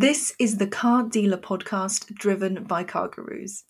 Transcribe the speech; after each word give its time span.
This 0.00 0.32
is 0.38 0.56
the 0.56 0.66
Car 0.66 1.02
Dealer 1.02 1.36
podcast 1.36 2.14
driven 2.14 2.64
by 2.64 2.84
Car 2.84 3.10
Gurus. 3.10 3.64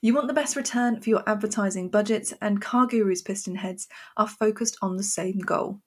You 0.00 0.14
want 0.14 0.28
the 0.28 0.34
best 0.34 0.54
return 0.54 1.00
for 1.00 1.10
your 1.10 1.28
advertising 1.28 1.90
budgets, 1.90 2.32
and 2.40 2.62
Car 2.62 2.86
Gurus 2.86 3.24
PistonHeads 3.24 3.88
are 4.16 4.28
focused 4.28 4.78
on 4.82 4.96
the 4.96 5.02
same 5.02 5.38
goal. 5.38 5.80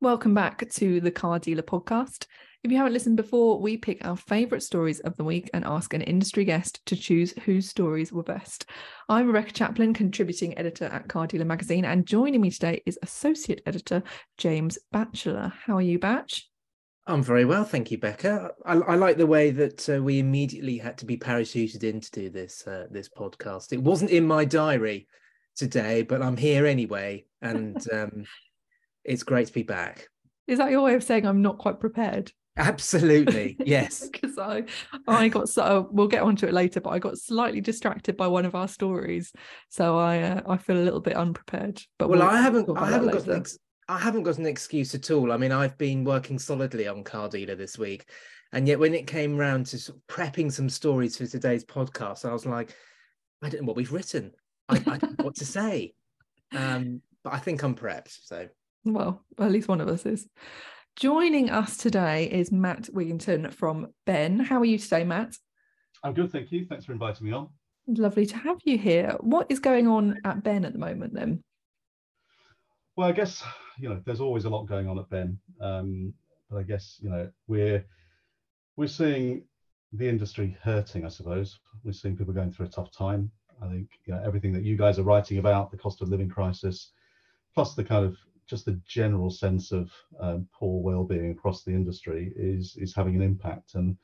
Welcome 0.00 0.34
back 0.34 0.70
to 0.70 1.00
the 1.00 1.10
Car 1.10 1.40
Dealer 1.40 1.64
Podcast. 1.64 2.26
If 2.62 2.70
you 2.70 2.76
haven't 2.76 2.92
listened 2.92 3.16
before, 3.16 3.60
we 3.60 3.76
pick 3.76 4.06
our 4.06 4.16
favourite 4.16 4.62
stories 4.62 5.00
of 5.00 5.16
the 5.16 5.24
week 5.24 5.50
and 5.52 5.64
ask 5.64 5.94
an 5.94 6.02
industry 6.02 6.44
guest 6.44 6.80
to 6.86 6.94
choose 6.94 7.34
whose 7.44 7.68
stories 7.68 8.12
were 8.12 8.22
best. 8.22 8.66
I'm 9.08 9.26
Rebecca 9.26 9.50
Chaplin, 9.50 9.94
contributing 9.94 10.56
editor 10.56 10.84
at 10.84 11.08
Car 11.08 11.26
Dealer 11.26 11.44
Magazine, 11.44 11.84
and 11.84 12.06
joining 12.06 12.40
me 12.40 12.52
today 12.52 12.80
is 12.86 13.00
associate 13.02 13.62
editor 13.66 14.04
James 14.38 14.78
Batchelor. 14.92 15.52
How 15.66 15.78
are 15.78 15.82
you, 15.82 15.98
Batch? 15.98 16.51
I'm 17.06 17.22
very 17.22 17.44
well, 17.44 17.64
thank 17.64 17.90
you, 17.90 17.98
Becca. 17.98 18.52
I, 18.64 18.74
I 18.74 18.94
like 18.94 19.16
the 19.16 19.26
way 19.26 19.50
that 19.50 19.88
uh, 19.88 20.00
we 20.00 20.20
immediately 20.20 20.78
had 20.78 20.98
to 20.98 21.04
be 21.04 21.16
parachuted 21.16 21.82
in 21.82 22.00
to 22.00 22.10
do 22.12 22.30
this 22.30 22.64
uh, 22.66 22.86
this 22.90 23.08
podcast. 23.08 23.72
It 23.72 23.82
wasn't 23.82 24.12
in 24.12 24.24
my 24.24 24.44
diary 24.44 25.08
today, 25.56 26.02
but 26.02 26.22
I'm 26.22 26.36
here 26.36 26.64
anyway, 26.64 27.24
and 27.40 27.76
um, 27.92 28.24
it's 29.04 29.24
great 29.24 29.48
to 29.48 29.52
be 29.52 29.64
back. 29.64 30.08
Is 30.46 30.58
that 30.58 30.70
your 30.70 30.82
way 30.82 30.94
of 30.94 31.02
saying 31.02 31.26
I'm 31.26 31.42
not 31.42 31.58
quite 31.58 31.80
prepared? 31.80 32.32
Absolutely, 32.56 33.56
yes. 33.64 34.08
Because 34.08 34.38
I, 34.38 34.64
I 35.08 35.28
got 35.28 35.48
so 35.48 35.88
we'll 35.90 36.06
get 36.06 36.22
onto 36.22 36.46
it 36.46 36.52
later, 36.52 36.80
but 36.80 36.90
I 36.90 37.00
got 37.00 37.18
slightly 37.18 37.60
distracted 37.60 38.16
by 38.16 38.28
one 38.28 38.44
of 38.44 38.54
our 38.54 38.68
stories, 38.68 39.32
so 39.70 39.98
I, 39.98 40.20
uh, 40.20 40.40
I 40.46 40.56
feel 40.56 40.76
a 40.76 40.84
little 40.84 41.00
bit 41.00 41.16
unprepared. 41.16 41.82
But 41.98 42.10
well, 42.10 42.20
we'll 42.20 42.28
I 42.28 42.40
haven't, 42.40 42.68
I 42.76 42.90
haven't 42.90 43.10
got 43.10 43.28
ex- 43.28 43.58
I 43.88 43.98
haven't 43.98 44.22
got 44.22 44.38
an 44.38 44.46
excuse 44.46 44.94
at 44.94 45.10
all. 45.10 45.32
I 45.32 45.36
mean, 45.36 45.52
I've 45.52 45.76
been 45.76 46.04
working 46.04 46.38
solidly 46.38 46.86
on 46.86 47.04
Car 47.04 47.28
Dealer 47.28 47.54
this 47.54 47.76
week, 47.78 48.06
and 48.52 48.68
yet 48.68 48.78
when 48.78 48.94
it 48.94 49.06
came 49.06 49.36
round 49.36 49.66
to 49.66 49.78
sort 49.78 49.98
of 49.98 50.06
prepping 50.14 50.52
some 50.52 50.68
stories 50.68 51.16
for 51.16 51.26
today's 51.26 51.64
podcast, 51.64 52.24
I 52.24 52.32
was 52.32 52.46
like, 52.46 52.74
I 53.42 53.48
don't 53.48 53.62
know 53.62 53.66
what 53.66 53.76
we've 53.76 53.92
written. 53.92 54.32
I, 54.68 54.76
I 54.76 54.98
don't 54.98 55.18
know 55.18 55.24
what 55.24 55.36
to 55.36 55.46
say. 55.46 55.94
Um, 56.54 57.00
but 57.24 57.32
I 57.32 57.38
think 57.38 57.62
I'm 57.62 57.74
prepped. 57.74 58.14
So 58.24 58.46
well, 58.84 59.24
at 59.38 59.50
least 59.50 59.68
one 59.68 59.80
of 59.80 59.88
us 59.88 60.04
is. 60.04 60.28
Joining 60.96 61.50
us 61.50 61.78
today 61.78 62.24
is 62.30 62.52
Matt 62.52 62.90
Wigginton 62.92 63.52
from 63.54 63.88
Ben. 64.04 64.38
How 64.38 64.58
are 64.58 64.64
you 64.66 64.78
today, 64.78 65.04
Matt? 65.04 65.34
I'm 66.04 66.12
good, 66.12 66.30
thank 66.30 66.52
you. 66.52 66.66
Thanks 66.66 66.84
for 66.84 66.92
inviting 66.92 67.26
me 67.26 67.32
on. 67.32 67.48
Lovely 67.86 68.26
to 68.26 68.36
have 68.36 68.58
you 68.64 68.76
here. 68.76 69.16
What 69.20 69.46
is 69.50 69.60
going 69.60 69.88
on 69.88 70.18
at 70.24 70.42
Ben 70.42 70.64
at 70.64 70.72
the 70.72 70.78
moment 70.78 71.14
then? 71.14 71.42
Well, 72.96 73.08
I 73.08 73.12
guess 73.12 73.42
you 73.78 73.88
know 73.88 74.02
there's 74.04 74.20
always 74.20 74.44
a 74.44 74.50
lot 74.50 74.66
going 74.66 74.86
on 74.86 74.98
at 74.98 75.08
Ben, 75.08 75.38
um, 75.60 76.12
but 76.50 76.58
I 76.58 76.62
guess 76.62 76.98
you 77.02 77.08
know 77.08 77.30
we're 77.46 77.86
we're 78.76 78.86
seeing 78.86 79.46
the 79.92 80.08
industry 80.08 80.56
hurting. 80.62 81.04
I 81.04 81.08
suppose 81.08 81.58
we're 81.84 81.92
seeing 81.92 82.16
people 82.16 82.34
going 82.34 82.52
through 82.52 82.66
a 82.66 82.70
tough 82.70 82.90
time. 82.90 83.30
I 83.62 83.68
think 83.68 83.88
you 84.04 84.12
know 84.14 84.20
everything 84.22 84.52
that 84.52 84.62
you 84.62 84.76
guys 84.76 84.98
are 84.98 85.04
writing 85.04 85.38
about 85.38 85.70
the 85.70 85.78
cost 85.78 86.02
of 86.02 86.08
living 86.08 86.28
crisis, 86.28 86.92
plus 87.54 87.74
the 87.74 87.84
kind 87.84 88.04
of 88.04 88.16
just 88.46 88.66
the 88.66 88.78
general 88.86 89.30
sense 89.30 89.72
of 89.72 89.90
um, 90.20 90.46
poor 90.52 90.82
well-being 90.82 91.30
across 91.30 91.62
the 91.62 91.72
industry 91.72 92.30
is 92.36 92.76
is 92.76 92.94
having 92.94 93.14
an 93.14 93.22
impact. 93.22 93.74
And 93.74 93.96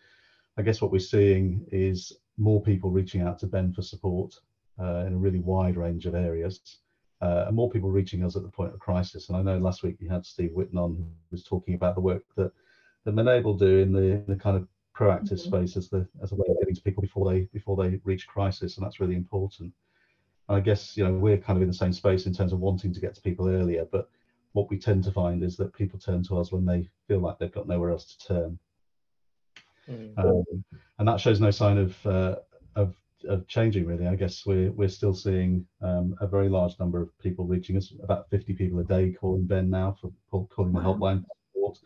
I 0.56 0.62
guess 0.62 0.80
what 0.80 0.90
we're 0.90 0.98
seeing 0.98 1.66
is 1.70 2.10
more 2.38 2.62
people 2.62 2.90
reaching 2.90 3.20
out 3.20 3.38
to 3.40 3.46
Ben 3.46 3.70
for 3.70 3.82
support 3.82 4.32
uh, 4.80 5.04
in 5.06 5.12
a 5.12 5.18
really 5.18 5.40
wide 5.40 5.76
range 5.76 6.06
of 6.06 6.14
areas 6.14 6.78
uh, 7.20 7.44
and 7.46 7.56
more 7.56 7.70
people 7.70 7.90
reaching 7.90 8.24
us 8.24 8.36
at 8.36 8.42
the 8.42 8.48
point 8.48 8.72
of 8.72 8.78
crisis. 8.78 9.28
And 9.28 9.36
I 9.36 9.42
know 9.42 9.58
last 9.58 9.82
week 9.82 9.96
we 10.00 10.08
had 10.08 10.24
Steve 10.24 10.50
Whitten 10.50 10.76
on 10.76 10.96
who 10.96 11.04
was 11.30 11.44
talking 11.44 11.74
about 11.74 11.94
the 11.94 12.00
work 12.00 12.22
that 12.36 12.52
that 13.04 13.14
Menable 13.14 13.58
do 13.58 13.78
in 13.78 13.92
the, 13.92 14.02
in 14.02 14.24
the 14.26 14.36
kind 14.36 14.56
of 14.56 14.68
proactive 14.96 15.40
mm-hmm. 15.40 15.48
space 15.48 15.76
as 15.76 15.88
the 15.88 16.06
as 16.22 16.32
a 16.32 16.34
way 16.34 16.46
of 16.48 16.58
getting 16.58 16.74
to 16.74 16.82
people 16.82 17.02
before 17.02 17.30
they 17.30 17.42
before 17.52 17.76
they 17.76 18.00
reach 18.04 18.26
crisis, 18.26 18.76
and 18.76 18.84
that's 18.84 19.00
really 19.00 19.16
important. 19.16 19.72
And 20.48 20.56
I 20.56 20.60
guess 20.60 20.96
you 20.96 21.04
know 21.04 21.12
we're 21.12 21.38
kind 21.38 21.56
of 21.56 21.62
in 21.62 21.68
the 21.68 21.74
same 21.74 21.92
space 21.92 22.26
in 22.26 22.34
terms 22.34 22.52
of 22.52 22.60
wanting 22.60 22.92
to 22.92 23.00
get 23.00 23.14
to 23.14 23.20
people 23.20 23.48
earlier, 23.48 23.86
but 23.90 24.08
what 24.52 24.70
we 24.70 24.78
tend 24.78 25.04
to 25.04 25.12
find 25.12 25.42
is 25.42 25.56
that 25.56 25.74
people 25.74 25.98
turn 25.98 26.22
to 26.24 26.38
us 26.38 26.52
when 26.52 26.64
they 26.64 26.88
feel 27.06 27.20
like 27.20 27.38
they've 27.38 27.52
got 27.52 27.68
nowhere 27.68 27.90
else 27.90 28.16
to 28.16 28.26
turn. 28.26 28.58
Mm. 29.88 30.18
Um, 30.18 30.64
and 30.98 31.08
that 31.08 31.20
shows 31.20 31.40
no 31.40 31.50
sign 31.50 31.78
of, 31.78 32.06
uh, 32.06 32.36
of 32.74 32.94
of 33.26 33.46
changing 33.46 33.86
really. 33.86 34.06
I 34.06 34.14
guess 34.14 34.44
we're 34.46 34.70
we're 34.72 34.88
still 34.88 35.14
seeing 35.14 35.66
um, 35.82 36.14
a 36.20 36.26
very 36.26 36.48
large 36.48 36.78
number 36.78 37.00
of 37.00 37.16
people 37.18 37.46
reaching 37.46 37.76
us, 37.76 37.92
about 38.02 38.28
50 38.30 38.54
people 38.54 38.78
a 38.80 38.84
day 38.84 39.12
calling 39.12 39.46
Ben 39.46 39.70
now 39.70 39.96
for 40.00 40.46
calling 40.48 40.72
the 40.72 40.80
helpline 40.80 41.24
support, 41.52 41.78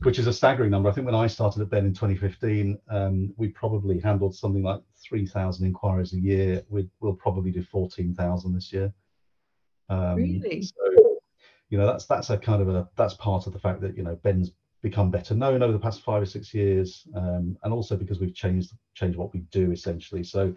which 0.00 0.18
is 0.18 0.26
a 0.26 0.32
staggering 0.32 0.70
number. 0.70 0.88
I 0.88 0.92
think 0.92 1.06
when 1.06 1.14
I 1.14 1.26
started 1.26 1.62
at 1.62 1.70
Ben 1.70 1.86
in 1.86 1.94
2015, 1.94 2.78
um, 2.88 3.32
we 3.36 3.48
probably 3.48 4.00
handled 4.00 4.34
something 4.34 4.62
like 4.62 4.80
3,000 5.02 5.66
inquiries 5.66 6.12
a 6.12 6.20
year. 6.20 6.62
we 6.68 6.88
will 7.00 7.14
probably 7.14 7.50
do 7.50 7.62
14,000 7.62 8.54
this 8.54 8.72
year. 8.72 8.92
Um, 9.88 10.16
really? 10.16 10.62
So, 10.62 10.74
you 11.70 11.78
know, 11.78 11.86
that's 11.86 12.06
that's 12.06 12.30
a 12.30 12.38
kind 12.38 12.62
of 12.62 12.68
a 12.68 12.88
that's 12.96 13.14
part 13.14 13.46
of 13.46 13.52
the 13.52 13.58
fact 13.58 13.80
that 13.82 13.96
you 13.96 14.02
know 14.02 14.16
Ben's 14.16 14.52
become 14.82 15.10
better 15.10 15.34
known 15.34 15.62
over 15.62 15.72
the 15.72 15.78
past 15.78 16.02
five 16.02 16.22
or 16.22 16.26
six 16.26 16.54
years, 16.54 17.06
um, 17.14 17.56
and 17.62 17.72
also 17.72 17.96
because 17.96 18.20
we've 18.20 18.34
changed 18.34 18.72
changed 18.94 19.18
what 19.18 19.32
we 19.32 19.40
do 19.50 19.72
essentially. 19.72 20.22
So 20.22 20.54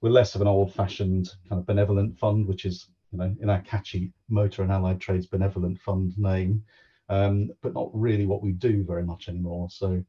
we're 0.00 0.10
less 0.10 0.34
of 0.34 0.40
an 0.40 0.48
old-fashioned 0.48 1.28
kind 1.48 1.60
of 1.60 1.66
benevolent 1.66 2.18
fund, 2.18 2.46
which 2.46 2.64
is 2.64 2.88
you 3.12 3.18
know 3.18 3.34
in 3.40 3.50
our 3.50 3.60
catchy 3.62 4.12
motor 4.28 4.62
and 4.62 4.72
allied 4.72 5.00
trades 5.00 5.26
benevolent 5.26 5.78
fund 5.78 6.16
name, 6.18 6.62
um, 7.08 7.50
but 7.62 7.74
not 7.74 7.90
really 7.92 8.26
what 8.26 8.42
we 8.42 8.52
do 8.52 8.82
very 8.82 9.04
much 9.04 9.28
anymore. 9.28 9.68
So 9.70 10.02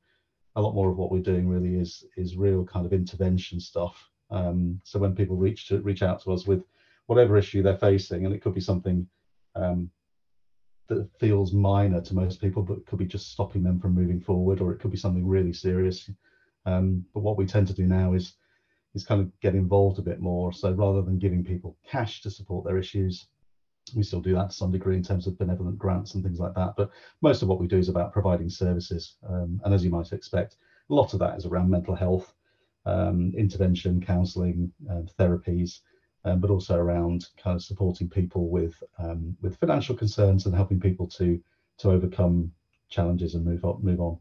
a 0.56 0.62
lot 0.62 0.76
more 0.76 0.90
of 0.90 0.98
what 0.98 1.12
we're 1.12 1.22
doing 1.22 1.48
really 1.48 1.76
is 1.76 2.04
is 2.18 2.36
real 2.38 2.66
kind 2.66 2.86
of 2.86 2.94
intervention 2.94 3.60
stuff. 3.60 4.10
Um, 4.32 4.80
so 4.84 4.98
when 4.98 5.16
people 5.16 5.36
reach 5.36 5.68
to 5.68 5.82
reach 5.82 6.04
out 6.04 6.22
to 6.24 6.32
us 6.32 6.48
with 6.48 6.64
whatever 7.08 7.38
issue 7.38 7.62
they're 7.62 7.78
facing, 7.78 8.26
and 8.26 8.34
it 8.34 8.42
could 8.42 8.54
be 8.54 8.62
something 8.62 9.08
um, 9.56 9.90
that 10.96 11.09
feels 11.19 11.52
minor 11.52 12.02
to 12.02 12.13
most 12.13 12.41
people, 12.41 12.62
but 12.62 12.85
could 12.85 13.00
be 13.00 13.06
just 13.06 13.31
stopping 13.31 13.63
them 13.63 13.79
from 13.79 13.94
moving 13.94 14.19
forward, 14.19 14.62
or 14.62 14.72
it 14.72 14.79
could 14.79 14.91
be 14.91 14.97
something 14.97 15.25
really 15.25 15.53
serious. 15.53 16.09
Um, 16.66 17.03
but 17.13 17.22
what 17.22 17.38
we 17.38 17.46
tend 17.46 17.68
to 17.68 17.74
do 17.74 17.88
now 17.88 18.13
is 18.13 18.34
is 18.94 19.03
kind 19.03 19.22
of 19.22 19.31
get 19.40 19.56
involved 19.56 20.00
a 20.00 20.02
bit 20.02 20.19
more. 20.19 20.52
So 20.52 20.72
rather 20.72 21.02
than 21.02 21.18
giving 21.18 21.44
people 21.44 21.78
cash 21.88 22.19
to 22.22 22.29
support 22.29 22.66
their 22.66 22.78
issues, 22.78 23.25
we 23.96 24.03
still 24.03 24.19
do 24.19 24.34
that 24.34 24.50
to 24.50 24.56
some 24.56 24.69
degree 24.69 24.96
in 24.96 25.02
terms 25.02 25.28
of 25.28 25.38
benevolent 25.38 25.78
grants 25.78 26.13
and 26.13 26.24
things 26.24 26.40
like 26.40 26.53
that. 26.56 26.74
But 26.75 26.90
most 27.22 27.41
of 27.41 27.47
what 27.47 27.59
we 27.59 27.68
do 27.68 27.78
is 27.78 27.88
about 27.88 28.12
providing 28.12 28.50
services. 28.50 29.16
Um, 29.28 29.62
and 29.63 29.73
as 29.73 29.84
you 29.84 29.90
might 29.90 30.12
expect, 30.12 30.58
a 30.90 30.94
lot 30.94 31.13
of 31.13 31.19
that 31.19 31.38
is 31.38 31.46
around 31.46 31.69
mental 31.69 31.96
health, 31.96 32.34
um, 32.85 33.31
intervention, 33.38 34.02
counselling, 34.02 34.69
uh, 34.90 35.03
therapies, 35.18 35.79
but 36.24 36.50
also 36.50 36.76
around 36.78 37.28
kind 37.42 37.56
of 37.56 37.64
supporting 37.64 38.09
people 38.09 38.50
with 38.50 38.82
um, 39.00 39.36
with 39.42 39.58
financial 39.58 39.96
concerns 39.96 40.46
and 40.46 40.56
helping 40.56 40.80
people 40.80 41.08
to 41.08 41.40
to 41.80 41.90
overcome 41.90 42.52
challenges 42.90 43.36
and 43.36 43.46
move 43.46 43.66
on. 43.66 43.80
Move 43.84 44.00
on. 44.00 44.18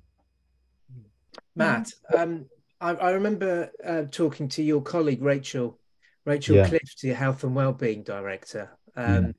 Matt, 1.55 1.93
um, 2.17 2.47
I, 2.81 2.91
I, 2.95 3.11
remember 3.11 3.71
uh, 3.85 4.05
talking 4.11 4.49
to 4.51 4.63
your 4.63 4.81
colleague 4.81 5.23
Rachel 5.23 5.79
Rachel 6.25 6.57
yeah. 6.57 6.69
Cliff, 6.69 6.95
the 7.03 7.11
Health 7.11 7.45
and 7.45 7.55
Wellbeing 7.55 8.03
Director, 8.03 8.71
um, 8.97 9.35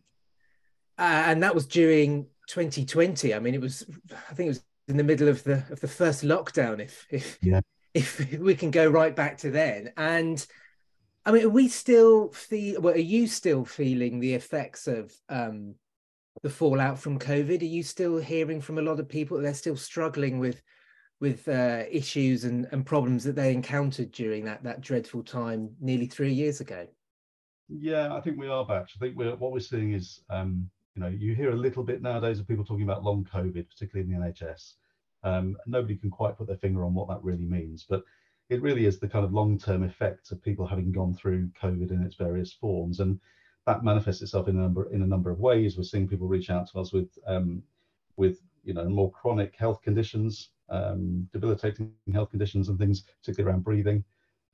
yeah. 0.99 1.31
and 1.31 1.43
that 1.43 1.55
was 1.55 1.65
during 1.65 2.27
2020. 2.47 3.33
I 3.33 3.39
mean, 3.39 3.55
it 3.55 3.61
was 3.61 3.85
I 4.29 4.33
think 4.33 4.47
it 4.47 4.49
was 4.49 4.63
in 4.87 4.97
the 4.97 5.03
middle 5.03 5.27
of 5.27 5.43
the 5.43 5.63
of 5.71 5.79
the 5.79 5.87
first 5.87 6.23
lockdown, 6.23 6.79
if 6.79 7.07
if 7.09 7.39
yeah. 7.41 7.61
if 7.93 8.37
we 8.39 8.55
can 8.55 8.71
go 8.71 8.87
right 8.87 9.15
back 9.15 9.37
to 9.39 9.51
then, 9.51 9.91
and 9.97 10.45
I 11.25 11.31
mean, 11.31 11.45
are 11.45 11.49
we 11.49 11.67
still 11.67 12.29
feel? 12.29 12.81
Well, 12.81 12.95
are 12.95 12.97
you 12.97 13.27
still 13.27 13.63
feeling 13.63 14.19
the 14.19 14.33
effects 14.33 14.87
of 14.87 15.13
um, 15.29 15.75
the 16.41 16.49
fallout 16.49 16.97
from 16.97 17.19
COVID? 17.19 17.61
Are 17.61 17.65
you 17.65 17.83
still 17.83 18.17
hearing 18.17 18.61
from 18.61 18.77
a 18.77 18.81
lot 18.81 18.99
of 18.99 19.07
people 19.07 19.37
that 19.37 19.43
they're 19.43 19.53
still 19.53 19.77
struggling 19.77 20.39
with 20.39 20.61
with 21.19 21.47
uh, 21.47 21.83
issues 21.91 22.45
and, 22.45 22.67
and 22.71 22.85
problems 22.85 23.23
that 23.23 23.35
they 23.35 23.53
encountered 23.53 24.11
during 24.11 24.43
that 24.45 24.63
that 24.63 24.81
dreadful 24.81 25.23
time 25.23 25.69
nearly 25.79 26.07
three 26.07 26.33
years 26.33 26.59
ago? 26.59 26.87
Yeah, 27.69 28.13
I 28.13 28.19
think 28.19 28.37
we 28.37 28.49
are 28.49 28.65
Batch. 28.65 28.93
I 28.95 28.99
think 28.99 29.15
we're, 29.15 29.35
what 29.35 29.51
we're 29.51 29.59
seeing 29.59 29.93
is, 29.93 30.21
um, 30.29 30.69
you 30.95 31.01
know, 31.01 31.07
you 31.07 31.35
hear 31.35 31.51
a 31.51 31.55
little 31.55 31.83
bit 31.83 32.01
nowadays 32.01 32.39
of 32.39 32.47
people 32.47 32.65
talking 32.65 32.83
about 32.83 33.03
long 33.03 33.25
COVID, 33.31 33.69
particularly 33.69 34.11
in 34.11 34.19
the 34.19 34.27
NHS. 34.27 34.73
Um, 35.23 35.55
nobody 35.67 35.95
can 35.95 36.09
quite 36.09 36.37
put 36.37 36.47
their 36.47 36.57
finger 36.57 36.83
on 36.83 36.93
what 36.93 37.07
that 37.07 37.23
really 37.23 37.45
means, 37.45 37.85
but 37.87 38.03
it 38.51 38.61
really 38.61 38.85
is 38.85 38.99
the 38.99 39.07
kind 39.07 39.23
of 39.23 39.33
long-term 39.33 39.81
effects 39.81 40.31
of 40.31 40.43
people 40.43 40.67
having 40.67 40.91
gone 40.91 41.13
through 41.13 41.49
COVID 41.59 41.89
in 41.89 42.03
its 42.03 42.15
various 42.15 42.51
forms, 42.51 42.99
and 42.99 43.17
that 43.65 43.85
manifests 43.85 44.21
itself 44.21 44.49
in 44.49 44.57
a 44.57 44.61
number 44.61 44.91
in 44.91 45.01
a 45.01 45.07
number 45.07 45.31
of 45.31 45.39
ways. 45.39 45.77
We're 45.77 45.83
seeing 45.83 46.07
people 46.07 46.27
reach 46.27 46.49
out 46.49 46.69
to 46.69 46.79
us 46.79 46.91
with 46.91 47.07
um, 47.25 47.63
with 48.17 48.41
you 48.65 48.73
know 48.73 48.89
more 48.89 49.09
chronic 49.09 49.55
health 49.57 49.81
conditions, 49.81 50.49
um, 50.69 51.29
debilitating 51.31 51.93
health 52.11 52.29
conditions, 52.29 52.67
and 52.67 52.77
things, 52.77 53.05
particularly 53.21 53.49
around 53.49 53.63
breathing, 53.63 54.03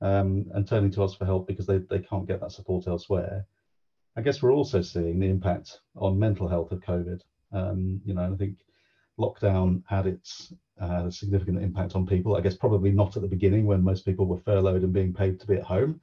um, 0.00 0.46
and 0.54 0.66
turning 0.66 0.92
to 0.92 1.02
us 1.02 1.14
for 1.14 1.24
help 1.24 1.48
because 1.48 1.66
they 1.66 1.78
they 1.78 1.98
can't 1.98 2.28
get 2.28 2.40
that 2.40 2.52
support 2.52 2.86
elsewhere. 2.86 3.44
I 4.16 4.20
guess 4.20 4.40
we're 4.40 4.54
also 4.54 4.80
seeing 4.80 5.18
the 5.18 5.28
impact 5.28 5.80
on 5.96 6.16
mental 6.16 6.46
health 6.46 6.70
of 6.70 6.80
COVID. 6.80 7.20
Um, 7.50 8.00
you 8.04 8.14
know, 8.14 8.32
I 8.32 8.36
think 8.36 8.58
lockdown 9.18 9.82
had 9.88 10.06
its 10.06 10.52
uh, 10.80 11.10
significant 11.10 11.62
impact 11.62 11.94
on 11.94 12.06
people. 12.06 12.36
I 12.36 12.40
guess 12.40 12.56
probably 12.56 12.90
not 12.90 13.16
at 13.16 13.22
the 13.22 13.28
beginning 13.28 13.66
when 13.66 13.82
most 13.82 14.04
people 14.04 14.26
were 14.26 14.40
furloughed 14.40 14.82
and 14.82 14.92
being 14.92 15.12
paid 15.12 15.40
to 15.40 15.46
be 15.46 15.56
at 15.56 15.64
home. 15.64 16.00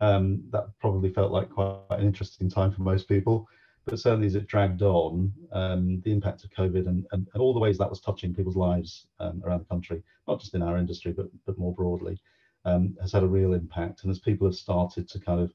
Um, 0.00 0.44
that 0.50 0.68
probably 0.78 1.10
felt 1.10 1.32
like 1.32 1.50
quite 1.50 1.80
an 1.90 2.06
interesting 2.06 2.48
time 2.48 2.70
for 2.70 2.82
most 2.82 3.08
people. 3.08 3.48
But 3.84 3.98
certainly 3.98 4.26
as 4.26 4.34
it 4.34 4.46
dragged 4.46 4.82
on, 4.82 5.32
um, 5.52 6.00
the 6.04 6.12
impact 6.12 6.44
of 6.44 6.50
COVID 6.50 6.86
and, 6.86 7.06
and, 7.12 7.26
and, 7.32 7.42
all 7.42 7.54
the 7.54 7.60
ways 7.60 7.78
that 7.78 7.88
was 7.88 8.00
touching 8.00 8.34
people's 8.34 8.56
lives 8.56 9.06
um, 9.18 9.42
around 9.44 9.60
the 9.60 9.64
country, 9.64 10.02
not 10.26 10.40
just 10.40 10.54
in 10.54 10.62
our 10.62 10.76
industry, 10.76 11.12
but, 11.12 11.26
but 11.46 11.56
more 11.56 11.72
broadly, 11.72 12.20
um, 12.66 12.94
has 13.00 13.12
had 13.12 13.22
a 13.22 13.26
real 13.26 13.54
impact. 13.54 14.02
And 14.02 14.10
as 14.10 14.18
people 14.18 14.46
have 14.46 14.56
started 14.56 15.08
to 15.08 15.18
kind 15.18 15.40
of 15.40 15.54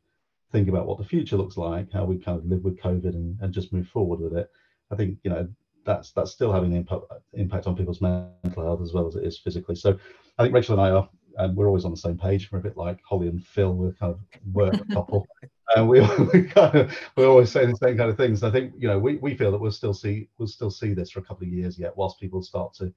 think 0.52 0.68
about 0.68 0.88
what 0.88 0.98
the 0.98 1.04
future 1.04 1.38
looks 1.38 1.58
like, 1.58 1.92
how 1.92 2.06
we 2.06 2.18
kind 2.18 2.40
of 2.40 2.46
live 2.46 2.64
with 2.64 2.80
COVID 2.80 3.14
and, 3.14 3.38
and 3.40 3.54
just 3.54 3.72
move 3.72 3.88
forward 3.88 4.20
with 4.20 4.36
it, 4.36 4.50
I 4.92 4.96
think, 4.96 5.20
you 5.24 5.30
know, 5.30 5.48
that's 5.86 6.12
that's 6.12 6.32
still 6.32 6.52
having 6.52 6.72
an 6.72 6.78
impact 6.78 7.04
impact 7.34 7.68
on 7.68 7.76
people's 7.76 8.02
mental 8.02 8.64
health 8.64 8.82
as 8.82 8.94
well 8.94 9.08
as 9.08 9.16
it 9.16 9.26
is 9.26 9.38
physically. 9.38 9.76
So 9.76 9.98
I 10.38 10.44
think 10.44 10.54
Rachel 10.54 10.80
and 10.80 10.82
I 10.82 10.92
are 10.92 11.10
and 11.38 11.56
we're 11.56 11.68
always 11.68 11.86
on 11.86 11.92
the 11.92 11.98
same 11.98 12.18
page. 12.18 12.52
We're 12.52 12.60
a 12.60 12.64
bit 12.64 12.78
like 12.78 13.00
Holly 13.04 13.28
and 13.28 13.44
Phil. 13.44 13.74
We're 13.74 13.94
kind 13.94 14.14
of 14.14 14.20
work 14.54 14.76
couple, 14.94 15.28
and 15.76 15.88
we 15.88 16.02
we 16.34 16.44
kind 16.44 16.76
of 16.76 16.98
we're 17.16 17.28
always 17.28 17.52
saying 17.52 17.70
the 17.70 17.78
same 17.78 17.98
kind 17.98 18.10
of 18.10 18.18
things. 18.18 18.44
I 18.44 18.52
think 18.52 18.74
you 18.78 18.88
know 18.88 19.00
we, 19.00 19.18
we 19.18 19.36
feel 19.36 19.52
that 19.52 19.60
we'll 19.60 19.72
still 19.72 19.94
see 19.94 20.30
we'll 20.38 20.48
still 20.48 20.72
see 20.72 20.94
this 20.94 21.12
for 21.12 21.20
a 21.20 21.24
couple 21.24 21.48
of 21.48 21.54
years 21.54 21.78
yet, 21.80 21.96
whilst 21.96 22.20
people 22.20 22.42
start 22.42 22.74
to 22.76 22.94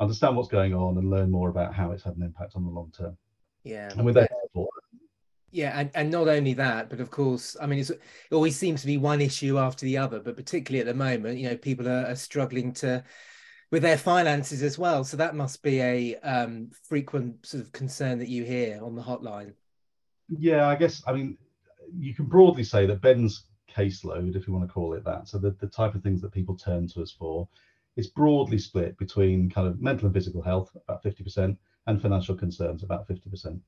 understand 0.00 0.36
what's 0.36 0.48
going 0.48 0.74
on 0.74 0.98
and 0.98 1.10
learn 1.10 1.30
more 1.30 1.48
about 1.48 1.74
how 1.74 1.92
it's 1.92 2.02
had 2.02 2.16
an 2.16 2.22
impact 2.22 2.52
on 2.56 2.64
the 2.64 2.70
long 2.70 2.92
term. 2.96 3.16
Yeah, 3.64 3.90
and 3.90 4.04
with 4.04 4.14
that 4.16 4.30
support. 4.42 4.70
Yeah, 5.52 5.78
and, 5.78 5.90
and 5.94 6.10
not 6.10 6.28
only 6.28 6.54
that, 6.54 6.88
but 6.88 7.00
of 7.00 7.10
course, 7.10 7.56
I 7.60 7.66
mean, 7.66 7.78
it 7.78 8.00
always 8.32 8.56
seems 8.56 8.80
to 8.80 8.86
be 8.86 8.96
one 8.96 9.20
issue 9.20 9.58
after 9.58 9.84
the 9.84 9.98
other. 9.98 10.18
But 10.18 10.34
particularly 10.34 10.80
at 10.80 10.86
the 10.86 10.98
moment, 10.98 11.38
you 11.38 11.50
know, 11.50 11.56
people 11.56 11.86
are, 11.86 12.06
are 12.06 12.16
struggling 12.16 12.72
to 12.74 13.04
with 13.70 13.82
their 13.82 13.98
finances 13.98 14.62
as 14.62 14.78
well. 14.78 15.04
So 15.04 15.16
that 15.18 15.34
must 15.34 15.62
be 15.62 15.80
a 15.80 16.16
um, 16.16 16.70
frequent 16.84 17.44
sort 17.44 17.62
of 17.62 17.72
concern 17.72 18.18
that 18.18 18.28
you 18.28 18.44
hear 18.44 18.80
on 18.82 18.94
the 18.94 19.02
hotline. 19.02 19.52
Yeah, 20.28 20.68
I 20.68 20.74
guess 20.76 21.02
I 21.06 21.12
mean 21.12 21.36
you 21.98 22.14
can 22.14 22.26
broadly 22.26 22.64
say 22.64 22.86
that 22.86 23.02
Ben's 23.02 23.44
caseload, 23.70 24.36
if 24.36 24.46
you 24.46 24.52
want 24.52 24.66
to 24.66 24.72
call 24.72 24.94
it 24.94 25.04
that, 25.04 25.28
so 25.28 25.38
the, 25.38 25.50
the 25.60 25.66
type 25.66 25.94
of 25.94 26.02
things 26.02 26.20
that 26.22 26.32
people 26.32 26.56
turn 26.56 26.86
to 26.88 27.02
us 27.02 27.10
for, 27.10 27.48
is 27.96 28.08
broadly 28.08 28.58
split 28.58 28.96
between 28.98 29.50
kind 29.50 29.66
of 29.66 29.80
mental 29.80 30.06
and 30.06 30.14
physical 30.14 30.42
health, 30.42 30.70
about 30.88 31.02
50%, 31.02 31.56
and 31.86 32.00
financial 32.00 32.34
concerns, 32.34 32.82
about 32.82 33.08
50%. 33.08 33.58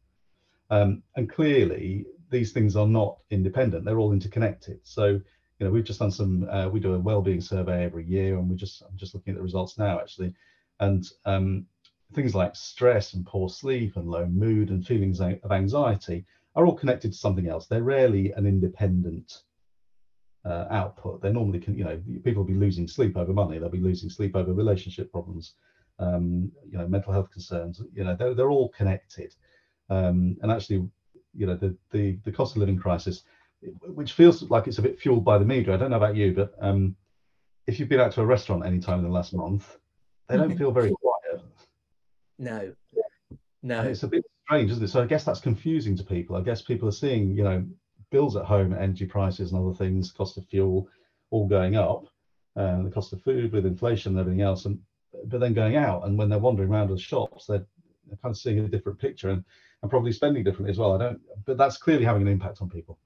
Um, 0.75 1.03
and 1.17 1.29
clearly, 1.29 2.05
these 2.31 2.53
things 2.53 2.75
are 2.75 2.87
not 2.87 3.19
independent; 3.31 3.85
they're 3.85 4.01
all 4.01 4.13
interconnected. 4.13 4.81
So, 4.83 5.07
you 5.07 5.67
know, 5.67 5.71
we've 5.71 5.85
just 5.85 6.01
done 6.01 6.11
some. 6.11 6.49
Uh, 6.51 6.69
we 6.69 6.81
do 6.81 6.95
a 6.95 6.99
well-being 6.99 7.41
survey 7.41 7.85
every 7.85 8.05
year, 8.05 8.39
and 8.39 8.49
we 8.51 8.57
just 8.57 8.83
I'm 8.83 8.97
just 8.97 9.15
looking 9.15 9.33
at 9.33 9.37
the 9.37 9.43
results 9.43 9.79
now, 9.79 10.01
actually, 10.01 10.33
and 10.81 11.05
um, 11.27 11.67
things 12.13 12.35
like 12.35 12.57
stress 12.57 13.15
and 13.15 13.25
poor 13.25 13.49
sleep 13.49 13.97
and 13.97 14.09
low 14.09 14.27
mood 14.27 14.71
and 14.71 14.85
feelings 14.85 15.21
of 15.21 15.53
anxiety 15.53 16.25
are 16.57 16.67
all 16.67 16.75
connected 16.75 17.13
to 17.13 17.19
something 17.19 17.49
else. 17.49 17.67
They're 17.67 17.83
rarely 17.83 18.33
an 18.33 18.47
independent 18.47 19.43
uh, 20.45 20.67
output. 20.71 21.21
They 21.21 21.31
normally 21.31 21.59
can, 21.59 21.77
you 21.77 21.85
know, 21.85 22.01
people 22.25 22.43
will 22.43 22.53
be 22.55 22.55
losing 22.55 22.87
sleep 22.87 23.17
over 23.17 23.33
money. 23.33 23.59
They'll 23.59 23.69
be 23.69 23.81
losing 23.81 24.09
sleep 24.11 24.37
over 24.37 24.53
relationship 24.53 25.11
problems, 25.11 25.55
um, 25.99 26.51
you 26.71 26.79
know, 26.79 26.87
mental 26.87 27.13
health 27.13 27.31
concerns. 27.31 27.81
You 27.93 28.05
know, 28.05 28.15
they're, 28.15 28.35
they're 28.35 28.51
all 28.51 28.69
connected. 28.71 29.35
Um, 29.91 30.37
and 30.43 30.51
actually, 30.51 30.89
you 31.35 31.47
know, 31.47 31.57
the, 31.57 31.77
the, 31.91 32.19
the 32.25 32.33
cost 32.33 32.53
of 32.53 32.59
living 32.59 32.79
crisis, 32.79 33.23
which 33.83 34.13
feels 34.13 34.43
like 34.43 34.67
it's 34.67 34.79
a 34.79 34.83
bit 34.83 35.01
fueled 35.01 35.25
by 35.25 35.39
the 35.39 35.45
media. 35.45 35.75
I 35.75 35.77
don't 35.77 35.91
know 35.91 35.97
about 35.97 36.17
you, 36.17 36.33
but 36.33 36.55
um, 36.61 36.97
if 37.67 37.79
you've 37.79 37.89
been 37.89 38.01
out 38.01 38.13
to 38.13 38.23
a 38.23 38.27
restaurant 38.27 38.67
any 38.67 38.79
time 38.79 38.99
in 38.99 39.05
the 39.05 39.11
last 39.11 39.35
month, 39.35 39.79
they 40.29 40.37
don't 40.37 40.57
feel 40.57 40.71
very 40.71 40.91
quiet. 40.91 41.45
No, 42.37 42.73
no. 43.63 43.79
And 43.79 43.91
it's 43.91 44.03
a 44.03 44.09
bit 44.09 44.25
strange, 44.45 44.69
isn't 44.73 44.83
it? 44.83 44.89
So 44.89 45.01
I 45.01 45.07
guess 45.07 45.23
that's 45.23 45.39
confusing 45.39 45.97
to 45.97 46.03
people. 46.03 46.35
I 46.35 46.41
guess 46.41 46.63
people 46.63 46.89
are 46.89 46.93
seeing, 46.93 47.31
you 47.37 47.45
know, 47.45 47.65
bills 48.11 48.35
at 48.35 48.45
home, 48.45 48.75
energy 48.75 49.07
prices 49.07 49.53
and 49.53 49.65
other 49.65 49.73
things, 49.73 50.11
cost 50.11 50.37
of 50.37 50.45
fuel, 50.47 50.89
all 51.31 51.47
going 51.47 51.77
up, 51.77 52.07
uh, 52.57 52.83
the 52.83 52.91
cost 52.91 53.13
of 53.13 53.23
food 53.23 53.53
with 53.53 53.67
inflation 53.67 54.13
and 54.13 54.21
everything 54.21 54.43
else, 54.43 54.65
and 54.65 54.81
but 55.27 55.41
then 55.41 55.55
going 55.55 55.77
out 55.77 56.05
and 56.07 56.19
when 56.19 56.29
they're 56.29 56.39
wandering 56.39 56.71
around 56.71 56.91
the 56.91 56.99
shops, 56.99 57.47
they're, 57.47 57.67
they're 58.07 58.19
kind 58.23 58.33
of 58.33 58.37
seeing 58.37 58.59
a 58.59 58.69
different 58.69 58.99
picture. 58.99 59.31
And 59.31 59.45
and 59.85 59.91
probably 59.91 60.13
spending 60.13 60.43
differently 60.43 60.71
as 60.71 60.79
well. 60.79 60.95
I 60.95 60.99
don't, 60.99 61.21
but 61.45 61.59
that's 61.59 61.77
clearly 61.77 62.05
having 62.05 62.23
an 62.23 62.29
impact 62.29 62.63
on 62.63 62.71
people. 62.71 62.99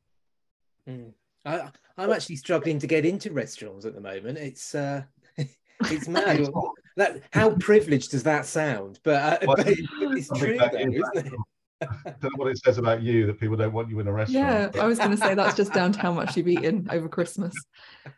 Mm. 0.89 1.13
I, 1.45 1.71
am 1.99 2.13
actually 2.13 2.37
struggling 2.37 2.79
to 2.79 2.87
get 2.87 3.05
into 3.05 3.33
restaurants 3.33 3.85
at 3.85 3.97
the 3.97 4.01
moment. 4.01 4.39
It's 4.39 4.77
uh, 4.77 5.03
it's 5.37 6.09
mad. 6.09 6.49
that 6.97 7.23
how 7.33 7.51
privileged 7.57 8.13
does 8.13 8.23
that 8.23 8.47
sound? 8.47 9.01
But, 9.03 9.43
uh, 9.43 9.47
well, 9.47 9.57
but 9.57 9.67
it's 9.69 10.29
true, 10.39 10.57
though, 10.57 10.79
isn't 10.79 11.27
it? 11.27 11.33
I 11.81 11.87
don't 12.05 12.23
know 12.23 12.31
what 12.37 12.49
it 12.49 12.59
says 12.59 12.79
about 12.79 13.03
you 13.03 13.27
that 13.27 13.41
people 13.41 13.57
don't 13.57 13.73
want 13.73 13.89
you 13.89 13.99
in 13.99 14.07
a 14.07 14.13
restaurant. 14.13 14.75
Yeah, 14.75 14.83
I 14.83 14.87
was 14.87 14.99
going 14.99 15.13
to 15.13 15.17
say 15.17 15.35
that's 15.35 15.57
just 15.57 15.73
down 15.73 15.93
to 15.93 15.99
how 16.01 16.13
much 16.13 16.37
you've 16.37 16.49
eaten 16.49 16.89
over 16.91 17.09
Christmas. 17.09 17.55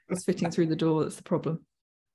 It's 0.08 0.24
fitting 0.24 0.50
through 0.50 0.66
the 0.66 0.76
door 0.76 1.02
that's 1.02 1.16
the 1.16 1.22
problem. 1.22 1.64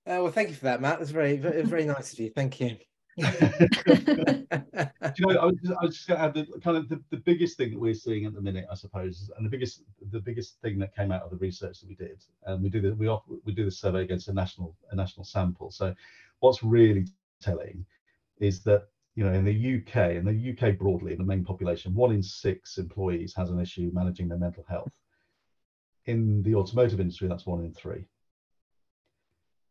Uh, 0.08 0.22
well, 0.22 0.32
thank 0.32 0.50
you 0.50 0.56
for 0.56 0.66
that, 0.66 0.82
Matt. 0.82 1.00
That's 1.00 1.12
very, 1.12 1.38
very, 1.38 1.64
very 1.64 1.86
nice 1.86 2.14
of 2.14 2.20
you. 2.20 2.30
Thank 2.30 2.60
you. 2.60 2.78
you 3.18 3.28
know, 5.20 5.40
I 5.40 5.46
was, 5.46 5.56
just, 5.64 5.74
I 5.80 5.86
was 5.86 5.96
just 5.96 6.08
going 6.10 6.20
to 6.20 6.26
add 6.26 6.34
the 6.34 6.46
kind 6.62 6.76
of 6.76 6.90
the, 6.90 7.02
the 7.12 7.18
biggest 7.18 7.56
thing 7.56 7.72
that 7.72 7.80
we're 7.80 7.94
seeing 7.94 8.26
at 8.26 8.34
the 8.34 8.42
minute, 8.42 8.66
I 8.70 8.76
suppose, 8.76 9.32
and 9.38 9.46
the 9.46 9.50
biggest 9.50 9.84
the 10.12 10.20
biggest 10.20 10.60
thing 10.62 10.78
that 10.80 10.94
came 10.94 11.14
out 11.14 11.22
of 11.22 11.30
the 11.30 11.38
research 11.38 11.80
that 11.80 11.88
we 11.88 11.96
did, 11.96 12.22
and 12.46 12.62
we 12.62 12.70
do 12.70 12.82
the, 12.82 12.94
we 12.94 13.08
offer, 13.08 13.36
we 13.46 13.54
do 13.54 13.64
the 13.64 13.72
survey 13.72 14.02
against 14.02 14.28
a 14.28 14.34
national 14.34 14.76
a 14.92 14.96
national 14.96 15.24
sample. 15.24 15.72
So, 15.72 15.96
what's 16.40 16.62
really 16.62 17.06
telling 17.42 17.86
is 18.40 18.64
that 18.64 18.90
you 19.16 19.24
know 19.24 19.32
in 19.32 19.46
the 19.46 19.78
UK 19.78 20.16
in 20.16 20.26
the 20.26 20.52
UK 20.52 20.78
broadly 20.78 21.14
in 21.14 21.18
the 21.18 21.24
main 21.24 21.46
population, 21.46 21.96
one 21.96 22.12
in 22.12 22.22
six 22.22 22.78
employees 22.78 23.34
has 23.38 23.50
an 23.50 23.62
issue 23.62 23.92
managing 23.94 24.28
their 24.28 24.40
mental 24.40 24.66
health. 24.68 24.92
In 26.06 26.44
the 26.44 26.56
automotive 26.56 27.00
industry, 27.00 27.30
that's 27.30 27.46
one 27.46 27.64
in 27.64 27.74
three. 27.74 28.04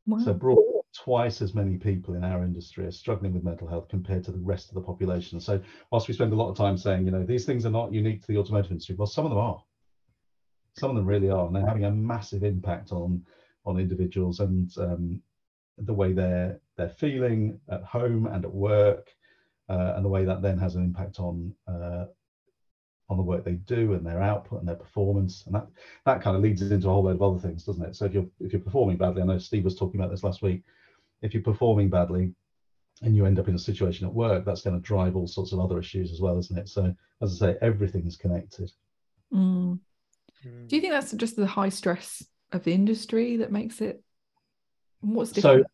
Wow. 0.06 0.18
So 0.24 0.32
broad, 0.32 0.58
twice 0.94 1.42
as 1.42 1.54
many 1.54 1.76
people 1.76 2.14
in 2.14 2.24
our 2.24 2.44
industry 2.44 2.86
are 2.86 2.90
struggling 2.90 3.32
with 3.32 3.42
mental 3.42 3.66
health 3.66 3.88
compared 3.88 4.24
to 4.24 4.30
the 4.30 4.38
rest 4.38 4.68
of 4.68 4.74
the 4.74 4.80
population. 4.80 5.40
So 5.40 5.60
whilst 5.90 6.08
we 6.08 6.14
spend 6.14 6.32
a 6.32 6.36
lot 6.36 6.48
of 6.48 6.56
time 6.56 6.76
saying, 6.76 7.04
you 7.04 7.10
know, 7.10 7.24
these 7.24 7.44
things 7.44 7.66
are 7.66 7.70
not 7.70 7.92
unique 7.92 8.20
to 8.20 8.26
the 8.28 8.38
automotive 8.38 8.70
industry, 8.70 8.94
well, 8.96 9.06
some 9.06 9.24
of 9.24 9.30
them 9.30 9.38
are. 9.38 9.60
Some 10.76 10.90
of 10.90 10.96
them 10.96 11.06
really 11.06 11.30
are, 11.30 11.46
and 11.46 11.54
they're 11.54 11.66
having 11.66 11.84
a 11.84 11.90
massive 11.90 12.42
impact 12.42 12.92
on 12.92 13.22
on 13.66 13.78
individuals 13.78 14.40
and 14.40 14.70
um, 14.78 15.20
the 15.78 15.92
way 15.92 16.12
they're 16.12 16.58
they're 16.76 16.88
feeling 16.88 17.58
at 17.70 17.82
home 17.82 18.26
and 18.26 18.44
at 18.44 18.52
work, 18.52 19.08
uh, 19.68 19.92
and 19.94 20.04
the 20.04 20.08
way 20.08 20.24
that 20.24 20.42
then 20.42 20.58
has 20.58 20.74
an 20.74 20.82
impact 20.82 21.20
on 21.20 21.52
uh, 21.68 22.04
on 23.08 23.16
the 23.16 23.22
work 23.22 23.44
they 23.44 23.54
do 23.54 23.92
and 23.92 24.04
their 24.04 24.20
output 24.20 24.58
and 24.60 24.68
their 24.68 24.74
performance 24.74 25.44
and 25.46 25.54
that 25.54 25.66
that 26.06 26.22
kind 26.22 26.34
of 26.34 26.42
leads 26.42 26.62
into 26.62 26.88
a 26.88 26.90
whole 26.90 27.02
load 27.02 27.16
of 27.16 27.22
other 27.22 27.38
things 27.38 27.62
doesn't 27.62 27.84
it 27.84 27.94
so 27.94 28.06
if 28.06 28.14
you're 28.14 28.26
if 28.40 28.52
you're 28.52 28.60
performing 28.60 28.96
badly 28.96 29.20
i 29.20 29.24
know 29.24 29.36
steve 29.36 29.62
was 29.62 29.74
talking 29.74 30.00
about 30.00 30.10
this 30.10 30.22
last 30.24 30.40
week 30.40 30.62
if 31.24 31.32
you're 31.32 31.42
performing 31.42 31.88
badly 31.88 32.32
and 33.02 33.16
you 33.16 33.26
end 33.26 33.38
up 33.38 33.48
in 33.48 33.54
a 33.54 33.58
situation 33.58 34.06
at 34.06 34.12
work, 34.12 34.44
that's 34.44 34.62
going 34.62 34.76
to 34.76 34.86
drive 34.86 35.16
all 35.16 35.26
sorts 35.26 35.52
of 35.52 35.58
other 35.58 35.78
issues 35.78 36.12
as 36.12 36.20
well, 36.20 36.38
isn't 36.38 36.58
it? 36.58 36.68
So, 36.68 36.94
as 37.22 37.42
I 37.42 37.46
say, 37.46 37.58
everything's 37.60 38.16
connected. 38.16 38.70
Mm. 39.32 39.80
Mm. 40.46 40.68
Do 40.68 40.76
you 40.76 40.82
think 40.82 40.92
that's 40.92 41.12
just 41.12 41.34
the 41.34 41.46
high 41.46 41.70
stress 41.70 42.22
of 42.52 42.62
the 42.62 42.72
industry 42.72 43.38
that 43.38 43.50
makes 43.50 43.80
it? 43.80 44.02
What's 45.00 45.32
different? 45.32 45.64
So, 45.64 45.70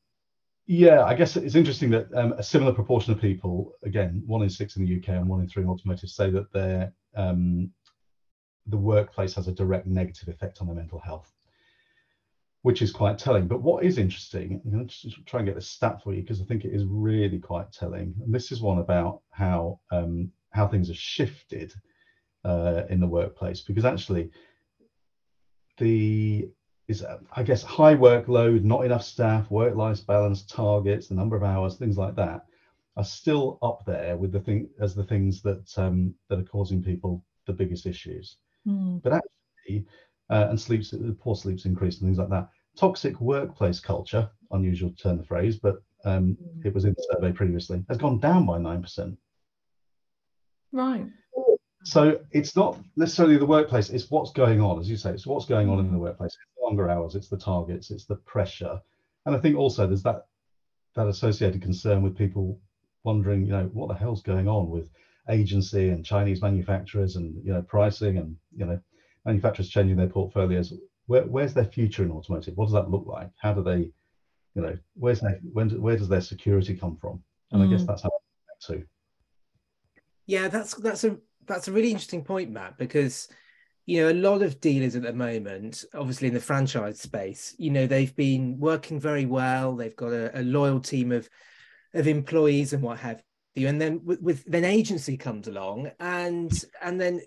yeah, 0.66 1.04
I 1.04 1.14
guess 1.14 1.36
it's 1.36 1.56
interesting 1.56 1.90
that 1.90 2.06
um, 2.14 2.32
a 2.34 2.42
similar 2.44 2.72
proportion 2.72 3.12
of 3.12 3.20
people, 3.20 3.72
again, 3.82 4.22
one 4.24 4.42
in 4.42 4.48
six 4.48 4.76
in 4.76 4.84
the 4.84 4.96
UK 4.98 5.08
and 5.08 5.28
one 5.28 5.40
in 5.40 5.48
three 5.48 5.64
in 5.64 5.68
automotive, 5.68 6.08
say 6.08 6.30
that 6.30 6.52
their 6.52 6.92
um, 7.16 7.70
the 8.66 8.76
workplace 8.76 9.34
has 9.34 9.48
a 9.48 9.52
direct 9.52 9.86
negative 9.86 10.28
effect 10.28 10.60
on 10.60 10.68
their 10.68 10.76
mental 10.76 11.00
health 11.00 11.32
which 12.62 12.82
is 12.82 12.92
quite 12.92 13.18
telling. 13.18 13.48
But 13.48 13.62
what 13.62 13.84
is 13.84 13.98
interesting, 13.98 14.60
I'm 14.64 14.70
going 14.70 14.88
to 14.88 15.10
try 15.24 15.40
and 15.40 15.46
get 15.46 15.54
this 15.54 15.68
stat 15.68 16.02
for 16.02 16.12
you 16.12 16.22
because 16.22 16.40
I 16.40 16.44
think 16.44 16.64
it 16.64 16.74
is 16.74 16.84
really 16.84 17.38
quite 17.38 17.72
telling. 17.72 18.14
And 18.22 18.34
this 18.34 18.52
is 18.52 18.60
one 18.60 18.78
about 18.78 19.22
how 19.30 19.80
um, 19.90 20.30
how 20.50 20.66
things 20.68 20.90
are 20.90 20.94
shifted 20.94 21.72
uh, 22.44 22.82
in 22.90 23.00
the 23.00 23.06
workplace 23.06 23.60
because 23.60 23.84
actually 23.84 24.30
the 25.78 26.50
is 26.88 27.04
I 27.32 27.42
guess 27.44 27.62
high 27.62 27.94
workload, 27.94 28.64
not 28.64 28.84
enough 28.84 29.04
staff, 29.04 29.50
work-life 29.50 30.04
balance 30.06 30.42
targets, 30.42 31.06
the 31.06 31.14
number 31.14 31.36
of 31.36 31.44
hours, 31.44 31.76
things 31.76 31.96
like 31.96 32.16
that, 32.16 32.46
are 32.96 33.04
still 33.04 33.58
up 33.62 33.84
there 33.86 34.16
with 34.16 34.32
the 34.32 34.40
thing 34.40 34.68
as 34.80 34.94
the 34.94 35.04
things 35.04 35.40
that 35.42 35.72
um, 35.78 36.14
that 36.28 36.40
are 36.40 36.44
causing 36.44 36.82
people 36.82 37.24
the 37.46 37.52
biggest 37.52 37.86
issues. 37.86 38.36
Mm. 38.66 39.00
But 39.02 39.12
actually, 39.12 39.86
uh, 40.30 40.46
and 40.48 40.60
sleeps 40.60 40.94
poor 41.20 41.34
sleeps 41.34 41.64
increase 41.64 42.00
and 42.00 42.08
things 42.08 42.18
like 42.18 42.30
that. 42.30 42.48
Toxic 42.76 43.20
workplace 43.20 43.80
culture, 43.80 44.30
unusual 44.52 44.90
to 44.90 44.96
turn 44.96 45.18
the 45.18 45.24
phrase, 45.24 45.56
but 45.56 45.82
um, 46.04 46.36
mm. 46.40 46.64
it 46.64 46.74
was 46.74 46.84
in 46.84 46.94
the 46.96 47.06
survey 47.12 47.32
previously, 47.32 47.84
has 47.88 47.98
gone 47.98 48.18
down 48.20 48.46
by 48.46 48.58
nine 48.58 48.80
percent. 48.80 49.18
Right. 50.72 51.06
So 51.84 52.20
it's 52.30 52.54
not 52.54 52.78
necessarily 52.96 53.38
the 53.38 53.46
workplace; 53.46 53.90
it's 53.90 54.10
what's 54.10 54.32
going 54.32 54.60
on, 54.60 54.78
as 54.78 54.88
you 54.88 54.96
say. 54.96 55.10
It's 55.10 55.26
what's 55.26 55.46
going 55.46 55.68
on 55.68 55.80
in 55.80 55.86
the 55.86 55.92
hmm. 55.92 56.04
workplace. 56.04 56.32
It's 56.32 56.62
longer 56.62 56.88
hours, 56.90 57.14
it's 57.14 57.28
the 57.28 57.38
targets, 57.38 57.90
it's 57.90 58.04
the 58.04 58.16
pressure, 58.16 58.80
and 59.26 59.34
I 59.34 59.38
think 59.38 59.56
also 59.56 59.86
there's 59.86 60.02
that 60.04 60.26
that 60.94 61.08
associated 61.08 61.62
concern 61.62 62.02
with 62.02 62.16
people 62.16 62.60
wondering, 63.04 63.46
you 63.46 63.52
know, 63.52 63.70
what 63.72 63.88
the 63.88 63.94
hell's 63.94 64.22
going 64.22 64.48
on 64.48 64.68
with 64.68 64.90
agency 65.28 65.88
and 65.90 66.04
Chinese 66.04 66.42
manufacturers 66.42 67.16
and 67.16 67.34
you 67.44 67.52
know 67.52 67.62
pricing 67.62 68.18
and 68.18 68.36
you 68.54 68.66
know 68.66 68.80
manufacturers 69.24 69.68
changing 69.68 69.96
their 69.96 70.08
portfolios. 70.08 70.72
Where, 71.06 71.24
where's 71.24 71.54
their 71.54 71.64
future 71.64 72.04
in 72.04 72.10
automotive? 72.10 72.56
What 72.56 72.66
does 72.66 72.74
that 72.74 72.90
look 72.90 73.06
like? 73.06 73.30
How 73.40 73.52
do 73.52 73.62
they, 73.62 73.90
you 74.54 74.62
know, 74.62 74.76
where's 74.94 75.20
their, 75.20 75.40
when, 75.52 75.70
where 75.80 75.96
does 75.96 76.08
their 76.08 76.20
security 76.20 76.76
come 76.76 76.96
from? 76.96 77.22
And 77.52 77.62
mm. 77.62 77.66
I 77.66 77.70
guess 77.70 77.82
mm. 77.82 77.86
that's 77.86 78.02
how 78.02 78.10
too. 78.60 78.84
Yeah, 80.26 80.48
that's 80.48 80.74
that's 80.74 81.04
a 81.04 81.16
that's 81.46 81.68
a 81.68 81.72
really 81.72 81.90
interesting 81.90 82.24
point, 82.24 82.50
Matt, 82.50 82.78
because 82.78 83.28
you 83.86 84.00
know 84.00 84.12
a 84.12 84.14
lot 84.14 84.42
of 84.42 84.60
dealers 84.60 84.94
at 84.94 85.02
the 85.02 85.12
moment, 85.12 85.84
obviously 85.94 86.28
in 86.28 86.34
the 86.34 86.40
franchise 86.40 87.00
space, 87.00 87.54
you 87.58 87.70
know 87.70 87.86
they've 87.86 88.14
been 88.14 88.58
working 88.58 89.00
very 89.00 89.26
well. 89.26 89.74
They've 89.74 89.96
got 89.96 90.12
a, 90.12 90.38
a 90.38 90.42
loyal 90.42 90.80
team 90.80 91.10
of 91.10 91.28
of 91.94 92.06
employees 92.06 92.72
and 92.72 92.82
what 92.82 93.00
have 93.00 93.22
you 93.56 93.66
and 93.66 93.80
then 93.80 94.00
with, 94.04 94.20
with 94.22 94.44
then 94.44 94.64
agency 94.64 95.16
comes 95.16 95.48
along 95.48 95.90
and 95.98 96.64
and 96.80 97.00
then 97.00 97.20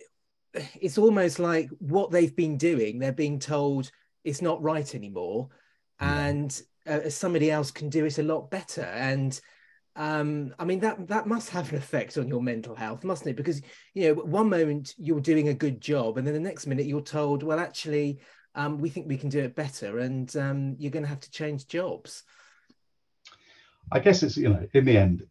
it's 0.80 0.98
almost 0.98 1.40
like 1.40 1.70
what 1.80 2.12
they've 2.12 2.36
been 2.36 2.58
doing 2.58 3.00
they're 3.00 3.12
being 3.12 3.40
told 3.40 3.90
it's 4.24 4.42
not 4.42 4.62
right 4.62 4.94
anymore 4.96 5.50
and 6.00 6.62
uh, 6.88 7.10
somebody 7.10 7.50
else 7.50 7.72
can 7.72 7.90
do 7.90 8.06
it 8.06 8.18
a 8.18 8.24
lot 8.24 8.52
better. 8.52 8.82
And 8.82 9.40
um 9.96 10.56
i 10.58 10.66
mean 10.66 10.80
that 10.80 11.08
that 11.08 11.28
must 11.28 11.52
have 11.52 11.72
an 11.72 11.78
effect 11.78 12.18
on 12.18 12.28
your 12.28 12.42
mental 12.42 12.76
health 12.76 13.04
mustn't 13.04 13.30
it? 13.30 13.36
Because 13.36 13.62
you 13.94 14.08
know 14.08 14.22
one 14.24 14.50
moment 14.50 14.96
you're 14.98 15.20
doing 15.20 15.50
a 15.50 15.54
good 15.54 15.80
job 15.80 16.18
and 16.18 16.26
then 16.26 16.34
the 16.34 16.40
next 16.40 16.66
minute 16.66 16.88
you're 16.88 17.00
told 17.00 17.44
well 17.44 17.60
actually 17.60 18.20
um, 18.56 18.80
we 18.80 18.90
think 18.90 19.08
we 19.08 19.18
can 19.18 19.30
do 19.30 19.40
it 19.40 19.56
better 19.56 20.00
and 20.00 20.36
um, 20.36 20.76
you're 20.80 20.92
going 20.92 21.04
to 21.04 21.10
have 21.10 21.20
to 21.22 21.32
change 21.32 21.68
jobs. 21.68 22.24
I 23.92 24.00
guess 24.00 24.24
it's 24.24 24.36
you 24.36 24.50
know 24.50 24.68
in 24.74 24.86
the 24.86 24.98
end 24.98 25.28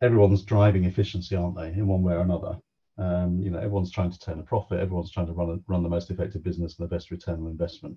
everyone's 0.00 0.42
driving 0.42 0.84
efficiency, 0.84 1.36
aren't 1.36 1.56
they, 1.56 1.68
in 1.68 1.86
one 1.86 2.02
way 2.02 2.14
or 2.14 2.22
another? 2.22 2.58
Um, 2.98 3.40
you 3.40 3.50
know, 3.50 3.58
everyone's 3.58 3.90
trying 3.90 4.10
to 4.10 4.18
turn 4.18 4.38
a 4.38 4.42
profit. 4.42 4.80
Everyone's 4.80 5.10
trying 5.10 5.26
to 5.26 5.32
run 5.32 5.50
a, 5.50 5.72
run 5.72 5.82
the 5.82 5.88
most 5.88 6.10
effective 6.10 6.42
business 6.42 6.78
and 6.78 6.84
the 6.88 6.94
best 6.94 7.10
return 7.10 7.40
on 7.40 7.46
investment. 7.48 7.96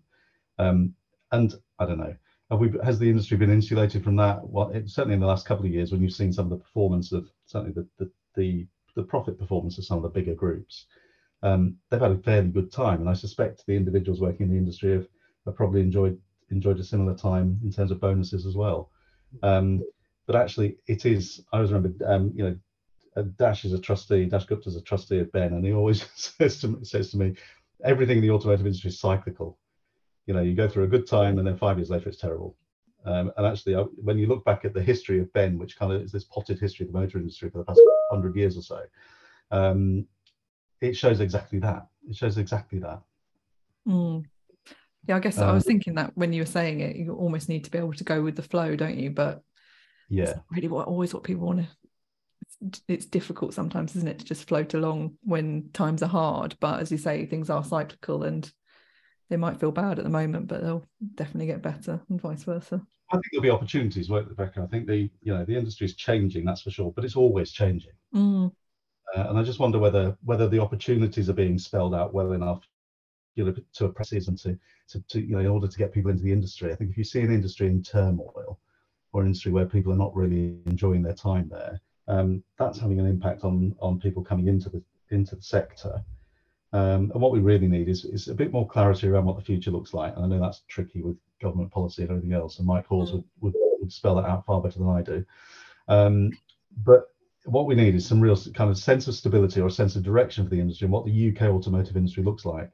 Um, 0.57 0.93
and 1.31 1.53
I 1.79 1.85
don't 1.85 1.97
know, 1.97 2.15
we, 2.51 2.71
has 2.83 2.99
the 2.99 3.09
industry 3.09 3.37
been 3.37 3.51
insulated 3.51 4.03
from 4.03 4.15
that? 4.17 4.47
Well, 4.47 4.69
it, 4.69 4.89
certainly 4.89 5.15
in 5.15 5.19
the 5.19 5.27
last 5.27 5.47
couple 5.47 5.65
of 5.65 5.71
years, 5.71 5.91
when 5.91 6.01
you've 6.01 6.13
seen 6.13 6.31
some 6.31 6.45
of 6.45 6.51
the 6.51 6.63
performance 6.63 7.11
of 7.11 7.27
certainly 7.45 7.73
the 7.73 7.87
the 7.97 8.11
the, 8.35 8.67
the 8.95 9.03
profit 9.03 9.39
performance 9.39 9.77
of 9.77 9.85
some 9.85 9.97
of 9.97 10.03
the 10.03 10.09
bigger 10.09 10.35
groups, 10.35 10.85
um, 11.41 11.75
they've 11.89 12.01
had 12.01 12.11
a 12.11 12.17
fairly 12.17 12.49
good 12.49 12.71
time. 12.71 12.99
And 12.99 13.09
I 13.09 13.13
suspect 13.13 13.65
the 13.65 13.75
individuals 13.75 14.21
working 14.21 14.47
in 14.47 14.51
the 14.51 14.57
industry 14.57 14.93
have, 14.93 15.07
have 15.45 15.55
probably 15.55 15.81
enjoyed 15.81 16.19
enjoyed 16.51 16.79
a 16.79 16.83
similar 16.83 17.15
time 17.15 17.59
in 17.63 17.71
terms 17.71 17.91
of 17.91 17.99
bonuses 17.99 18.45
as 18.45 18.55
well. 18.55 18.91
Um, 19.41 19.83
but 20.27 20.35
actually 20.35 20.77
it 20.87 21.05
is. 21.05 21.41
I 21.51 21.57
always 21.57 21.71
remember, 21.71 22.05
um, 22.05 22.31
you 22.35 22.43
know, 22.43 22.55
uh, 23.15 23.23
Daksh 23.23 23.65
is 23.65 23.73
a 23.73 23.79
trustee. 23.79 24.27
Daksh 24.29 24.47
Gupta 24.47 24.69
is 24.69 24.75
a 24.75 24.81
trustee 24.81 25.19
of 25.19 25.31
Ben, 25.31 25.53
and 25.53 25.65
he 25.65 25.73
always 25.73 26.07
says 26.15 26.59
to 26.61 26.69
me, 26.69 26.83
says 26.83 27.11
to 27.11 27.17
me, 27.17 27.35
everything 27.83 28.17
in 28.17 28.23
the 28.23 28.31
automotive 28.31 28.65
industry 28.65 28.89
is 28.89 28.99
cyclical. 28.99 29.57
You 30.25 30.33
know, 30.33 30.41
you 30.41 30.55
go 30.55 30.67
through 30.67 30.83
a 30.83 30.87
good 30.87 31.07
time, 31.07 31.37
and 31.37 31.47
then 31.47 31.57
five 31.57 31.77
years 31.77 31.89
later, 31.89 32.09
it's 32.09 32.19
terrible. 32.19 32.55
Um, 33.05 33.31
and 33.37 33.45
actually, 33.45 33.75
uh, 33.75 33.83
when 33.95 34.17
you 34.17 34.27
look 34.27 34.43
back 34.43 34.65
at 34.65 34.73
the 34.73 34.81
history 34.81 35.19
of 35.19 35.31
Ben, 35.33 35.59
which 35.59 35.77
kind 35.77 35.91
of 35.91 36.01
is 36.01 36.11
this 36.11 36.23
potted 36.23 36.59
history 36.59 36.85
of 36.85 36.91
the 36.91 36.99
motor 36.99 37.19
industry 37.19 37.49
for 37.49 37.59
the 37.59 37.63
past 37.63 37.79
hundred 38.11 38.35
years 38.35 38.57
or 38.57 38.61
so, 38.61 38.81
um, 39.51 40.07
it 40.81 40.97
shows 40.97 41.19
exactly 41.19 41.59
that. 41.59 41.87
It 42.09 42.15
shows 42.15 42.37
exactly 42.37 42.79
that. 42.79 43.01
Mm. 43.87 44.25
Yeah, 45.07 45.17
I 45.17 45.19
guess 45.19 45.37
um, 45.37 45.49
I 45.49 45.53
was 45.53 45.65
thinking 45.65 45.93
that 45.95 46.11
when 46.15 46.33
you 46.33 46.41
were 46.41 46.47
saying 46.47 46.79
it, 46.79 46.95
you 46.95 47.13
almost 47.13 47.47
need 47.47 47.63
to 47.65 47.71
be 47.71 47.77
able 47.77 47.93
to 47.93 48.03
go 48.03 48.23
with 48.23 48.35
the 48.35 48.41
flow, 48.41 48.75
don't 48.75 48.97
you? 48.97 49.11
But 49.11 49.43
yeah 50.09 50.33
really 50.51 50.67
what 50.67 50.87
always 50.87 51.13
what 51.13 51.23
people 51.23 51.47
want 51.47 51.59
to 51.59 51.67
it's, 52.61 52.81
it's 52.87 53.05
difficult 53.05 53.53
sometimes 53.53 53.95
isn't 53.95 54.07
it 54.07 54.19
to 54.19 54.25
just 54.25 54.47
float 54.47 54.73
along 54.73 55.13
when 55.23 55.69
times 55.73 56.01
are 56.01 56.09
hard 56.09 56.55
but 56.59 56.79
as 56.79 56.91
you 56.91 56.97
say 56.97 57.25
things 57.25 57.49
are 57.49 57.63
cyclical 57.63 58.23
and 58.23 58.51
they 59.29 59.37
might 59.37 59.59
feel 59.59 59.71
bad 59.71 59.97
at 59.97 60.03
the 60.03 60.09
moment 60.09 60.47
but 60.47 60.61
they'll 60.61 60.85
definitely 61.15 61.47
get 61.47 61.61
better 61.61 61.99
and 62.09 62.21
vice 62.21 62.43
versa 62.43 62.81
I 63.11 63.17
think 63.17 63.25
there'll 63.31 63.43
be 63.43 63.49
opportunities, 63.51 64.09
won't 64.09 64.25
there, 64.25 64.47
Becca? 64.47 64.61
I 64.61 64.65
think 64.65 64.87
the 64.87 65.09
you 65.21 65.33
know 65.33 65.45
the 65.45 65.55
industry 65.55 65.85
is 65.85 65.95
changing, 65.95 66.43
that's 66.43 66.61
for 66.61 66.71
sure, 66.71 66.91
but 66.91 67.05
it's 67.05 67.15
always 67.15 67.51
changing. 67.51 67.91
Mm. 68.13 68.51
Uh, 69.15 69.25
and 69.29 69.37
I 69.37 69.43
just 69.43 69.59
wonder 69.59 69.77
whether 69.77 70.17
whether 70.23 70.47
the 70.49 70.59
opportunities 70.59 71.29
are 71.29 71.33
being 71.33 71.59
spelled 71.59 71.93
out 71.93 72.13
well 72.13 72.31
enough, 72.31 72.67
you 73.35 73.45
know, 73.45 73.53
to 73.73 73.85
oppressors 73.85 74.27
and 74.27 74.37
to, 74.39 74.57
to, 74.89 75.01
to 75.09 75.21
you 75.21 75.35
know 75.35 75.39
in 75.39 75.47
order 75.47 75.67
to 75.67 75.77
get 75.77 75.93
people 75.93 76.09
into 76.09 76.23
the 76.23 76.31
industry. 76.31 76.71
I 76.71 76.75
think 76.75 76.89
if 76.89 76.97
you 76.97 77.03
see 77.03 77.21
an 77.21 77.33
industry 77.33 77.67
in 77.67 77.83
turmoil, 77.83 78.59
or 79.13 79.21
an 79.21 79.27
industry 79.27 79.51
where 79.51 79.65
people 79.65 79.93
are 79.93 79.97
not 79.97 80.15
really 80.15 80.57
enjoying 80.65 81.03
their 81.03 81.13
time 81.13 81.47
there, 81.49 81.79
um, 82.07 82.43
that's 82.57 82.79
having 82.79 82.99
an 82.99 83.07
impact 83.07 83.43
on 83.43 83.75
on 83.79 83.99
people 83.99 84.23
coming 84.23 84.47
into 84.47 84.69
the 84.69 84.81
into 85.11 85.35
the 85.35 85.41
sector. 85.41 86.03
Um, 86.73 87.11
and 87.13 87.21
what 87.21 87.31
we 87.31 87.39
really 87.39 87.67
need 87.67 87.87
is, 87.87 88.03
is 88.03 88.27
a 88.27 88.33
bit 88.33 88.51
more 88.51 88.67
clarity 88.67 89.07
around 89.07 89.25
what 89.25 89.37
the 89.37 89.43
future 89.43 89.71
looks 89.71 89.93
like. 89.93 90.13
And 90.15 90.25
I 90.25 90.27
know 90.27 90.41
that's 90.41 90.63
tricky 90.67 91.01
with 91.01 91.15
government 91.39 91.71
policy 91.71 92.01
and 92.01 92.11
everything 92.11 92.33
else. 92.33 92.57
And 92.57 92.67
Mike 92.67 92.85
Hawes 92.85 93.11
mm. 93.11 93.13
would, 93.13 93.23
would, 93.39 93.53
would, 93.79 93.93
spell 93.93 94.15
that 94.15 94.25
out 94.25 94.45
far 94.45 94.61
better 94.61 94.79
than 94.79 94.89
I 94.89 95.01
do. 95.01 95.25
Um, 95.87 96.31
but 96.83 97.13
what 97.45 97.65
we 97.65 97.75
need 97.75 97.95
is 97.95 98.05
some 98.05 98.19
real 98.19 98.35
kind 98.53 98.69
of 98.69 98.77
sense 98.77 99.07
of 99.07 99.15
stability 99.15 99.61
or 99.61 99.67
a 99.67 99.71
sense 99.71 99.95
of 99.95 100.03
direction 100.03 100.43
for 100.43 100.49
the 100.49 100.59
industry 100.59 100.85
and 100.85 100.91
what 100.91 101.05
the 101.05 101.29
UK 101.29 101.43
automotive 101.43 101.95
industry 101.95 102.23
looks 102.23 102.43
like. 102.43 102.71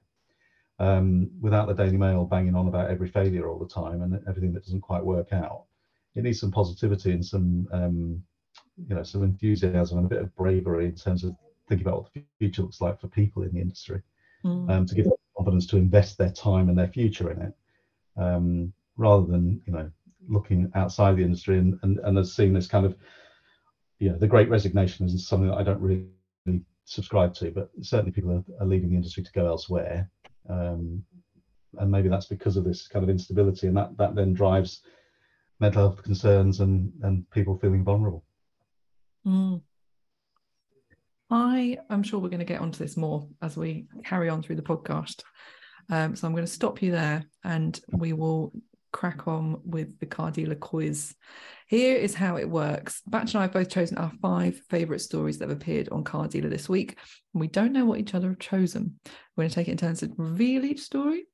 Um, 0.79 1.29
without 1.39 1.67
the 1.67 1.75
Daily 1.75 1.97
Mail 1.97 2.25
banging 2.25 2.55
on 2.55 2.67
about 2.67 2.89
every 2.89 3.07
failure 3.07 3.47
all 3.47 3.59
the 3.59 3.67
time 3.67 4.01
and 4.01 4.19
everything 4.27 4.51
that 4.53 4.63
doesn't 4.63 4.81
quite 4.81 5.05
work 5.05 5.31
out 5.31 5.65
it 6.15 6.23
needs 6.23 6.39
some 6.39 6.51
positivity 6.51 7.11
and 7.11 7.25
some 7.25 7.67
um, 7.71 8.23
you 8.87 8.95
know 8.95 9.03
some 9.03 9.23
enthusiasm 9.23 9.97
and 9.97 10.05
a 10.05 10.09
bit 10.09 10.21
of 10.21 10.35
bravery 10.35 10.85
in 10.85 10.95
terms 10.95 11.23
of 11.23 11.35
thinking 11.67 11.87
about 11.87 12.03
what 12.03 12.13
the 12.13 12.23
future 12.39 12.61
looks 12.61 12.81
like 12.81 12.99
for 12.99 13.07
people 13.07 13.43
in 13.43 13.53
the 13.53 13.61
industry 13.61 14.01
mm. 14.43 14.69
um, 14.69 14.85
to 14.85 14.95
give 14.95 15.05
them 15.05 15.13
confidence 15.35 15.65
to 15.65 15.77
invest 15.77 16.17
their 16.17 16.31
time 16.31 16.69
and 16.69 16.77
their 16.77 16.87
future 16.87 17.31
in 17.31 17.41
it 17.41 17.53
um, 18.17 18.71
rather 18.97 19.25
than 19.25 19.61
you 19.65 19.73
know 19.73 19.89
looking 20.27 20.71
outside 20.75 21.15
the 21.15 21.23
industry 21.23 21.57
and 21.57 21.79
and, 21.83 21.99
and 21.99 22.17
as 22.17 22.33
seeing 22.33 22.53
this 22.53 22.67
kind 22.67 22.85
of 22.85 22.95
you 23.99 24.09
know 24.09 24.17
the 24.17 24.27
great 24.27 24.49
resignation 24.49 25.05
is 25.05 25.27
something 25.27 25.49
that 25.49 25.57
I 25.57 25.63
don't 25.63 25.81
really 25.81 26.07
subscribe 26.85 27.33
to 27.35 27.51
but 27.51 27.69
certainly 27.81 28.11
people 28.11 28.31
are, 28.31 28.43
are 28.59 28.67
leaving 28.67 28.89
the 28.89 28.95
industry 28.95 29.23
to 29.23 29.31
go 29.31 29.45
elsewhere 29.47 30.09
um, 30.49 31.03
and 31.77 31.89
maybe 31.89 32.09
that's 32.09 32.25
because 32.25 32.57
of 32.57 32.63
this 32.63 32.87
kind 32.87 33.03
of 33.03 33.09
instability 33.09 33.67
and 33.67 33.77
that 33.77 33.95
that 33.97 34.15
then 34.15 34.33
drives 34.33 34.81
mental 35.61 35.87
health 35.87 36.03
concerns 36.03 36.59
and 36.59 36.91
and 37.03 37.29
people 37.29 37.57
feeling 37.57 37.83
vulnerable. 37.83 38.25
Mm. 39.25 39.61
I 41.29 41.77
am 41.89 42.03
sure 42.03 42.19
we're 42.19 42.29
going 42.29 42.39
to 42.39 42.45
get 42.45 42.61
onto 42.61 42.83
this 42.83 42.97
more 42.97 43.27
as 43.41 43.55
we 43.55 43.87
carry 44.03 44.27
on 44.27 44.41
through 44.43 44.57
the 44.57 44.61
podcast. 44.61 45.23
Um, 45.89 46.15
so 46.15 46.27
I'm 46.27 46.33
going 46.33 46.45
to 46.45 46.51
stop 46.51 46.81
you 46.81 46.91
there, 46.91 47.23
and 47.43 47.79
we 47.89 48.13
will 48.13 48.51
crack 48.91 49.27
on 49.27 49.61
with 49.63 49.99
the 49.99 50.05
car 50.05 50.31
dealer 50.31 50.55
quiz. 50.55 51.15
Here 51.67 51.95
is 51.95 52.13
how 52.13 52.35
it 52.37 52.49
works. 52.49 53.01
Batch 53.07 53.33
and 53.33 53.39
I 53.39 53.43
have 53.43 53.53
both 53.53 53.69
chosen 53.69 53.97
our 53.97 54.11
five 54.21 54.59
favourite 54.69 54.99
stories 54.99 55.37
that 55.37 55.47
have 55.47 55.57
appeared 55.57 55.87
on 55.89 56.03
Car 56.03 56.27
Dealer 56.27 56.49
this 56.49 56.67
week, 56.67 56.97
and 57.33 57.39
we 57.39 57.47
don't 57.47 57.71
know 57.71 57.85
what 57.85 57.99
each 57.99 58.13
other 58.13 58.27
have 58.27 58.39
chosen. 58.39 58.99
We're 59.35 59.43
going 59.43 59.49
to 59.49 59.55
take 59.55 59.69
it 59.69 59.71
in 59.71 59.77
turns 59.77 60.01
to 60.01 60.11
reveal 60.17 60.65
each 60.65 60.81
story 60.81 61.27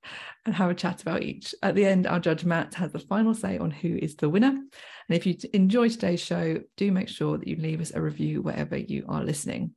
and 0.46 0.54
have 0.54 0.70
a 0.70 0.76
chat 0.76 1.02
about 1.02 1.24
each. 1.24 1.56
At 1.64 1.74
the 1.74 1.86
end, 1.86 2.06
our 2.06 2.20
judge 2.20 2.46
Matt 2.46 2.76
has 2.76 2.92
the 2.92 3.00
final 3.00 3.34
say 3.34 3.58
on 3.58 3.72
who 3.72 3.98
is 4.00 4.16
the 4.16 4.30
winner. 4.30 4.50
And 4.50 4.70
if 5.10 5.26
you 5.26 5.36
enjoy 5.54 5.90
today's 5.90 6.22
show, 6.22 6.62
do 6.76 6.92
make 6.92 7.10
sure 7.10 7.40
that 7.40 7.48
you 7.48 7.56
leave 7.56 7.82
us 7.82 7.94
a 7.96 8.02
review 8.02 8.44
wherever 8.44 8.78
you 8.78 9.06
are 9.10 9.24
listening. 9.24 9.74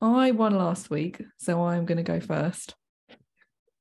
I 0.00 0.32
won 0.32 0.56
last 0.56 0.90
week, 0.90 1.22
so 1.36 1.62
I'm 1.62 1.86
going 1.86 1.98
to 1.98 2.02
go 2.02 2.18
first. 2.18 2.74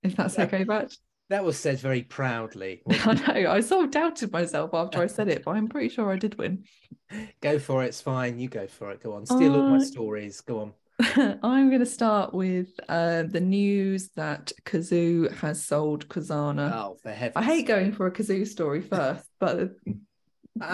If 0.03 0.15
that's 0.15 0.37
okay, 0.37 0.65
Batch. 0.65 0.97
That 1.29 1.45
was 1.45 1.59
said 1.59 1.79
very 1.79 2.01
proudly. 2.01 2.81
I 2.89 3.13
know. 3.13 3.51
I 3.51 3.59
sort 3.61 3.85
of 3.85 3.91
doubted 3.91 4.31
myself 4.31 4.71
after 4.73 4.99
I 4.99 5.07
said 5.07 5.27
it, 5.27 5.43
but 5.43 5.55
I'm 5.55 5.67
pretty 5.67 5.89
sure 5.89 6.11
I 6.11 6.17
did 6.17 6.37
win. 6.37 6.63
Go 7.41 7.59
for 7.59 7.83
it. 7.83 7.87
It's 7.87 8.01
fine. 8.01 8.39
You 8.39 8.49
go 8.49 8.67
for 8.67 8.91
it. 8.91 9.01
Go 9.03 9.13
on. 9.13 9.25
Steal 9.25 9.53
uh, 9.53 9.57
all 9.57 9.69
my 9.69 9.83
stories. 9.83 10.41
Go 10.41 10.59
on. 10.59 10.73
I'm 11.43 11.69
going 11.69 11.79
to 11.79 11.85
start 11.85 12.33
with 12.33 12.69
uh, 12.89 13.23
the 13.23 13.39
news 13.39 14.09
that 14.15 14.51
Cazoo 14.65 15.33
has 15.37 15.63
sold 15.65 16.07
Cazana. 16.09 16.71
Oh, 16.73 16.97
for 17.01 17.11
heaven's 17.11 17.37
I 17.37 17.43
hate 17.43 17.67
going 17.67 17.93
for 17.93 18.05
a 18.05 18.11
Cazoo 18.11 18.45
story 18.45 18.81
first, 18.81 19.25
but 19.39 19.71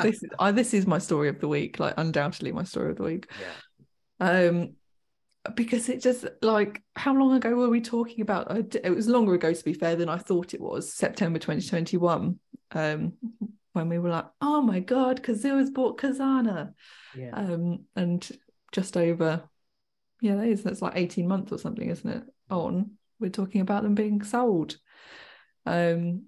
this 0.04 0.24
is 0.24 0.30
I, 0.40 0.52
this 0.52 0.74
is 0.74 0.88
my 0.88 0.98
story 0.98 1.30
of 1.30 1.40
the 1.40 1.48
week, 1.48 1.80
like 1.80 1.94
undoubtedly 1.98 2.52
my 2.52 2.64
story 2.64 2.92
of 2.92 2.98
the 2.98 3.04
week. 3.04 3.28
Yeah. 4.20 4.48
Um, 4.50 4.74
because 5.54 5.90
it 5.90 6.02
just 6.02 6.26
like 6.42 6.82
how 6.96 7.14
long 7.14 7.34
ago 7.34 7.56
were 7.56 7.70
we 7.70 7.82
talking 7.82 8.22
about? 8.22 8.76
It 8.76 8.96
was 8.96 9.08
longer 9.08 9.34
ago, 9.34 9.54
to 9.54 9.64
be 9.64 9.74
fair, 9.74 9.96
than 9.96 10.10
I 10.10 10.18
thought 10.18 10.54
it 10.54 10.62
was. 10.62 10.92
September 10.92 11.40
2021. 11.40 12.40
Um, 12.72 13.14
when 13.74 13.90
we 13.90 14.00
were 14.00 14.10
like, 14.10 14.26
oh 14.42 14.62
my 14.62 14.80
god, 14.80 15.22
Cazoo 15.22 15.60
has 15.60 15.70
bought 15.70 16.00
Cazana 16.00 16.74
Yeah. 17.14 17.32
Um, 17.34 17.86
and 17.96 18.28
just 18.72 18.96
over, 18.96 19.44
yeah, 20.22 20.36
that 20.36 20.48
is 20.48 20.64
that's 20.64 20.82
like 20.82 20.94
18 20.96 21.28
months 21.28 21.52
or 21.52 21.58
something, 21.58 21.90
isn't 21.90 22.10
it? 22.10 22.24
On 22.50 22.92
we're 23.20 23.30
talking 23.30 23.62
about 23.62 23.84
them 23.84 23.96
being 23.96 24.24
sold. 24.24 24.78
Um, 25.66 26.26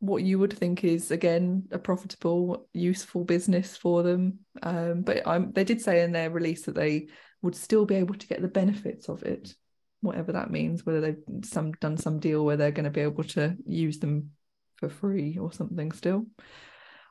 what 0.00 0.22
you 0.22 0.38
would 0.38 0.52
think 0.52 0.84
is 0.84 1.10
again 1.10 1.68
a 1.70 1.78
profitable, 1.78 2.68
useful 2.72 3.24
business 3.24 3.76
for 3.76 4.02
them. 4.02 4.40
Um, 4.62 5.02
but 5.02 5.26
I'm, 5.26 5.52
they 5.52 5.64
did 5.64 5.80
say 5.80 6.02
in 6.02 6.12
their 6.12 6.30
release 6.30 6.62
that 6.66 6.74
they 6.74 7.08
would 7.44 7.54
still 7.54 7.84
be 7.84 7.96
able 7.96 8.14
to 8.14 8.26
get 8.26 8.40
the 8.40 8.48
benefits 8.48 9.10
of 9.10 9.22
it, 9.22 9.54
whatever 10.00 10.32
that 10.32 10.50
means. 10.50 10.84
Whether 10.84 11.02
they've 11.02 11.44
some 11.44 11.72
done 11.72 11.98
some 11.98 12.18
deal 12.18 12.42
where 12.42 12.56
they're 12.56 12.70
going 12.70 12.84
to 12.84 12.90
be 12.90 13.02
able 13.02 13.24
to 13.24 13.54
use 13.66 13.98
them 13.98 14.30
for 14.76 14.88
free 14.88 15.36
or 15.36 15.52
something 15.52 15.92
still, 15.92 16.26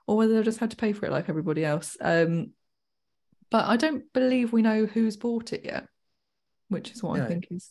or 0.08 0.18
whether 0.18 0.34
they've 0.34 0.44
just 0.44 0.60
had 0.60 0.72
to 0.72 0.76
pay 0.76 0.92
for 0.92 1.06
it 1.06 1.12
like 1.12 1.30
everybody 1.30 1.64
else. 1.64 1.96
Um, 2.02 2.52
but 3.52 3.68
I 3.68 3.78
don't 3.78 4.12
believe 4.12 4.52
we 4.52 4.64
know 4.64 4.88
who's 4.88 5.18
bought 5.18 5.54
it 5.54 5.66
yet, 5.66 5.86
which 6.70 6.90
is 6.92 7.04
what 7.04 7.20
no. 7.20 7.26
I 7.26 7.28
think 7.28 7.48
is 7.52 7.70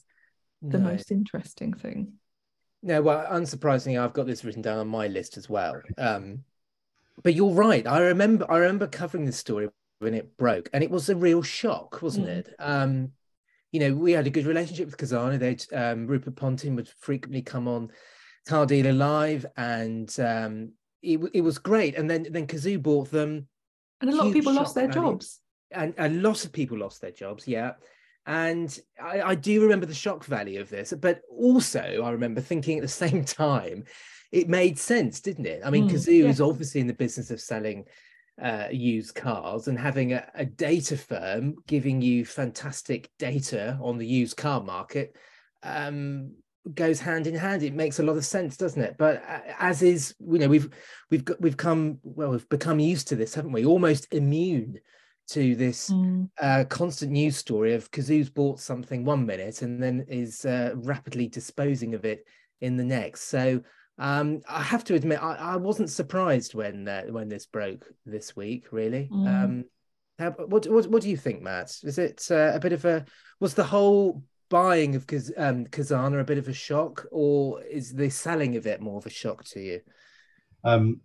the 0.63 0.79
no. 0.79 0.85
most 0.91 1.11
interesting 1.11 1.75
thing. 1.75 2.13
No, 2.85 3.03
well, 3.03 3.27
unsurprisingly, 3.27 4.01
I've 4.01 4.13
got 4.13 4.29
this 4.29 4.45
written 4.45 4.63
down 4.63 4.79
on 4.79 4.87
my 4.87 5.09
list 5.09 5.37
as 5.37 5.49
well. 5.49 5.83
Um, 5.99 6.45
but 7.25 7.35
you're 7.35 7.55
right. 7.55 7.87
I 7.89 8.01
remember 8.01 8.49
I 8.49 8.59
remember 8.59 8.87
covering 8.87 9.25
this 9.25 9.37
story 9.37 9.69
when 10.03 10.15
it 10.15 10.37
broke, 10.37 10.69
and 10.73 10.83
it 10.83 10.91
was 10.91 11.09
a 11.09 11.17
real 11.17 11.43
shock, 11.43 12.03
wasn't 12.03 12.27
mm. 12.27 12.39
it? 12.39 12.55
Um, 12.59 13.13
you 13.71 13.81
know, 13.81 13.95
we 13.95 14.13
had 14.13 14.27
a 14.27 14.31
good 14.31 14.47
relationship 14.47 14.87
with 14.87 14.99
Cazana. 14.99 15.39
They'd 15.39 15.65
um, 15.75 16.07
Rupert 16.07 16.35
Pontin 16.35 16.77
would 16.77 16.89
frequently 16.89 17.43
come 17.43 17.67
on 17.67 17.91
Car 18.47 18.67
Dealer 18.67 18.93
Live, 18.93 19.47
and 19.57 20.15
um, 20.21 20.73
it 21.03 21.21
it 21.33 21.41
was 21.41 21.59
great. 21.59 21.97
And 21.97 22.09
then 22.09 22.27
then 22.31 22.47
Cazoo 22.47 22.83
bought 22.83 23.11
them, 23.11 23.49
and 24.01 24.11
a 24.11 24.15
lot 24.15 24.27
of 24.27 24.33
people 24.33 24.53
lost 24.53 24.75
their 24.75 24.89
jobs. 24.89 25.41
And 25.71 25.95
a 25.97 26.11
lot 26.11 26.45
of 26.45 26.53
people 26.53 26.77
lost 26.77 27.01
their 27.01 27.13
jobs. 27.13 27.49
Yeah, 27.49 27.73
and 28.27 28.79
I, 29.03 29.23
I, 29.23 29.35
do 29.35 29.63
remember 29.63 29.87
the 29.87 29.95
shock 29.95 30.25
value 30.25 30.61
of 30.61 30.69
this, 30.69 30.93
but 31.01 31.23
also 31.31 32.03
I 32.05 32.11
remember 32.11 32.41
thinking 32.41 32.79
at 32.79 32.83
the 32.83 32.89
same 32.89 33.25
time, 33.25 33.85
it 34.31 34.49
made 34.49 34.79
sense, 34.79 35.21
didn't 35.21 35.47
it? 35.47 35.63
I 35.65 35.71
mean, 35.71 35.89
mm, 35.89 35.93
Cazoo 35.93 36.25
yeah. 36.25 36.29
is 36.29 36.41
obviously 36.41 36.81
in 36.81 36.87
the 36.87 36.95
business 36.95 37.31
of 37.31 37.41
selling 37.41 37.87
uh, 38.41 38.69
used 38.71 39.15
cars 39.15 39.69
and 39.69 39.79
having 39.79 40.13
a, 40.15 40.27
a, 40.35 40.45
data 40.45 40.97
firm 40.97 41.55
giving 41.67 42.01
you 42.01 42.25
fantastic 42.25 43.11
data 43.19 43.79
on 43.83 43.99
the 43.99 44.07
used 44.07 44.37
car 44.37 44.63
market 44.63 45.15
um, 45.63 46.33
goes 46.75 47.01
hand 47.01 47.27
in 47.27 47.35
hand. 47.35 47.63
It 47.63 47.75
makes 47.75 47.99
a 47.99 48.03
lot 48.03 48.17
of 48.17 48.25
sense, 48.25 48.57
doesn't 48.57 48.83
it? 48.83 48.97
But 48.99 49.23
uh, 49.29 49.41
as 49.59 49.83
is, 49.83 50.15
you 50.21 50.39
know, 50.39 50.49
we've 50.49 50.71
we've 51.11 51.25
got 51.25 51.41
we've 51.41 51.57
come 51.57 51.99
well, 52.03 52.31
we've 52.31 52.49
become 52.49 52.81
used 52.81 53.09
to 53.09 53.17
this, 53.17 53.35
haven't 53.35 53.53
we? 53.53 53.65
Almost 53.65 54.13
immune 54.13 54.79
to 55.29 55.55
this 55.55 55.91
mm. 55.91 56.29
uh, 56.41 56.65
constant 56.69 57.13
news 57.13 57.37
story 57.37 57.75
of 57.75 57.91
Cazoo's 57.91 58.31
bought 58.31 58.61
something 58.61 59.05
one 59.05 59.25
minute 59.25 59.63
and 59.63 59.83
then 59.83 60.05
is 60.09 60.45
uh, 60.45 60.73
rapidly 60.75 61.29
disposing 61.29 61.95
of 61.95 62.05
it 62.05 62.25
in 62.61 62.77
the 62.77 62.85
next. 62.85 63.29
So 63.29 63.63
um, 63.99 64.41
I 64.49 64.63
have 64.63 64.85
to 64.85 64.95
admit, 64.95 65.23
I, 65.23 65.35
I 65.35 65.57
wasn't 65.57 65.91
surprised 65.91 66.55
when 66.55 66.89
uh, 66.89 67.05
when 67.05 67.29
this 67.29 67.47
broke 67.47 67.87
this 68.07 68.35
week. 68.37 68.73
Really, 68.73 69.09
mm. 69.13 69.27
um, 69.27 69.65
how, 70.19 70.31
what, 70.31 70.67
what 70.67 70.87
what 70.87 71.03
do 71.03 71.11
you 71.11 71.17
think, 71.17 71.43
Matt? 71.43 71.77
Is 71.83 71.99
it 71.99 72.27
uh, 72.31 72.53
a 72.55 72.61
bit 72.61 72.73
of 72.73 72.85
a 72.85 73.05
was 73.41 73.55
the 73.55 73.65
whole 73.65 74.23
buying 74.49 74.95
of 74.95 75.07
Kaz, 75.07 75.31
um, 75.37 75.67
Cazana 75.67 76.21
a 76.21 76.25
bit 76.25 76.39
of 76.39 76.49
a 76.49 76.53
shock, 76.53 77.07
or 77.11 77.63
is 77.63 77.93
the 77.93 78.11
selling 78.11 78.57
of 78.57 78.67
it 78.67 78.81
more 78.81 78.99
of 78.99 79.07
a 79.07 79.11
shock 79.11 79.45
to 79.45 79.61
you? 79.61 79.81
Um, 80.65 81.01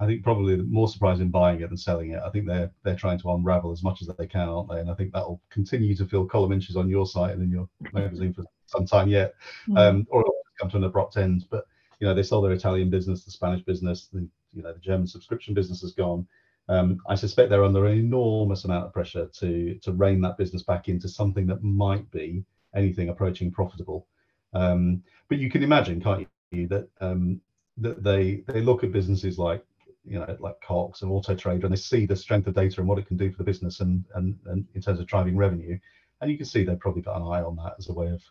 I 0.00 0.06
think 0.06 0.24
probably 0.24 0.56
more 0.56 0.88
surprising 0.88 1.28
buying 1.28 1.60
it 1.60 1.68
than 1.68 1.76
selling 1.76 2.10
it. 2.10 2.20
I 2.24 2.30
think 2.30 2.46
they're 2.46 2.70
they're 2.82 2.96
trying 2.96 3.18
to 3.20 3.30
unravel 3.32 3.72
as 3.72 3.82
much 3.82 4.02
as 4.02 4.08
they 4.18 4.26
can, 4.26 4.48
aren't 4.48 4.68
they? 4.70 4.80
And 4.80 4.90
I 4.90 4.94
think 4.94 5.12
that'll 5.12 5.40
continue 5.50 5.94
to 5.96 6.06
fill 6.06 6.26
column 6.26 6.52
inches 6.52 6.76
on 6.76 6.88
your 6.88 7.06
site 7.06 7.32
and 7.32 7.42
in 7.42 7.50
your 7.50 7.68
magazine 7.92 8.32
for 8.32 8.44
some 8.66 8.86
time 8.86 9.08
yet, 9.08 9.34
mm. 9.68 9.78
um, 9.78 10.06
or 10.10 10.22
it'll 10.22 10.34
come 10.58 10.70
to 10.70 10.76
an 10.78 10.84
abrupt 10.84 11.16
end. 11.16 11.46
But 11.50 11.66
you 12.02 12.08
know, 12.08 12.14
they 12.14 12.24
sold 12.24 12.44
their 12.44 12.50
Italian 12.50 12.90
business, 12.90 13.24
the 13.24 13.30
Spanish 13.30 13.62
business, 13.64 14.08
the 14.12 14.28
you 14.52 14.60
know 14.60 14.72
the 14.72 14.80
German 14.80 15.06
subscription 15.06 15.54
business 15.54 15.82
has 15.82 15.92
gone. 15.92 16.26
Um, 16.68 17.00
I 17.08 17.14
suspect 17.14 17.48
they're 17.48 17.64
under 17.64 17.86
an 17.86 17.96
enormous 17.96 18.64
amount 18.64 18.86
of 18.86 18.92
pressure 18.92 19.28
to 19.38 19.78
to 19.80 19.92
rein 19.92 20.20
that 20.22 20.36
business 20.36 20.64
back 20.64 20.88
into 20.88 21.08
something 21.08 21.46
that 21.46 21.62
might 21.62 22.10
be 22.10 22.44
anything 22.74 23.08
approaching 23.08 23.52
profitable. 23.52 24.08
Um, 24.52 25.04
but 25.28 25.38
you 25.38 25.48
can 25.48 25.62
imagine, 25.62 26.02
can't 26.02 26.26
you, 26.50 26.66
that 26.66 26.88
um, 27.00 27.40
that 27.76 28.02
they 28.02 28.42
they 28.48 28.62
look 28.62 28.82
at 28.82 28.90
businesses 28.90 29.38
like 29.38 29.64
you 30.04 30.18
know 30.18 30.36
like 30.40 30.60
Cox 30.60 31.02
and 31.02 31.12
Auto 31.12 31.36
Trader 31.36 31.66
and 31.66 31.72
they 31.72 31.80
see 31.80 32.04
the 32.04 32.16
strength 32.16 32.48
of 32.48 32.54
data 32.54 32.80
and 32.80 32.88
what 32.88 32.98
it 32.98 33.06
can 33.06 33.16
do 33.16 33.30
for 33.30 33.38
the 33.38 33.44
business 33.44 33.78
and 33.78 34.04
and, 34.16 34.36
and 34.46 34.66
in 34.74 34.82
terms 34.82 34.98
of 34.98 35.06
driving 35.06 35.36
revenue, 35.36 35.78
and 36.20 36.32
you 36.32 36.36
can 36.36 36.46
see 36.46 36.64
they've 36.64 36.80
probably 36.80 37.02
got 37.02 37.20
an 37.20 37.22
eye 37.22 37.42
on 37.42 37.54
that 37.54 37.76
as 37.78 37.90
a 37.90 37.92
way 37.92 38.08
of 38.08 38.22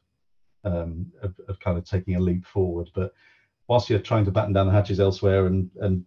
um, 0.65 1.09
of, 1.21 1.33
of 1.47 1.57
kind 1.61 1.77
of 1.77 1.85
taking 1.85 2.17
a 2.17 2.19
leap 2.19 2.45
forward. 2.45 2.89
But 2.93 3.13
whilst 3.71 3.89
you're 3.89 3.99
trying 3.99 4.25
to 4.25 4.31
batten 4.31 4.51
down 4.51 4.67
the 4.67 4.73
hatches 4.73 4.99
elsewhere 4.99 5.45
and 5.45 5.71
and 5.79 6.03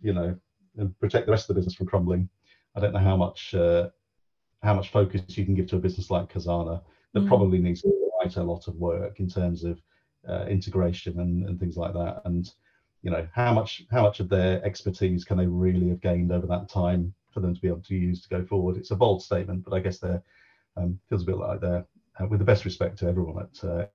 you 0.00 0.12
know 0.12 0.36
and 0.78 0.98
protect 0.98 1.26
the 1.26 1.30
rest 1.30 1.44
of 1.44 1.54
the 1.54 1.58
business 1.60 1.76
from 1.76 1.86
crumbling, 1.86 2.28
I 2.74 2.80
don't 2.80 2.92
know 2.92 2.98
how 2.98 3.16
much 3.16 3.54
uh, 3.54 3.90
how 4.64 4.74
much 4.74 4.90
focus 4.90 5.22
you 5.28 5.44
can 5.44 5.54
give 5.54 5.68
to 5.68 5.76
a 5.76 5.78
business 5.86 6.10
like 6.10 6.32
Cazana 6.32 6.82
that 7.12 7.20
mm. 7.20 7.28
probably 7.28 7.58
needs 7.58 7.84
quite 8.18 8.34
a 8.36 8.42
lot 8.42 8.66
of 8.66 8.74
work 8.74 9.20
in 9.20 9.28
terms 9.28 9.62
of 9.62 9.80
uh, 10.28 10.46
integration 10.46 11.20
and, 11.20 11.48
and 11.48 11.60
things 11.60 11.76
like 11.76 11.92
that. 11.92 12.22
And 12.24 12.50
you 13.02 13.12
know 13.12 13.28
how 13.32 13.54
much 13.54 13.84
how 13.92 14.02
much 14.02 14.18
of 14.18 14.28
their 14.28 14.60
expertise 14.64 15.22
can 15.24 15.38
they 15.38 15.46
really 15.46 15.90
have 15.90 16.00
gained 16.00 16.32
over 16.32 16.48
that 16.48 16.68
time 16.68 17.14
for 17.30 17.38
them 17.38 17.54
to 17.54 17.60
be 17.60 17.68
able 17.68 17.82
to 17.82 17.94
use 17.94 18.22
to 18.22 18.28
go 18.28 18.44
forward? 18.44 18.76
It's 18.76 18.90
a 18.90 18.96
bold 18.96 19.22
statement, 19.22 19.62
but 19.62 19.72
I 19.72 19.78
guess 19.78 20.00
they're 20.00 20.22
um, 20.76 20.98
feels 21.08 21.22
a 21.22 21.26
bit 21.26 21.36
like 21.36 21.60
they're 21.60 21.86
uh, 22.18 22.26
with 22.26 22.40
the 22.40 22.50
best 22.52 22.64
respect 22.64 22.98
to 22.98 23.06
everyone 23.06 23.38
at 23.46 23.68
uh, 23.68 23.86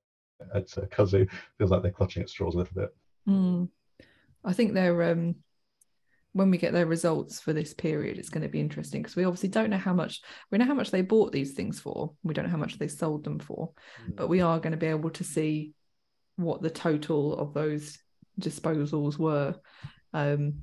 at 0.55 0.77
uh, 0.77 0.85
Cazoo, 0.85 1.29
feels 1.57 1.69
like 1.69 1.81
they're 1.81 1.91
clutching 1.91 2.23
at 2.23 2.29
straws 2.29 2.55
a 2.55 2.59
little 2.59 2.75
bit. 2.81 2.95
Mm. 3.29 3.69
I 4.43 4.53
think 4.53 4.73
they're 4.73 5.11
um, 5.11 5.35
when 6.33 6.51
we 6.51 6.57
get 6.57 6.73
their 6.73 6.85
results 6.85 7.39
for 7.39 7.53
this 7.53 7.73
period, 7.73 8.17
it's 8.17 8.29
going 8.29 8.43
to 8.43 8.49
be 8.49 8.59
interesting 8.59 9.01
because 9.01 9.15
we 9.15 9.23
obviously 9.23 9.49
don't 9.49 9.69
know 9.69 9.77
how 9.77 9.93
much 9.93 10.21
we 10.51 10.57
know 10.57 10.65
how 10.65 10.73
much 10.73 10.91
they 10.91 11.01
bought 11.01 11.31
these 11.31 11.53
things 11.53 11.79
for. 11.79 12.13
We 12.23 12.33
don't 12.33 12.45
know 12.45 12.51
how 12.51 12.57
much 12.57 12.77
they 12.77 12.87
sold 12.87 13.23
them 13.23 13.39
for, 13.39 13.71
mm. 14.05 14.15
but 14.15 14.29
we 14.29 14.41
are 14.41 14.59
going 14.59 14.71
to 14.71 14.77
be 14.77 14.87
able 14.87 15.09
to 15.11 15.23
see 15.23 15.73
what 16.35 16.61
the 16.61 16.69
total 16.69 17.37
of 17.37 17.53
those 17.53 17.97
disposals 18.39 19.17
were. 19.17 19.55
Um, 20.13 20.61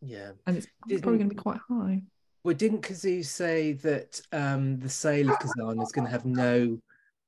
yeah, 0.00 0.30
and 0.46 0.56
it's 0.56 0.66
didn't, 0.86 1.02
probably 1.02 1.18
going 1.18 1.30
to 1.30 1.34
be 1.34 1.42
quite 1.42 1.60
high. 1.68 2.02
Well, 2.44 2.54
didn't 2.54 2.82
Cazoo 2.82 3.24
say 3.24 3.72
that 3.72 4.20
um, 4.32 4.78
the 4.78 4.88
sale 4.88 5.30
of 5.30 5.38
Kazan 5.38 5.82
is 5.82 5.92
going 5.92 6.06
to 6.06 6.12
have 6.12 6.24
no 6.24 6.78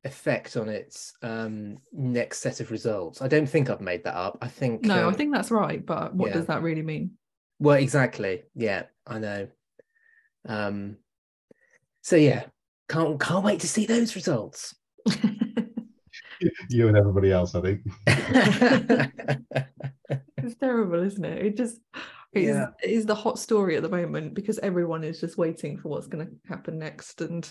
effect 0.05 0.57
on 0.57 0.69
its 0.69 1.13
um, 1.23 1.79
next 1.93 2.39
set 2.39 2.61
of 2.61 2.71
results? 2.71 3.23
I 3.23 3.29
don't 3.29 3.49
think 3.49 3.71
I've 3.71 3.81
made 3.81 4.05
that 4.05 4.17
up. 4.17 4.39
I 4.41 4.49
think 4.49 4.85
no, 4.85 5.07
um, 5.07 5.15
I 5.15 5.17
think 5.17 5.33
that's 5.35 5.51
right. 5.51 5.85
But 5.85 6.15
what 6.15 6.29
yeah. 6.29 6.35
does 6.35 6.47
that 6.47 6.63
really 6.63 6.83
mean? 6.83 7.13
Well, 7.59 7.77
exactly. 7.77 8.43
Yeah, 8.55 8.85
I 9.07 9.19
know. 9.19 9.49
Um, 10.47 10.97
so 12.03 12.17
yeah, 12.17 12.45
can't 12.89 13.21
can't 13.21 13.45
wait 13.45 13.61
to 13.61 13.69
see 13.69 13.87
those 13.87 14.17
results. 14.17 14.75
you 16.69 16.89
and 16.89 16.97
everybody 16.97 17.31
else, 17.33 17.55
I 17.55 17.61
think. 17.61 17.81
it's 20.37 20.57
terrible, 20.59 21.03
isn't 21.03 21.25
it? 21.25 21.47
It 21.47 21.57
just 21.57 21.81
it 22.33 22.43
yeah. 22.43 22.51
is, 22.51 22.69
it 22.83 22.91
is 22.91 23.07
the 23.07 23.15
hot 23.15 23.39
story 23.39 23.77
at 23.77 23.83
the 23.83 23.89
moment 23.89 24.35
because 24.35 24.59
everyone 24.61 25.05
is 25.05 25.21
just 25.21 25.37
waiting 25.37 25.77
for 25.79 25.89
what's 25.89 26.07
going 26.07 26.27
to 26.27 26.33
happen 26.49 26.79
next, 26.79 27.21
and 27.21 27.49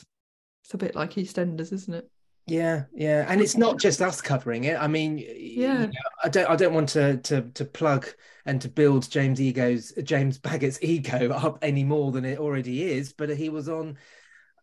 it's 0.64 0.74
a 0.74 0.78
bit 0.78 0.96
like 0.96 1.12
EastEnders, 1.12 1.74
isn't 1.74 1.94
it? 1.94 2.10
Yeah, 2.50 2.86
yeah, 2.96 3.26
and 3.28 3.42
it's 3.42 3.56
not 3.58 3.80
just 3.80 4.02
us 4.02 4.22
covering 4.22 4.64
it. 4.64 4.76
I 4.76 4.88
mean, 4.88 5.20
yeah, 5.20 5.82
you 5.82 5.88
know, 5.88 5.94
I 6.24 6.30
don't, 6.30 6.50
I 6.50 6.56
don't 6.56 6.74
want 6.74 6.90
to 6.90 7.18
to 7.18 7.44
to 7.44 7.66
plug 7.66 8.08
and 8.46 8.60
to 8.62 8.70
build 8.70 9.10
James 9.12 9.40
Ego's 9.40 9.94
James 10.04 10.40
Baggett's 10.40 10.80
ego 10.84 11.32
up 11.32 11.60
any 11.62 11.84
more 11.84 12.12
than 12.12 12.26
it 12.26 12.40
already 12.40 12.92
is. 12.92 13.14
But 13.14 13.30
he 13.30 13.50
was 13.50 13.70
on 13.70 13.98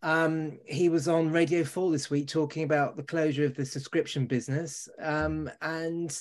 um, 0.03 0.59
he 0.67 0.89
was 0.89 1.09
on 1.09 1.31
Radio 1.33 1.65
4 1.65 1.93
this 1.93 2.11
week 2.11 2.29
talking 2.29 2.65
about 2.65 2.97
the 2.97 3.03
closure 3.03 3.45
of 3.45 3.55
the 3.55 3.65
subscription 3.65 4.27
business. 4.27 4.89
Um, 5.01 5.51
and, 5.63 6.17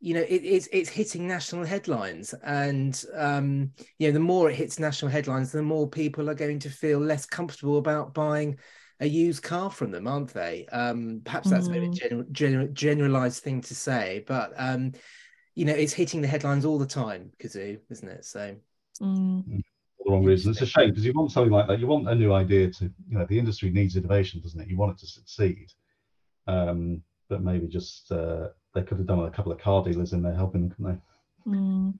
you 0.00 0.14
know, 0.14 0.20
it, 0.20 0.42
it's, 0.44 0.68
it's 0.72 0.90
hitting 0.90 1.26
national 1.26 1.64
headlines. 1.64 2.34
And, 2.44 3.02
um, 3.14 3.72
you 3.98 4.08
know, 4.08 4.12
the 4.12 4.20
more 4.20 4.50
it 4.50 4.56
hits 4.56 4.78
national 4.78 5.10
headlines, 5.10 5.52
the 5.52 5.62
more 5.62 5.88
people 5.88 6.28
are 6.28 6.34
going 6.34 6.58
to 6.60 6.70
feel 6.70 6.98
less 6.98 7.24
comfortable 7.26 7.78
about 7.78 8.14
buying 8.14 8.58
a 9.00 9.06
used 9.06 9.42
car 9.42 9.70
from 9.70 9.90
them, 9.90 10.06
aren't 10.06 10.32
they? 10.32 10.66
Um, 10.72 11.20
perhaps 11.24 11.50
that's 11.50 11.68
mm. 11.68 11.70
a 11.70 11.72
bit 11.72 11.82
of 11.82 11.88
a 11.88 11.92
mm. 11.92 11.98
general, 11.98 12.26
general, 12.32 12.68
generalized 12.68 13.42
thing 13.42 13.60
to 13.62 13.74
say, 13.74 14.24
but, 14.26 14.52
um, 14.56 14.92
you 15.54 15.64
know, 15.64 15.74
it's 15.74 15.92
hitting 15.92 16.20
the 16.20 16.28
headlines 16.28 16.64
all 16.64 16.78
the 16.78 16.86
time, 16.86 17.32
Cazoo, 17.38 17.78
isn't 17.90 18.08
it? 18.08 18.24
So. 18.24 18.56
Mm. 19.00 19.44
the 19.46 20.10
wrong 20.10 20.24
reason. 20.24 20.52
It's 20.52 20.62
a 20.62 20.66
shame 20.66 20.90
because 20.90 21.04
you 21.04 21.12
want 21.12 21.32
something 21.32 21.52
like 21.52 21.66
that. 21.68 21.80
You 21.80 21.86
want 21.86 22.08
a 22.08 22.14
new 22.14 22.32
idea 22.32 22.70
to, 22.70 22.84
you 22.84 23.18
know, 23.18 23.26
the 23.26 23.38
industry 23.38 23.70
needs 23.70 23.96
innovation, 23.96 24.40
doesn't 24.40 24.60
it? 24.60 24.68
You 24.68 24.76
want 24.76 24.92
it 24.92 24.98
to 25.00 25.06
succeed. 25.06 25.72
Um, 26.46 27.02
but 27.28 27.42
maybe 27.42 27.66
just 27.66 28.12
uh, 28.12 28.48
they 28.74 28.82
could 28.82 28.98
have 28.98 29.06
done 29.06 29.20
a 29.20 29.30
couple 29.30 29.52
of 29.52 29.58
car 29.58 29.82
dealers 29.82 30.12
in 30.12 30.22
there 30.22 30.34
helping 30.34 30.62
them, 30.62 30.70
couldn't 30.70 31.00
they? 31.46 31.50
Mm. 31.50 31.94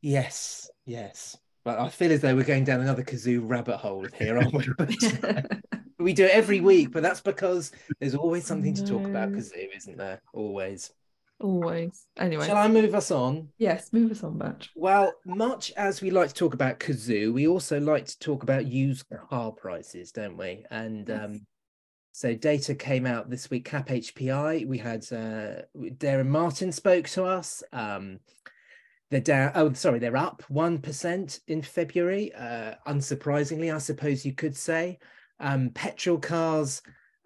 Yes, 0.00 0.70
yes. 0.84 1.36
But 1.64 1.78
I 1.78 1.88
feel 1.88 2.10
as 2.10 2.20
though 2.20 2.34
we're 2.34 2.42
going 2.42 2.64
down 2.64 2.80
another 2.80 3.04
Cazoo 3.04 3.40
rabbit 3.44 3.76
hole 3.76 4.06
here, 4.18 4.36
aren't 4.38 4.52
we? 4.52 4.66
we 6.02 6.12
do 6.12 6.24
it 6.24 6.32
every 6.32 6.60
week, 6.60 6.92
but 6.92 7.02
that's 7.02 7.20
because 7.20 7.72
there's 8.00 8.14
always 8.14 8.44
something 8.44 8.74
to 8.74 8.84
talk 8.84 9.04
about 9.04 9.30
because 9.30 9.52
isn't 9.52 9.96
there? 9.96 10.20
Always. 10.32 10.92
Always. 11.40 12.06
Anyway. 12.16 12.46
Shall 12.46 12.56
I 12.56 12.68
move 12.68 12.94
us 12.94 13.10
on? 13.10 13.48
Yes, 13.58 13.92
move 13.92 14.12
us 14.12 14.22
on, 14.22 14.38
Batch. 14.38 14.70
Well, 14.76 15.12
much 15.26 15.72
as 15.76 16.00
we 16.00 16.10
like 16.10 16.28
to 16.28 16.34
talk 16.34 16.54
about 16.54 16.78
Cazoo, 16.78 17.32
we 17.32 17.48
also 17.48 17.80
like 17.80 18.06
to 18.06 18.18
talk 18.20 18.44
about 18.44 18.66
used 18.66 19.06
car 19.28 19.50
prices, 19.50 20.12
don't 20.12 20.36
we? 20.36 20.64
And 20.70 21.10
um, 21.10 21.46
so 22.12 22.34
data 22.34 22.74
came 22.74 23.06
out 23.06 23.28
this 23.28 23.50
week, 23.50 23.64
Cap 23.64 23.88
HPI. 23.88 24.66
We 24.66 24.78
had 24.78 25.02
uh, 25.10 25.62
Derren 25.76 26.28
Martin 26.28 26.70
spoke 26.70 27.08
to 27.08 27.24
us. 27.24 27.64
Um, 27.72 28.20
they're 29.10 29.20
down. 29.20 29.52
Oh, 29.54 29.72
sorry, 29.72 29.98
they're 29.98 30.16
up 30.16 30.42
one 30.48 30.78
percent 30.78 31.40
in 31.48 31.60
February. 31.60 32.32
Uh, 32.34 32.74
unsurprisingly, 32.86 33.74
I 33.74 33.78
suppose 33.78 34.24
you 34.24 34.32
could 34.32 34.56
say. 34.56 34.98
Um, 35.42 35.70
petrol 35.70 36.18
cars 36.18 36.80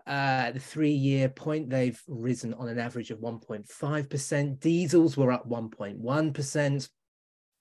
uh, 0.07 0.53
the 0.53 0.61
three-year 0.61 1.29
point, 1.29 1.69
they've 1.69 2.01
risen 2.07 2.55
on 2.55 2.69
an 2.69 2.79
average 2.79 3.11
of 3.11 3.19
1.5%. 3.19 4.61
Diesels 4.61 5.17
were 5.17 5.33
up 5.33 5.49
1.1%, 5.49 6.89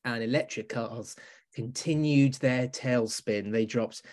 and 0.05 0.23
electric 0.23 0.69
cars 0.69 1.15
continued 1.55 2.35
their 2.35 2.67
tailspin. 2.67 3.51
They 3.51 3.65
dropped 3.65 4.03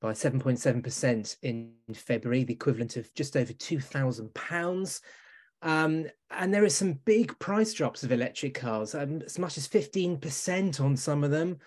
by 0.00 0.12
7.7% 0.12 1.36
in 1.42 1.72
February, 1.92 2.44
the 2.44 2.54
equivalent 2.54 2.96
of 2.96 3.12
just 3.14 3.36
over 3.36 3.52
£2,000. 3.52 5.00
Um, 5.62 6.06
and 6.30 6.54
there 6.54 6.64
are 6.64 6.68
some 6.68 6.94
big 7.04 7.36
price 7.40 7.72
drops 7.72 8.04
of 8.04 8.12
electric 8.12 8.54
cars, 8.54 8.94
um, 8.94 9.22
as 9.22 9.40
much 9.40 9.58
as 9.58 9.66
15% 9.66 10.80
on 10.80 10.96
some 10.96 11.24
of 11.24 11.32
them. 11.32 11.58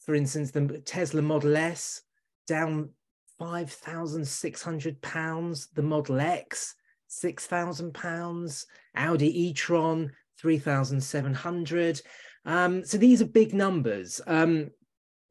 For 0.00 0.14
instance, 0.14 0.50
the 0.50 0.82
Tesla 0.84 1.22
Model 1.22 1.56
S 1.56 2.02
down 2.46 2.90
£5,600. 3.42 5.74
The 5.74 5.82
Model 5.82 6.20
X, 6.20 6.74
£6,000. 7.10 8.66
Audi 8.94 9.46
e-tron, 9.46 10.12
3,700. 10.38 12.02
Um, 12.44 12.84
so 12.84 12.98
these 12.98 13.22
are 13.22 13.26
big 13.26 13.54
numbers. 13.54 14.20
Um, 14.26 14.70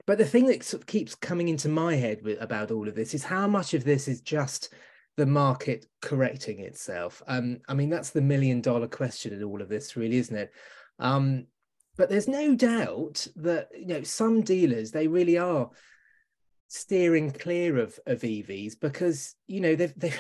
but 0.06 0.18
the 0.18 0.26
thing 0.26 0.48
that 0.48 0.64
sort 0.64 0.82
of 0.82 0.88
keeps 0.88 1.16
coming 1.16 1.48
into 1.48 1.70
my 1.70 1.96
head 1.96 2.22
with, 2.24 2.42
about 2.42 2.72
all 2.72 2.88
of 2.88 2.96
this 2.96 3.14
is 3.14 3.24
how 3.24 3.48
much 3.48 3.74
of 3.74 3.84
this 3.84 4.08
is 4.08 4.22
just 4.22 4.74
the 5.18 5.26
market 5.26 5.86
correcting 6.02 6.60
itself. 6.60 7.22
Um, 7.28 7.60
I 7.68 7.74
mean, 7.74 7.90
that's 7.90 8.12
the 8.12 8.22
million 8.22 8.62
dollar 8.62 8.88
question 8.88 9.34
in 9.34 9.44
all 9.44 9.62
of 9.62 9.70
this, 9.70 9.96
really, 9.96 10.18
isn't 10.18 10.36
it? 10.36 10.52
Um, 11.00 11.48
but 11.98 12.10
there's 12.10 12.28
no 12.28 12.56
doubt 12.56 13.28
that 13.36 13.70
you 13.78 13.88
know 13.88 14.04
some 14.04 14.42
dealers 14.42 14.92
they 14.92 15.08
really 15.08 15.38
are 15.38 15.70
steering 16.72 17.32
clear 17.32 17.78
of, 17.78 18.00
of 18.06 18.22
EVs 18.22 18.80
because 18.80 19.36
you 19.46 19.60
know 19.60 19.76
they've 19.76 19.94
they've 19.98 20.20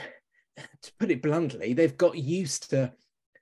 to 0.81 0.91
put 0.99 1.09
it 1.09 1.21
bluntly 1.21 1.71
they've 1.73 1.95
got 1.95 2.17
used 2.17 2.69
to 2.69 2.91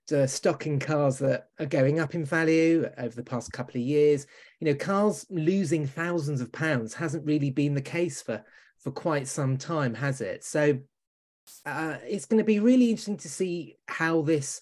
to 0.06 0.28
stocking 0.28 0.80
cars 0.80 1.19
that 1.19 1.50
are 1.60 1.65
going 1.65 2.00
up 2.00 2.15
in 2.15 2.26
value 2.26 2.88
over 2.98 3.15
the 3.15 3.24
past 3.24 3.52
couple 3.52 3.80
of 3.80 3.86
years. 3.86 4.26
You 4.60 4.65
know, 4.65 4.74
cars 4.74 5.24
losing 5.30 5.86
thousands 5.86 6.41
of 6.41 6.52
pounds 6.52 6.95
hasn't 6.95 7.28
really 7.28 7.52
been 7.52 7.76
the 7.76 7.82
case 7.82 8.22
for 8.22 8.43
for 8.80 8.91
quite 8.91 9.28
some 9.28 9.58
time, 9.58 9.93
has 9.93 10.22
it? 10.22 10.43
So 10.43 10.80
uh, 11.63 11.98
it's 12.08 12.26
going 12.26 12.39
to 12.39 12.43
be 12.43 12.60
really 12.60 12.89
interesting 12.89 13.17
to 13.17 13.30
see 13.30 13.78
how 13.88 14.22
this 14.22 14.62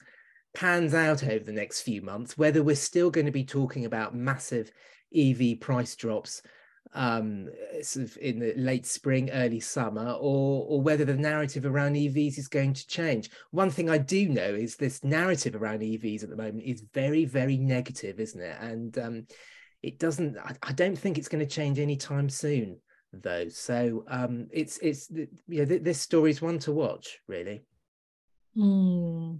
pans 0.54 0.94
out 0.94 1.24
over 1.24 1.46
the 1.46 1.54
next 1.54 1.82
few 1.82 2.02
months. 2.02 2.38
Whether 2.38 2.62
we're 2.62 2.76
still 2.76 3.10
going 3.10 3.28
to 3.28 3.32
be 3.32 3.46
talking 3.46 3.86
about 3.86 4.16
massive 4.16 4.70
EV 5.16 5.62
price 5.62 5.96
drops 5.96 6.42
um, 6.94 7.50
sort 7.82 8.06
of 8.06 8.18
in 8.18 8.40
the 8.40 8.54
late 8.56 8.86
spring, 8.86 9.30
early 9.32 9.60
summer, 9.60 10.12
or 10.12 10.66
or 10.68 10.82
whether 10.82 11.06
the 11.06 11.16
narrative 11.16 11.66
around 11.66 11.96
EVs 11.96 12.38
is 12.38 12.48
going 12.48 12.74
to 12.74 12.88
change. 12.88 13.30
One 13.52 13.70
thing 13.70 13.90
I 13.90 13.98
do 13.98 14.30
know 14.30 14.54
is 14.54 14.76
this 14.76 15.04
narrative 15.04 15.56
around 15.56 15.82
EVs 15.82 16.24
at 16.24 16.30
the 16.30 16.36
moment 16.36 16.64
is 16.64 16.84
very, 16.94 17.26
very 17.26 17.58
negative, 17.58 18.20
isn't 18.20 18.42
it? 18.42 18.58
And 18.60 18.98
um, 18.98 19.28
it 19.84 20.00
doesn't. 20.00 20.38
I, 20.38 20.56
I, 20.64 20.74
don't 20.74 20.98
think 20.98 21.18
it's 21.18 21.30
going 21.30 21.46
to 21.46 21.52
change 21.54 21.80
anytime 21.80 22.30
soon, 22.30 22.80
though. 23.14 23.48
So 23.50 24.04
um, 24.08 24.48
it's 24.52 24.78
it's 24.80 25.10
you 25.12 25.28
know 25.48 25.66
this 25.66 26.00
story 26.00 26.32
is 26.32 26.42
one 26.42 26.60
to 26.60 26.72
watch, 26.72 27.20
really. 27.28 27.64
Mm. 28.58 29.40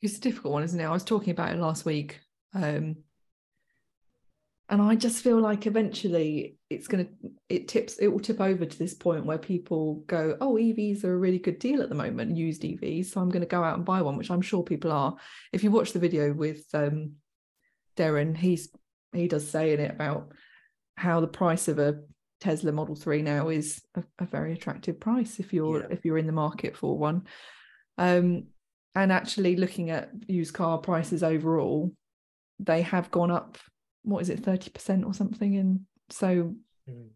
It's 0.00 0.18
a 0.18 0.20
difficult 0.20 0.52
one, 0.52 0.62
isn't 0.62 0.80
it? 0.80 0.84
I 0.84 0.90
was 0.90 1.04
talking 1.04 1.30
about 1.30 1.52
it 1.52 1.58
last 1.58 1.84
week. 1.84 2.20
Um, 2.54 2.96
and 4.70 4.80
i 4.80 4.94
just 4.94 5.22
feel 5.22 5.38
like 5.38 5.66
eventually 5.66 6.56
it's 6.70 6.86
going 6.86 7.04
to 7.04 7.30
it 7.48 7.68
tips 7.68 7.98
it 7.98 8.08
will 8.08 8.20
tip 8.20 8.40
over 8.40 8.64
to 8.64 8.78
this 8.78 8.94
point 8.94 9.26
where 9.26 9.38
people 9.38 10.02
go 10.06 10.36
oh 10.40 10.54
evs 10.54 11.04
are 11.04 11.12
a 11.12 11.18
really 11.18 11.38
good 11.38 11.58
deal 11.58 11.82
at 11.82 11.88
the 11.88 11.94
moment 11.94 12.36
used 12.36 12.62
evs 12.62 13.06
so 13.06 13.20
i'm 13.20 13.28
going 13.28 13.42
to 13.42 13.46
go 13.46 13.62
out 13.62 13.76
and 13.76 13.84
buy 13.84 14.00
one 14.00 14.16
which 14.16 14.30
i'm 14.30 14.40
sure 14.40 14.62
people 14.62 14.90
are 14.90 15.14
if 15.52 15.62
you 15.62 15.70
watch 15.70 15.92
the 15.92 15.98
video 15.98 16.32
with 16.32 16.64
um 16.74 17.12
Derren 17.96 18.36
he's 18.36 18.70
he 19.12 19.28
does 19.28 19.48
say 19.48 19.72
in 19.72 19.80
it 19.80 19.90
about 19.90 20.32
how 20.96 21.20
the 21.20 21.28
price 21.28 21.68
of 21.68 21.78
a 21.78 22.00
tesla 22.40 22.72
model 22.72 22.96
3 22.96 23.22
now 23.22 23.48
is 23.48 23.82
a, 23.94 24.02
a 24.18 24.26
very 24.26 24.52
attractive 24.52 24.98
price 24.98 25.38
if 25.38 25.52
you're 25.52 25.80
yeah. 25.80 25.86
if 25.90 26.04
you're 26.04 26.18
in 26.18 26.26
the 26.26 26.32
market 26.32 26.76
for 26.76 26.98
one 26.98 27.22
um 27.98 28.44
and 28.94 29.12
actually 29.12 29.56
looking 29.56 29.90
at 29.90 30.10
used 30.26 30.54
car 30.54 30.78
prices 30.78 31.22
overall 31.22 31.92
they 32.58 32.82
have 32.82 33.10
gone 33.10 33.30
up 33.30 33.58
what 34.04 34.22
is 34.22 34.30
it, 34.30 34.42
30% 34.42 35.04
or 35.04 35.12
something? 35.12 35.56
And 35.56 35.80
so 36.10 36.54
mm. 36.88 37.08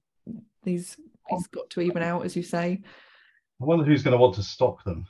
these 0.65 0.97
these 1.31 1.47
got 1.49 1.71
to 1.71 1.81
even 1.81 2.03
out, 2.03 2.25
as 2.25 2.35
you 2.35 2.43
say. 2.43 2.81
I 3.61 3.65
wonder 3.65 3.85
who's 3.85 4.03
going 4.03 4.13
to 4.13 4.19
want 4.19 4.35
to 4.37 4.43
stock 4.43 4.83
them 4.85 5.07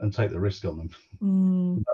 and 0.00 0.12
take 0.12 0.30
the 0.30 0.40
risk 0.40 0.64
on 0.64 0.76
them. 0.76 0.90
Mm. 1.22 1.84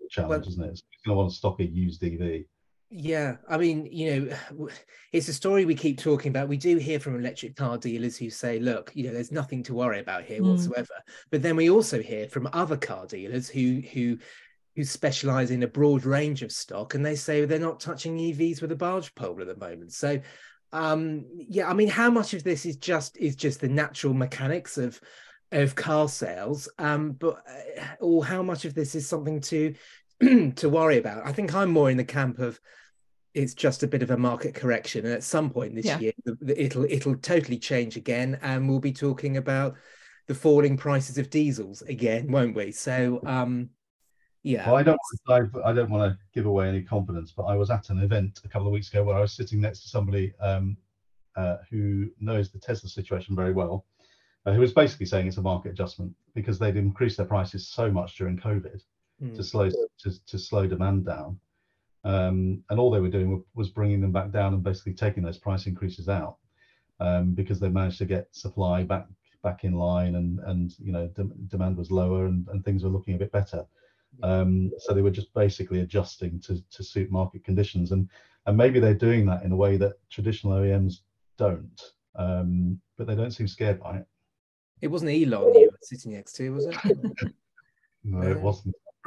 the 0.00 0.08
challenge, 0.10 0.30
well, 0.30 0.48
isn't 0.48 0.62
it? 0.62 0.68
Who's 0.68 0.82
going 1.04 1.14
to 1.14 1.18
want 1.18 1.30
to 1.30 1.36
stock 1.36 1.60
a 1.60 1.64
used 1.64 2.04
EV? 2.04 2.44
Yeah, 2.90 3.38
I 3.48 3.56
mean, 3.56 3.88
you 3.90 4.28
know, 4.28 4.68
it's 5.12 5.28
a 5.28 5.32
story 5.32 5.64
we 5.64 5.74
keep 5.74 5.98
talking 5.98 6.30
about. 6.30 6.48
We 6.48 6.56
do 6.56 6.76
hear 6.76 7.00
from 7.00 7.18
electric 7.18 7.56
car 7.56 7.78
dealers 7.78 8.16
who 8.16 8.30
say, 8.30 8.60
look, 8.60 8.92
you 8.94 9.04
know, 9.04 9.12
there's 9.12 9.32
nothing 9.32 9.62
to 9.64 9.74
worry 9.74 10.00
about 10.00 10.24
here 10.24 10.40
mm. 10.40 10.50
whatsoever. 10.50 10.94
But 11.30 11.42
then 11.42 11.56
we 11.56 11.70
also 11.70 12.00
hear 12.00 12.28
from 12.28 12.48
other 12.52 12.76
car 12.76 13.06
dealers 13.06 13.48
who 13.48 13.82
who 13.92 14.18
who 14.76 14.84
specialize 14.84 15.50
in 15.50 15.62
a 15.62 15.68
broad 15.68 16.04
range 16.04 16.42
of 16.42 16.52
stock, 16.52 16.94
and 16.94 17.04
they 17.04 17.14
say 17.14 17.44
they're 17.44 17.58
not 17.58 17.80
touching 17.80 18.18
EVs 18.18 18.60
with 18.60 18.72
a 18.72 18.76
barge 18.76 19.14
pole 19.14 19.40
at 19.40 19.46
the 19.46 19.56
moment. 19.56 19.92
So, 19.92 20.20
um, 20.72 21.26
yeah, 21.36 21.68
I 21.68 21.74
mean, 21.74 21.88
how 21.88 22.10
much 22.10 22.34
of 22.34 22.42
this 22.42 22.66
is 22.66 22.76
just 22.76 23.16
is 23.16 23.36
just 23.36 23.60
the 23.60 23.68
natural 23.68 24.14
mechanics 24.14 24.76
of 24.78 25.00
of 25.52 25.76
car 25.76 26.08
sales, 26.08 26.68
um, 26.78 27.12
but 27.12 27.42
uh, 27.48 27.84
or 28.00 28.24
how 28.24 28.42
much 28.42 28.64
of 28.64 28.74
this 28.74 28.94
is 28.96 29.08
something 29.08 29.40
to 29.42 29.74
to 30.56 30.68
worry 30.68 30.98
about? 30.98 31.26
I 31.26 31.32
think 31.32 31.54
I'm 31.54 31.70
more 31.70 31.90
in 31.90 31.96
the 31.96 32.04
camp 32.04 32.40
of 32.40 32.60
it's 33.32 33.54
just 33.54 33.82
a 33.82 33.88
bit 33.88 34.02
of 34.02 34.10
a 34.10 34.16
market 34.16 34.54
correction, 34.54 35.04
and 35.04 35.14
at 35.14 35.22
some 35.22 35.50
point 35.50 35.76
this 35.76 35.86
yeah. 35.86 36.00
year, 36.00 36.12
it'll 36.56 36.84
it'll 36.84 37.16
totally 37.16 37.58
change 37.58 37.96
again, 37.96 38.40
and 38.42 38.68
we'll 38.68 38.80
be 38.80 38.92
talking 38.92 39.36
about 39.36 39.76
the 40.26 40.34
falling 40.34 40.76
prices 40.76 41.18
of 41.18 41.30
diesels 41.30 41.82
again, 41.82 42.32
won't 42.32 42.56
we? 42.56 42.72
So. 42.72 43.20
Um, 43.24 43.70
yeah. 44.44 44.66
Well, 44.66 44.76
I 44.76 44.82
don't. 44.82 45.00
I, 45.28 45.40
I 45.64 45.72
don't 45.72 45.90
want 45.90 46.12
to 46.12 46.18
give 46.34 46.44
away 46.44 46.68
any 46.68 46.82
confidence, 46.82 47.32
but 47.34 47.44
I 47.44 47.56
was 47.56 47.70
at 47.70 47.88
an 47.88 48.00
event 48.00 48.40
a 48.44 48.48
couple 48.48 48.66
of 48.66 48.74
weeks 48.74 48.90
ago 48.90 49.02
where 49.02 49.16
I 49.16 49.20
was 49.20 49.32
sitting 49.32 49.58
next 49.58 49.80
to 49.82 49.88
somebody 49.88 50.34
um, 50.38 50.76
uh, 51.34 51.56
who 51.70 52.10
knows 52.20 52.50
the 52.50 52.58
Tesla 52.58 52.90
situation 52.90 53.34
very 53.34 53.54
well, 53.54 53.86
uh, 54.44 54.52
who 54.52 54.60
was 54.60 54.74
basically 54.74 55.06
saying 55.06 55.26
it's 55.26 55.38
a 55.38 55.42
market 55.42 55.70
adjustment 55.70 56.14
because 56.34 56.58
they'd 56.58 56.76
increased 56.76 57.16
their 57.16 57.26
prices 57.26 57.66
so 57.66 57.90
much 57.90 58.18
during 58.18 58.36
COVID 58.36 58.82
mm. 59.22 59.34
to 59.34 59.42
slow 59.42 59.70
to, 59.70 60.26
to 60.26 60.38
slow 60.38 60.66
demand 60.66 61.06
down, 61.06 61.40
um, 62.04 62.62
and 62.68 62.78
all 62.78 62.90
they 62.90 63.00
were 63.00 63.08
doing 63.08 63.42
was 63.54 63.70
bringing 63.70 64.02
them 64.02 64.12
back 64.12 64.30
down 64.30 64.52
and 64.52 64.62
basically 64.62 64.92
taking 64.92 65.22
those 65.22 65.38
price 65.38 65.66
increases 65.66 66.10
out 66.10 66.36
um, 67.00 67.32
because 67.32 67.58
they 67.58 67.70
managed 67.70 67.98
to 67.98 68.04
get 68.04 68.28
supply 68.32 68.82
back 68.82 69.06
back 69.42 69.64
in 69.64 69.72
line 69.72 70.16
and 70.16 70.38
and 70.40 70.78
you 70.78 70.92
know 70.92 71.06
de- 71.08 71.30
demand 71.48 71.78
was 71.78 71.90
lower 71.90 72.26
and, 72.26 72.46
and 72.48 72.62
things 72.62 72.84
were 72.84 72.90
looking 72.90 73.14
a 73.14 73.18
bit 73.18 73.32
better. 73.32 73.64
Um, 74.22 74.70
so 74.78 74.92
they 74.94 75.02
were 75.02 75.10
just 75.10 75.32
basically 75.34 75.80
adjusting 75.80 76.40
to, 76.40 76.62
to 76.70 76.84
suit 76.84 77.10
market 77.10 77.44
conditions. 77.44 77.92
And, 77.92 78.08
and 78.46 78.56
maybe 78.56 78.80
they're 78.80 78.94
doing 78.94 79.26
that 79.26 79.42
in 79.42 79.52
a 79.52 79.56
way 79.56 79.76
that 79.78 79.94
traditional 80.10 80.54
OEMs 80.54 81.00
don't, 81.36 81.80
um, 82.16 82.80
but 82.96 83.06
they 83.06 83.14
don't 83.14 83.32
seem 83.32 83.48
scared 83.48 83.80
by 83.80 83.98
it. 83.98 84.06
It 84.80 84.88
wasn't 84.88 85.10
Elon 85.12 85.54
you 85.54 85.70
were 85.70 85.78
sitting 85.82 86.12
next 86.12 86.34
to, 86.34 86.50
was 86.50 86.66
it? 86.66 86.76
no, 88.04 88.22
it 88.22 88.40
wasn't. 88.40 88.74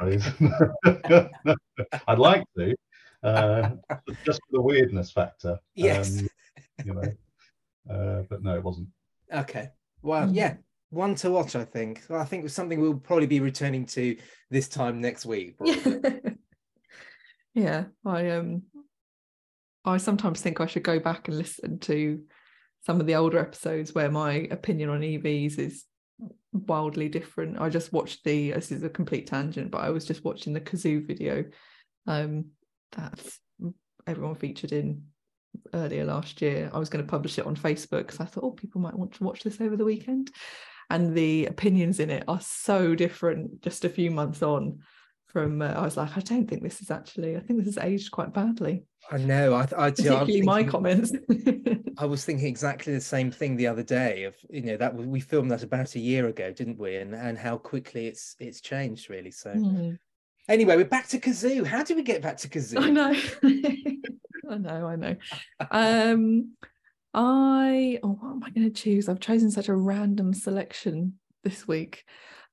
I'd 2.06 2.18
like 2.18 2.44
to, 2.56 2.74
uh, 3.22 3.70
just 4.24 4.40
for 4.44 4.52
the 4.52 4.62
weirdness 4.62 5.10
factor. 5.10 5.58
Yes. 5.74 6.20
Um, 6.20 6.28
you 6.84 6.94
know, 6.94 7.02
Uh, 7.90 8.22
but 8.28 8.42
no, 8.42 8.54
it 8.54 8.62
wasn't. 8.62 8.88
Okay. 9.32 9.70
Well, 10.02 10.30
yeah, 10.30 10.56
one 10.90 11.14
to 11.16 11.30
watch. 11.30 11.56
I 11.56 11.64
think. 11.64 12.02
I 12.10 12.24
think 12.24 12.44
it's 12.44 12.54
something 12.54 12.80
we'll 12.80 12.94
probably 12.94 13.26
be 13.26 13.40
returning 13.40 13.86
to 13.86 14.16
this 14.50 14.68
time 14.68 15.00
next 15.00 15.26
week. 15.26 15.56
yeah, 17.54 17.84
I 18.04 18.30
um, 18.30 18.62
I 19.84 19.96
sometimes 19.98 20.40
think 20.40 20.60
I 20.60 20.66
should 20.66 20.82
go 20.82 20.98
back 20.98 21.28
and 21.28 21.38
listen 21.38 21.78
to 21.80 22.22
some 22.86 23.00
of 23.00 23.06
the 23.06 23.16
older 23.16 23.38
episodes 23.38 23.94
where 23.94 24.10
my 24.10 24.48
opinion 24.50 24.90
on 24.90 25.00
EVs 25.00 25.58
is 25.58 25.84
wildly 26.52 27.08
different. 27.08 27.60
I 27.60 27.68
just 27.68 27.92
watched 27.92 28.24
the 28.24 28.52
this 28.52 28.72
is 28.72 28.82
a 28.82 28.88
complete 28.88 29.26
tangent, 29.26 29.70
but 29.70 29.82
I 29.82 29.90
was 29.90 30.04
just 30.04 30.24
watching 30.24 30.52
the 30.52 30.60
Cazoo 30.60 31.06
video 31.06 31.44
um 32.06 32.46
that 32.92 33.20
everyone 34.06 34.34
featured 34.34 34.72
in 34.72 35.02
earlier 35.74 36.04
last 36.04 36.40
year. 36.40 36.70
I 36.72 36.78
was 36.78 36.88
going 36.88 37.04
to 37.04 37.10
publish 37.10 37.38
it 37.38 37.46
on 37.46 37.56
Facebook 37.56 38.06
because 38.06 38.20
I 38.20 38.24
thought, 38.24 38.44
oh, 38.44 38.50
people 38.52 38.80
might 38.80 38.98
want 38.98 39.12
to 39.14 39.24
watch 39.24 39.42
this 39.42 39.60
over 39.60 39.76
the 39.76 39.84
weekend. 39.84 40.30
And 40.90 41.14
the 41.14 41.46
opinions 41.46 42.00
in 42.00 42.10
it 42.10 42.24
are 42.28 42.40
so 42.40 42.94
different 42.94 43.60
just 43.62 43.84
a 43.84 43.90
few 43.90 44.10
months 44.10 44.42
on 44.42 44.78
from 45.26 45.60
uh, 45.60 45.66
I 45.66 45.82
was 45.82 45.96
like, 45.96 46.16
I 46.16 46.20
don't 46.20 46.48
think 46.48 46.62
this 46.62 46.80
is 46.80 46.90
actually, 46.90 47.36
I 47.36 47.40
think 47.40 47.58
this 47.58 47.74
has 47.74 47.84
aged 47.84 48.10
quite 48.10 48.32
badly. 48.32 48.84
I 49.10 49.18
know. 49.18 49.54
I, 49.54 49.62
I 49.76 49.90
particularly 49.90 50.26
thinking, 50.26 50.44
my 50.44 50.64
comments. 50.64 51.12
I 51.98 52.04
was 52.04 52.24
thinking 52.24 52.46
exactly 52.46 52.94
the 52.94 53.00
same 53.00 53.30
thing 53.30 53.56
the 53.56 53.66
other 53.66 53.82
day. 53.82 54.24
Of 54.24 54.36
you 54.50 54.62
know 54.62 54.76
that 54.76 54.94
we 54.94 55.20
filmed 55.20 55.50
that 55.50 55.62
about 55.62 55.94
a 55.94 55.98
year 55.98 56.28
ago, 56.28 56.52
didn't 56.52 56.78
we? 56.78 56.96
And 56.96 57.14
and 57.14 57.38
how 57.38 57.56
quickly 57.56 58.06
it's 58.06 58.36
it's 58.38 58.60
changed, 58.60 59.08
really. 59.08 59.30
So 59.30 59.54
mm. 59.54 59.98
anyway, 60.48 60.76
we're 60.76 60.84
back 60.84 61.08
to 61.08 61.18
Cazoo 61.18 61.66
How 61.66 61.82
do 61.82 61.94
we 61.94 62.02
get 62.02 62.20
back 62.20 62.36
to 62.38 62.48
Cazoo 62.48 62.82
I 62.82 62.90
know. 62.90 63.14
I 64.50 64.58
know. 64.58 64.86
I 64.86 64.96
know. 64.96 65.16
Um, 65.70 66.52
I 67.14 67.98
oh, 68.02 68.18
what 68.20 68.30
am 68.30 68.44
I 68.44 68.50
going 68.50 68.70
to 68.70 68.82
choose? 68.82 69.08
I've 69.08 69.20
chosen 69.20 69.50
such 69.50 69.68
a 69.68 69.74
random 69.74 70.34
selection 70.34 71.14
this 71.44 71.66
week. 71.66 72.04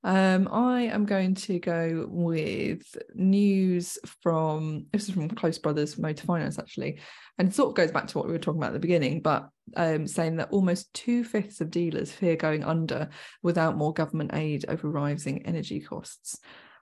Um, 0.04 0.48
I 0.52 0.82
am 0.82 1.04
going 1.04 1.34
to 1.34 1.58
go 1.58 2.06
with 2.08 2.96
news 3.14 3.98
from 4.22 4.86
this 4.92 5.08
is 5.08 5.14
from 5.14 5.28
Close 5.28 5.58
Brothers 5.58 5.98
Motor 5.98 6.24
Finance 6.24 6.58
actually, 6.58 7.00
and 7.38 7.52
sort 7.52 7.70
of 7.70 7.74
goes 7.74 7.90
back 7.90 8.06
to 8.08 8.18
what 8.18 8.26
we 8.26 8.32
were 8.32 8.38
talking 8.38 8.60
about 8.60 8.68
at 8.68 8.74
the 8.74 8.78
beginning, 8.78 9.20
but 9.20 9.48
um, 9.76 10.06
saying 10.06 10.36
that 10.36 10.50
almost 10.52 10.92
two 10.94 11.24
fifths 11.24 11.60
of 11.60 11.70
dealers 11.70 12.12
fear 12.12 12.36
going 12.36 12.62
under 12.62 13.08
without 13.42 13.76
more 13.76 13.92
government 13.92 14.30
aid 14.32 14.64
over 14.68 14.88
rising 14.88 15.44
energy 15.44 15.80
costs. 15.80 16.38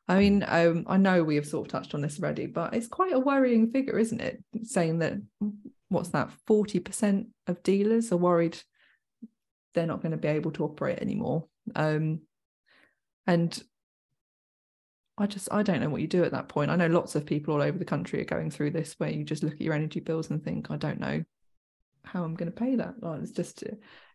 I 0.07 0.19
mean, 0.19 0.45
um, 0.47 0.85
I 0.87 0.99
know 0.99 1.25
we 1.25 1.37
have 1.37 1.47
sort 1.47 1.67
of 1.67 1.73
touched 1.73 1.95
on 1.95 2.03
this 2.03 2.21
already, 2.21 2.47
but 2.47 2.75
it's 2.75 2.89
quite 2.89 3.15
a 3.15 3.19
worrying 3.19 3.71
figure, 3.71 3.99
isn't 3.99 4.21
it? 4.21 4.45
Saying 4.65 4.99
that 4.99 5.15
what's 5.95 6.11
that, 6.11 6.31
40% 6.49 7.27
of 7.47 7.63
dealers 7.63 8.13
are 8.13 8.17
worried 8.17 8.59
they're 9.75 9.87
not 9.87 10.01
going 10.01 10.13
to 10.13 10.19
be 10.19 10.29
able 10.29 10.53
to 10.53 10.65
operate 10.65 11.01
anymore. 11.01 11.47
Um, 11.75 12.21
and 13.27 13.63
I 15.19 15.27
just 15.27 15.53
I 15.53 15.63
don't 15.63 15.81
know 15.81 15.89
what 15.89 16.01
you 16.01 16.07
do 16.07 16.25
at 16.25 16.33
that 16.33 16.49
point. 16.49 16.71
I 16.71 16.77
know 16.77 16.87
lots 16.87 17.15
of 17.15 17.27
people 17.27 17.55
all 17.55 17.63
over 17.63 17.79
the 17.79 17.85
country 17.85 18.21
are 18.21 18.25
going 18.25 18.51
through 18.51 18.71
this 18.71 18.95
where 18.99 19.11
you 19.11 19.25
just 19.25 19.43
look 19.43 19.55
at 19.55 19.61
your 19.61 19.75
energy 19.75 20.01
bills 20.01 20.31
and 20.31 20.43
think, 20.43 20.71
I 20.71 20.77
don't 20.77 21.01
know 21.01 21.25
how 22.05 22.25
I'm 22.25 22.35
going 22.35 22.51
to 22.51 22.57
pay 22.57 22.77
that. 22.77 23.03
Like, 23.03 23.23
it's 23.23 23.33
just 23.33 23.65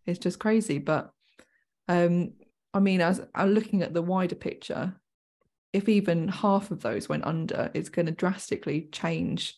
it's 0.06 0.20
just 0.20 0.40
crazy. 0.40 0.78
But 0.78 1.12
um, 1.88 2.34
I 2.74 2.80
mean, 2.80 3.02
as 3.02 3.22
I'm 3.34 3.52
looking 3.52 3.82
at 3.82 3.94
the 3.94 4.02
wider 4.02 4.36
picture, 4.36 4.96
if 5.74 5.88
even 5.88 6.28
half 6.28 6.72
of 6.72 6.82
those 6.82 7.08
went 7.08 7.26
under, 7.26 7.72
it's 7.74 7.90
going 7.90 8.08
to 8.08 8.12
drastically 8.12 8.90
change 8.92 9.58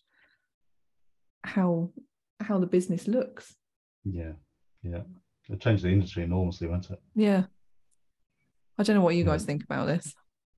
how 1.44 1.90
how 2.44 2.60
the 2.60 2.68
business 2.68 3.08
looks. 3.08 3.56
Yeah, 4.04 4.34
yeah, 4.84 5.02
it 5.50 5.62
changed 5.62 5.84
the 5.84 5.90
industry 5.90 6.24
enormously, 6.24 6.68
won't 6.68 6.90
it? 6.90 7.00
Yeah. 7.16 7.44
I 8.78 8.84
don't 8.84 8.96
know 8.96 9.02
what 9.02 9.16
you 9.16 9.24
guys 9.24 9.44
think 9.44 9.64
about 9.64 9.88
this. 9.88 10.16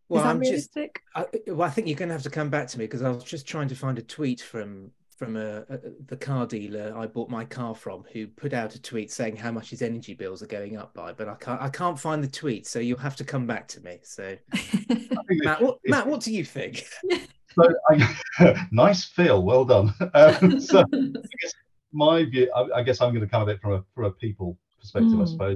Well, 0.07 0.21
Is 0.21 0.23
that 0.23 0.29
I'm 0.29 0.39
realistic? 0.39 1.01
Just, 1.15 1.29
I, 1.47 1.51
well, 1.51 1.67
I 1.67 1.71
think 1.71 1.87
you're 1.87 1.97
going 1.97 2.09
to 2.09 2.13
have 2.13 2.23
to 2.23 2.29
come 2.29 2.49
back 2.49 2.67
to 2.67 2.79
me 2.79 2.85
because 2.85 3.01
I 3.01 3.09
was 3.09 3.23
just 3.23 3.47
trying 3.47 3.67
to 3.69 3.75
find 3.75 3.97
a 3.97 4.01
tweet 4.01 4.41
from 4.41 4.91
from 5.17 5.35
a, 5.37 5.59
a, 5.69 5.79
the 6.07 6.17
car 6.17 6.45
dealer 6.45 6.93
I 6.97 7.05
bought 7.05 7.29
my 7.29 7.45
car 7.45 7.75
from, 7.75 8.03
who 8.11 8.27
put 8.27 8.51
out 8.51 8.75
a 8.75 8.81
tweet 8.81 9.11
saying 9.11 9.35
how 9.35 9.51
much 9.51 9.69
his 9.69 9.81
energy 9.81 10.13
bills 10.13 10.41
are 10.41 10.47
going 10.47 10.75
up 10.77 10.93
by, 10.93 11.13
but 11.13 11.29
I 11.29 11.35
can't 11.35 11.61
I 11.61 11.69
can't 11.69 11.99
find 11.99 12.23
the 12.23 12.27
tweet, 12.27 12.67
so 12.67 12.79
you'll 12.79 12.97
have 12.97 13.15
to 13.17 13.23
come 13.23 13.47
back 13.47 13.67
to 13.69 13.81
me. 13.81 13.99
So, 14.03 14.35
Matt, 15.29 15.61
what, 15.61 15.77
Matt, 15.85 16.07
what 16.07 16.21
do 16.21 16.33
you 16.33 16.45
think? 16.45 16.85
So, 17.55 17.71
I, 17.91 18.67
nice 18.71 19.03
fill, 19.03 19.43
well 19.43 19.63
done. 19.63 19.93
Um, 20.15 20.59
so, 20.59 20.79
I 20.79 21.07
guess 21.39 21.53
my 21.93 22.25
view, 22.25 22.51
I, 22.55 22.79
I, 22.79 22.83
guess 22.83 22.99
I'm 22.99 23.13
going 23.13 23.25
to 23.25 23.29
come 23.29 23.43
at 23.43 23.55
it 23.55 23.61
from 23.61 23.73
a 23.73 23.83
from 23.93 24.05
a 24.05 24.11
people 24.11 24.57
perspective, 24.79 25.11
mm. 25.11 25.21
I 25.21 25.25
suppose. 25.25 25.55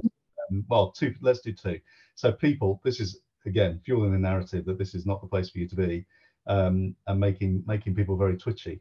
Um, 0.50 0.64
well, 0.68 0.92
two. 0.92 1.14
Let's 1.20 1.40
do 1.40 1.52
two. 1.52 1.80
So 2.14 2.32
people, 2.32 2.80
this 2.84 3.00
is 3.00 3.20
again 3.46 3.80
fueling 3.84 4.12
the 4.12 4.18
narrative 4.18 4.64
that 4.66 4.78
this 4.78 4.94
is 4.94 5.06
not 5.06 5.20
the 5.20 5.28
place 5.28 5.50
for 5.50 5.58
you 5.58 5.68
to 5.68 5.76
be, 5.76 6.06
um, 6.46 6.94
and 7.06 7.20
making 7.20 7.64
making 7.66 7.94
people 7.94 8.16
very 8.16 8.36
twitchy. 8.36 8.80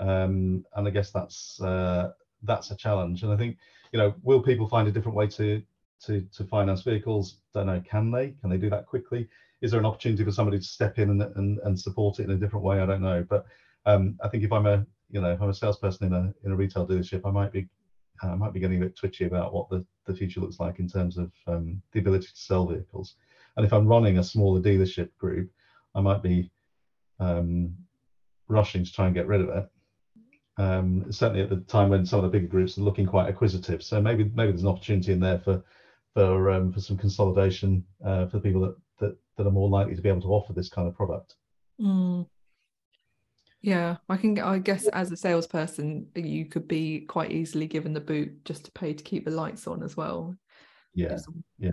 Um, 0.00 0.64
and 0.76 0.86
I 0.86 0.90
guess 0.90 1.10
that's 1.10 1.60
uh, 1.60 2.10
that's 2.42 2.70
a 2.70 2.76
challenge. 2.76 3.22
And 3.22 3.32
I 3.32 3.36
think 3.36 3.56
you 3.92 3.98
know, 3.98 4.14
will 4.22 4.42
people 4.42 4.68
find 4.68 4.86
a 4.86 4.92
different 4.92 5.16
way 5.16 5.26
to 5.28 5.62
to 6.04 6.20
to 6.20 6.44
finance 6.44 6.82
vehicles? 6.82 7.38
Don't 7.54 7.66
know. 7.66 7.82
Can 7.88 8.10
they? 8.10 8.34
Can 8.40 8.50
they 8.50 8.58
do 8.58 8.70
that 8.70 8.86
quickly? 8.86 9.28
Is 9.60 9.72
there 9.72 9.80
an 9.80 9.86
opportunity 9.86 10.24
for 10.24 10.30
somebody 10.30 10.58
to 10.58 10.64
step 10.64 10.98
in 10.98 11.10
and 11.10 11.22
and, 11.22 11.58
and 11.64 11.78
support 11.78 12.20
it 12.20 12.24
in 12.24 12.30
a 12.30 12.36
different 12.36 12.64
way? 12.64 12.80
I 12.80 12.86
don't 12.86 13.02
know. 13.02 13.26
But 13.28 13.46
um, 13.86 14.18
I 14.22 14.28
think 14.28 14.44
if 14.44 14.52
I'm 14.52 14.66
a 14.66 14.86
you 15.10 15.20
know 15.20 15.32
if 15.32 15.40
I'm 15.40 15.48
a 15.48 15.54
salesperson 15.54 16.06
in 16.06 16.12
a 16.12 16.32
in 16.44 16.52
a 16.52 16.56
retail 16.56 16.86
dealership, 16.86 17.22
I 17.24 17.30
might 17.30 17.52
be 17.52 17.68
I 18.22 18.34
might 18.34 18.52
be 18.52 18.60
getting 18.60 18.82
a 18.82 18.84
bit 18.84 18.96
twitchy 18.96 19.24
about 19.24 19.52
what 19.52 19.68
the, 19.68 19.84
the 20.06 20.14
future 20.14 20.40
looks 20.40 20.58
like 20.58 20.78
in 20.78 20.88
terms 20.88 21.16
of 21.16 21.30
um, 21.46 21.80
the 21.92 22.00
ability 22.00 22.26
to 22.26 22.40
sell 22.40 22.66
vehicles. 22.66 23.14
And 23.56 23.64
if 23.64 23.72
I'm 23.72 23.86
running 23.86 24.18
a 24.18 24.24
smaller 24.24 24.60
dealership 24.60 25.10
group, 25.18 25.50
I 25.94 26.00
might 26.00 26.22
be 26.22 26.50
um, 27.20 27.74
rushing 28.48 28.84
to 28.84 28.92
try 28.92 29.06
and 29.06 29.14
get 29.14 29.26
rid 29.26 29.40
of 29.40 29.48
it. 29.48 29.68
Um, 30.58 31.12
certainly 31.12 31.42
at 31.42 31.48
the 31.48 31.58
time 31.58 31.88
when 31.88 32.04
some 32.04 32.18
of 32.18 32.24
the 32.24 32.36
bigger 32.36 32.48
groups 32.48 32.76
are 32.76 32.82
looking 32.82 33.06
quite 33.06 33.28
acquisitive. 33.28 33.82
So 33.82 34.00
maybe 34.00 34.24
maybe 34.24 34.50
there's 34.50 34.62
an 34.62 34.68
opportunity 34.68 35.12
in 35.12 35.20
there 35.20 35.38
for 35.38 35.62
for 36.14 36.50
um, 36.50 36.72
for 36.72 36.80
some 36.80 36.96
consolidation 36.96 37.84
uh, 38.04 38.26
for 38.26 38.38
the 38.38 38.42
people 38.42 38.62
that, 38.62 38.76
that 38.98 39.16
that 39.36 39.46
are 39.46 39.52
more 39.52 39.68
likely 39.68 39.94
to 39.94 40.02
be 40.02 40.08
able 40.08 40.22
to 40.22 40.32
offer 40.32 40.52
this 40.52 40.68
kind 40.68 40.88
of 40.88 40.94
product. 40.94 41.36
Mm. 41.80 42.26
Yeah, 43.60 43.96
I 44.08 44.16
can. 44.16 44.38
I 44.38 44.58
guess 44.58 44.86
as 44.88 45.10
a 45.10 45.16
salesperson, 45.16 46.06
you 46.14 46.46
could 46.46 46.68
be 46.68 47.00
quite 47.00 47.32
easily 47.32 47.66
given 47.66 47.92
the 47.92 48.00
boot 48.00 48.44
just 48.44 48.64
to 48.66 48.70
pay 48.70 48.92
to 48.92 49.02
keep 49.02 49.24
the 49.24 49.32
lights 49.32 49.66
on 49.66 49.82
as 49.82 49.96
well. 49.96 50.36
Yeah, 50.94 51.18
yeah. 51.58 51.70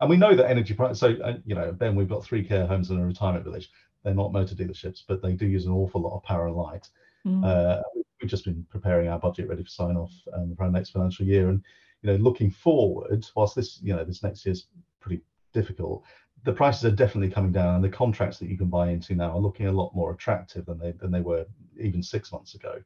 And 0.00 0.08
we 0.08 0.16
know 0.16 0.34
that 0.34 0.50
energy 0.50 0.74
price. 0.74 0.98
So 0.98 1.16
uh, 1.22 1.36
you 1.44 1.54
know, 1.54 1.72
Ben, 1.72 1.94
we've 1.94 2.08
got 2.08 2.24
three 2.24 2.42
care 2.42 2.66
homes 2.66 2.90
and 2.90 3.00
a 3.00 3.04
retirement 3.04 3.44
village. 3.44 3.70
They're 4.04 4.14
not 4.14 4.32
motor 4.32 4.54
dealerships, 4.54 5.02
but 5.06 5.20
they 5.20 5.34
do 5.34 5.46
use 5.46 5.66
an 5.66 5.72
awful 5.72 6.00
lot 6.00 6.16
of 6.16 6.22
power 6.22 6.46
and 6.46 6.56
light. 6.56 6.88
Mm. 7.26 7.44
Uh, 7.44 7.82
we've 8.20 8.30
just 8.30 8.44
been 8.44 8.64
preparing 8.70 9.08
our 9.08 9.18
budget 9.18 9.48
ready 9.48 9.62
for 9.62 9.68
sign 9.68 9.96
off 9.96 10.12
um, 10.34 10.54
for 10.56 10.64
our 10.64 10.70
next 10.70 10.90
financial 10.90 11.26
year, 11.26 11.50
and 11.50 11.62
you 12.02 12.10
know, 12.10 12.16
looking 12.16 12.50
forward, 12.50 13.26
whilst 13.34 13.54
this 13.54 13.80
you 13.82 13.94
know 13.94 14.04
this 14.04 14.22
next 14.22 14.46
year's 14.46 14.68
pretty 15.00 15.22
difficult, 15.52 16.04
the 16.44 16.52
prices 16.52 16.84
are 16.84 16.94
definitely 16.94 17.30
coming 17.30 17.52
down, 17.52 17.74
and 17.74 17.84
the 17.84 17.88
contracts 17.88 18.38
that 18.38 18.48
you 18.48 18.56
can 18.56 18.68
buy 18.68 18.90
into 18.90 19.14
now 19.14 19.32
are 19.32 19.40
looking 19.40 19.66
a 19.66 19.72
lot 19.72 19.94
more 19.94 20.12
attractive 20.12 20.66
than 20.66 20.78
they 20.78 20.92
than 20.92 21.10
they 21.10 21.20
were 21.20 21.44
even 21.78 22.02
six 22.02 22.32
months 22.32 22.54
ago. 22.54 22.80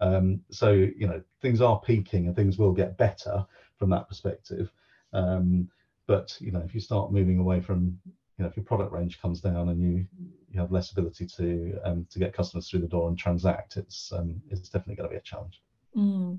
Um, 0.00 0.40
so 0.50 0.72
you 0.72 1.06
know 1.06 1.22
things 1.40 1.60
are 1.60 1.80
peaking, 1.80 2.26
and 2.26 2.36
things 2.36 2.58
will 2.58 2.72
get 2.72 2.96
better 2.96 3.44
from 3.76 3.90
that 3.90 4.08
perspective. 4.08 4.70
Um, 5.12 5.68
but 6.06 6.36
you 6.40 6.50
know 6.50 6.60
if 6.60 6.74
you 6.74 6.80
start 6.80 7.12
moving 7.12 7.38
away 7.38 7.60
from 7.60 7.98
you 8.06 8.44
know 8.44 8.46
if 8.46 8.56
your 8.56 8.64
product 8.64 8.92
range 8.92 9.20
comes 9.20 9.40
down 9.40 9.68
and 9.68 9.80
you 9.80 10.06
you 10.50 10.60
have 10.60 10.72
less 10.72 10.90
ability 10.90 11.26
to 11.36 11.78
um, 11.84 12.06
to 12.10 12.18
get 12.18 12.32
customers 12.32 12.68
through 12.68 12.80
the 12.80 12.88
door 12.88 13.08
and 13.08 13.18
transact, 13.18 13.76
it's 13.76 14.12
um, 14.12 14.40
it's 14.50 14.68
definitely 14.68 14.96
going 14.96 15.08
to 15.08 15.14
be 15.14 15.18
a 15.18 15.22
challenge. 15.22 15.60
Mm. 15.96 16.38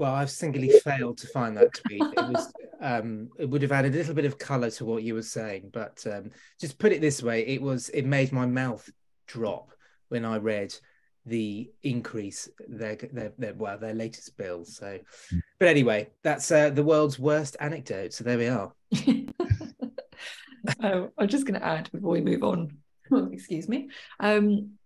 Well, 0.00 0.14
I've 0.14 0.30
singularly 0.30 0.72
failed 0.82 1.18
to 1.18 1.26
find 1.26 1.54
that 1.58 1.74
tweet. 1.74 2.00
It 2.00 2.28
was 2.30 2.50
um, 2.80 3.28
it 3.38 3.44
would 3.50 3.60
have 3.60 3.70
added 3.70 3.94
a 3.94 3.98
little 3.98 4.14
bit 4.14 4.24
of 4.24 4.38
color 4.38 4.70
to 4.70 4.86
what 4.86 5.02
you 5.02 5.12
were 5.12 5.20
saying, 5.20 5.68
but 5.74 6.02
um, 6.10 6.30
just 6.58 6.78
put 6.78 6.92
it 6.92 7.02
this 7.02 7.22
way: 7.22 7.46
it 7.46 7.60
was 7.60 7.90
it 7.90 8.06
made 8.06 8.32
my 8.32 8.46
mouth 8.46 8.88
drop 9.26 9.72
when 10.08 10.24
I 10.24 10.38
read 10.38 10.74
the 11.26 11.70
increase 11.82 12.48
their 12.66 12.96
their, 12.96 13.32
their 13.36 13.52
well 13.52 13.76
their 13.76 13.92
latest 13.92 14.38
bill. 14.38 14.64
So, 14.64 15.00
but 15.58 15.68
anyway, 15.68 16.08
that's 16.22 16.50
uh, 16.50 16.70
the 16.70 16.82
world's 16.82 17.18
worst 17.18 17.58
anecdote. 17.60 18.14
So 18.14 18.24
there 18.24 18.38
we 18.38 18.48
are. 18.48 18.72
oh, 20.82 21.10
I'm 21.18 21.28
just 21.28 21.44
going 21.44 21.60
to 21.60 21.66
add 21.66 21.90
before 21.92 22.12
we 22.12 22.22
move 22.22 22.42
on. 22.42 22.78
excuse 23.32 23.68
me. 23.68 23.90
Um, 24.18 24.78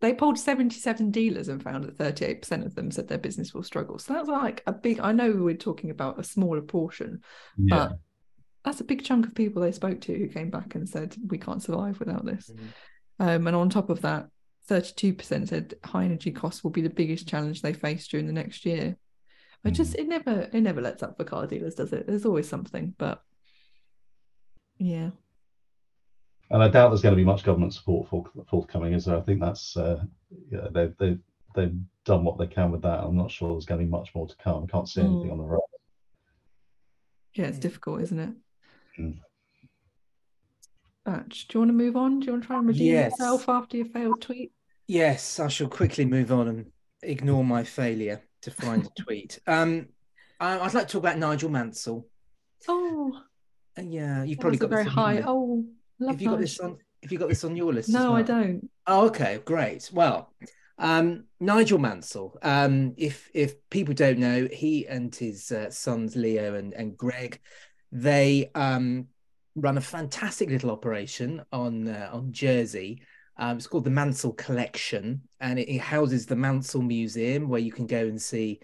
they 0.00 0.12
polled 0.12 0.38
77 0.38 1.10
dealers 1.10 1.48
and 1.48 1.62
found 1.62 1.84
that 1.84 1.96
38% 1.96 2.64
of 2.64 2.74
them 2.74 2.90
said 2.90 3.08
their 3.08 3.18
business 3.18 3.54
will 3.54 3.62
struggle. 3.62 3.98
So 3.98 4.12
that's 4.12 4.28
like 4.28 4.62
a 4.66 4.72
big, 4.72 5.00
I 5.00 5.12
know 5.12 5.32
we're 5.32 5.54
talking 5.54 5.90
about 5.90 6.18
a 6.18 6.24
smaller 6.24 6.60
portion, 6.60 7.22
yeah. 7.56 7.76
but 7.76 7.98
that's 8.64 8.80
a 8.80 8.84
big 8.84 9.04
chunk 9.04 9.26
of 9.26 9.34
people 9.34 9.62
they 9.62 9.72
spoke 9.72 10.00
to 10.02 10.18
who 10.18 10.28
came 10.28 10.50
back 10.50 10.74
and 10.74 10.88
said, 10.88 11.16
we 11.28 11.38
can't 11.38 11.62
survive 11.62 11.98
without 11.98 12.26
this. 12.26 12.50
Mm-hmm. 12.50 12.66
Um, 13.18 13.46
and 13.46 13.56
on 13.56 13.70
top 13.70 13.88
of 13.88 14.02
that, 14.02 14.28
32% 14.68 15.48
said 15.48 15.74
high 15.84 16.04
energy 16.04 16.32
costs 16.32 16.62
will 16.62 16.72
be 16.72 16.82
the 16.82 16.90
biggest 16.90 17.28
challenge 17.28 17.62
they 17.62 17.72
face 17.72 18.06
during 18.08 18.26
the 18.26 18.32
next 18.32 18.66
year. 18.66 18.96
It 19.64 19.72
just 19.72 19.96
it 19.96 20.06
never 20.06 20.48
it 20.52 20.60
never 20.60 20.80
lets 20.80 21.02
up 21.02 21.16
for 21.16 21.24
car 21.24 21.44
dealers, 21.48 21.74
does 21.74 21.92
it? 21.92 22.06
There's 22.06 22.24
always 22.24 22.48
something, 22.48 22.94
but 22.98 23.20
yeah. 24.78 25.10
And 26.50 26.62
I 26.62 26.68
doubt 26.68 26.90
there's 26.90 27.02
going 27.02 27.14
to 27.14 27.20
be 27.20 27.24
much 27.24 27.42
government 27.42 27.74
support 27.74 28.08
for 28.08 28.24
forthcoming, 28.48 28.92
is 28.92 29.06
there? 29.06 29.16
I 29.16 29.20
think 29.20 29.40
that's 29.40 29.76
uh, 29.76 30.02
yeah, 30.50 30.68
they 30.70 30.92
they 30.98 31.18
they've 31.54 31.74
done 32.04 32.24
what 32.24 32.38
they 32.38 32.46
can 32.46 32.70
with 32.70 32.82
that. 32.82 33.02
I'm 33.02 33.16
not 33.16 33.30
sure 33.30 33.50
there's 33.50 33.66
going 33.66 33.80
to 33.80 33.86
be 33.86 33.90
much 33.90 34.14
more 34.14 34.28
to 34.28 34.36
come. 34.36 34.64
I 34.64 34.70
can't 34.70 34.88
see 34.88 35.00
anything 35.00 35.28
mm. 35.28 35.32
on 35.32 35.38
the 35.38 35.44
road. 35.44 35.60
Yeah, 37.34 37.46
it's 37.46 37.58
difficult, 37.58 38.02
isn't 38.02 38.18
it? 38.18 38.30
Mm. 38.98 39.18
Batch, 41.04 41.48
do 41.48 41.58
you 41.58 41.60
want 41.60 41.70
to 41.70 41.74
move 41.74 41.96
on? 41.96 42.20
Do 42.20 42.26
you 42.26 42.32
want 42.32 42.44
to 42.44 42.46
try 42.46 42.58
and 42.58 42.68
redeem 42.68 42.92
yes. 42.92 43.12
yourself 43.12 43.48
after 43.48 43.76
your 43.76 43.86
failed 43.86 44.20
tweet? 44.20 44.52
Yes, 44.86 45.40
I 45.40 45.48
shall 45.48 45.68
quickly 45.68 46.04
move 46.04 46.32
on 46.32 46.48
and 46.48 46.66
ignore 47.02 47.44
my 47.44 47.64
failure 47.64 48.22
to 48.42 48.50
find 48.50 48.86
a 48.86 48.88
tweet. 49.02 49.38
Um, 49.46 49.88
I, 50.40 50.56
would 50.58 50.74
like 50.74 50.86
to 50.86 50.92
talk 50.92 51.02
about 51.02 51.18
Nigel 51.18 51.50
Mansell. 51.50 52.06
Oh, 52.68 53.20
uh, 53.78 53.82
yeah, 53.82 54.24
you've 54.24 54.40
probably 54.40 54.58
got 54.58 54.70
very 54.70 54.84
high. 54.84 55.22
Oh, 55.26 55.64
love 55.98 56.14
have 56.14 56.22
you 56.22 56.30
got 56.30 56.40
this 56.40 56.60
on? 56.60 56.78
Have 57.02 57.12
you 57.12 57.18
got 57.18 57.28
this 57.28 57.44
on 57.44 57.56
your 57.56 57.72
list? 57.72 57.88
No, 57.88 58.12
well? 58.12 58.16
I 58.16 58.22
don't. 58.22 58.70
Oh, 58.86 59.06
okay, 59.06 59.40
great. 59.44 59.90
Well, 59.92 60.32
um, 60.78 61.24
Nigel 61.40 61.78
Mansell. 61.78 62.36
Um, 62.42 62.94
if 62.96 63.30
if 63.32 63.54
people 63.70 63.94
don't 63.94 64.18
know, 64.18 64.48
he 64.50 64.86
and 64.86 65.14
his 65.14 65.50
uh, 65.52 65.70
sons 65.70 66.16
Leo 66.16 66.54
and 66.54 66.74
and 66.74 66.96
Greg, 66.96 67.40
they 67.92 68.50
um, 68.54 69.08
run 69.54 69.78
a 69.78 69.82
fantastic 69.82 70.50
little 70.50 70.70
operation 70.70 71.42
on 71.52 71.88
uh, 71.88 72.10
on 72.12 72.32
Jersey. 72.32 73.02
Um, 73.38 73.58
it's 73.58 73.66
called 73.66 73.84
the 73.84 73.90
Mansell 73.90 74.32
Collection, 74.32 75.22
and 75.40 75.58
it, 75.58 75.68
it, 75.68 75.80
houses 75.80 76.24
the 76.24 76.36
Mansell 76.36 76.80
Museum, 76.80 77.48
where 77.48 77.60
you 77.60 77.70
can 77.70 77.86
go 77.86 77.98
and 77.98 78.20
see 78.20 78.60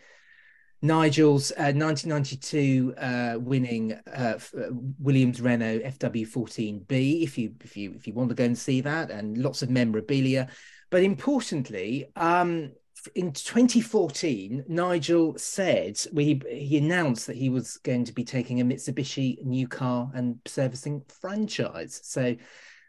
Nigel's 0.83 1.53
uh, 1.53 1.71
1992 1.73 2.95
uh, 2.99 3.39
winning 3.39 3.93
uh, 3.93 4.39
uh, 4.39 4.63
Williams 4.99 5.41
Renault 5.41 5.79
FW14B. 5.79 7.23
If 7.23 7.39
you 7.39 7.55
if 7.63 7.77
you 7.77 7.95
if 7.95 8.07
you 8.07 8.13
want 8.13 8.31
to 8.31 8.35
go 8.35 8.45
and 8.45 8.59
see 8.59 8.81
that, 8.81 9.11
and 9.11 9.39
lots 9.39 9.63
of 9.63 9.71
memorabilia, 9.71 10.49
but 10.91 11.05
importantly, 11.05 12.07
um, 12.17 12.73
in 13.15 13.33
2014, 13.33 14.65
Nigel 14.69 15.39
said 15.39 15.99
he 16.17 16.43
he 16.51 16.79
announced 16.79 17.29
that 17.29 17.37
he 17.37 17.49
was 17.49 17.77
going 17.79 18.05
to 18.05 18.13
be 18.13 18.25
taking 18.25 18.61
a 18.61 18.65
Mitsubishi 18.65 19.41
new 19.45 19.69
car 19.69 20.11
and 20.15 20.41
servicing 20.47 21.03
franchise. 21.21 22.01
So 22.03 22.35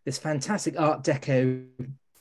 this 0.04 0.18
fantastic 0.18 0.80
Art 0.80 1.04
Deco 1.04 1.68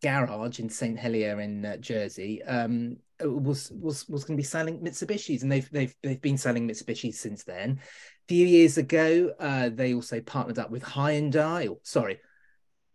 garage 0.02 0.58
in 0.58 0.68
St 0.68 0.98
Helier 0.98 1.40
in 1.40 1.64
uh, 1.64 1.76
Jersey 1.76 2.42
um, 2.42 2.96
was 3.20 3.70
was 3.70 4.08
was 4.08 4.24
going 4.24 4.36
to 4.36 4.40
be 4.40 4.44
selling 4.44 4.80
Mitsubishis, 4.80 5.42
and 5.42 5.50
they've 5.50 5.70
they've 5.70 5.94
they've 6.02 6.20
been 6.20 6.38
selling 6.38 6.68
Mitsubishis 6.68 7.14
since 7.14 7.44
then. 7.44 7.80
A 7.80 8.28
few 8.28 8.46
years 8.46 8.78
ago, 8.78 9.32
uh, 9.38 9.70
they 9.70 9.94
also 9.94 10.20
partnered 10.20 10.58
up 10.58 10.70
with 10.70 10.82
Hyundai. 10.82 11.70
Or, 11.70 11.78
sorry, 11.82 12.20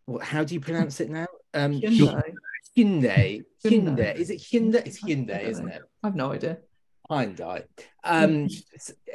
what? 0.05 0.23
How 0.23 0.43
do 0.43 0.53
you 0.53 0.59
pronounce 0.59 0.99
it 0.99 1.09
now? 1.09 1.27
Um, 1.53 1.79
Hyundai. 1.79 2.33
Hyundai. 2.77 3.43
Hyundai. 3.63 4.15
Is 4.15 4.29
it 4.29 4.39
Hyundai? 4.39 4.85
It's 4.85 5.01
Hyundai, 5.01 5.43
isn't 5.43 5.67
it? 5.67 5.81
I've 6.03 6.15
no 6.15 6.31
idea. 6.31 6.59
Hyundai. 7.09 7.63
Um, 8.03 8.47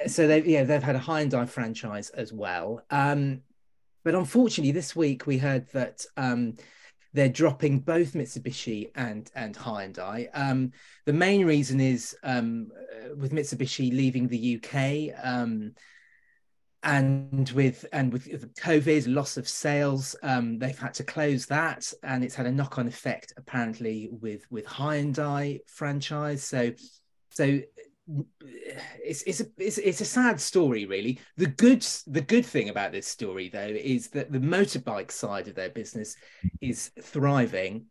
so 0.06 0.26
they've 0.26 0.46
yeah 0.46 0.64
they've 0.64 0.82
had 0.82 0.96
a 0.96 1.00
Hyundai 1.00 1.48
franchise 1.48 2.10
as 2.10 2.32
well. 2.32 2.82
Um, 2.90 3.42
but 4.04 4.14
unfortunately, 4.14 4.72
this 4.72 4.96
week 4.96 5.26
we 5.26 5.38
heard 5.38 5.70
that 5.72 6.04
um, 6.16 6.56
they're 7.12 7.28
dropping 7.28 7.80
both 7.80 8.14
Mitsubishi 8.14 8.90
and 8.94 9.30
and 9.34 9.54
Hyundai. 9.56 10.28
Um, 10.34 10.72
the 11.04 11.12
main 11.12 11.44
reason 11.44 11.80
is 11.80 12.16
um, 12.22 12.70
uh, 12.74 13.14
with 13.16 13.32
Mitsubishi 13.32 13.90
leaving 13.90 14.28
the 14.28 14.56
UK 14.56 15.14
um, 15.24 15.72
and 16.82 17.48
with 17.50 17.84
and 17.92 18.12
with 18.12 18.54
COVID 18.56 19.12
loss 19.14 19.36
of 19.36 19.48
sales, 19.48 20.16
um, 20.22 20.58
they've 20.58 20.78
had 20.78 20.94
to 20.94 21.04
close 21.04 21.46
that, 21.46 21.92
and 22.02 22.24
it's 22.24 22.34
had 22.34 22.46
a 22.46 22.52
knock 22.52 22.78
on 22.78 22.88
effect 22.88 23.32
apparently 23.36 24.08
with 24.10 24.50
with 24.50 24.66
Hyundai 24.66 25.60
franchise. 25.66 26.42
So 26.42 26.72
so 27.30 27.60
it's 28.40 29.22
it's 29.22 29.40
a 29.40 29.46
it's, 29.58 29.78
it's 29.78 30.00
a 30.00 30.06
sad 30.06 30.40
story 30.40 30.86
really. 30.86 31.18
The 31.36 31.46
good 31.46 31.86
the 32.06 32.20
good 32.20 32.46
thing 32.46 32.68
about 32.68 32.92
this 32.92 33.06
story 33.06 33.48
though 33.48 33.60
is 33.60 34.08
that 34.10 34.32
the 34.32 34.38
motorbike 34.38 35.10
side 35.10 35.48
of 35.48 35.54
their 35.54 35.70
business 35.70 36.16
is 36.60 36.90
thriving. 37.00 37.86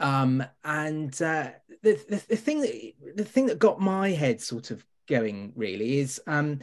Um 0.00 0.44
and 0.64 1.10
uh 1.20 1.50
the, 1.82 1.94
the, 2.08 2.22
the 2.28 2.36
thing 2.36 2.60
that 2.60 2.92
the 3.16 3.24
thing 3.24 3.46
that 3.46 3.58
got 3.58 3.80
my 3.80 4.10
head 4.10 4.40
sort 4.40 4.70
of 4.70 4.84
going 5.08 5.52
really 5.56 5.98
is 5.98 6.20
um 6.26 6.60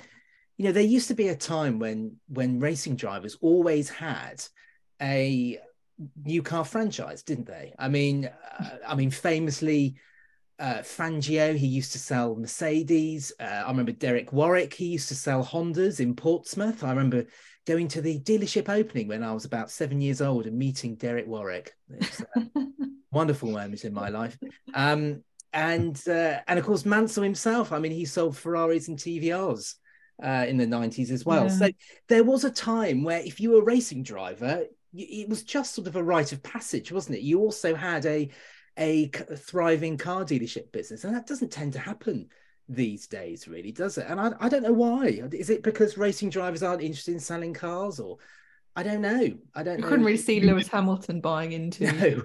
you 0.57 0.65
know 0.65 0.71
there 0.71 0.83
used 0.83 1.07
to 1.07 1.15
be 1.15 1.29
a 1.29 1.35
time 1.35 1.79
when 1.79 2.17
when 2.27 2.59
racing 2.59 2.95
drivers 2.95 3.37
always 3.41 3.89
had 3.89 4.43
a 5.01 5.59
new 6.23 6.43
car 6.43 6.65
franchise 6.65 7.23
didn't 7.23 7.47
they? 7.47 7.73
I 7.79 7.89
mean 7.89 8.29
uh, 8.59 8.69
i 8.87 8.95
mean 8.95 9.11
famously 9.11 9.95
uh, 10.59 10.79
Fangio, 10.79 11.55
he 11.55 11.67
used 11.67 11.91
to 11.93 11.99
sell 11.99 12.35
Mercedes. 12.35 13.33
Uh, 13.39 13.63
I 13.65 13.69
remember 13.69 13.91
Derek 13.91 14.31
Warwick, 14.31 14.73
he 14.73 14.85
used 14.85 15.09
to 15.09 15.15
sell 15.15 15.43
Hondas 15.43 15.99
in 15.99 16.15
Portsmouth. 16.15 16.83
I 16.83 16.89
remember 16.89 17.25
going 17.65 17.87
to 17.89 18.01
the 18.01 18.19
dealership 18.19 18.69
opening 18.69 19.07
when 19.07 19.23
I 19.23 19.33
was 19.33 19.45
about 19.45 19.71
seven 19.71 19.99
years 19.99 20.21
old 20.21 20.45
and 20.45 20.57
meeting 20.57 20.95
Derek 20.95 21.27
Warwick. 21.27 21.73
wonderful 23.11 23.49
moments 23.49 23.85
in 23.85 23.93
my 23.93 24.09
life. 24.09 24.37
Um, 24.73 25.23
and 25.53 25.99
uh, 26.07 26.39
and 26.47 26.59
of 26.59 26.65
course 26.65 26.85
Mansell 26.85 27.23
himself. 27.23 27.71
I 27.71 27.79
mean, 27.79 27.93
he 27.93 28.05
sold 28.05 28.37
Ferraris 28.37 28.89
and 28.89 28.99
TVRs 28.99 29.75
uh, 30.21 30.45
in 30.47 30.57
the 30.57 30.67
nineties 30.67 31.11
as 31.11 31.25
well. 31.25 31.45
Yeah. 31.45 31.49
So 31.49 31.69
there 32.09 32.23
was 32.25 32.43
a 32.43 32.51
time 32.51 33.03
where 33.03 33.19
if 33.19 33.39
you 33.39 33.51
were 33.51 33.61
a 33.61 33.65
racing 33.65 34.03
driver, 34.03 34.65
it 34.93 35.29
was 35.29 35.43
just 35.43 35.73
sort 35.73 35.87
of 35.87 35.95
a 35.95 36.03
rite 36.03 36.33
of 36.33 36.43
passage, 36.43 36.91
wasn't 36.91 37.17
it? 37.17 37.21
You 37.21 37.39
also 37.39 37.73
had 37.73 38.05
a 38.05 38.29
a 38.77 39.07
thriving 39.07 39.97
car 39.97 40.23
dealership 40.23 40.71
business, 40.71 41.03
and 41.03 41.15
that 41.15 41.27
doesn't 41.27 41.51
tend 41.51 41.73
to 41.73 41.79
happen 41.79 42.29
these 42.67 43.07
days, 43.07 43.47
really, 43.47 43.71
does 43.71 43.97
it? 43.97 44.05
And 44.07 44.19
I, 44.19 44.33
I 44.39 44.49
don't 44.49 44.63
know 44.63 44.73
why. 44.73 45.21
Is 45.31 45.49
it 45.49 45.63
because 45.63 45.97
racing 45.97 46.29
drivers 46.29 46.63
aren't 46.63 46.81
interested 46.81 47.13
in 47.13 47.19
selling 47.19 47.53
cars, 47.53 47.99
or 47.99 48.17
I 48.75 48.83
don't 48.83 49.01
know. 49.01 49.33
I 49.53 49.63
don't. 49.63 49.77
You 49.77 49.81
know. 49.81 49.87
couldn't 49.87 50.05
really 50.05 50.17
see 50.17 50.41
Lewis 50.41 50.67
Hamilton 50.67 51.21
buying 51.21 51.53
into 51.53 51.91
no. 51.91 52.23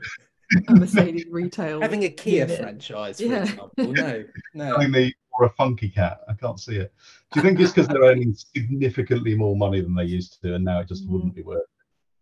a 0.69 0.75
Mercedes 0.75 1.27
retail, 1.31 1.81
having 1.83 2.05
a 2.05 2.11
Kia 2.11 2.43
unit. 2.43 2.59
franchise, 2.59 3.19
for 3.19 3.27
yeah. 3.27 3.43
example. 3.43 3.93
No, 3.93 4.25
no. 4.55 4.79
the 4.91 5.13
Ora 5.39 5.51
Funky 5.57 5.89
Cat. 5.89 6.21
I 6.29 6.33
can't 6.35 6.59
see 6.59 6.77
it. 6.77 6.93
Do 7.33 7.41
you 7.41 7.45
think 7.45 7.61
it's 7.61 7.73
because 7.73 7.89
they're 7.89 8.03
earning 8.03 8.35
significantly 8.35 9.37
more 9.37 9.57
money 9.57 9.81
than 9.81 9.95
they 9.95 10.05
used 10.05 10.41
to, 10.43 10.55
and 10.55 10.65
now 10.65 10.81
it 10.81 10.89
just 10.89 11.07
mm. 11.07 11.11
wouldn't 11.11 11.35
be 11.35 11.43
worth? 11.43 11.61
It? 11.61 11.67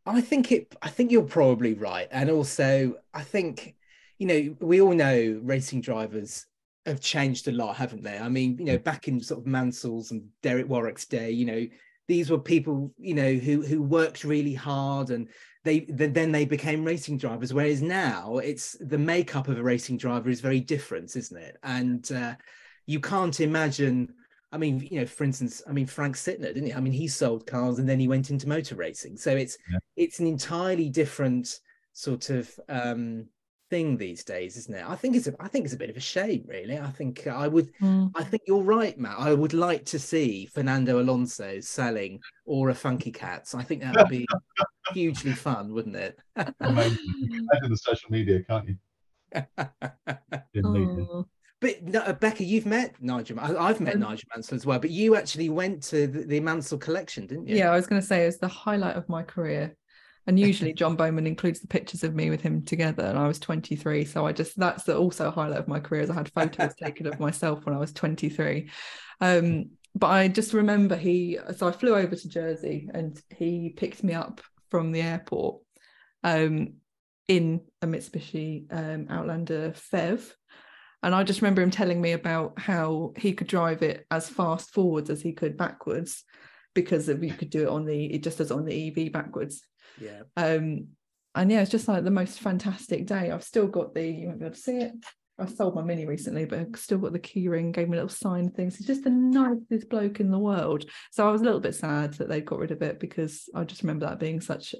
I 0.06 0.20
think 0.20 0.52
it. 0.52 0.74
I 0.82 0.88
think 0.88 1.10
you're 1.10 1.22
probably 1.22 1.74
right, 1.74 2.08
and 2.10 2.30
also 2.30 2.96
I 3.14 3.22
think 3.22 3.76
you 4.18 4.26
know, 4.26 4.56
we 4.60 4.80
all 4.80 4.94
know 4.94 5.40
racing 5.42 5.80
drivers 5.80 6.46
have 6.86 7.00
changed 7.00 7.48
a 7.48 7.52
lot, 7.52 7.76
haven't 7.76 8.02
they? 8.02 8.18
I 8.18 8.28
mean, 8.28 8.58
you 8.58 8.64
know, 8.64 8.78
back 8.78 9.08
in 9.08 9.20
sort 9.20 9.40
of 9.40 9.46
Mansell's 9.46 10.10
and 10.10 10.28
Derek 10.42 10.68
Warwick's 10.68 11.06
day, 11.06 11.30
you 11.30 11.46
know, 11.46 11.66
these 12.08 12.30
were 12.30 12.38
people, 12.38 12.92
you 12.98 13.14
know, 13.14 13.34
who 13.34 13.62
who 13.62 13.82
worked 13.82 14.24
really 14.24 14.54
hard 14.54 15.10
and 15.10 15.28
they 15.64 15.80
then 15.80 16.32
they 16.32 16.44
became 16.44 16.84
racing 16.84 17.18
drivers. 17.18 17.52
Whereas 17.52 17.82
now 17.82 18.38
it's 18.38 18.76
the 18.80 18.98
makeup 18.98 19.48
of 19.48 19.58
a 19.58 19.62
racing 19.62 19.98
driver 19.98 20.30
is 20.30 20.40
very 20.40 20.60
different, 20.60 21.14
isn't 21.14 21.36
it? 21.36 21.56
And 21.62 22.10
uh, 22.10 22.34
you 22.86 23.00
can't 23.00 23.38
imagine. 23.40 24.14
I 24.50 24.56
mean, 24.56 24.80
you 24.90 25.00
know, 25.00 25.06
for 25.06 25.24
instance, 25.24 25.62
I 25.68 25.72
mean 25.72 25.86
Frank 25.86 26.16
Sytner, 26.16 26.54
didn't 26.54 26.66
he? 26.66 26.72
I 26.72 26.80
mean, 26.80 26.94
he 26.94 27.06
sold 27.06 27.46
cars 27.46 27.78
and 27.78 27.86
then 27.86 28.00
he 28.00 28.08
went 28.08 28.30
into 28.30 28.48
motor 28.48 28.76
racing. 28.76 29.18
So 29.18 29.36
it's 29.36 29.58
yeah. 29.70 29.78
it's 29.96 30.20
an 30.20 30.26
entirely 30.26 30.88
different 30.88 31.60
sort 31.92 32.30
of 32.30 32.50
um 32.70 33.26
thing 33.70 33.96
these 33.96 34.24
days, 34.24 34.56
isn't 34.56 34.74
it? 34.74 34.84
I 34.86 34.96
think 34.96 35.16
it's 35.16 35.26
a, 35.26 35.34
I 35.40 35.48
think 35.48 35.64
it's 35.64 35.74
a 35.74 35.78
bit 35.78 35.90
of 35.90 35.96
a 35.96 36.00
shame, 36.00 36.44
really. 36.46 36.78
I 36.78 36.90
think 36.90 37.26
I 37.26 37.48
would, 37.48 37.72
mm. 37.80 38.10
I 38.14 38.24
think 38.24 38.42
you're 38.46 38.62
right, 38.62 38.98
Matt. 38.98 39.18
I 39.18 39.34
would 39.34 39.52
like 39.52 39.84
to 39.86 39.98
see 39.98 40.46
Fernando 40.46 41.00
Alonso 41.00 41.60
selling 41.60 42.20
Ora 42.46 42.74
Funky 42.74 43.12
Cats. 43.12 43.54
I 43.54 43.62
think 43.62 43.82
that 43.82 43.96
would 43.96 44.08
be 44.08 44.26
hugely 44.92 45.32
fun, 45.32 45.72
wouldn't 45.72 45.96
it? 45.96 46.18
Imagine 46.60 46.98
the 47.68 47.76
social 47.76 48.10
media, 48.10 48.42
can't 48.42 48.68
you? 48.68 48.76
oh. 50.64 51.26
But 51.60 51.82
no, 51.82 52.00
uh, 52.00 52.12
Becca, 52.12 52.44
you've 52.44 52.66
met 52.66 52.94
Nigel. 53.00 53.40
I, 53.40 53.66
have 53.66 53.80
met 53.80 53.94
um, 53.94 54.00
Nigel 54.00 54.28
Mansell 54.32 54.54
as 54.54 54.64
well. 54.64 54.78
But 54.78 54.90
you 54.90 55.16
actually 55.16 55.48
went 55.48 55.82
to 55.84 56.06
the, 56.06 56.20
the 56.20 56.40
Mansell 56.40 56.78
collection, 56.78 57.26
didn't 57.26 57.48
you? 57.48 57.56
Yeah, 57.56 57.72
I 57.72 57.76
was 57.76 57.88
going 57.88 58.00
to 58.00 58.06
say 58.06 58.26
it's 58.26 58.36
the 58.36 58.46
highlight 58.46 58.94
of 58.94 59.08
my 59.08 59.24
career 59.24 59.76
and 60.28 60.38
usually 60.38 60.74
John 60.74 60.94
Bowman 60.94 61.26
includes 61.26 61.60
the 61.60 61.66
pictures 61.66 62.04
of 62.04 62.14
me 62.14 62.28
with 62.28 62.42
him 62.42 62.62
together 62.62 63.04
and 63.04 63.18
I 63.18 63.26
was 63.26 63.38
23 63.38 64.04
so 64.04 64.26
I 64.26 64.32
just 64.32 64.56
that's 64.58 64.88
also 64.88 65.28
a 65.28 65.32
highlight 65.32 65.58
of 65.58 65.68
my 65.68 65.80
career 65.80 66.02
as 66.02 66.10
I 66.10 66.14
had 66.14 66.30
photos 66.32 66.74
taken 66.82 67.06
of 67.06 67.18
myself 67.18 67.64
when 67.64 67.74
I 67.74 67.78
was 67.78 67.92
23 67.92 68.70
um, 69.20 69.70
but 69.94 70.08
I 70.08 70.28
just 70.28 70.52
remember 70.52 70.96
he 70.96 71.38
so 71.56 71.66
I 71.66 71.72
flew 71.72 71.96
over 71.96 72.14
to 72.14 72.28
Jersey 72.28 72.88
and 72.92 73.20
he 73.34 73.70
picked 73.70 74.04
me 74.04 74.12
up 74.12 74.42
from 74.70 74.92
the 74.92 75.00
airport 75.00 75.62
um, 76.22 76.74
in 77.26 77.62
a 77.80 77.86
Mitsubishi 77.86 78.66
um, 78.70 79.06
Outlander 79.08 79.70
PHEV 79.70 80.30
And 81.02 81.14
I 81.14 81.24
just 81.24 81.40
remember 81.40 81.62
him 81.62 81.70
telling 81.70 82.00
me 82.00 82.12
about 82.12 82.60
how 82.60 83.14
he 83.16 83.32
could 83.32 83.46
drive 83.46 83.82
it 83.82 84.06
as 84.10 84.28
fast 84.28 84.74
forwards 84.74 85.08
as 85.08 85.22
he 85.22 85.32
could 85.32 85.56
backwards 85.56 86.24
because 86.74 87.08
of 87.08 87.24
you 87.24 87.32
could 87.32 87.50
do 87.50 87.62
it 87.62 87.68
on 87.68 87.86
the 87.86 88.06
it 88.12 88.22
just 88.22 88.38
does 88.38 88.50
on 88.50 88.66
the 88.66 88.88
EV 88.88 89.10
backwards. 89.10 89.62
Yeah. 90.00 90.22
Um 90.36 90.88
and 91.34 91.50
yeah, 91.50 91.60
it's 91.60 91.70
just 91.70 91.88
like 91.88 92.04
the 92.04 92.10
most 92.10 92.40
fantastic 92.40 93.06
day. 93.06 93.30
I've 93.30 93.44
still 93.44 93.66
got 93.66 93.94
the 93.94 94.06
you 94.06 94.26
won't 94.26 94.40
be 94.40 94.46
able 94.46 94.54
to 94.54 94.60
see 94.60 94.78
it. 94.78 94.92
I 95.40 95.46
sold 95.46 95.76
my 95.76 95.82
mini 95.82 96.04
recently, 96.04 96.46
but 96.46 96.58
I've 96.58 96.76
still 96.80 96.98
got 96.98 97.12
the 97.12 97.20
keyring, 97.20 97.72
gave 97.72 97.88
me 97.88 97.96
a 97.96 98.00
little 98.00 98.08
sign 98.08 98.50
things. 98.50 98.76
He's 98.76 98.88
just 98.88 99.04
the 99.04 99.10
nicest 99.10 99.88
bloke 99.88 100.18
in 100.18 100.32
the 100.32 100.38
world. 100.38 100.84
So 101.12 101.28
I 101.28 101.30
was 101.30 101.42
a 101.42 101.44
little 101.44 101.60
bit 101.60 101.76
sad 101.76 102.14
that 102.14 102.28
they 102.28 102.40
got 102.40 102.58
rid 102.58 102.72
of 102.72 102.82
it 102.82 102.98
because 102.98 103.48
I 103.54 103.62
just 103.62 103.82
remember 103.82 104.06
that 104.06 104.18
being 104.18 104.40
such 104.40 104.74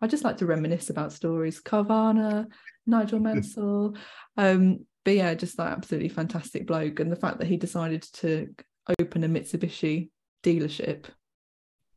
I 0.00 0.06
just 0.06 0.22
like 0.22 0.36
to 0.38 0.46
reminisce 0.46 0.90
about 0.90 1.12
stories. 1.12 1.60
Carvana, 1.60 2.46
Nigel 2.86 3.18
Mansell. 3.20 3.96
Um, 4.36 4.86
but 5.04 5.14
yeah, 5.14 5.34
just 5.34 5.56
that 5.56 5.72
absolutely 5.72 6.08
fantastic 6.08 6.66
bloke. 6.66 7.00
And 7.00 7.10
the 7.10 7.16
fact 7.16 7.38
that 7.38 7.48
he 7.48 7.56
decided 7.56 8.02
to 8.14 8.54
open 9.00 9.24
a 9.24 9.28
Mitsubishi 9.28 10.10
dealership. 10.42 11.06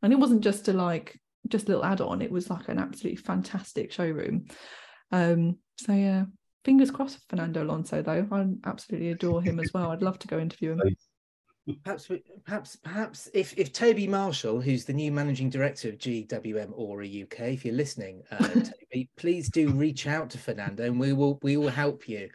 And 0.02 0.12
it 0.12 0.18
wasn't 0.18 0.42
just 0.42 0.64
to 0.64 0.72
like 0.72 1.20
just 1.48 1.66
a 1.66 1.68
little 1.68 1.84
add-on, 1.84 2.22
it 2.22 2.30
was 2.30 2.50
like 2.50 2.68
an 2.68 2.78
absolutely 2.78 3.16
fantastic 3.16 3.92
showroom. 3.92 4.46
Um, 5.12 5.58
so 5.78 5.92
yeah, 5.92 6.24
fingers 6.64 6.90
crossed 6.90 7.16
for 7.18 7.24
Fernando 7.30 7.64
Alonso 7.64 8.02
though. 8.02 8.26
I 8.30 8.46
absolutely 8.68 9.10
adore 9.10 9.42
him 9.42 9.60
as 9.60 9.72
well. 9.72 9.90
I'd 9.90 10.02
love 10.02 10.18
to 10.20 10.28
go 10.28 10.38
interview 10.38 10.72
him. 10.72 10.96
Perhaps, 11.84 12.10
perhaps, 12.46 12.76
perhaps 12.76 13.28
if 13.34 13.56
if 13.58 13.72
Toby 13.72 14.06
Marshall, 14.06 14.60
who's 14.60 14.86
the 14.86 14.92
new 14.92 15.12
managing 15.12 15.50
director 15.50 15.90
of 15.90 15.98
GWM 15.98 16.70
Ora 16.74 17.06
UK, 17.06 17.40
if 17.52 17.64
you're 17.64 17.74
listening, 17.74 18.22
uh, 18.30 18.38
Toby, 18.48 19.10
please 19.18 19.50
do 19.50 19.70
reach 19.70 20.06
out 20.06 20.30
to 20.30 20.38
Fernando, 20.38 20.84
and 20.84 20.98
we 20.98 21.12
will 21.12 21.38
we 21.42 21.58
will 21.58 21.68
help 21.68 22.08
you. 22.08 22.30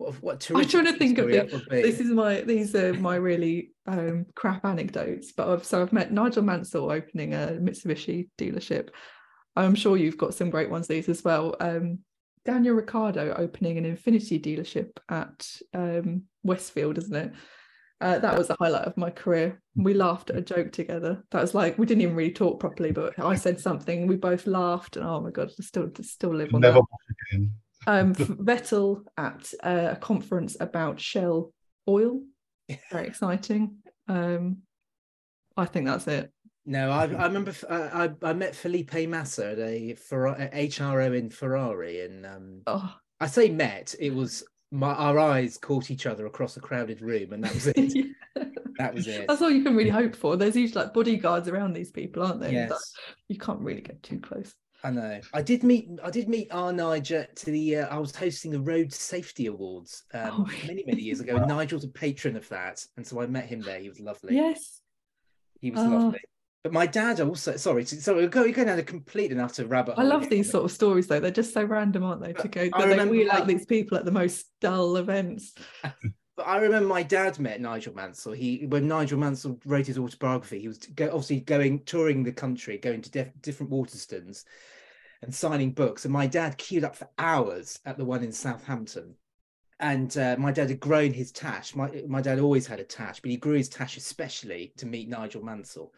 What, 0.00 0.14
what 0.22 0.50
I'm 0.50 0.66
trying 0.66 0.86
to 0.86 0.94
think 0.94 1.18
of 1.18 1.28
it. 1.28 1.50
This 1.68 2.00
is 2.00 2.10
my 2.10 2.40
these 2.40 2.74
are 2.74 2.94
my 2.94 3.16
really 3.16 3.72
um, 3.86 4.24
crap 4.34 4.64
anecdotes. 4.64 5.32
But 5.32 5.50
I've 5.50 5.64
so 5.64 5.82
I've 5.82 5.92
met 5.92 6.10
Nigel 6.10 6.42
Mansell 6.42 6.90
opening 6.90 7.34
a 7.34 7.58
Mitsubishi 7.60 8.30
dealership. 8.38 8.88
I'm 9.56 9.74
sure 9.74 9.98
you've 9.98 10.16
got 10.16 10.32
some 10.32 10.48
great 10.48 10.70
ones 10.70 10.86
these 10.88 11.10
as 11.10 11.22
well. 11.22 11.54
Um, 11.60 11.98
Daniel 12.46 12.76
Ricciardo 12.76 13.34
opening 13.36 13.76
an 13.76 13.84
Infiniti 13.84 14.42
dealership 14.42 14.96
at 15.10 15.46
um, 15.74 16.22
Westfield, 16.44 16.96
isn't 16.96 17.14
it? 17.14 17.32
Uh, 18.00 18.18
that 18.20 18.38
was 18.38 18.48
the 18.48 18.56
highlight 18.58 18.86
of 18.86 18.96
my 18.96 19.10
career. 19.10 19.60
We 19.76 19.92
laughed 19.92 20.30
at 20.30 20.36
a 20.36 20.40
joke 20.40 20.72
together. 20.72 21.22
That 21.30 21.42
was 21.42 21.54
like 21.54 21.78
we 21.78 21.84
didn't 21.84 22.00
even 22.00 22.16
really 22.16 22.32
talk 22.32 22.58
properly, 22.58 22.92
but 22.92 23.18
I 23.18 23.34
said 23.34 23.60
something. 23.60 24.06
We 24.06 24.16
both 24.16 24.46
laughed, 24.46 24.96
and 24.96 25.04
oh 25.04 25.20
my 25.20 25.30
god, 25.30 25.50
I 25.58 25.62
still 25.62 25.90
still 26.00 26.34
live 26.34 26.54
on 26.54 26.62
Never 26.62 26.80
that. 26.80 27.34
Again. 27.34 27.52
Um, 27.86 28.14
Vettel 28.14 29.04
at 29.16 29.52
a 29.62 29.96
conference 30.00 30.56
about 30.60 31.00
Shell 31.00 31.52
oil. 31.88 32.22
Very 32.90 33.06
exciting. 33.06 33.76
Um, 34.08 34.58
I 35.56 35.64
think 35.64 35.86
that's 35.86 36.06
it. 36.06 36.32
No, 36.66 36.90
I, 36.90 37.04
I 37.04 37.26
remember 37.26 37.52
uh, 37.68 37.88
I, 38.22 38.28
I 38.28 38.32
met 38.32 38.54
Felipe 38.54 38.94
Massa 39.08 39.52
at 39.52 39.58
a 39.58 39.96
HR 40.52 41.00
Owen 41.00 41.30
Ferrari, 41.30 42.02
and 42.02 42.26
um, 42.26 42.62
oh. 42.66 42.94
I 43.18 43.26
say 43.26 43.48
met. 43.48 43.94
It 43.98 44.14
was 44.14 44.44
my 44.70 44.92
our 44.92 45.18
eyes 45.18 45.58
caught 45.58 45.90
each 45.90 46.06
other 46.06 46.26
across 46.26 46.56
a 46.56 46.60
crowded 46.60 47.00
room, 47.00 47.32
and 47.32 47.42
that 47.42 47.54
was 47.54 47.66
it. 47.68 47.76
yeah. 47.94 48.44
That 48.78 48.94
was 48.94 49.06
it. 49.08 49.26
That's 49.26 49.42
all 49.42 49.50
you 49.50 49.62
can 49.62 49.74
really 49.74 49.90
hope 49.90 50.14
for. 50.14 50.36
There's 50.36 50.56
usually 50.56 50.84
like 50.84 50.94
bodyguards 50.94 51.48
around 51.48 51.72
these 51.72 51.90
people, 51.90 52.22
aren't 52.22 52.40
there? 52.40 52.52
Yes. 52.52 52.92
You 53.28 53.36
can't 53.36 53.60
really 53.60 53.82
get 53.82 54.02
too 54.02 54.20
close. 54.20 54.54
I 54.82 54.90
know. 54.90 55.20
I 55.34 55.42
did 55.42 55.62
meet. 55.62 55.88
I 56.02 56.10
did 56.10 56.28
meet 56.28 56.48
R. 56.50 56.72
Nigel 56.72 57.26
to 57.34 57.50
the. 57.50 57.76
Uh, 57.76 57.94
I 57.94 57.98
was 57.98 58.14
hosting 58.14 58.50
the 58.50 58.60
Road 58.60 58.92
Safety 58.92 59.46
Awards 59.46 60.04
um, 60.14 60.30
oh, 60.32 60.66
many 60.66 60.84
many 60.86 61.02
years 61.02 61.20
ago. 61.20 61.36
Wow. 61.36 61.46
Nigel's 61.46 61.84
a 61.84 61.88
patron 61.88 62.36
of 62.36 62.48
that, 62.48 62.84
and 62.96 63.06
so 63.06 63.20
I 63.20 63.26
met 63.26 63.46
him 63.46 63.60
there. 63.60 63.78
He 63.78 63.88
was 63.88 64.00
lovely. 64.00 64.36
Yes, 64.36 64.80
he 65.60 65.70
was 65.70 65.80
oh. 65.80 65.88
lovely. 65.88 66.20
But 66.62 66.72
my 66.74 66.86
dad 66.86 67.20
also, 67.20 67.56
sorry, 67.56 67.86
sorry, 67.86 68.18
we're 68.18 68.28
going, 68.28 68.52
down 68.52 68.78
a 68.78 68.82
complete 68.82 69.32
and 69.32 69.40
utter 69.40 69.64
rabbit. 69.64 69.94
I 69.96 70.02
love 70.02 70.28
these 70.28 70.50
sort 70.50 70.66
of 70.66 70.70
stories 70.70 71.06
though. 71.06 71.18
They're 71.18 71.30
just 71.30 71.54
so 71.54 71.64
random, 71.64 72.04
aren't 72.04 72.20
they? 72.20 72.34
To 72.34 72.48
go, 72.48 72.68
I 72.74 72.84
remember 72.84 73.14
they 73.14 73.24
like 73.24 73.46
these 73.46 73.64
people 73.64 73.96
at 73.96 74.04
the 74.04 74.10
most 74.10 74.44
dull 74.60 74.96
events. 74.96 75.54
but 76.40 76.48
I 76.48 76.56
remember 76.56 76.88
my 76.88 77.02
dad 77.02 77.38
met 77.38 77.60
Nigel 77.60 77.94
Mansell. 77.94 78.32
He 78.32 78.64
when 78.66 78.88
Nigel 78.88 79.18
Mansell 79.18 79.60
wrote 79.66 79.86
his 79.86 79.98
autobiography, 79.98 80.58
he 80.60 80.68
was 80.68 80.78
go, 80.78 81.06
obviously 81.08 81.40
going 81.40 81.80
touring 81.84 82.22
the 82.22 82.32
country, 82.32 82.78
going 82.78 83.02
to 83.02 83.10
def, 83.10 83.28
different 83.42 83.70
Waterstones 83.70 84.44
and 85.20 85.34
signing 85.34 85.72
books. 85.72 86.06
And 86.06 86.14
my 86.14 86.26
dad 86.26 86.56
queued 86.56 86.84
up 86.84 86.96
for 86.96 87.10
hours 87.18 87.78
at 87.84 87.98
the 87.98 88.06
one 88.06 88.24
in 88.24 88.32
Southampton. 88.32 89.16
And 89.80 90.16
uh, 90.16 90.36
my 90.38 90.50
dad 90.50 90.70
had 90.70 90.80
grown 90.80 91.12
his 91.12 91.30
tash. 91.30 91.76
My 91.76 92.04
my 92.08 92.22
dad 92.22 92.38
always 92.38 92.66
had 92.66 92.80
a 92.80 92.84
tash, 92.84 93.20
but 93.20 93.30
he 93.30 93.36
grew 93.36 93.56
his 93.56 93.68
tash 93.68 93.98
especially 93.98 94.72
to 94.78 94.86
meet 94.86 95.10
Nigel 95.10 95.44
Mansell 95.44 95.92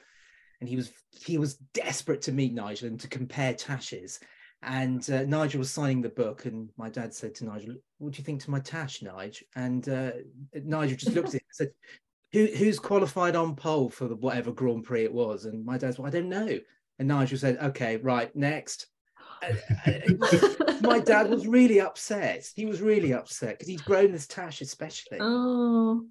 and 0.59 0.69
he 0.69 0.75
was 0.75 0.93
he 1.11 1.39
was 1.39 1.55
desperate 1.55 2.23
to 2.23 2.33
meet 2.33 2.53
Nigel 2.53 2.89
and 2.89 2.99
to 3.01 3.09
compare 3.09 3.55
tashes. 3.55 4.21
And 4.63 5.09
uh, 5.11 5.25
Nigel 5.25 5.59
was 5.59 5.71
signing 5.71 6.03
the 6.03 6.09
book, 6.09 6.45
and 6.45 6.69
my 6.77 6.89
dad 6.89 7.13
said 7.13 7.35
to 7.37 7.45
Nigel, 7.45 7.75
"What 7.99 8.13
do 8.13 8.19
you 8.19 8.25
think 8.25 8.43
to 8.43 8.51
my 8.51 8.61
tash, 8.61 9.03
Nigel?" 9.03 9.47
And 9.57 9.89
uh, 9.89 10.13
Nigel 10.55 10.97
just 10.97 11.15
looked 11.15 11.29
at 11.29 11.35
him 11.35 11.41
and 11.49 11.55
said, 11.55 11.73
Who, 12.33 12.47
"Who's 12.57 12.79
qualified 12.79 13.35
on 13.35 13.57
pole 13.57 13.89
for 13.89 14.07
the 14.07 14.17
whatever 14.17 14.53
Grand 14.53 14.85
Prix 14.85 15.05
it 15.05 15.13
was?" 15.13 15.47
And 15.47 15.65
my 15.65 15.79
dad 15.79 15.95
said, 15.95 15.99
well, 15.99 16.09
"I 16.09 16.11
don't 16.11 16.29
know." 16.29 16.61
And 16.99 17.09
Nigel 17.09 17.39
said, 17.39 17.59
"Okay, 17.59 17.97
right, 17.97 18.35
next." 18.37 18.87
my 20.83 21.01
dad 21.01 21.29
was 21.29 21.47
really 21.47 21.81
upset. 21.81 22.49
He 22.55 22.65
was 22.65 22.81
really 22.81 23.13
upset 23.13 23.59
because 23.59 23.69
he'd 23.69 23.85
grown 23.85 24.13
this 24.13 24.29
tash, 24.29 24.61
especially. 24.61 25.19
Oh. 25.21 26.05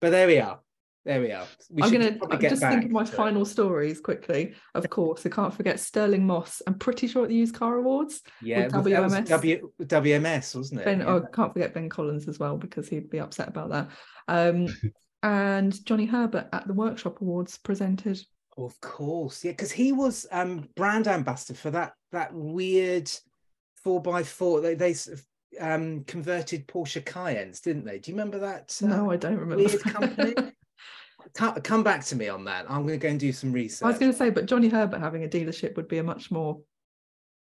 But 0.00 0.10
there 0.10 0.26
we 0.26 0.38
are. 0.38 0.60
There 1.04 1.20
we 1.20 1.32
are. 1.32 1.46
We 1.68 1.82
I'm 1.82 1.92
gonna 1.92 2.16
I'm 2.30 2.40
just 2.40 2.62
think 2.62 2.86
of 2.86 2.90
my 2.90 3.04
final 3.04 3.44
stories 3.44 4.00
quickly. 4.00 4.54
Of 4.74 4.88
course, 4.88 5.26
I 5.26 5.28
can't 5.28 5.52
forget 5.52 5.78
Stirling 5.78 6.26
Moss. 6.26 6.62
I'm 6.66 6.78
pretty 6.78 7.08
sure 7.08 7.24
at 7.24 7.28
the 7.28 7.34
used 7.34 7.54
car 7.54 7.76
awards. 7.76 8.22
Yeah, 8.40 8.68
WMS. 8.68 9.28
W, 9.28 9.70
WMS, 9.82 10.56
wasn't 10.56 10.80
it? 10.80 10.84
Ben, 10.84 11.00
yeah. 11.00 11.06
Oh, 11.06 11.20
can't 11.20 11.52
forget 11.52 11.74
Ben 11.74 11.90
Collins 11.90 12.26
as 12.26 12.38
well 12.38 12.56
because 12.56 12.88
he'd 12.88 13.10
be 13.10 13.20
upset 13.20 13.48
about 13.48 13.68
that. 13.70 13.88
Um, 14.28 14.66
and 15.22 15.84
Johnny 15.84 16.06
Herbert 16.06 16.48
at 16.54 16.66
the 16.66 16.74
Workshop 16.74 17.20
Awards 17.20 17.58
presented. 17.58 18.18
of 18.56 18.80
course, 18.80 19.44
yeah, 19.44 19.52
because 19.52 19.72
he 19.72 19.92
was 19.92 20.26
um, 20.32 20.68
brand 20.74 21.06
ambassador 21.06 21.58
for 21.58 21.70
that 21.72 21.92
that 22.12 22.32
weird 22.32 23.10
four 23.76 24.00
by 24.00 24.22
four. 24.22 24.62
They 24.62 24.74
they 24.74 24.94
um, 25.60 26.04
converted 26.04 26.66
Porsche 26.66 27.04
Cayennes, 27.04 27.60
didn't 27.60 27.84
they? 27.84 27.98
Do 27.98 28.10
you 28.10 28.16
remember 28.16 28.38
that? 28.38 28.74
Uh, 28.82 28.86
no, 28.86 29.10
I 29.10 29.16
don't 29.16 29.36
remember. 29.36 29.64
Weird 29.64 29.80
company. 29.82 30.34
come 31.34 31.82
back 31.82 32.04
to 32.06 32.16
me 32.16 32.28
on 32.28 32.44
that. 32.44 32.66
I'm 32.68 32.86
going 32.86 32.98
to 33.00 33.02
go 33.02 33.08
and 33.08 33.20
do 33.20 33.32
some 33.32 33.52
research. 33.52 33.84
I 33.84 33.88
was 33.88 33.98
going 33.98 34.12
to 34.12 34.16
say, 34.16 34.30
but 34.30 34.46
Johnny 34.46 34.68
Herbert 34.68 35.00
having 35.00 35.24
a 35.24 35.28
dealership 35.28 35.76
would 35.76 35.88
be 35.88 35.98
a 35.98 36.02
much 36.02 36.30
more 36.30 36.60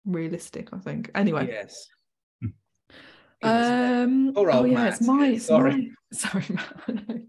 realistic, 0.05 0.69
I 0.73 0.79
think. 0.79 1.11
Anyway. 1.15 1.47
Yes. 1.47 1.87
Um. 3.41 4.33
Poor 4.35 4.51
old 4.51 4.65
oh, 4.65 4.65
yeah, 4.65 4.73
Matt. 4.75 4.93
it's 4.93 5.01
my. 5.01 5.27
It's 5.27 5.45
sorry. 5.45 5.75
My, 5.75 5.87
sorry, 6.13 6.45
Matt. 6.49 7.21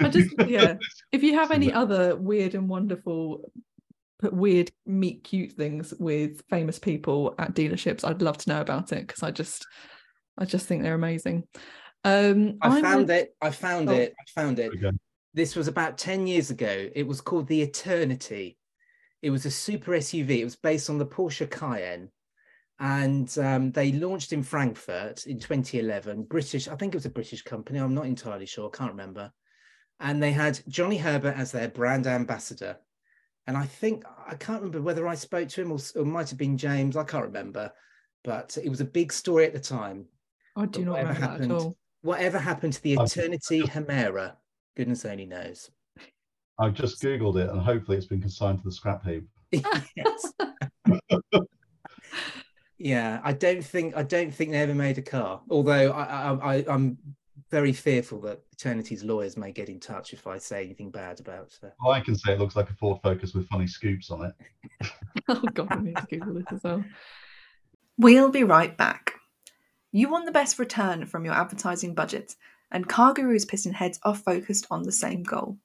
I 0.00 0.08
just 0.08 0.34
yeah. 0.46 0.76
If 1.12 1.22
you 1.22 1.34
have 1.34 1.50
any 1.50 1.72
other 1.72 2.16
weird 2.16 2.54
and 2.54 2.68
wonderful, 2.68 3.52
but 4.20 4.32
weird, 4.32 4.70
meet 4.86 5.22
cute 5.24 5.52
things 5.52 5.92
with 5.98 6.42
famous 6.48 6.78
people 6.78 7.34
at 7.38 7.54
dealerships, 7.54 8.04
I'd 8.04 8.22
love 8.22 8.38
to 8.38 8.50
know 8.50 8.60
about 8.60 8.92
it 8.92 9.06
because 9.06 9.22
I 9.22 9.30
just, 9.30 9.66
I 10.38 10.46
just 10.46 10.66
think 10.66 10.82
they're 10.82 10.94
amazing. 10.94 11.44
Um, 12.04 12.58
I 12.62 12.80
found 12.80 13.10
it. 13.10 13.34
I 13.40 13.50
found 13.50 13.90
oh. 13.90 13.92
it. 13.92 14.14
I 14.18 14.40
found 14.40 14.58
it. 14.58 14.72
This 15.34 15.56
was 15.56 15.66
about 15.66 15.98
10 15.98 16.28
years 16.28 16.50
ago. 16.50 16.88
It 16.94 17.06
was 17.06 17.20
called 17.20 17.48
the 17.48 17.66
Eterniti. 17.66 18.56
It 19.20 19.30
was 19.30 19.44
a 19.44 19.50
super 19.50 19.90
SUV. 19.92 20.38
It 20.38 20.44
was 20.44 20.54
based 20.54 20.88
on 20.88 20.98
the 20.98 21.06
Porsche 21.06 21.50
Cayenne. 21.50 22.08
And 22.78 23.36
um, 23.38 23.72
they 23.72 23.92
launched 23.92 24.32
in 24.32 24.44
Frankfurt 24.44 25.26
in 25.26 25.40
2011. 25.40 26.24
British, 26.24 26.68
I 26.68 26.76
think 26.76 26.94
it 26.94 26.98
was 26.98 27.06
a 27.06 27.10
British 27.10 27.42
company. 27.42 27.80
I'm 27.80 27.94
not 27.94 28.06
entirely 28.06 28.46
sure. 28.46 28.70
I 28.72 28.76
can't 28.76 28.92
remember. 28.92 29.32
And 29.98 30.22
they 30.22 30.32
had 30.32 30.60
Johnny 30.68 30.98
Herbert 30.98 31.36
as 31.36 31.50
their 31.50 31.68
brand 31.68 32.06
ambassador. 32.06 32.76
And 33.46 33.56
I 33.56 33.64
think, 33.64 34.04
I 34.26 34.36
can't 34.36 34.60
remember 34.60 34.82
whether 34.82 35.08
I 35.08 35.16
spoke 35.16 35.48
to 35.48 35.62
him 35.62 35.72
or, 35.72 35.78
or 35.96 36.02
it 36.02 36.06
might 36.06 36.30
have 36.30 36.38
been 36.38 36.56
James. 36.56 36.96
I 36.96 37.04
can't 37.04 37.26
remember. 37.26 37.72
But 38.22 38.56
it 38.62 38.68
was 38.68 38.80
a 38.80 38.86
big 38.86 39.12
story 39.12 39.46
at 39.46 39.52
the 39.52 39.60
time. 39.60 40.06
I 40.56 40.66
do 40.66 40.84
not 40.84 40.98
remember 40.98 41.20
happened, 41.20 41.50
that 41.50 41.54
at 41.54 41.60
all. 41.60 41.76
Whatever 42.02 42.38
happened 42.38 42.74
to 42.74 42.82
the 42.82 42.96
Eterniti 42.96 43.62
Hemera? 43.64 44.36
Goodness 44.76 45.04
only 45.04 45.26
knows. 45.26 45.70
I've 46.58 46.74
just 46.74 47.02
Googled 47.02 47.36
it 47.36 47.50
and 47.50 47.60
hopefully 47.60 47.96
it's 47.96 48.06
been 48.06 48.20
consigned 48.20 48.58
to 48.58 48.64
the 48.64 48.72
scrap 48.72 49.04
heap. 49.04 49.24
yeah, 52.78 53.20
I 53.24 53.32
don't 53.32 53.64
think 53.64 53.96
I 53.96 54.02
don't 54.02 54.32
think 54.32 54.50
they 54.50 54.58
ever 54.58 54.74
made 54.74 54.98
a 54.98 55.02
car. 55.02 55.40
Although 55.50 55.90
I, 55.92 56.02
I, 56.02 56.54
I 56.54 56.74
am 56.74 56.98
very 57.50 57.72
fearful 57.72 58.20
that 58.20 58.40
Eterniti's 58.56 59.04
lawyers 59.04 59.36
may 59.36 59.52
get 59.52 59.68
in 59.68 59.78
touch 59.78 60.12
if 60.12 60.26
I 60.26 60.38
say 60.38 60.64
anything 60.64 60.90
bad 60.90 61.20
about 61.20 61.56
her. 61.62 61.72
Well, 61.82 61.92
I 61.92 62.00
can 62.00 62.16
say 62.16 62.32
it 62.32 62.38
looks 62.38 62.56
like 62.56 62.70
a 62.70 62.74
Ford 62.74 63.00
Focus 63.02 63.34
with 63.34 63.48
funny 63.48 63.66
scoops 63.66 64.10
on 64.10 64.26
it. 64.26 64.90
oh 65.28 65.42
God, 65.54 65.68
I 65.70 65.80
need 65.80 65.96
to 65.96 66.06
Google 66.10 66.34
this 66.34 66.46
as 66.50 66.62
well. 66.62 66.84
We'll 67.96 68.30
be 68.30 68.44
right 68.44 68.76
back. 68.76 69.14
You 69.92 70.08
want 70.08 70.26
the 70.26 70.32
best 70.32 70.58
return 70.58 71.06
from 71.06 71.24
your 71.24 71.34
advertising 71.34 71.94
budget, 71.94 72.34
and 72.74 72.86
CarGurus 72.88 73.46
PistonHeads 73.46 73.98
are 74.02 74.14
focused 74.14 74.66
on 74.70 74.82
the 74.82 74.92
same 74.92 75.22
goal. 75.22 75.56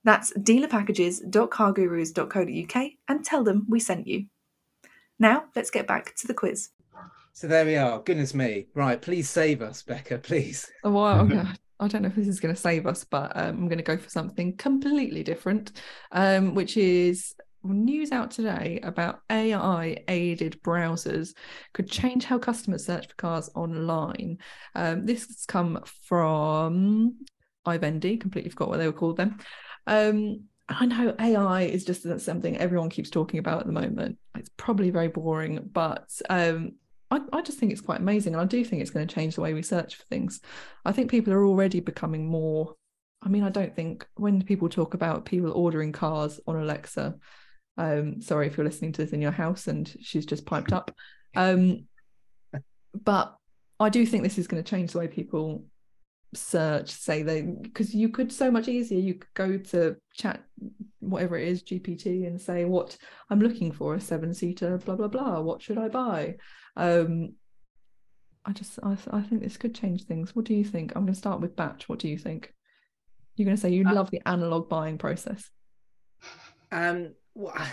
That's 0.03 0.33
dealerpackages.cargurus.co.uk 0.33 2.91
and 3.07 3.25
tell 3.25 3.43
them 3.43 3.65
we 3.69 3.79
sent 3.79 4.07
you. 4.07 4.25
Now, 5.17 5.45
let's 5.55 5.71
get 5.71 5.87
back 5.87 6.13
to 6.15 6.27
the 6.27 6.33
quiz. 6.33 6.71
So 7.35 7.47
there 7.47 7.65
we 7.65 7.75
are. 7.75 7.99
Goodness 7.99 8.33
me. 8.33 8.67
Right. 8.73 9.01
Please 9.01 9.29
save 9.29 9.61
us, 9.61 9.83
Becca, 9.83 10.19
please. 10.19 10.71
Oh, 10.85 10.91
wow. 10.91 11.27
I 11.81 11.87
don't 11.89 12.03
know 12.03 12.07
if 12.07 12.15
this 12.15 12.29
is 12.29 12.39
going 12.39 12.55
to 12.55 12.59
save 12.59 12.87
us, 12.87 13.03
but 13.03 13.35
um, 13.35 13.57
I'm 13.57 13.67
going 13.67 13.77
to 13.77 13.83
go 13.83 13.97
for 13.97 14.09
something 14.09 14.55
completely 14.55 15.21
different, 15.21 15.73
um, 16.13 16.55
which 16.55 16.77
is 16.77 17.35
news 17.61 18.13
out 18.13 18.31
today 18.31 18.79
about 18.83 19.19
AI 19.29 19.97
aided 20.07 20.63
browsers 20.63 21.33
could 21.73 21.91
change 21.91 22.23
how 22.23 22.37
customers 22.37 22.85
search 22.85 23.09
for 23.09 23.15
cars 23.15 23.49
online. 23.53 24.37
Um, 24.73 25.05
this 25.05 25.27
has 25.27 25.45
come 25.45 25.83
from 26.07 27.17
iVendi, 27.67 28.21
completely 28.21 28.49
forgot 28.49 28.69
what 28.69 28.77
they 28.77 28.87
were 28.87 28.93
called 28.93 29.17
then. 29.17 29.39
Um, 29.87 30.45
I 30.69 30.85
know 30.85 31.13
AI 31.19 31.63
is 31.63 31.83
just 31.83 32.07
something 32.21 32.55
everyone 32.55 32.89
keeps 32.89 33.09
talking 33.09 33.39
about 33.39 33.59
at 33.59 33.65
the 33.65 33.73
moment. 33.73 34.19
It's 34.37 34.49
probably 34.55 34.89
very 34.89 35.09
boring, 35.09 35.69
but 35.73 36.09
um, 36.29 36.71
I, 37.11 37.19
I 37.31 37.41
just 37.41 37.59
think 37.59 37.71
it's 37.71 37.81
quite 37.81 37.99
amazing. 37.99 38.33
And 38.33 38.41
I 38.41 38.45
do 38.45 38.63
think 38.63 38.81
it's 38.81 38.91
going 38.91 39.07
to 39.07 39.13
change 39.13 39.35
the 39.35 39.41
way 39.41 39.53
we 39.53 39.61
search 39.61 39.95
for 39.95 40.03
things. 40.05 40.41
I 40.83 40.91
think 40.91 41.11
people 41.11 41.33
are 41.33 41.45
already 41.45 41.79
becoming 41.79 42.27
more. 42.27 42.75
I 43.21 43.29
mean, 43.29 43.43
I 43.43 43.49
don't 43.49 43.75
think 43.75 44.05
when 44.15 44.41
people 44.43 44.69
talk 44.69 44.93
about 44.93 45.25
people 45.25 45.51
ordering 45.51 45.91
cars 45.91 46.39
on 46.47 46.57
Alexa, 46.57 47.15
um, 47.77 48.21
sorry 48.21 48.47
if 48.47 48.57
you're 48.57 48.65
listening 48.65 48.91
to 48.93 49.03
this 49.03 49.13
in 49.13 49.21
your 49.21 49.31
house 49.31 49.67
and 49.67 49.93
she's 50.01 50.25
just 50.25 50.45
piped 50.45 50.73
up. 50.73 50.91
Um, 51.35 51.87
but 52.93 53.35
I 53.79 53.89
do 53.89 54.05
think 54.05 54.23
this 54.23 54.37
is 54.37 54.47
going 54.47 54.63
to 54.63 54.69
change 54.69 54.93
the 54.93 54.99
way 54.99 55.07
people 55.07 55.65
search, 56.33 56.89
say 56.89 57.23
they 57.23 57.41
because 57.41 57.93
you 57.93 58.09
could 58.09 58.31
so 58.31 58.49
much 58.51 58.67
easier. 58.67 58.99
You 58.99 59.15
could 59.15 59.33
go 59.33 59.57
to 59.57 59.97
chat 60.13 60.43
whatever 60.99 61.37
it 61.37 61.47
is, 61.47 61.63
GPT, 61.63 62.27
and 62.27 62.39
say 62.39 62.65
what 62.65 62.97
I'm 63.29 63.39
looking 63.39 63.71
for 63.71 63.95
a 63.95 64.01
seven 64.01 64.33
seater, 64.33 64.77
blah 64.77 64.95
blah 64.95 65.07
blah. 65.07 65.39
What 65.39 65.61
should 65.61 65.77
I 65.77 65.89
buy? 65.89 66.35
Um, 66.75 67.33
I 68.45 68.51
just 68.51 68.79
I, 68.83 68.97
I 69.11 69.21
think 69.21 69.41
this 69.41 69.57
could 69.57 69.73
change 69.73 70.03
things. 70.03 70.35
What 70.35 70.45
do 70.45 70.53
you 70.53 70.63
think? 70.63 70.93
I'm 70.95 71.03
going 71.03 71.13
to 71.13 71.19
start 71.19 71.41
with 71.41 71.55
Batch. 71.55 71.89
What 71.89 71.99
do 71.99 72.07
you 72.07 72.17
think? 72.17 72.53
You're 73.35 73.45
going 73.45 73.57
to 73.57 73.61
say 73.61 73.71
you 73.71 73.87
uh, 73.87 73.93
love 73.93 74.11
the 74.11 74.21
analog 74.25 74.69
buying 74.69 74.97
process. 74.97 75.49
Um, 76.71 77.13
well, 77.33 77.53
I, 77.55 77.67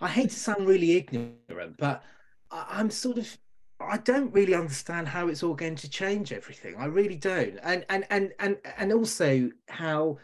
I 0.00 0.08
hate 0.08 0.30
to 0.30 0.36
sound 0.36 0.66
really 0.66 0.92
ignorant, 0.96 1.76
but 1.78 2.02
I, 2.50 2.80
am 2.80 2.90
sort 2.90 3.18
of 3.18 3.36
I 3.80 3.98
don't 3.98 4.32
really 4.32 4.54
understand 4.54 5.08
how 5.08 5.28
it's 5.28 5.42
all 5.42 5.54
going 5.54 5.76
to 5.76 5.88
change 5.88 6.32
everything. 6.32 6.76
I 6.76 6.86
really 6.86 7.16
don't, 7.16 7.58
and 7.62 7.84
and 7.88 8.04
and 8.10 8.32
and 8.38 8.58
and 8.76 8.92
also 8.92 9.50
how 9.68 10.18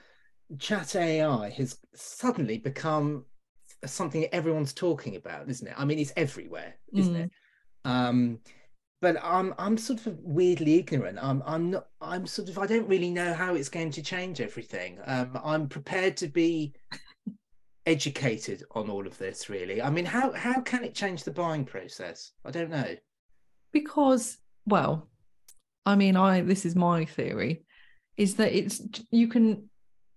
chat 0.58 0.96
AI 0.96 1.50
has 1.50 1.78
suddenly 1.94 2.58
become 2.58 3.24
something 3.86 4.26
everyone's 4.32 4.72
talking 4.72 5.16
about, 5.16 5.48
isn't 5.48 5.68
it? 5.68 5.74
I 5.76 5.84
mean, 5.84 5.98
it's 5.98 6.12
everywhere, 6.16 6.74
isn't 6.92 7.14
mm. 7.14 7.24
it? 7.24 7.30
Um, 7.84 8.38
but 9.00 9.22
I'm 9.22 9.52
I'm 9.58 9.76
sort 9.76 10.06
of 10.06 10.18
weirdly 10.22 10.78
ignorant. 10.78 11.18
I'm 11.20 11.42
I'm 11.44 11.70
not. 11.70 11.88
I'm 12.00 12.26
sort 12.26 12.48
of. 12.48 12.58
I 12.58 12.66
don't 12.66 12.88
really 12.88 13.10
know 13.10 13.34
how 13.34 13.54
it's 13.54 13.68
going 13.68 13.90
to 13.92 14.02
change 14.02 14.40
everything. 14.40 14.98
Um, 15.04 15.38
I'm 15.44 15.68
prepared 15.68 16.16
to 16.18 16.28
be 16.28 16.72
educated 17.86 18.62
on 18.70 18.88
all 18.88 19.06
of 19.06 19.18
this. 19.18 19.50
Really, 19.50 19.82
I 19.82 19.90
mean, 19.90 20.06
how 20.06 20.32
how 20.32 20.60
can 20.62 20.84
it 20.84 20.94
change 20.94 21.24
the 21.24 21.32
buying 21.32 21.66
process? 21.66 22.32
I 22.46 22.50
don't 22.50 22.70
know. 22.70 22.96
Because, 23.72 24.38
well, 24.64 25.10
I 25.84 25.96
mean, 25.96 26.16
I 26.16 26.40
this 26.40 26.64
is 26.64 26.74
my 26.74 27.04
theory, 27.04 27.64
is 28.16 28.36
that 28.36 28.56
it's 28.56 28.80
you 29.10 29.28
can 29.28 29.68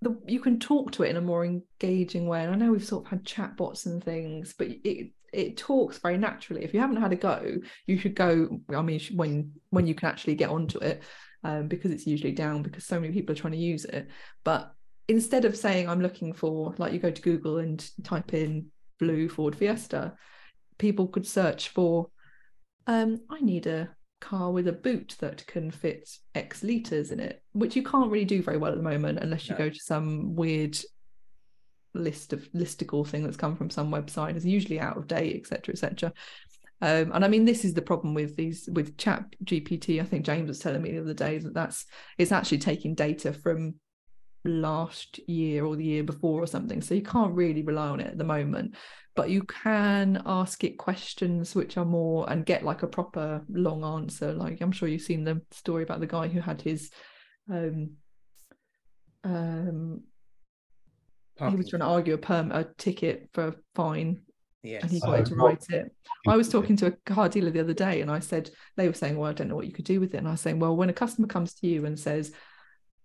the, 0.01 0.17
you 0.27 0.39
can 0.39 0.59
talk 0.59 0.91
to 0.93 1.03
it 1.03 1.09
in 1.09 1.17
a 1.17 1.21
more 1.21 1.43
engaging 1.43 2.27
way. 2.27 2.43
And 2.43 2.53
I 2.53 2.55
know 2.55 2.71
we've 2.71 2.85
sort 2.85 3.05
of 3.05 3.09
had 3.09 3.25
chatbots 3.25 3.85
and 3.85 4.01
things, 4.01 4.53
but 4.57 4.67
it 4.69 5.11
it 5.33 5.57
talks 5.57 5.97
very 5.99 6.17
naturally. 6.17 6.63
If 6.63 6.73
you 6.73 6.79
haven't 6.79 7.01
had 7.01 7.13
a 7.13 7.17
go, 7.17 7.57
you 7.85 7.97
should 7.97 8.15
go. 8.15 8.59
I 8.75 8.81
mean, 8.81 8.99
when 9.13 9.51
when 9.69 9.87
you 9.87 9.95
can 9.95 10.07
actually 10.07 10.35
get 10.35 10.49
onto 10.49 10.79
it, 10.79 11.03
um, 11.43 11.67
because 11.67 11.91
it's 11.91 12.07
usually 12.07 12.31
down 12.31 12.61
because 12.61 12.85
so 12.85 12.99
many 12.99 13.13
people 13.13 13.33
are 13.33 13.37
trying 13.37 13.53
to 13.53 13.59
use 13.59 13.85
it. 13.85 14.09
But 14.43 14.73
instead 15.07 15.45
of 15.45 15.55
saying 15.55 15.87
I'm 15.87 16.01
looking 16.01 16.33
for, 16.33 16.73
like 16.77 16.93
you 16.93 16.99
go 16.99 17.11
to 17.11 17.21
Google 17.21 17.57
and 17.57 17.87
type 18.03 18.33
in 18.33 18.67
blue 18.99 19.29
Ford 19.29 19.55
Fiesta, 19.55 20.13
people 20.77 21.07
could 21.07 21.27
search 21.27 21.69
for. 21.69 22.09
Um, 22.89 23.19
I 23.29 23.41
need 23.41 23.67
a 23.67 23.89
car 24.21 24.51
with 24.51 24.67
a 24.67 24.73
boot 24.73 25.15
that 25.19 25.45
can 25.45 25.71
fit 25.71 26.09
X 26.33 26.63
liters 26.63 27.11
in 27.11 27.19
it, 27.19 27.43
which 27.51 27.75
you 27.75 27.83
can't 27.83 28.09
really 28.09 28.25
do 28.25 28.41
very 28.41 28.57
well 28.57 28.71
at 28.71 28.77
the 28.77 28.83
moment 28.83 29.19
unless 29.21 29.47
you 29.47 29.53
no. 29.53 29.65
go 29.65 29.69
to 29.69 29.79
some 29.79 30.35
weird 30.35 30.77
list 31.97 32.33
of 32.33 32.49
listicle 32.53 33.07
thing 33.07 33.23
that's 33.23 33.37
come 33.37 33.55
from 33.55 33.69
some 33.69 33.91
website. 33.91 34.35
is 34.35 34.45
usually 34.45 34.79
out 34.79 34.97
of 34.97 35.07
date, 35.07 35.35
etc., 35.35 35.73
etc. 35.73 36.13
Um, 36.81 37.11
and 37.13 37.25
I 37.25 37.27
mean, 37.27 37.45
this 37.45 37.65
is 37.65 37.73
the 37.73 37.81
problem 37.81 38.13
with 38.13 38.35
these 38.35 38.69
with 38.71 38.97
Chat 38.97 39.25
GPT. 39.43 39.99
I 40.01 40.05
think 40.05 40.25
James 40.25 40.47
was 40.47 40.59
telling 40.59 40.81
me 40.81 40.91
the 40.91 41.01
other 41.01 41.13
day 41.13 41.39
that 41.39 41.53
that's 41.53 41.85
it's 42.17 42.31
actually 42.31 42.59
taking 42.59 42.95
data 42.95 43.33
from 43.33 43.75
last 44.45 45.19
year 45.27 45.65
or 45.65 45.75
the 45.75 45.83
year 45.83 46.03
before 46.03 46.41
or 46.41 46.47
something. 46.47 46.81
So 46.81 46.93
you 46.93 47.01
can't 47.01 47.33
really 47.33 47.63
rely 47.63 47.89
on 47.89 47.99
it 47.99 48.07
at 48.07 48.17
the 48.17 48.23
moment 48.23 48.75
but 49.17 49.31
you 49.31 49.41
can 49.41 50.21
ask 50.27 50.63
it 50.63 50.77
questions 50.77 51.55
which 51.55 51.75
are 51.75 51.83
more 51.83 52.29
and 52.29 52.45
get 52.45 52.63
like 52.63 52.83
a 52.83 52.87
proper 52.87 53.41
long 53.49 53.83
answer 53.83 54.31
like 54.31 54.61
i'm 54.61 54.71
sure 54.71 54.87
you've 54.87 55.01
seen 55.01 55.23
the 55.25 55.41
story 55.51 55.83
about 55.83 55.99
the 55.99 56.07
guy 56.07 56.27
who 56.27 56.39
had 56.39 56.61
his 56.61 56.91
um 57.51 57.89
um 59.23 60.01
Parking. 61.37 61.57
he 61.57 61.57
was 61.57 61.69
trying 61.69 61.81
to 61.81 61.87
argue 61.87 62.13
a 62.13 62.17
perm 62.17 62.51
a 62.51 62.65
ticket 62.77 63.29
for 63.33 63.47
a 63.47 63.55
fine 63.75 64.21
Yes. 64.63 64.83
And 64.83 64.91
he 64.91 64.99
got 64.99 65.19
oh, 65.19 65.23
to 65.23 65.35
write 65.35 65.65
it. 65.69 65.91
I 66.27 66.35
was 66.35 66.49
talking 66.49 66.75
to 66.77 66.87
a 66.87 66.91
car 67.05 67.29
dealer 67.29 67.51
the 67.51 67.59
other 67.59 67.73
day 67.73 68.01
and 68.01 68.11
I 68.11 68.19
said, 68.19 68.49
they 68.75 68.87
were 68.87 68.93
saying, 68.93 69.17
well, 69.17 69.29
I 69.29 69.33
don't 69.33 69.47
know 69.47 69.55
what 69.55 69.67
you 69.67 69.71
could 69.71 69.85
do 69.85 69.99
with 69.99 70.13
it. 70.13 70.17
And 70.17 70.27
I 70.27 70.31
was 70.31 70.41
saying, 70.41 70.59
well, 70.59 70.75
when 70.75 70.89
a 70.89 70.93
customer 70.93 71.27
comes 71.27 71.53
to 71.55 71.67
you 71.67 71.85
and 71.85 71.97
says, 71.97 72.33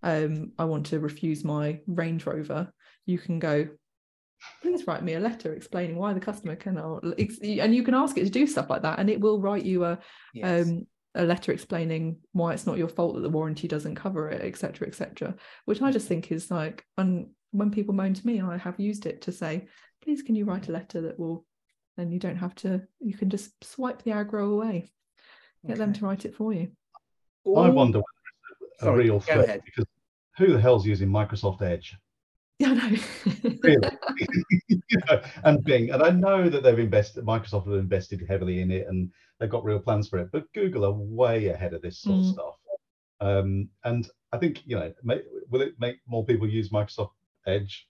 um, 0.01 0.51
I 0.59 0.65
want 0.65 0.87
to 0.87 0.99
refuse 0.99 1.43
my 1.43 1.79
Range 1.87 2.25
Rover, 2.25 2.73
you 3.05 3.17
can 3.17 3.39
go, 3.39 3.69
please 4.61 4.85
write 4.87 5.03
me 5.03 5.13
a 5.13 5.19
letter 5.19 5.53
explaining 5.53 5.95
why 5.95 6.13
the 6.13 6.19
customer 6.19 6.55
cannot 6.55 7.01
and 7.03 7.73
you 7.73 7.81
can 7.81 7.93
ask 7.93 8.17
it 8.17 8.25
to 8.25 8.29
do 8.29 8.45
stuff 8.45 8.69
like 8.69 8.81
that 8.81 8.99
and 8.99 9.09
it 9.09 9.21
will 9.21 9.39
write 9.39 9.63
you 9.63 9.85
a 9.85 9.97
yes. 10.33 10.67
um, 10.67 10.85
a 11.15 11.23
letter 11.23 11.53
explaining 11.53 12.17
why 12.33 12.51
it's 12.51 12.65
not 12.65 12.77
your 12.77 12.89
fault 12.89 13.15
that 13.15 13.21
the 13.21 13.29
warranty 13.29 13.69
doesn't 13.69 13.95
cover 13.95 14.29
it 14.29 14.41
etc 14.41 14.85
etc 14.85 15.33
which 15.63 15.81
i 15.81 15.91
just 15.91 16.09
think 16.09 16.29
is 16.29 16.51
like 16.51 16.85
and 16.97 17.27
when 17.53 17.71
people 17.71 17.93
moan 17.93 18.13
to 18.13 18.25
me 18.25 18.41
i 18.41 18.57
have 18.57 18.79
used 18.79 19.05
it 19.05 19.21
to 19.21 19.31
say 19.31 19.65
please 20.01 20.21
can 20.21 20.35
you 20.35 20.45
write 20.45 20.67
a 20.69 20.71
letter 20.71 21.01
that 21.01 21.17
will 21.17 21.45
then 21.97 22.11
you 22.11 22.19
don't 22.19 22.35
have 22.35 22.55
to 22.55 22.81
you 22.99 23.15
can 23.15 23.29
just 23.29 23.51
swipe 23.63 24.01
the 24.03 24.11
aggro 24.11 24.51
away 24.51 24.91
get 25.65 25.73
okay. 25.73 25.79
them 25.79 25.93
to 25.93 26.05
write 26.05 26.25
it 26.25 26.35
for 26.35 26.53
you 26.53 26.69
i 27.57 27.69
wonder 27.69 27.99
whether 27.99 28.71
it's 28.71 28.81
a, 28.81 28.85
Sorry, 28.85 29.03
real 29.05 29.19
threat 29.19 29.61
because 29.63 29.85
who 30.37 30.53
the 30.53 30.61
hell's 30.61 30.85
using 30.85 31.09
microsoft 31.09 31.61
edge 31.61 31.95
yeah, 32.59 32.73
no. 32.73 32.87
really, 33.63 33.89
you 34.67 34.79
know, 35.09 35.21
and 35.43 35.63
Bing, 35.63 35.89
and 35.89 36.03
I 36.03 36.11
know 36.11 36.49
that 36.49 36.61
they've 36.61 36.77
invested. 36.77 37.25
Microsoft 37.25 37.65
have 37.65 37.79
invested 37.79 38.23
heavily 38.29 38.61
in 38.61 38.69
it, 38.69 38.87
and 38.87 39.11
they've 39.39 39.49
got 39.49 39.63
real 39.63 39.79
plans 39.79 40.07
for 40.07 40.19
it. 40.19 40.29
But 40.31 40.53
Google 40.53 40.85
are 40.85 40.91
way 40.91 41.47
ahead 41.47 41.73
of 41.73 41.81
this 41.81 41.99
sort 41.99 42.17
mm. 42.17 42.29
of 42.29 42.33
stuff. 42.33 42.55
Um, 43.21 43.69
and 43.85 44.07
I 44.31 44.37
think 44.37 44.61
you 44.65 44.75
know, 44.75 44.93
may, 45.03 45.21
will 45.49 45.61
it 45.61 45.73
make 45.79 45.97
more 46.07 46.23
people 46.25 46.47
use 46.47 46.69
Microsoft 46.69 47.09
Edge? 47.47 47.87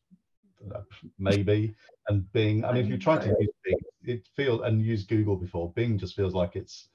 Maybe. 1.20 1.76
And 2.08 2.32
Bing. 2.34 2.66
I 2.66 2.74
mean, 2.74 2.86
if 2.86 2.90
you 2.90 2.98
try 2.98 3.18
to 3.18 3.36
use 3.40 3.50
Bing, 3.64 3.78
it 4.04 4.28
feels 4.36 4.62
and 4.64 4.82
use 4.82 5.06
Google 5.06 5.36
before. 5.36 5.72
Bing 5.74 5.98
just 5.98 6.16
feels 6.16 6.34
like 6.34 6.56
it's 6.56 6.90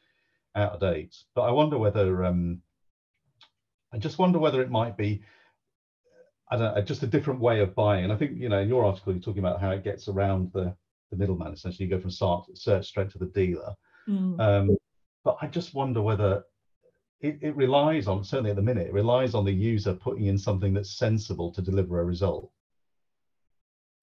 out 0.55 0.73
of 0.73 0.81
date. 0.81 1.17
But 1.35 1.43
I 1.43 1.51
wonder 1.51 1.79
whether. 1.79 2.25
Um, 2.25 2.63
I 3.93 3.99
just 3.99 4.19
wonder 4.19 4.39
whether 4.39 4.61
it 4.61 4.71
might 4.71 4.99
be 4.99 5.23
I 6.51 6.57
don't 6.57 6.75
know, 6.75 6.83
just 6.83 7.03
a 7.03 7.07
different 7.07 7.41
way 7.41 7.61
of 7.61 7.75
buying. 7.75 8.05
And 8.05 8.13
I 8.13 8.17
think, 8.17 8.39
you 8.39 8.49
know, 8.49 8.61
in 8.61 8.69
your 8.69 8.85
article, 8.85 9.13
you're 9.13 9.21
talking 9.21 9.41
about 9.41 9.61
how 9.61 9.71
it 9.71 9.85
gets 9.85 10.09
around 10.09 10.51
the, 10.55 10.75
the 11.11 11.17
middleman. 11.17 11.53
Essentially, 11.53 11.87
you 11.87 11.95
go 11.95 12.01
from 12.01 12.11
start, 12.11 12.47
search 12.57 12.87
straight 12.87 13.11
to 13.11 13.19
the 13.19 13.27
dealer. 13.27 13.75
Mm. 14.09 14.41
Um, 14.41 14.77
but 15.25 15.37
I 15.43 15.47
just 15.47 15.75
wonder 15.75 16.01
whether 16.01 16.45
it, 17.21 17.39
it, 17.41 17.57
relies 17.57 18.07
on, 18.07 18.23
certainly 18.23 18.51
at 18.51 18.57
the 18.57 18.63
minute, 18.63 18.89
it 18.89 18.93
relies 18.93 19.35
on 19.35 19.45
the 19.45 19.53
user 19.53 19.95
putting 19.95 20.27
in 20.27 20.39
something 20.39 20.73
that's 20.73 20.97
sensible 20.97 21.53
to 21.53 21.63
deliver 21.63 22.01
a 22.01 22.05
result. 22.05 22.51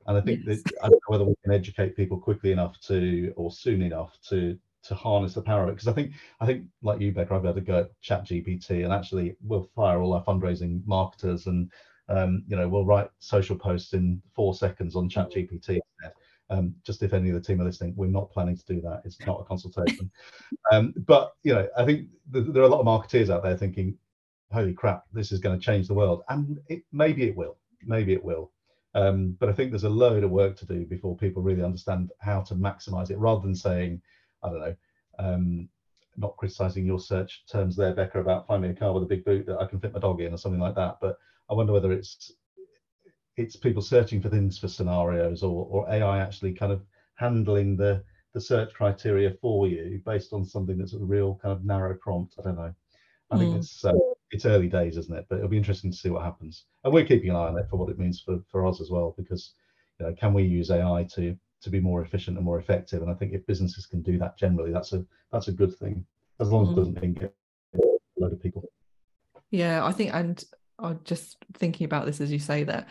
And 0.08 0.18
I 0.18 0.22
think 0.22 0.42
yes. 0.46 0.62
that 0.64 0.74
I 0.84 0.90
don't 0.90 0.94
know 0.94 1.18
whether 1.18 1.24
we 1.24 1.36
can 1.44 1.54
educate 1.54 1.96
people 1.96 2.20
quickly 2.20 2.52
enough 2.52 2.80
to, 2.82 3.34
or 3.36 3.52
soon 3.52 3.82
enough 3.82 4.18
to 4.30 4.58
to 4.84 4.94
harness 4.94 5.34
the 5.34 5.42
power 5.42 5.64
of 5.64 5.70
it. 5.70 5.72
Because 5.74 5.88
I 5.88 5.94
think 5.94 6.14
I 6.40 6.46
think 6.46 6.66
like 6.84 7.02
you, 7.02 7.12
Becca, 7.12 7.34
I've 7.34 7.44
had 7.44 7.56
to 7.56 7.62
go 7.62 7.80
at 7.80 8.02
Chat 8.02 8.26
GPT 8.26 8.84
and 8.84 8.94
actually 8.94 9.36
we'll 9.42 9.70
fire 9.76 10.00
all 10.00 10.14
our 10.14 10.24
fundraising 10.24 10.86
marketers 10.86 11.48
and 11.48 11.72
um, 12.08 12.44
you 12.48 12.56
know 12.56 12.70
we'll 12.70 12.86
write 12.86 13.10
social 13.20 13.56
posts 13.56 13.94
in 13.94 14.22
four 14.36 14.54
seconds 14.54 14.96
on 14.96 15.10
Chat 15.10 15.32
GPT. 15.32 15.80
Um, 16.50 16.76
just 16.86 17.02
if 17.02 17.14
any 17.14 17.30
of 17.30 17.36
the 17.36 17.42
team 17.42 17.60
are 17.62 17.66
listening, 17.66 17.94
we're 17.96 18.08
not 18.08 18.32
planning 18.32 18.56
to 18.56 18.66
do 18.66 18.82
that. 18.82 19.02
It's 19.04 19.20
not 19.26 19.42
a 19.42 19.46
consultation. 19.46 20.12
um, 20.72 20.94
but 21.08 21.34
you 21.44 21.54
know, 21.54 21.68
I 21.78 21.86
think 21.86 22.10
th- 22.32 22.46
there 22.50 22.62
are 22.62 22.68
a 22.68 22.70
lot 22.70 22.82
of 22.82 22.86
marketeers 22.86 23.30
out 23.30 23.44
there 23.44 23.58
thinking, 23.58 23.98
"Holy 24.52 24.74
crap, 24.74 25.06
this 25.12 25.32
is 25.32 25.40
going 25.40 25.58
to 25.60 25.66
change 25.66 25.88
the 25.88 25.96
world," 25.96 26.24
and 26.30 26.60
it, 26.68 26.84
maybe 26.92 27.24
it 27.24 27.36
will. 27.36 27.58
Maybe 27.84 28.14
it 28.14 28.24
will. 28.24 28.52
Um, 28.96 29.36
but 29.40 29.50
I 29.50 29.54
think 29.54 29.72
there's 29.72 29.84
a 29.84 29.90
load 29.90 30.24
of 30.24 30.32
work 30.32 30.56
to 30.58 30.66
do 30.66 30.86
before 30.86 31.18
people 31.18 31.44
really 31.44 31.64
understand 31.64 32.12
how 32.20 32.42
to 32.42 32.56
maximize 32.56 33.12
it, 33.12 33.18
rather 33.18 33.42
than 33.42 33.56
saying, 33.56 34.02
I 34.42 34.50
don't 34.50 34.60
know, 34.60 34.76
um, 35.20 35.70
not 36.16 36.38
criticizing 36.38 36.86
your 36.86 37.00
search 37.00 37.44
terms 37.52 37.76
there, 37.76 37.94
Becca, 37.94 38.20
about 38.20 38.48
finding 38.48 38.72
a 38.72 38.76
car 38.76 38.94
with 38.94 39.04
a 39.04 39.08
big 39.08 39.26
boot 39.26 39.46
that 39.48 39.60
I 39.60 39.66
can 39.66 39.82
fit 39.82 39.94
my 39.94 40.00
dog 40.00 40.22
in 40.22 40.34
or 40.34 40.38
something 40.38 40.62
like 40.62 40.76
that. 40.76 40.98
But 41.02 41.18
I 41.50 41.54
wonder 41.54 41.74
whether 41.74 41.92
it's 41.92 42.32
it's 43.38 43.56
people 43.56 43.82
searching 43.82 44.22
for 44.22 44.30
things 44.30 44.58
for 44.58 44.68
scenarios 44.68 45.44
or, 45.44 45.68
or 45.70 45.90
AI 45.90 46.20
actually 46.20 46.54
kind 46.54 46.72
of 46.72 46.82
handling 47.16 47.76
the 47.76 48.04
the 48.34 48.42
search 48.42 48.74
criteria 48.74 49.32
for 49.42 49.66
you 49.66 50.02
based 50.06 50.34
on 50.34 50.44
something 50.44 50.78
that's 50.78 50.94
a 50.94 51.00
real 51.00 51.40
kind 51.42 51.54
of 51.54 51.64
narrow 51.64 51.96
prompt. 51.96 52.36
I 52.38 52.44
don't 52.44 52.58
know. 52.58 52.74
I 53.32 53.36
mm. 53.36 53.40
think 53.40 53.56
it's 53.56 53.86
uh, 53.86 53.94
it's 54.32 54.46
early 54.46 54.68
days, 54.68 54.98
isn't 54.98 55.18
it? 55.18 55.26
But 55.30 55.38
it'll 55.38 55.50
be 55.50 55.58
interesting 55.58 55.92
to 55.92 55.98
see 55.98 56.10
what 56.10 56.24
happens. 56.24 56.66
And 56.84 56.94
we're 56.94 57.06
keeping 57.06 57.30
an 57.30 57.38
eye 57.38 57.48
on 57.48 57.58
it 57.58 57.68
for 57.70 57.78
what 57.78 57.90
it 57.90 57.98
means 57.98 58.22
for, 58.22 58.40
for 58.52 58.68
us 58.68 58.82
as 58.82 58.92
well, 58.92 59.16
because 59.18 59.54
you 60.00 60.06
know, 60.06 60.14
can 60.14 60.34
we 60.34 60.44
use 60.44 60.70
AI 60.70 61.08
to 61.16 61.36
to 61.62 61.70
be 61.70 61.80
more 61.80 62.02
efficient 62.02 62.38
and 62.38 62.46
more 62.46 62.60
effective? 62.60 63.02
And 63.02 63.10
I 63.10 63.14
think 63.14 63.34
if 63.34 63.48
businesses 63.48 63.86
can 63.86 64.02
do 64.02 64.18
that 64.20 64.38
generally, 64.38 64.72
that's 64.72 64.92
a 64.92 65.06
that's 65.32 65.48
a 65.48 65.54
good 65.54 65.76
thing, 65.78 66.06
as 66.42 66.50
long 66.50 66.64
as 66.64 66.70
mm-hmm. 66.70 66.80
it 66.80 66.82
doesn't 66.82 67.04
engage 67.04 67.32
a 67.76 67.80
load 68.18 68.34
of 68.34 68.42
people. 68.42 68.70
Yeah, 69.50 69.86
I 69.86 69.94
think, 69.94 70.14
and 70.14 70.44
I'm 70.80 71.00
just 71.06 71.38
thinking 71.54 71.86
about 71.86 72.06
this 72.06 72.20
as 72.20 72.32
you 72.32 72.40
say 72.40 72.66
that 72.66 72.90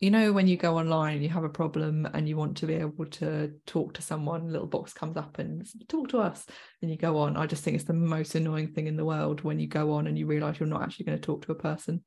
you 0.00 0.10
know 0.10 0.32
when 0.32 0.46
you 0.46 0.56
go 0.56 0.78
online 0.78 1.14
and 1.14 1.22
you 1.22 1.28
have 1.28 1.44
a 1.44 1.48
problem 1.48 2.06
and 2.12 2.28
you 2.28 2.36
want 2.36 2.56
to 2.58 2.66
be 2.66 2.74
able 2.74 3.06
to 3.06 3.52
talk 3.66 3.94
to 3.94 4.02
someone 4.02 4.42
a 4.42 4.50
little 4.50 4.66
box 4.66 4.92
comes 4.92 5.16
up 5.16 5.38
and 5.38 5.66
talk 5.88 6.08
to 6.08 6.18
us 6.18 6.46
and 6.82 6.90
you 6.90 6.96
go 6.96 7.18
on. 7.18 7.36
I 7.36 7.46
just 7.46 7.62
think 7.62 7.76
it's 7.76 7.84
the 7.84 7.92
most 7.92 8.34
annoying 8.34 8.68
thing 8.68 8.86
in 8.86 8.96
the 8.96 9.04
world 9.04 9.42
when 9.42 9.58
you 9.58 9.66
go 9.66 9.92
on 9.92 10.06
and 10.06 10.18
you 10.18 10.26
realize 10.26 10.58
you're 10.58 10.68
not 10.68 10.82
actually 10.82 11.06
going 11.06 11.18
to 11.18 11.24
talk 11.24 11.46
to 11.46 11.52
a 11.52 11.56
person. 11.56 12.02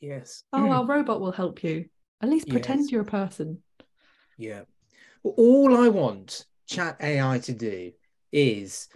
Yes. 0.00 0.44
Oh 0.52 0.70
our 0.70 0.84
robot 0.86 1.20
will 1.20 1.32
help 1.32 1.64
you. 1.64 1.86
At 2.20 2.28
least 2.28 2.48
pretend 2.48 2.82
yes. 2.82 2.92
you're 2.92 3.02
a 3.02 3.06
person. 3.06 3.62
Yeah. 4.36 4.62
Well, 5.22 5.34
all 5.36 5.76
i 5.76 5.88
want 5.88 6.46
chat 6.66 6.96
ai 7.00 7.38
to 7.40 7.52
do 7.52 7.92
is 8.32 8.88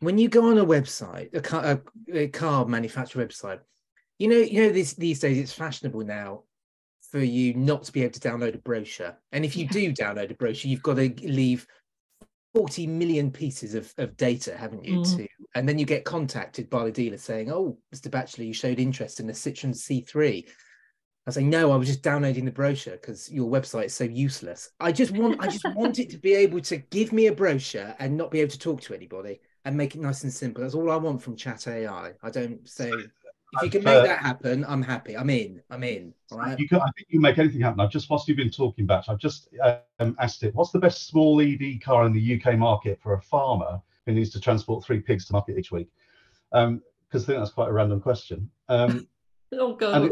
when 0.00 0.18
you 0.18 0.28
go 0.28 0.50
on 0.50 0.58
a 0.58 0.64
website 0.64 1.34
a 1.34 1.40
car, 1.40 1.64
a, 1.64 1.80
a 2.12 2.28
car 2.28 2.66
manufacturer 2.66 3.24
website 3.24 3.60
you 4.18 4.28
know 4.28 4.36
you 4.36 4.62
know 4.62 4.70
this 4.70 4.94
these 4.94 5.20
days 5.20 5.38
it's 5.38 5.52
fashionable 5.52 6.04
now 6.04 6.42
for 7.10 7.18
you 7.18 7.54
not 7.54 7.84
to 7.84 7.92
be 7.92 8.02
able 8.02 8.12
to 8.12 8.20
download 8.20 8.54
a 8.54 8.58
brochure. 8.58 9.16
And 9.32 9.44
if 9.44 9.56
you 9.56 9.66
do 9.66 9.92
download 9.92 10.30
a 10.30 10.34
brochure, 10.34 10.70
you've 10.70 10.82
got 10.82 10.94
to 10.96 11.12
leave 11.22 11.66
40 12.54 12.86
million 12.86 13.30
pieces 13.30 13.74
of, 13.74 13.92
of 13.98 14.16
data, 14.16 14.56
haven't 14.56 14.84
you? 14.84 14.98
Mm. 14.98 15.16
To 15.16 15.28
and 15.54 15.68
then 15.68 15.78
you 15.78 15.84
get 15.84 16.04
contacted 16.04 16.70
by 16.70 16.84
the 16.84 16.92
dealer 16.92 17.18
saying, 17.18 17.50
Oh, 17.50 17.78
Mr. 17.94 18.10
Batchelor, 18.10 18.44
you 18.44 18.52
showed 18.52 18.78
interest 18.78 19.20
in 19.20 19.26
the 19.26 19.32
Citroen 19.32 19.74
C3. 19.74 20.46
I 21.26 21.30
say, 21.32 21.44
no, 21.44 21.70
I 21.70 21.76
was 21.76 21.86
just 21.86 22.02
downloading 22.02 22.44
the 22.44 22.50
brochure 22.50 22.94
because 22.94 23.30
your 23.30 23.48
website 23.48 23.86
is 23.86 23.94
so 23.94 24.04
useless. 24.04 24.70
I 24.80 24.90
just 24.90 25.12
want 25.12 25.40
I 25.40 25.48
just 25.48 25.66
want 25.76 25.98
it 25.98 26.10
to 26.10 26.18
be 26.18 26.34
able 26.34 26.60
to 26.62 26.78
give 26.78 27.12
me 27.12 27.26
a 27.26 27.32
brochure 27.32 27.94
and 27.98 28.16
not 28.16 28.30
be 28.30 28.40
able 28.40 28.50
to 28.50 28.58
talk 28.58 28.80
to 28.82 28.94
anybody 28.94 29.40
and 29.64 29.76
make 29.76 29.94
it 29.94 30.00
nice 30.00 30.24
and 30.24 30.32
simple. 30.32 30.62
That's 30.62 30.74
all 30.74 30.90
I 30.90 30.96
want 30.96 31.22
from 31.22 31.36
chat 31.36 31.68
AI. 31.68 32.12
I 32.22 32.30
don't 32.30 32.66
say 32.68 32.90
if 33.52 33.62
you 33.62 33.70
can 33.70 33.84
make 33.84 34.04
that 34.04 34.20
happen, 34.20 34.64
I'm 34.68 34.82
happy. 34.82 35.16
I'm 35.16 35.30
in. 35.30 35.60
I'm 35.70 35.82
in. 35.82 36.14
All 36.30 36.38
right. 36.38 36.58
You 36.58 36.68
can, 36.68 36.78
I 36.78 36.90
think 36.96 37.08
you 37.08 37.18
can 37.18 37.22
make 37.22 37.38
anything 37.38 37.60
happen. 37.60 37.80
I've 37.80 37.90
just, 37.90 38.08
whilst 38.08 38.28
you've 38.28 38.36
been 38.36 38.50
talking, 38.50 38.86
Batch, 38.86 39.08
I've 39.08 39.18
just 39.18 39.48
um, 39.98 40.16
asked 40.20 40.42
it, 40.42 40.54
what's 40.54 40.70
the 40.70 40.78
best 40.78 41.08
small 41.08 41.40
EV 41.40 41.80
car 41.82 42.06
in 42.06 42.12
the 42.12 42.40
UK 42.40 42.56
market 42.56 43.00
for 43.02 43.14
a 43.14 43.20
farmer 43.20 43.80
who 44.06 44.12
needs 44.12 44.30
to 44.30 44.40
transport 44.40 44.84
three 44.84 45.00
pigs 45.00 45.26
to 45.26 45.32
market 45.32 45.58
each 45.58 45.72
week? 45.72 45.88
Because 46.52 46.66
um, 46.68 46.82
I 47.12 47.18
think 47.18 47.38
that's 47.38 47.50
quite 47.50 47.68
a 47.68 47.72
random 47.72 48.00
question. 48.00 48.48
Um, 48.68 49.08
oh, 49.52 49.74
God. 49.74 50.10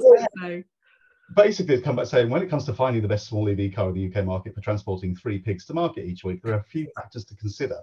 Basically, 1.36 1.74
it's 1.74 1.84
come 1.84 1.96
back 1.96 2.06
saying 2.06 2.30
when 2.30 2.42
it 2.42 2.48
comes 2.48 2.64
to 2.64 2.72
finding 2.72 3.02
the 3.02 3.08
best 3.08 3.28
small 3.28 3.48
EV 3.50 3.74
car 3.74 3.90
in 3.90 3.94
the 3.94 4.10
UK 4.10 4.24
market 4.24 4.54
for 4.54 4.62
transporting 4.62 5.14
three 5.14 5.38
pigs 5.38 5.66
to 5.66 5.74
market 5.74 6.06
each 6.06 6.24
week, 6.24 6.42
there 6.42 6.54
are 6.54 6.60
a 6.60 6.62
few 6.62 6.88
factors 6.96 7.24
to 7.26 7.36
consider. 7.36 7.80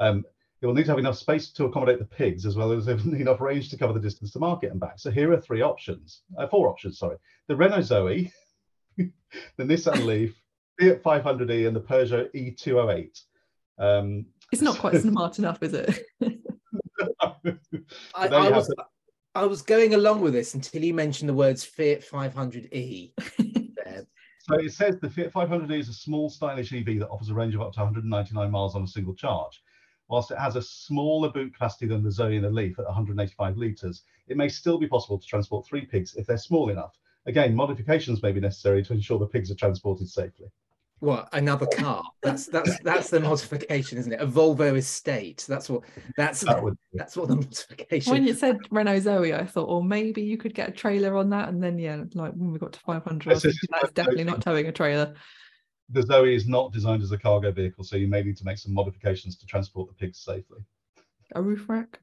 Um, 0.00 0.24
it 0.62 0.66
will 0.66 0.74
need 0.74 0.84
to 0.84 0.90
have 0.90 0.98
enough 0.98 1.16
space 1.16 1.50
to 1.50 1.64
accommodate 1.64 1.98
the 1.98 2.04
pigs 2.04 2.44
as 2.44 2.56
well 2.56 2.72
as 2.72 2.86
enough 2.88 3.40
range 3.40 3.70
to 3.70 3.78
cover 3.78 3.92
the 3.92 4.00
distance 4.00 4.30
to 4.32 4.38
market 4.38 4.70
and 4.70 4.80
back. 4.80 4.98
So 4.98 5.10
here 5.10 5.32
are 5.32 5.40
three 5.40 5.62
options, 5.62 6.22
uh, 6.38 6.46
four 6.46 6.68
options, 6.68 6.98
sorry. 6.98 7.16
The 7.48 7.56
Renault 7.56 7.82
Zoe, 7.82 8.32
the 8.96 9.10
Nissan 9.58 10.04
Leaf, 10.06 10.40
Fiat 10.78 11.02
500e 11.02 11.66
and 11.66 11.76
the 11.76 11.80
Peugeot 11.80 12.30
E208. 12.34 13.20
Um, 13.78 14.26
it's 14.52 14.62
not 14.62 14.78
quite 14.78 14.96
smart 15.00 15.38
enough, 15.38 15.62
is 15.62 15.72
it? 15.72 16.04
I, 17.20 17.32
I, 18.14 18.50
was, 18.50 18.74
I 19.34 19.44
was 19.46 19.62
going 19.62 19.94
along 19.94 20.20
with 20.20 20.34
this 20.34 20.54
until 20.54 20.84
you 20.84 20.92
mentioned 20.92 21.30
the 21.30 21.34
words 21.34 21.64
Fiat 21.64 22.06
500e. 22.06 23.12
so 24.40 24.54
it 24.58 24.72
says 24.72 24.98
the 25.00 25.08
Fiat 25.08 25.32
500e 25.32 25.78
is 25.78 25.88
a 25.88 25.94
small, 25.94 26.28
stylish 26.28 26.74
EV 26.74 26.98
that 26.98 27.08
offers 27.08 27.30
a 27.30 27.34
range 27.34 27.54
of 27.54 27.62
up 27.62 27.72
to 27.72 27.80
199 27.80 28.50
miles 28.50 28.74
on 28.74 28.82
a 28.82 28.86
single 28.86 29.14
charge. 29.14 29.62
Whilst 30.10 30.32
it 30.32 30.38
has 30.38 30.56
a 30.56 30.62
smaller 30.62 31.28
boot 31.28 31.52
capacity 31.52 31.86
than 31.86 32.02
the 32.02 32.10
Zoe 32.10 32.34
and 32.34 32.44
the 32.44 32.50
Leaf 32.50 32.80
at 32.80 32.84
185 32.84 33.56
litres, 33.56 34.02
it 34.26 34.36
may 34.36 34.48
still 34.48 34.76
be 34.76 34.88
possible 34.88 35.18
to 35.18 35.26
transport 35.26 35.64
three 35.64 35.86
pigs 35.86 36.16
if 36.16 36.26
they're 36.26 36.36
small 36.36 36.68
enough. 36.68 36.98
Again, 37.26 37.54
modifications 37.54 38.20
may 38.20 38.32
be 38.32 38.40
necessary 38.40 38.82
to 38.82 38.92
ensure 38.92 39.20
the 39.20 39.26
pigs 39.26 39.52
are 39.52 39.54
transported 39.54 40.08
safely. 40.08 40.48
What 40.98 41.28
another 41.32 41.66
car? 41.66 42.02
That's 42.22 42.46
that's 42.46 42.78
that's 42.80 43.08
the 43.08 43.20
modification, 43.20 43.98
isn't 43.98 44.12
it? 44.12 44.20
A 44.20 44.26
Volvo 44.26 44.76
estate. 44.76 45.46
That's 45.48 45.70
what 45.70 45.82
that's 46.16 46.40
that 46.40 46.62
would, 46.62 46.76
that's 46.92 47.16
what 47.16 47.28
the 47.28 47.36
modification. 47.36 48.12
When 48.12 48.26
you 48.26 48.34
said 48.34 48.58
Renault 48.70 49.00
Zoe, 49.00 49.32
I 49.32 49.46
thought, 49.46 49.68
well, 49.68 49.80
maybe 49.80 50.22
you 50.22 50.36
could 50.36 50.54
get 50.54 50.68
a 50.68 50.72
trailer 50.72 51.16
on 51.16 51.30
that, 51.30 51.48
and 51.48 51.62
then 51.62 51.78
yeah, 51.78 52.02
like 52.14 52.32
when 52.32 52.52
we 52.52 52.58
got 52.58 52.72
to 52.72 52.80
500, 52.80 53.40
that's 53.40 53.92
definitely 53.94 54.24
not 54.24 54.42
towing 54.42 54.66
a 54.66 54.72
trailer 54.72 55.14
the 55.92 56.02
Zoe 56.02 56.34
is 56.34 56.46
not 56.46 56.72
designed 56.72 57.02
as 57.02 57.12
a 57.12 57.18
cargo 57.18 57.50
vehicle, 57.50 57.84
so 57.84 57.96
you 57.96 58.08
may 58.08 58.22
need 58.22 58.36
to 58.36 58.44
make 58.44 58.58
some 58.58 58.72
modifications 58.72 59.36
to 59.36 59.46
transport 59.46 59.88
the 59.88 59.94
pigs 59.94 60.18
safely. 60.18 60.60
A 61.34 61.42
roof 61.42 61.68
rack? 61.68 62.00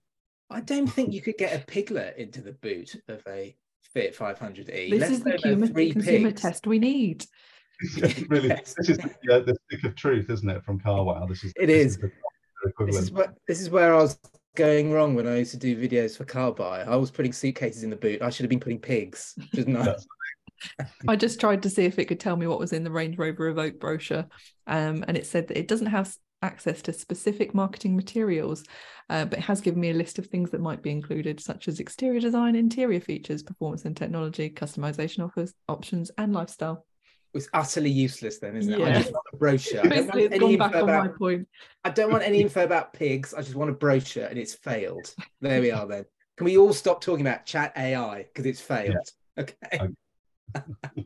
I 0.49 0.61
don't 0.61 0.87
think 0.87 1.13
you 1.13 1.21
could 1.21 1.37
get 1.37 1.59
a 1.59 1.65
piglet 1.65 2.17
into 2.17 2.41
the 2.41 2.53
boot 2.53 2.95
of 3.07 3.21
a 3.27 3.55
Fiat 3.93 4.15
500e. 4.15 4.89
This 4.89 4.99
Let's 4.99 5.11
is 5.11 5.23
the 5.23 5.37
human 5.37 5.73
consumer 5.73 6.29
pigs. 6.29 6.41
test 6.41 6.67
we 6.67 6.79
need. 6.79 7.25
really, 8.29 8.49
yes. 8.49 8.73
this 8.77 8.89
is 8.89 8.97
the, 8.97 9.35
uh, 9.35 9.39
the 9.39 9.55
stick 9.65 9.83
of 9.83 9.95
truth, 9.95 10.29
isn't 10.29 10.49
it, 10.49 10.63
from 10.63 10.79
CarWow? 10.79 11.27
This 11.27 11.43
is 11.43 11.53
it 11.55 11.67
this 11.67 11.85
is. 11.85 11.97
is 11.97 12.11
this 12.79 12.97
is, 12.97 13.11
what, 13.11 13.33
this 13.47 13.61
is 13.61 13.69
where 13.69 13.93
I 13.93 14.01
was 14.01 14.19
going 14.55 14.91
wrong 14.91 15.13
when 15.15 15.27
I 15.27 15.37
used 15.37 15.51
to 15.51 15.57
do 15.57 15.77
videos 15.77 16.17
for 16.17 16.25
car 16.25 16.51
buy. 16.51 16.81
I 16.81 16.95
was 16.95 17.11
putting 17.11 17.31
suitcases 17.31 17.83
in 17.83 17.89
the 17.89 17.95
boot. 17.95 18.21
I 18.21 18.29
should 18.29 18.43
have 18.43 18.49
been 18.49 18.59
putting 18.59 18.79
pigs. 18.79 19.35
Just 19.53 19.67
not. 19.67 19.97
I 21.07 21.15
just 21.15 21.39
tried 21.39 21.63
to 21.63 21.69
see 21.69 21.85
if 21.85 21.99
it 21.99 22.05
could 22.05 22.19
tell 22.19 22.35
me 22.35 22.47
what 22.47 22.59
was 22.59 22.73
in 22.73 22.83
the 22.83 22.91
Range 22.91 23.17
Rover 23.17 23.53
Evoque 23.53 23.79
brochure, 23.79 24.25
um, 24.67 25.03
and 25.07 25.17
it 25.17 25.25
said 25.25 25.47
that 25.47 25.57
it 25.57 25.67
doesn't 25.67 25.87
have 25.87 26.15
access 26.41 26.81
to 26.83 26.93
specific 26.93 27.53
marketing 27.53 27.95
materials, 27.95 28.63
uh, 29.09 29.25
but 29.25 29.39
it 29.39 29.45
has 29.45 29.61
given 29.61 29.79
me 29.79 29.89
a 29.89 29.93
list 29.93 30.19
of 30.19 30.27
things 30.27 30.51
that 30.51 30.61
might 30.61 30.81
be 30.81 30.91
included, 30.91 31.39
such 31.39 31.67
as 31.67 31.79
exterior 31.79 32.19
design, 32.19 32.55
interior 32.55 32.99
features, 32.99 33.43
performance 33.43 33.85
and 33.85 33.97
technology, 33.97 34.49
customization 34.49 35.23
offers, 35.23 35.53
options, 35.67 36.11
and 36.17 36.33
lifestyle. 36.33 36.85
It's 37.33 37.49
utterly 37.53 37.89
useless, 37.89 38.39
then, 38.39 38.55
isn't 38.55 38.73
it? 38.73 38.79
Yeah. 38.79 38.85
I 38.87 38.93
just 38.93 39.11
want 39.11 39.25
a 39.33 39.37
brochure. 39.37 39.83
Basically, 39.89 40.23
it's 40.23 40.39
gone 40.39 40.57
back 40.57 40.75
on 40.75 40.87
my 40.87 41.07
point. 41.07 41.47
I 41.83 41.89
don't 41.89 42.11
want 42.11 42.23
any 42.23 42.41
info 42.41 42.63
about 42.63 42.93
pigs. 42.93 43.33
I 43.33 43.41
just 43.41 43.55
want 43.55 43.69
a 43.69 43.73
brochure, 43.73 44.25
and 44.25 44.39
it's 44.39 44.55
failed. 44.55 45.13
There 45.41 45.61
we 45.61 45.71
are. 45.71 45.85
Then 45.85 46.05
can 46.37 46.45
we 46.45 46.57
all 46.57 46.73
stop 46.73 47.01
talking 47.01 47.25
about 47.25 47.45
chat 47.45 47.73
AI 47.75 48.23
because 48.23 48.45
it's 48.45 48.61
failed? 48.61 48.95
Yeah. 49.37 49.43
Okay 49.43 49.93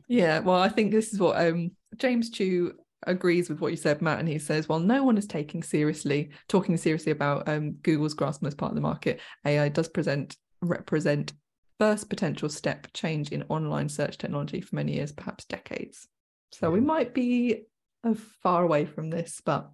yeah, 0.08 0.40
well, 0.40 0.56
I 0.56 0.68
think 0.68 0.92
this 0.92 1.12
is 1.12 1.20
what 1.20 1.40
um, 1.40 1.72
James 1.96 2.30
Tew 2.30 2.74
agrees 3.06 3.48
with 3.48 3.60
what 3.60 3.72
you 3.72 3.76
said, 3.76 4.02
Matt, 4.02 4.20
and 4.20 4.28
he 4.28 4.38
says, 4.38 4.68
while 4.68 4.78
no 4.78 5.02
one 5.04 5.18
is 5.18 5.26
taking 5.26 5.62
seriously, 5.62 6.30
talking 6.48 6.76
seriously 6.76 7.12
about 7.12 7.48
um, 7.48 7.72
Google's 7.82 8.14
grasp 8.14 8.44
as 8.44 8.54
part 8.54 8.70
of 8.70 8.76
the 8.76 8.82
market, 8.82 9.20
AI 9.44 9.68
does 9.68 9.88
present 9.88 10.36
represent 10.60 11.32
first 11.80 12.08
potential 12.08 12.48
step 12.48 12.86
change 12.94 13.32
in 13.32 13.42
online 13.48 13.88
search 13.88 14.16
technology 14.16 14.60
for 14.60 14.76
many 14.76 14.94
years, 14.94 15.10
perhaps 15.10 15.44
decades. 15.46 16.06
So 16.52 16.68
yeah. 16.68 16.74
we 16.74 16.80
might 16.80 17.12
be 17.12 17.64
uh, 18.04 18.14
far 18.42 18.62
away 18.62 18.84
from 18.84 19.10
this, 19.10 19.40
but 19.44 19.70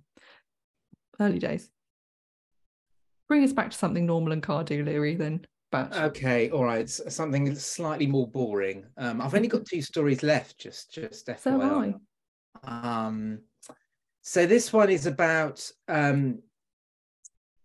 early 1.20 1.38
days. 1.38 1.68
Bring 3.28 3.44
us 3.44 3.52
back 3.52 3.70
to 3.70 3.76
something 3.76 4.06
normal 4.06 4.32
and 4.32 4.42
car 4.42 4.64
dealery 4.64 5.18
then. 5.18 5.46
But 5.70 5.94
okay, 5.94 6.50
all 6.50 6.64
right, 6.64 6.88
something 6.88 7.54
slightly 7.54 8.06
more 8.06 8.26
boring. 8.26 8.86
Um, 8.96 9.20
I've 9.20 9.34
only 9.34 9.48
got 9.48 9.66
two 9.70 9.82
stories 9.82 10.22
left. 10.22 10.58
Just, 10.58 10.92
just 10.92 11.26
FYI. 11.26 11.38
So 11.42 11.50
have 11.50 11.94
I. 12.64 12.96
Um, 12.96 13.40
so 14.22 14.46
this 14.46 14.72
one 14.72 14.90
is 14.90 15.06
about 15.06 15.70
um, 15.88 16.40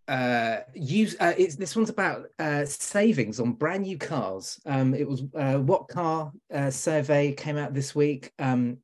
uh, 0.06 0.58
use 0.74 1.16
uh, 1.18 1.32
it's 1.36 1.56
this 1.56 1.74
one's 1.74 1.90
about 1.90 2.26
uh, 2.38 2.64
savings 2.66 3.40
on 3.40 3.52
brand 3.52 3.84
new 3.84 3.96
cars. 3.96 4.60
Um, 4.66 4.94
it 4.94 5.08
was 5.08 5.22
uh, 5.34 5.58
what 5.58 5.88
car 5.88 6.30
uh, 6.52 6.70
survey 6.70 7.32
came 7.32 7.56
out 7.56 7.72
this 7.72 7.94
week, 7.94 8.32
um, 8.38 8.78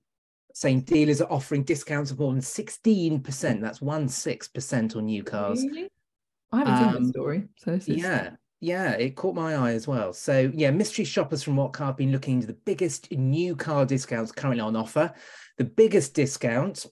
saying 0.55 0.83
dealers 0.83 1.21
are 1.21 1.31
offering 1.31 1.63
discounts 1.63 2.11
of 2.11 2.19
more 2.19 2.33
than 2.33 2.41
sixteen 2.41 3.21
percent. 3.21 3.61
That's 3.61 3.83
one 3.83 4.09
six 4.09 4.49
percent 4.49 4.97
on 4.97 5.07
new 5.07 5.23
cars. 5.23 5.63
Really? 5.65 5.91
I 6.53 6.59
haven't 6.59 6.77
seen 6.79 6.97
Um, 6.97 7.03
the 7.05 7.09
story, 7.11 7.49
so 7.59 7.71
this 7.73 7.89
is 7.89 8.03
Yeah, 8.03 8.31
yeah, 8.61 8.93
it 8.93 9.17
caught 9.17 9.35
my 9.35 9.55
eye 9.55 9.73
as 9.73 9.89
well. 9.89 10.13
So 10.13 10.51
yeah, 10.55 10.71
mystery 10.71 11.07
shoppers 11.07 11.43
from 11.43 11.57
What 11.57 11.73
Car 11.73 11.89
have 11.89 11.97
been 11.97 12.13
looking 12.13 12.35
into 12.35 12.47
the 12.47 12.53
biggest 12.53 13.11
new 13.11 13.57
car 13.57 13.87
discounts 13.87 14.33
currently 14.33 14.61
on 14.61 14.77
offer. 14.77 15.13
The 15.57 15.65
biggest 15.65 16.15
discount 16.15 16.87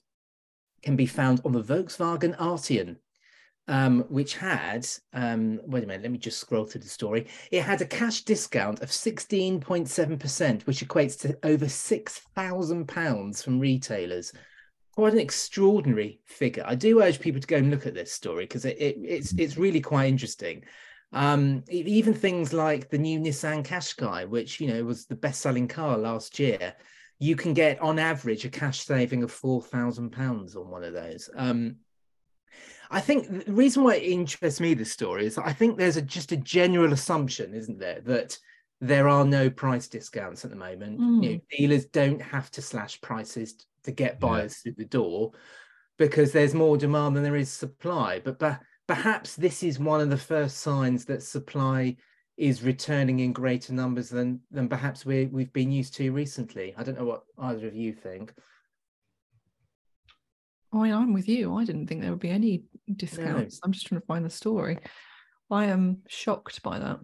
can 0.81 0.95
be 0.95 1.05
found 1.05 1.41
on 1.45 1.51
the 1.51 1.61
Volkswagen 1.61 2.35
Arteon, 2.37 2.95
um, 3.67 4.01
which 4.09 4.35
had 4.35 4.87
um, 5.13 5.59
wait 5.67 5.83
a 5.83 5.87
minute, 5.87 6.01
let 6.01 6.11
me 6.11 6.17
just 6.17 6.39
scroll 6.39 6.65
through 6.65 6.81
the 6.81 6.89
story. 6.89 7.27
It 7.51 7.61
had 7.61 7.81
a 7.81 7.85
cash 7.85 8.23
discount 8.23 8.81
of 8.81 8.89
16.7%, 8.89 10.61
which 10.63 10.83
equates 10.83 11.19
to 11.21 11.37
over 11.43 11.69
six 11.69 12.17
thousand 12.35 12.87
pounds 12.87 13.43
from 13.43 13.59
retailers. 13.59 14.33
Quite 14.95 15.13
an 15.13 15.19
extraordinary 15.19 16.19
figure. 16.25 16.63
I 16.65 16.73
do 16.73 17.01
urge 17.01 17.19
people 17.19 17.39
to 17.39 17.47
go 17.47 17.57
and 17.57 17.69
look 17.69 17.85
at 17.85 17.93
this 17.93 18.11
story 18.11 18.45
because 18.45 18.65
it, 18.65 18.77
it, 18.79 18.97
it's 19.01 19.33
it's 19.37 19.55
really 19.55 19.81
quite 19.81 20.09
interesting. 20.09 20.63
Um, 21.11 21.63
even 21.69 22.13
things 22.13 22.53
like 22.53 22.89
the 22.89 22.97
new 22.99 23.19
Nissan 23.19 23.65
Qashqai, 23.65 24.29
which 24.29 24.59
you 24.61 24.67
know 24.67 24.83
was 24.83 25.05
the 25.05 25.15
best-selling 25.15 25.67
car 25.67 25.97
last 25.97 26.37
year, 26.37 26.75
you 27.17 27.35
can 27.35 27.53
get 27.53 27.79
on 27.81 27.97
average 27.97 28.45
a 28.45 28.49
cash 28.49 28.81
saving 28.81 29.23
of 29.23 29.31
four 29.31 29.61
thousand 29.61 30.11
pounds 30.11 30.55
on 30.55 30.69
one 30.69 30.83
of 30.83 30.93
those. 30.93 31.29
Um, 31.35 31.77
I 32.91 33.01
think 33.01 33.45
the 33.45 33.51
reason 33.53 33.83
why 33.83 33.95
it 33.95 34.03
interests 34.03 34.59
me 34.59 34.73
this 34.73 34.91
story 34.91 35.25
is 35.25 35.37
I 35.37 35.53
think 35.53 35.77
there's 35.77 35.97
a, 35.97 36.01
just 36.01 36.31
a 36.31 36.37
general 36.37 36.93
assumption, 36.93 37.53
isn't 37.53 37.79
there, 37.79 38.01
that 38.01 38.37
there 38.81 39.07
are 39.07 39.25
no 39.25 39.49
price 39.49 39.87
discounts 39.87 40.43
at 40.43 40.51
the 40.51 40.57
moment. 40.57 40.99
You 40.99 41.33
know, 41.33 41.39
dealers 41.55 41.85
don't 41.85 42.21
have 42.21 42.49
to 42.51 42.61
slash 42.61 43.01
prices 43.01 43.65
to 43.83 43.91
get 43.91 44.13
Yeah. 44.13 44.27
buyers 44.27 44.57
through 44.57 44.75
the 44.77 44.85
door 44.85 45.33
because 45.97 46.31
there's 46.31 46.53
more 46.53 46.77
demand 46.77 47.15
than 47.15 47.23
there 47.23 47.35
is 47.35 47.51
supply. 47.51 48.21
But, 48.23 48.39
but 48.39 48.59
perhaps 48.89 49.35
this 49.35 49.61
is 49.61 49.77
one 49.77 50.01
of 50.01 50.09
the 50.09 50.17
first 50.17 50.57
signs 50.57 51.05
that 51.05 51.21
supply 51.21 51.95
is 52.37 52.63
returning 52.63 53.19
in 53.19 53.31
greater 53.31 53.71
numbers 53.71 54.09
than 54.09 54.39
than 54.49 54.67
perhaps 54.67 55.05
we 55.05 55.27
we've 55.27 55.53
been 55.53 55.71
used 55.71 55.93
to 55.93 56.11
recently. 56.11 56.73
I 56.75 56.83
don't 56.83 56.97
know 56.97 57.05
what 57.05 57.23
either 57.37 57.67
of 57.67 57.75
you 57.75 57.93
think. 57.93 58.33
I 60.73 60.77
mean, 60.77 60.93
I'm 60.93 61.13
with 61.13 61.29
you. 61.29 61.55
I 61.55 61.65
didn't 61.65 61.85
think 61.85 62.01
there 62.01 62.09
would 62.09 62.19
be 62.19 62.31
any 62.31 62.63
discounts. 62.95 63.59
I'm 63.63 63.71
just 63.71 63.85
trying 63.85 64.01
to 64.01 64.07
find 64.07 64.25
the 64.25 64.29
story. 64.31 64.79
I 65.51 65.65
am 65.65 65.99
shocked 66.07 66.63
by 66.63 66.79
that. 66.79 66.99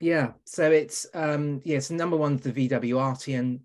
Yeah, 0.00 0.32
so 0.44 0.68
it's 0.68 1.06
um 1.14 1.60
yeah, 1.64 1.78
so 1.78 1.94
number 1.94 2.16
one's 2.16 2.42
the 2.42 2.52
VW 2.52 2.94
Arteon, 2.94 3.60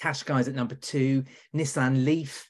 Qashqai's 0.00 0.46
at 0.46 0.54
number 0.54 0.76
two, 0.76 1.24
Nissan 1.56 2.04
Leaf, 2.04 2.49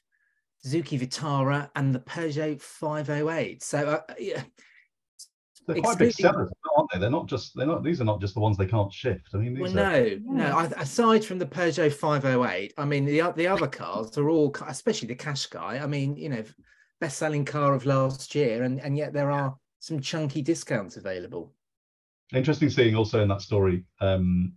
Zuki 0.65 0.99
Vitara, 0.99 1.69
and 1.75 1.93
the 1.93 1.99
Peugeot 1.99 2.61
508. 2.61 3.63
So 3.63 3.77
uh, 4.09 4.13
yeah, 4.19 4.43
They're 5.67 5.81
quite 5.81 5.97
big 5.97 6.13
sellers, 6.13 6.49
aren't 6.77 6.91
they? 6.91 6.99
They're 6.99 7.09
not 7.09 7.27
just 7.27 7.55
they're 7.55 7.67
not 7.67 7.83
these 7.83 8.01
are 8.01 8.05
not 8.05 8.21
just 8.21 8.33
the 8.33 8.39
ones 8.39 8.57
they 8.57 8.67
can't 8.67 8.93
shift. 8.93 9.29
I 9.33 9.37
mean, 9.37 9.59
well, 9.59 9.71
these 9.71 9.77
are 9.77 10.19
no, 10.25 10.43
no. 10.45 10.57
I, 10.57 10.65
aside 10.77 11.25
from 11.25 11.39
the 11.39 11.45
Peugeot 11.45 11.93
508, 11.93 12.73
I 12.77 12.85
mean 12.85 13.05
the 13.05 13.33
the 13.35 13.47
other 13.47 13.67
cars 13.67 14.17
are 14.17 14.29
all, 14.29 14.55
especially 14.67 15.07
the 15.07 15.15
Qashqai. 15.15 15.81
I 15.81 15.87
mean, 15.87 16.15
you 16.15 16.29
know, 16.29 16.43
best-selling 16.99 17.45
car 17.45 17.73
of 17.73 17.85
last 17.85 18.35
year, 18.35 18.63
and 18.63 18.79
and 18.81 18.97
yet 18.97 19.13
there 19.13 19.31
are 19.31 19.55
some 19.79 19.99
chunky 19.99 20.43
discounts 20.43 20.95
available. 20.97 21.53
interesting 22.33 22.69
seeing 22.69 22.95
also 22.95 23.21
in 23.23 23.29
that 23.29 23.41
story 23.41 23.83
um, 23.99 24.53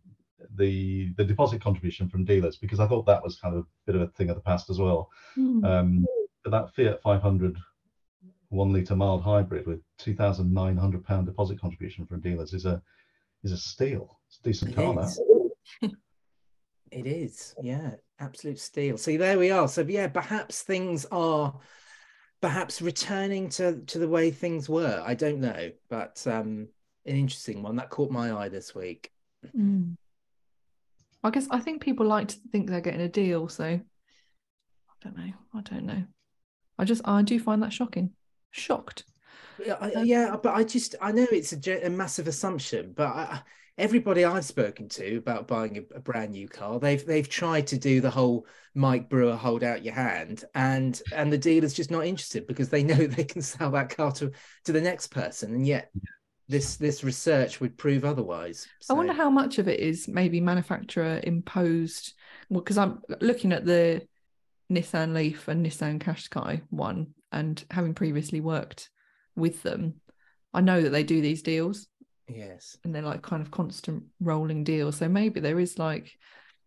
the 0.57 1.12
the 1.16 1.24
deposit 1.24 1.61
contribution 1.61 2.09
from 2.09 2.24
dealers 2.24 2.57
because 2.57 2.80
I 2.80 2.86
thought 2.86 3.07
that 3.07 3.22
was 3.22 3.36
kind 3.36 3.55
of 3.55 3.62
a 3.62 3.66
bit 3.86 3.97
of 3.97 4.03
a 4.03 4.09
thing 4.09 4.30
of 4.30 4.36
the 4.36 4.42
past 4.42 4.70
as 4.70 4.78
well. 4.78 5.11
Hmm. 5.34 5.64
Um, 5.64 6.07
but 6.42 6.51
that 6.51 6.74
Fiat 6.74 7.01
500 7.03 7.57
one 8.51 8.72
liter 8.72 8.95
mild 8.95 9.22
hybrid 9.22 9.66
with 9.66 9.80
2,900 9.99 11.05
pound 11.05 11.26
deposit 11.26 11.61
contribution 11.61 12.07
from 12.07 12.20
dealers 12.20 12.53
is 12.53 12.66
a 12.66 12.80
is 13.42 13.53
a 13.53 13.57
steal. 13.57 14.18
It's 14.28 14.38
a 14.38 14.42
decent 14.42 14.72
It 14.72 14.74
car. 14.74 14.95
That. 14.95 15.05
is. 15.82 15.92
It 16.90 17.09
is, 17.09 17.57
yeah, 17.61 17.95
absolute 18.20 18.61
steal. 18.61 18.97
So 18.99 19.16
there 19.16 19.36
we 19.36 19.51
are. 19.51 19.66
So 19.66 19.82
yeah, 19.82 20.07
perhaps 20.07 20.62
things 20.62 21.05
are 21.11 21.59
perhaps 22.40 22.80
returning 22.80 23.49
to 23.49 23.80
to 23.86 23.99
the 23.99 24.09
way 24.09 24.30
things 24.30 24.68
were. 24.68 25.03
I 25.05 25.14
don't 25.14 25.40
know, 25.40 25.72
but 25.88 26.24
um 26.26 26.68
an 27.05 27.16
interesting 27.16 27.62
one 27.62 27.76
that 27.76 27.90
caught 27.90 28.12
my 28.12 28.32
eye 28.32 28.49
this 28.49 28.76
week. 28.76 29.11
Mm. 29.57 29.97
I 31.25 31.31
guess 31.31 31.49
I 31.51 31.59
think 31.59 31.83
people 31.83 32.07
like 32.07 32.29
to 32.29 32.37
think 32.53 32.68
they're 32.68 32.83
getting 32.83 33.01
a 33.01 33.09
deal, 33.09 33.49
so 33.49 33.64
I 33.64 33.81
don't 35.03 35.16
know. 35.16 35.33
I 35.55 35.61
don't 35.62 35.87
know. 35.87 36.05
I 36.79 36.85
just 36.85 37.03
I 37.07 37.22
do 37.22 37.41
find 37.41 37.62
that 37.62 37.72
shocking. 37.72 38.11
Shocked. 38.51 39.05
Yeah, 39.64 39.77
I, 39.81 39.93
um, 39.93 40.05
yeah, 40.05 40.37
but 40.41 40.55
I 40.55 40.64
just 40.64 40.97
I 41.01 41.12
know 41.12 41.27
it's 41.33 41.53
a, 41.53 41.87
a 41.87 41.91
massive 41.91 42.29
assumption, 42.29 42.93
but 42.95 43.07
I, 43.09 43.22
I- 43.22 43.43
everybody 43.77 44.25
I've 44.25 44.45
spoken 44.45 44.89
to 44.91 45.16
about 45.16 45.49
buying 45.49 45.79
a, 45.79 45.97
a 45.97 46.01
brand 46.01 46.33
new 46.33 46.47
car, 46.47 46.79
they've 46.79 47.05
they've 47.05 47.29
tried 47.29 47.68
to 47.68 47.79
do 47.79 48.01
the 48.01 48.11
whole 48.11 48.47
Mike 48.75 49.09
Brewer 49.09 49.35
hold 49.37 49.64
out 49.64 49.85
your 49.85 49.95
hand, 49.95 50.45
and 50.55 51.01
and 51.12 51.33
the 51.33 51.39
dealer's 51.39 51.75
just 51.75 51.91
not 51.91 52.07
interested 52.07 52.47
because 52.47 52.68
they 52.68 52.83
know 52.83 52.95
they 53.07 53.25
can 53.25 53.41
sell 53.43 53.70
that 53.70 53.97
car 53.97 54.12
to 54.12 54.31
to 54.64 54.72
the 54.72 54.81
next 54.81 55.07
person, 55.09 55.55
and 55.55 55.66
yet 55.66 55.91
this 56.49 56.76
this 56.76 57.03
research 57.03 57.61
would 57.61 57.78
prove 57.78 58.05
otherwise. 58.05 58.66
I 58.90 58.92
wonder 58.92 59.12
how 59.12 59.30
much 59.30 59.59
of 59.59 59.68
it 59.68 59.80
is 59.80 60.09
maybe 60.09 60.40
manufacturer 60.40 61.20
imposed. 61.22 62.14
Well, 62.51 62.61
because 62.61 62.78
I'm 62.78 63.01
looking 63.20 63.53
at 63.53 63.64
the 63.64 64.07
Nissan 64.70 65.14
Leaf 65.14 65.49
and 65.49 65.64
Nissan 65.64 65.99
Qashqai 66.01 66.62
one, 66.70 67.09
and 67.32 67.62
having 67.70 67.95
previously 67.95 68.40
worked 68.40 68.90
with 69.36 69.62
them, 69.62 70.01
I 70.53 70.61
know 70.61 70.82
that 70.82 70.90
they 70.90 71.03
do 71.03 71.20
these 71.20 71.42
deals, 71.42 71.86
yes, 72.28 72.76
and 72.84 72.95
they're 72.95 73.03
like 73.03 73.22
kind 73.22 73.42
of 73.42 73.51
constant 73.51 74.05
rolling 74.20 74.64
deals. 74.64 74.97
So 74.97 75.09
maybe 75.09 75.40
there 75.40 75.61
is 75.61 75.78
like 75.78 76.12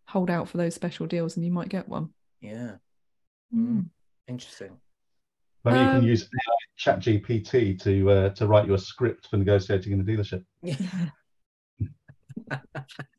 hold 0.07 0.29
out 0.29 0.49
for 0.49 0.57
those 0.57 0.73
special 0.73 1.05
deals, 1.05 1.35
and 1.35 1.45
you 1.45 1.51
might 1.51 1.69
get 1.69 1.87
one. 1.87 2.09
yeah. 2.41 2.75
Mm. 3.55 3.85
interesting. 4.27 4.77
Maybe 5.67 5.79
you 5.79 5.85
Um, 5.85 5.91
can 5.99 6.03
use 6.03 6.23
AI 6.23 6.53
Chat 6.75 6.99
GPT 6.99 7.79
to 7.81 8.09
uh, 8.09 8.29
to 8.31 8.47
write 8.47 8.67
you 8.67 8.73
a 8.73 8.77
script 8.77 9.27
for 9.29 9.37
negotiating 9.37 9.93
in 9.93 10.03
the 10.03 10.11
dealership. 10.11 10.43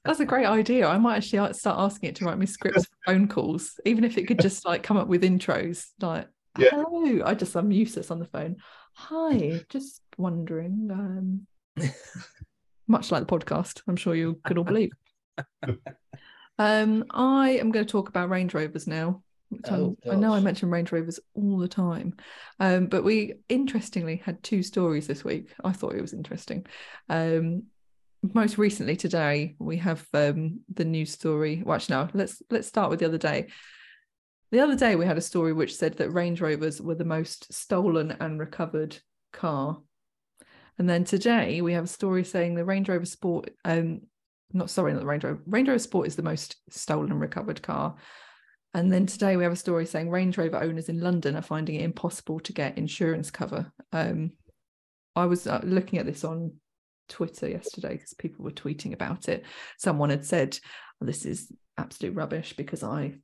That's 0.04 0.20
a 0.20 0.24
great 0.24 0.46
idea. 0.46 0.86
I 0.86 0.98
might 0.98 1.16
actually 1.16 1.52
start 1.54 1.78
asking 1.78 2.10
it 2.10 2.16
to 2.16 2.24
write 2.24 2.38
me 2.38 2.46
scripts 2.46 2.86
for 2.86 2.96
phone 3.06 3.28
calls, 3.28 3.78
even 3.84 4.04
if 4.04 4.16
it 4.16 4.26
could 4.26 4.40
just 4.40 4.64
like 4.64 4.82
come 4.82 4.96
up 4.96 5.08
with 5.08 5.22
intros 5.22 5.86
like 6.00 6.28
Yeah. 6.58 6.70
hello. 6.70 7.22
I 7.24 7.34
just 7.34 7.54
I'm 7.56 7.70
useless 7.70 8.10
on 8.10 8.18
the 8.18 8.24
phone. 8.24 8.56
Hi, 8.94 9.60
just 9.68 10.02
wondering. 10.16 10.88
Um 10.90 11.46
much 12.88 13.12
like 13.12 13.26
the 13.26 13.38
podcast, 13.38 13.82
I'm 13.86 13.96
sure 13.96 14.14
you 14.14 14.40
could 14.44 14.56
all 14.58 14.64
believe. 14.64 14.90
um, 16.58 17.04
I 17.10 17.50
am 17.50 17.70
going 17.70 17.84
to 17.86 17.90
talk 17.92 18.08
about 18.08 18.30
Range 18.30 18.52
Rovers 18.54 18.86
now. 18.86 19.22
Oh, 19.70 19.96
I 20.10 20.14
know 20.14 20.34
I 20.34 20.40
mention 20.40 20.70
Range 20.70 20.90
Rovers 20.92 21.20
all 21.34 21.58
the 21.58 21.68
time, 21.68 22.14
um, 22.60 22.86
but 22.86 23.02
we 23.02 23.34
interestingly 23.48 24.16
had 24.16 24.42
two 24.42 24.62
stories 24.62 25.06
this 25.06 25.24
week. 25.24 25.54
I 25.64 25.72
thought 25.72 25.94
it 25.94 26.02
was 26.02 26.12
interesting. 26.12 26.66
Um, 27.08 27.64
most 28.34 28.58
recently 28.58 28.96
today 28.96 29.54
we 29.58 29.78
have 29.78 30.06
um, 30.12 30.60
the 30.74 30.84
news 30.84 31.12
story. 31.12 31.62
Well, 31.64 31.76
actually, 31.76 31.96
no, 31.96 32.08
let's 32.12 32.42
let's 32.50 32.68
start 32.68 32.90
with 32.90 33.00
the 33.00 33.06
other 33.06 33.18
day. 33.18 33.48
The 34.50 34.60
other 34.60 34.76
day 34.76 34.96
we 34.96 35.06
had 35.06 35.18
a 35.18 35.22
story 35.22 35.52
which 35.52 35.76
said 35.76 35.94
that 35.98 36.10
Range 36.10 36.40
Rovers 36.40 36.80
were 36.80 36.94
the 36.94 37.04
most 37.04 37.52
stolen 37.52 38.16
and 38.20 38.38
recovered 38.38 38.98
car. 39.32 39.78
And 40.78 40.88
then 40.88 41.04
today 41.04 41.60
we 41.60 41.72
have 41.72 41.84
a 41.84 41.88
story 41.88 42.24
saying 42.24 42.54
the 42.54 42.64
Range 42.64 42.88
Rover 42.88 43.04
Sport, 43.04 43.50
um, 43.64 44.02
not 44.52 44.70
sorry, 44.70 44.92
not 44.92 45.00
the 45.00 45.06
Range 45.06 45.24
Rover, 45.24 45.42
Range 45.46 45.68
Rover 45.68 45.78
Sport 45.78 46.06
is 46.06 46.16
the 46.16 46.22
most 46.22 46.56
stolen 46.70 47.10
and 47.10 47.20
recovered 47.20 47.62
car. 47.62 47.96
And 48.74 48.92
then 48.92 49.06
today 49.06 49.36
we 49.36 49.44
have 49.44 49.52
a 49.52 49.56
story 49.56 49.86
saying 49.86 50.10
Range 50.10 50.36
Rover 50.36 50.62
owners 50.62 50.88
in 50.88 51.00
London 51.00 51.36
are 51.36 51.42
finding 51.42 51.76
it 51.76 51.84
impossible 51.84 52.40
to 52.40 52.52
get 52.52 52.78
insurance 52.78 53.30
cover. 53.30 53.72
Um, 53.92 54.32
I 55.16 55.24
was 55.24 55.46
uh, 55.46 55.60
looking 55.64 55.98
at 55.98 56.06
this 56.06 56.22
on 56.22 56.52
Twitter 57.08 57.48
yesterday 57.48 57.94
because 57.94 58.14
people 58.14 58.44
were 58.44 58.50
tweeting 58.50 58.92
about 58.92 59.28
it. 59.28 59.44
Someone 59.78 60.10
had 60.10 60.24
said, 60.24 60.58
"This 61.00 61.24
is 61.24 61.50
absolute 61.78 62.14
rubbish 62.14 62.54
because 62.56 62.82
I 62.82 63.14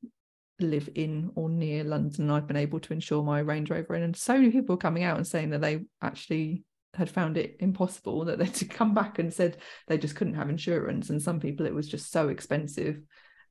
live 0.60 0.88
in 0.94 1.30
or 1.34 1.50
near 1.50 1.84
London 1.84 2.22
and 2.22 2.32
I've 2.32 2.46
been 2.46 2.56
able 2.56 2.80
to 2.80 2.92
insure 2.92 3.22
my 3.22 3.40
Range 3.40 3.68
Rover." 3.68 3.94
And 3.94 4.16
so 4.16 4.34
many 4.34 4.50
people 4.50 4.74
were 4.74 4.80
coming 4.80 5.04
out 5.04 5.18
and 5.18 5.26
saying 5.26 5.50
that 5.50 5.60
they 5.60 5.84
actually 6.00 6.64
had 6.94 7.10
found 7.10 7.36
it 7.36 7.56
impossible 7.60 8.24
that 8.24 8.38
they 8.38 8.46
to 8.60 8.64
come 8.64 8.94
back 8.94 9.18
and 9.18 9.32
said 9.32 9.58
they 9.88 9.98
just 9.98 10.16
couldn't 10.16 10.34
have 10.34 10.48
insurance. 10.48 11.10
And 11.10 11.20
some 11.20 11.38
people 11.38 11.66
it 11.66 11.74
was 11.74 11.86
just 11.86 12.10
so 12.10 12.28
expensive 12.28 13.02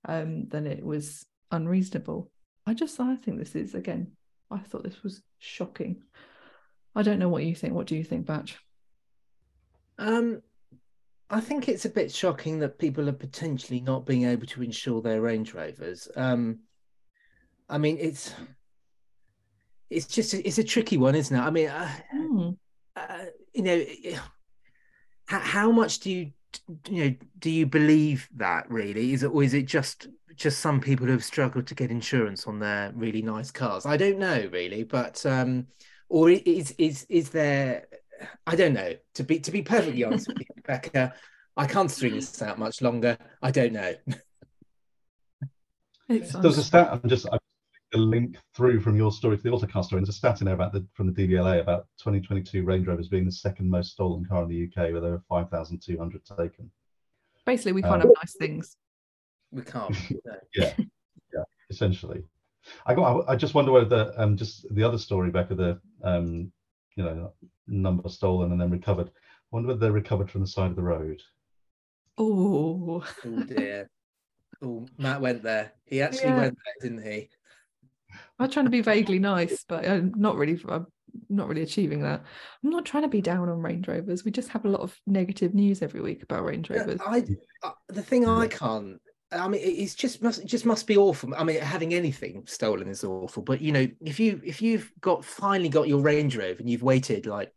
um, 0.05 0.47
it 0.51 0.83
was 0.83 1.25
unreasonable. 1.53 2.29
I 2.65 2.73
just 2.73 2.99
I 2.99 3.15
think 3.15 3.39
this 3.39 3.55
is 3.55 3.75
again. 3.75 4.11
I 4.51 4.59
thought 4.59 4.83
this 4.83 5.03
was 5.03 5.21
shocking. 5.39 6.01
I 6.95 7.01
don't 7.01 7.19
know 7.19 7.29
what 7.29 7.43
you 7.43 7.55
think. 7.55 7.73
What 7.73 7.87
do 7.87 7.95
you 7.95 8.03
think, 8.03 8.25
Batch? 8.25 8.57
Um, 9.97 10.41
I 11.29 11.39
think 11.39 11.67
it's 11.67 11.85
a 11.85 11.89
bit 11.89 12.11
shocking 12.11 12.59
that 12.59 12.77
people 12.77 13.09
are 13.09 13.13
potentially 13.13 13.79
not 13.79 14.05
being 14.05 14.25
able 14.25 14.45
to 14.47 14.61
insure 14.61 15.01
their 15.01 15.21
Range 15.21 15.51
Rovers. 15.53 16.07
Um, 16.15 16.59
I 17.69 17.77
mean, 17.77 17.97
it's 17.99 18.33
it's 19.89 20.07
just 20.07 20.33
it's 20.33 20.57
a 20.57 20.63
tricky 20.63 20.97
one, 20.97 21.15
isn't 21.15 21.35
it? 21.35 21.39
I 21.39 21.49
mean, 21.49 21.69
uh, 21.69 21.89
mm. 22.13 22.57
uh, 22.95 23.25
you 23.53 23.63
know, 23.63 23.83
how, 25.25 25.39
how 25.39 25.71
much 25.71 25.99
do 25.99 26.11
you 26.11 26.31
you 26.87 27.03
know 27.03 27.15
do 27.39 27.49
you 27.49 27.65
believe 27.65 28.29
that 28.35 28.69
really 28.69 29.13
is 29.13 29.23
it 29.23 29.31
or 29.31 29.43
is 29.43 29.55
it 29.55 29.65
just 29.65 30.07
just 30.35 30.59
some 30.59 30.79
people 30.79 31.05
who 31.05 31.11
have 31.11 31.23
struggled 31.23 31.67
to 31.67 31.75
get 31.75 31.91
insurance 31.91 32.47
on 32.47 32.59
their 32.59 32.91
really 32.95 33.21
nice 33.21 33.51
cars 33.51 33.85
i 33.85 33.97
don't 33.97 34.17
know 34.17 34.47
really 34.51 34.83
but 34.83 35.25
um 35.25 35.67
or 36.09 36.29
is 36.29 36.73
is 36.77 37.05
is 37.09 37.29
there 37.29 37.85
i 38.47 38.55
don't 38.55 38.73
know 38.73 38.93
to 39.13 39.23
be 39.23 39.39
to 39.39 39.51
be 39.51 39.61
perfectly 39.61 40.03
honest 40.03 40.27
with 40.27 40.39
you 40.39 40.45
rebecca 40.57 41.13
i 41.57 41.65
can't 41.65 41.91
string 41.91 42.15
this 42.15 42.41
out 42.41 42.57
much 42.57 42.81
longer 42.81 43.17
i 43.41 43.51
don't 43.51 43.73
know 43.73 43.93
there's 46.07 46.57
a 46.57 46.63
stat 46.63 46.89
i'm 46.91 47.09
just 47.09 47.27
a 47.93 47.97
link 47.97 48.37
through 48.55 48.79
from 48.79 48.95
your 48.95 49.11
story 49.11 49.37
to 49.37 49.43
the 49.43 49.51
autocar 49.51 49.83
story. 49.83 50.01
There's 50.01 50.09
a 50.09 50.13
stat 50.13 50.41
in 50.41 50.45
there 50.45 50.55
about 50.55 50.73
the 50.73 50.85
from 50.93 51.11
the 51.11 51.27
DVLA 51.27 51.61
about 51.61 51.87
2022 51.99 52.63
Range 52.63 52.87
Rovers 52.87 53.07
being 53.07 53.25
the 53.25 53.31
second 53.31 53.69
most 53.69 53.91
stolen 53.91 54.25
car 54.25 54.43
in 54.43 54.49
the 54.49 54.63
UK, 54.65 54.91
where 54.91 55.01
there 55.01 55.11
were 55.11 55.23
5,200 55.29 56.21
taken. 56.25 56.71
Basically, 57.45 57.73
we 57.73 57.81
can't 57.81 57.95
um, 57.95 58.01
have 58.01 58.11
nice 58.21 58.35
things. 58.35 58.77
We 59.53 59.61
can't. 59.61 59.95
No. 60.25 60.35
yeah, 60.55 60.73
yeah, 61.33 61.43
essentially. 61.69 62.23
I 62.85 62.93
got. 62.93 63.25
I 63.27 63.35
just 63.35 63.53
wonder 63.53 63.71
whether 63.71 64.13
um 64.17 64.37
just 64.37 64.65
the 64.73 64.83
other 64.83 64.97
story 64.97 65.31
back 65.31 65.51
of 65.51 65.57
the 65.57 65.79
um 66.03 66.51
you 66.95 67.03
know 67.03 67.33
number 67.67 68.09
stolen 68.09 68.51
and 68.51 68.61
then 68.61 68.71
recovered. 68.71 69.07
I 69.07 69.11
wonder 69.51 69.67
whether 69.67 69.79
they're 69.79 69.91
recovered 69.91 70.31
from 70.31 70.41
the 70.41 70.47
side 70.47 70.71
of 70.71 70.75
the 70.75 70.83
road. 70.83 71.21
Oh. 72.17 73.03
Oh 73.25 73.43
dear. 73.43 73.89
Oh, 74.61 74.87
Matt 74.97 75.21
went 75.21 75.43
there. 75.43 75.73
He 75.85 76.01
actually 76.01 76.29
yeah. 76.29 76.37
went 76.37 76.57
there, 76.65 76.89
didn't 76.89 77.05
he? 77.05 77.29
I'm 78.39 78.49
trying 78.49 78.65
to 78.65 78.71
be 78.71 78.81
vaguely 78.81 79.19
nice, 79.19 79.65
but 79.67 79.87
I'm 79.87 80.13
not 80.15 80.37
really. 80.37 80.59
I'm 80.69 80.87
not 81.29 81.47
really 81.47 81.63
achieving 81.63 82.01
that. 82.03 82.23
I'm 82.63 82.69
not 82.69 82.85
trying 82.85 83.03
to 83.03 83.09
be 83.09 83.21
down 83.21 83.49
on 83.49 83.61
Range 83.61 83.87
Rovers. 83.87 84.23
We 84.23 84.31
just 84.31 84.49
have 84.49 84.65
a 84.65 84.69
lot 84.69 84.81
of 84.81 84.97
negative 85.05 85.53
news 85.53 85.81
every 85.81 86.01
week 86.01 86.23
about 86.23 86.45
Range 86.45 86.69
Rovers. 86.69 87.01
Yeah, 87.05 87.11
I, 87.11 87.25
uh, 87.63 87.71
the 87.89 88.01
thing 88.01 88.27
I 88.27 88.47
can't. 88.47 89.01
I 89.33 89.47
mean, 89.47 89.61
it's 89.63 89.95
just 89.95 90.21
must 90.21 90.41
it 90.41 90.45
just 90.45 90.65
must 90.65 90.87
be 90.87 90.97
awful. 90.97 91.33
I 91.35 91.43
mean, 91.43 91.59
having 91.59 91.93
anything 91.93 92.43
stolen 92.45 92.87
is 92.87 93.03
awful. 93.03 93.43
But 93.43 93.61
you 93.61 93.71
know, 93.71 93.87
if 94.01 94.19
you 94.19 94.41
if 94.43 94.61
you've 94.61 94.91
got 95.01 95.25
finally 95.25 95.69
got 95.69 95.87
your 95.87 96.01
Range 96.01 96.35
Rover 96.35 96.59
and 96.59 96.69
you've 96.69 96.83
waited 96.83 97.25
like 97.25 97.53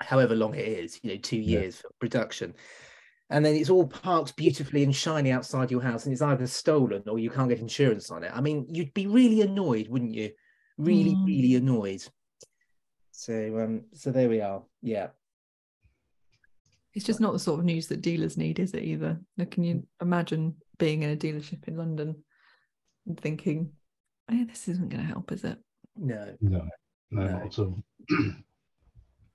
however 0.00 0.34
long 0.34 0.54
it 0.54 0.66
is, 0.66 1.00
you 1.02 1.10
know, 1.12 1.18
two 1.18 1.38
years 1.38 1.76
yeah. 1.76 1.82
for 1.82 1.94
production, 2.00 2.54
and 3.30 3.44
then 3.44 3.56
it's 3.56 3.70
all 3.70 3.86
parked 3.86 4.36
beautifully 4.36 4.82
and 4.84 4.94
shiny 4.94 5.32
outside 5.32 5.70
your 5.70 5.82
house 5.82 6.04
and 6.04 6.12
it's 6.12 6.22
either 6.22 6.46
stolen 6.46 7.02
or 7.06 7.18
you 7.18 7.30
can't 7.30 7.48
get 7.48 7.58
insurance 7.58 8.10
on 8.10 8.22
it 8.22 8.30
i 8.34 8.40
mean 8.40 8.66
you'd 8.70 8.94
be 8.94 9.06
really 9.06 9.42
annoyed 9.42 9.88
wouldn't 9.88 10.14
you 10.14 10.30
really 10.78 11.14
mm. 11.14 11.26
really 11.26 11.54
annoyed 11.56 12.02
so 13.10 13.58
um 13.60 13.82
so 13.94 14.10
there 14.10 14.28
we 14.28 14.40
are 14.40 14.62
yeah 14.82 15.08
it's 16.94 17.04
just 17.04 17.20
not 17.20 17.32
the 17.32 17.38
sort 17.38 17.58
of 17.58 17.64
news 17.64 17.88
that 17.88 18.00
dealers 18.00 18.36
need 18.36 18.58
is 18.58 18.72
it 18.72 18.84
either 18.84 19.18
now, 19.36 19.46
can 19.50 19.64
you 19.64 19.86
imagine 20.00 20.54
being 20.78 21.02
in 21.02 21.10
a 21.10 21.16
dealership 21.16 21.66
in 21.68 21.76
london 21.76 22.16
and 23.06 23.18
thinking 23.20 23.72
oh 24.30 24.34
yeah 24.34 24.44
this 24.44 24.68
isn't 24.68 24.88
going 24.88 25.02
to 25.02 25.08
help 25.08 25.32
is 25.32 25.44
it 25.44 25.58
no 25.96 26.34
no 26.40 26.68
no, 27.10 27.22
no. 27.22 27.32
not 27.32 27.46
at 27.46 27.58
all 27.58 27.78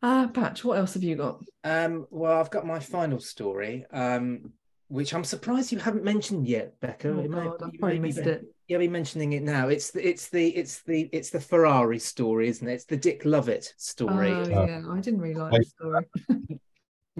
Ah, 0.04 0.24
uh, 0.24 0.28
Batch, 0.28 0.64
what 0.64 0.80
else 0.80 0.96
have 0.96 1.04
you 1.04 1.16
got? 1.16 1.44
Um, 1.64 2.08
well, 2.10 2.40
I've 2.40 2.50
got 2.50 2.66
my 2.66 2.80
final 2.80 3.20
story, 3.20 3.86
um, 3.94 4.52
which 4.88 5.14
I'm 5.14 5.24
surprised 5.24 5.72
you 5.72 5.78
haven't 5.78 6.04
mentioned 6.04 6.48
yet, 6.48 6.80
Becca. 6.80 7.10
Oh, 7.10 7.28
God, 7.28 7.62
I've 7.64 7.80
probably 7.80 8.00
missed 8.00 8.20
it. 8.20 8.44
You'll 8.68 8.80
be 8.80 8.88
mentioning 8.88 9.34
it 9.34 9.44
now. 9.44 9.68
It's 9.68 9.92
the 9.92 10.08
it's 10.08 10.30
the 10.30 10.48
it's 10.50 10.82
the 10.84 11.08
it's 11.12 11.30
the 11.30 11.40
Ferrari 11.40 12.00
story, 12.00 12.48
isn't 12.48 12.68
it? 12.68 12.74
It's 12.74 12.86
the 12.86 12.98
Dick 12.98 13.26
Lovett 13.26 13.74
story. 13.78 14.32
Oh 14.32 14.50
yeah, 14.50 14.82
I 14.90 15.00
didn't 15.02 15.22
really 15.22 15.36
like 15.36 15.52
the 15.52 15.66
story. 15.66 16.06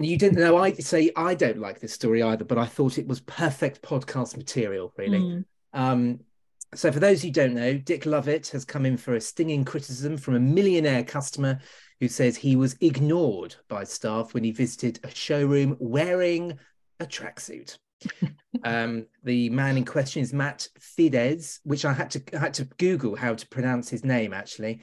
you 0.04 0.16
didn't 0.16 0.38
know 0.38 0.56
I 0.56 0.72
say 0.74 1.10
I 1.16 1.34
don't 1.34 1.58
like 1.58 1.80
this 1.80 1.92
story 1.92 2.22
either, 2.22 2.44
but 2.44 2.58
I 2.58 2.66
thought 2.66 2.98
it 2.98 3.06
was 3.06 3.20
perfect 3.20 3.82
podcast 3.82 4.36
material, 4.36 4.92
really. 4.96 5.20
Mm. 5.20 5.44
Um, 5.72 6.20
so, 6.74 6.90
for 6.90 7.00
those 7.00 7.22
who 7.22 7.30
don't 7.30 7.54
know, 7.54 7.76
Dick 7.76 8.06
Lovett 8.06 8.48
has 8.48 8.64
come 8.64 8.86
in 8.86 8.96
for 8.96 9.14
a 9.14 9.20
stinging 9.20 9.64
criticism 9.64 10.16
from 10.16 10.36
a 10.36 10.40
millionaire 10.40 11.04
customer 11.04 11.60
who 12.00 12.08
says 12.08 12.36
he 12.36 12.56
was 12.56 12.76
ignored 12.80 13.54
by 13.68 13.84
staff 13.84 14.34
when 14.34 14.42
he 14.42 14.50
visited 14.50 14.98
a 15.04 15.14
showroom 15.14 15.76
wearing 15.78 16.58
a 16.98 17.06
tracksuit. 17.06 17.76
um, 18.64 19.06
the 19.22 19.50
man 19.50 19.76
in 19.76 19.84
question 19.84 20.22
is 20.22 20.32
Matt 20.32 20.66
Fiddes, 20.80 21.60
which 21.62 21.84
I 21.84 21.92
had 21.92 22.10
to 22.12 22.22
I 22.34 22.38
had 22.38 22.54
to 22.54 22.64
Google 22.64 23.16
how 23.16 23.34
to 23.34 23.48
pronounce 23.48 23.88
his 23.88 24.04
name 24.04 24.32
actually. 24.32 24.82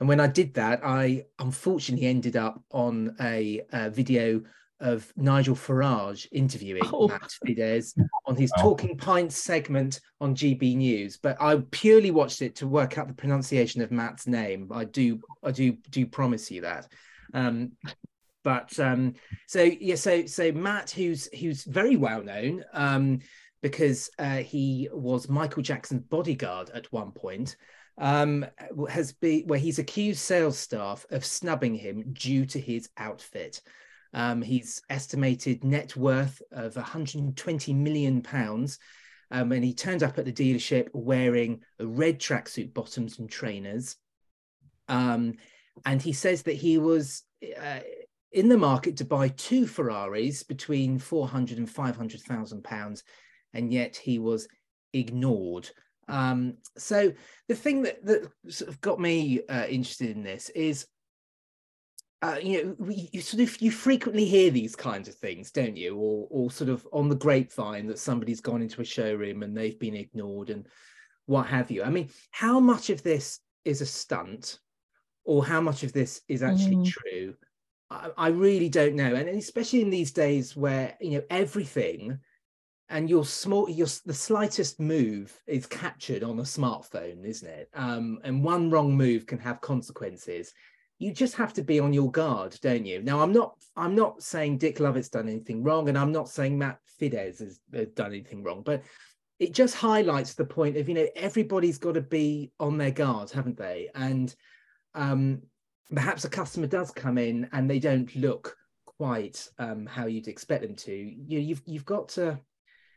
And 0.00 0.08
when 0.08 0.20
I 0.20 0.26
did 0.26 0.54
that, 0.54 0.80
I 0.84 1.24
unfortunately 1.38 2.06
ended 2.06 2.36
up 2.36 2.62
on 2.70 3.16
a, 3.20 3.62
a 3.72 3.90
video 3.90 4.42
of 4.78 5.10
Nigel 5.16 5.54
Farage 5.54 6.26
interviewing 6.32 6.82
oh. 6.92 7.08
Matt 7.08 7.32
Fiddes 7.44 7.94
on 8.26 8.36
his 8.36 8.52
Talking 8.58 8.96
Pints 8.96 9.36
segment 9.36 10.00
on 10.20 10.34
GB 10.34 10.76
News. 10.76 11.16
But 11.16 11.40
I 11.40 11.62
purely 11.70 12.10
watched 12.10 12.42
it 12.42 12.56
to 12.56 12.66
work 12.66 12.98
out 12.98 13.08
the 13.08 13.14
pronunciation 13.14 13.80
of 13.80 13.90
Matt's 13.90 14.26
name. 14.26 14.70
I 14.72 14.84
do, 14.84 15.20
I 15.42 15.50
do, 15.50 15.78
do 15.90 16.04
promise 16.06 16.50
you 16.50 16.60
that. 16.62 16.88
Um, 17.32 17.72
but 18.46 18.78
um, 18.78 19.14
so 19.48 19.62
yeah, 19.62 19.96
so 19.96 20.24
so 20.26 20.52
Matt, 20.52 20.90
who's 20.90 21.26
who's 21.34 21.64
very 21.64 21.96
well 21.96 22.22
known 22.22 22.64
um, 22.72 23.18
because 23.60 24.08
uh, 24.20 24.36
he 24.36 24.88
was 24.92 25.28
Michael 25.28 25.64
Jackson's 25.64 26.04
bodyguard 26.04 26.70
at 26.72 26.92
one 26.92 27.10
point. 27.10 27.56
Um, 27.98 28.44
has 28.90 29.12
been 29.12 29.46
where 29.46 29.58
he's 29.58 29.78
accused 29.78 30.20
sales 30.20 30.58
staff 30.58 31.06
of 31.10 31.24
snubbing 31.24 31.74
him 31.74 32.12
due 32.12 32.44
to 32.46 32.60
his 32.60 32.90
outfit. 32.98 33.62
Um, 34.12 34.42
he's 34.42 34.82
estimated 34.90 35.64
net 35.64 35.96
worth 35.96 36.42
of 36.52 36.76
120 36.76 37.72
million 37.72 38.22
pounds. 38.22 38.78
Um, 39.30 39.52
and 39.52 39.64
he 39.64 39.74
turned 39.74 40.02
up 40.02 40.18
at 40.18 40.24
the 40.24 40.32
dealership 40.32 40.88
wearing 40.92 41.60
a 41.78 41.86
red 41.86 42.20
tracksuit 42.20 42.72
bottoms 42.72 43.18
and 43.18 43.28
trainers. 43.28 43.96
Um, 44.88 45.34
and 45.84 46.00
he 46.00 46.12
says 46.12 46.42
that 46.42 46.54
he 46.54 46.78
was 46.78 47.22
uh, 47.60 47.80
in 48.32 48.48
the 48.48 48.58
market 48.58 48.98
to 48.98 49.04
buy 49.04 49.28
two 49.28 49.66
Ferraris 49.66 50.42
between 50.42 50.98
400 50.98 51.58
and 51.58 51.68
500,000 51.68 52.62
pounds, 52.62 53.02
and 53.52 53.72
yet 53.72 53.96
he 53.96 54.18
was 54.18 54.48
ignored. 54.92 55.70
Um, 56.08 56.58
so 56.76 57.12
the 57.48 57.54
thing 57.54 57.82
that, 57.82 58.04
that 58.06 58.30
sort 58.48 58.70
of 58.70 58.80
got 58.80 59.00
me 59.00 59.40
uh, 59.48 59.66
interested 59.68 60.10
in 60.10 60.22
this 60.22 60.48
is 60.50 60.86
uh, 62.22 62.38
you 62.42 62.76
know, 62.78 62.90
you 62.90 63.20
sort 63.20 63.42
of 63.42 63.60
you 63.60 63.70
frequently 63.70 64.24
hear 64.24 64.50
these 64.50 64.74
kinds 64.74 65.06
of 65.06 65.14
things, 65.14 65.50
don't 65.50 65.76
you? 65.76 65.96
Or 65.96 66.26
or 66.30 66.50
sort 66.50 66.70
of 66.70 66.86
on 66.92 67.08
the 67.08 67.14
grapevine 67.14 67.86
that 67.88 67.98
somebody's 67.98 68.40
gone 68.40 68.62
into 68.62 68.80
a 68.80 68.84
showroom 68.84 69.42
and 69.42 69.56
they've 69.56 69.78
been 69.78 69.94
ignored 69.94 70.50
and 70.50 70.66
what 71.26 71.46
have 71.46 71.70
you. 71.70 71.82
I 71.82 71.90
mean, 71.90 72.08
how 72.30 72.58
much 72.58 72.88
of 72.88 73.02
this 73.02 73.40
is 73.64 73.80
a 73.82 73.86
stunt, 73.86 74.60
or 75.24 75.44
how 75.44 75.60
much 75.60 75.82
of 75.82 75.92
this 75.92 76.22
is 76.26 76.42
actually 76.42 76.76
mm. 76.76 76.88
true? 76.88 77.34
I, 77.90 78.10
I 78.16 78.28
really 78.28 78.70
don't 78.70 78.96
know, 78.96 79.14
and 79.14 79.28
especially 79.28 79.82
in 79.82 79.90
these 79.90 80.12
days 80.12 80.56
where 80.56 80.96
you 81.00 81.18
know 81.18 81.24
everything 81.28 82.18
and 82.88 83.10
your 83.10 83.24
small 83.24 83.68
your 83.68 83.88
the 84.04 84.14
slightest 84.14 84.78
move 84.78 85.42
is 85.46 85.66
captured 85.66 86.22
on 86.22 86.38
a 86.38 86.42
smartphone 86.42 87.24
isn't 87.24 87.48
it 87.48 87.68
um, 87.74 88.18
and 88.24 88.44
one 88.44 88.70
wrong 88.70 88.96
move 88.96 89.26
can 89.26 89.38
have 89.38 89.60
consequences 89.60 90.52
you 90.98 91.12
just 91.12 91.34
have 91.34 91.52
to 91.54 91.62
be 91.62 91.78
on 91.78 91.92
your 91.92 92.10
guard, 92.10 92.56
don't 92.62 92.86
you? 92.86 93.02
Now, 93.02 93.20
I'm 93.20 93.32
not 93.32 93.56
I'm 93.76 93.94
not 93.94 94.22
saying 94.22 94.58
Dick 94.58 94.80
Lovett's 94.80 95.08
done 95.08 95.28
anything 95.28 95.62
wrong, 95.62 95.88
and 95.88 95.98
I'm 95.98 96.12
not 96.12 96.28
saying 96.28 96.58
Matt 96.58 96.78
Fiddes 96.98 97.40
has, 97.40 97.60
has 97.74 97.88
done 97.88 98.12
anything 98.12 98.42
wrong, 98.42 98.62
but 98.64 98.82
it 99.38 99.52
just 99.52 99.74
highlights 99.74 100.34
the 100.34 100.44
point 100.44 100.76
of 100.76 100.88
you 100.88 100.94
know 100.94 101.08
everybody's 101.14 101.78
got 101.78 101.94
to 101.94 102.00
be 102.00 102.50
on 102.58 102.78
their 102.78 102.90
guard, 102.90 103.30
haven't 103.30 103.58
they? 103.58 103.90
And 103.94 104.34
um, 104.94 105.42
perhaps 105.94 106.24
a 106.24 106.30
customer 106.30 106.66
does 106.66 106.90
come 106.90 107.18
in 107.18 107.48
and 107.52 107.68
they 107.68 107.78
don't 107.78 108.14
look 108.16 108.56
quite 108.86 109.46
um, 109.58 109.84
how 109.84 110.06
you'd 110.06 110.28
expect 110.28 110.62
them 110.62 110.76
to. 110.76 110.92
You 110.92 111.40
you've 111.40 111.62
you've 111.66 111.84
got 111.84 112.08
to 112.10 112.40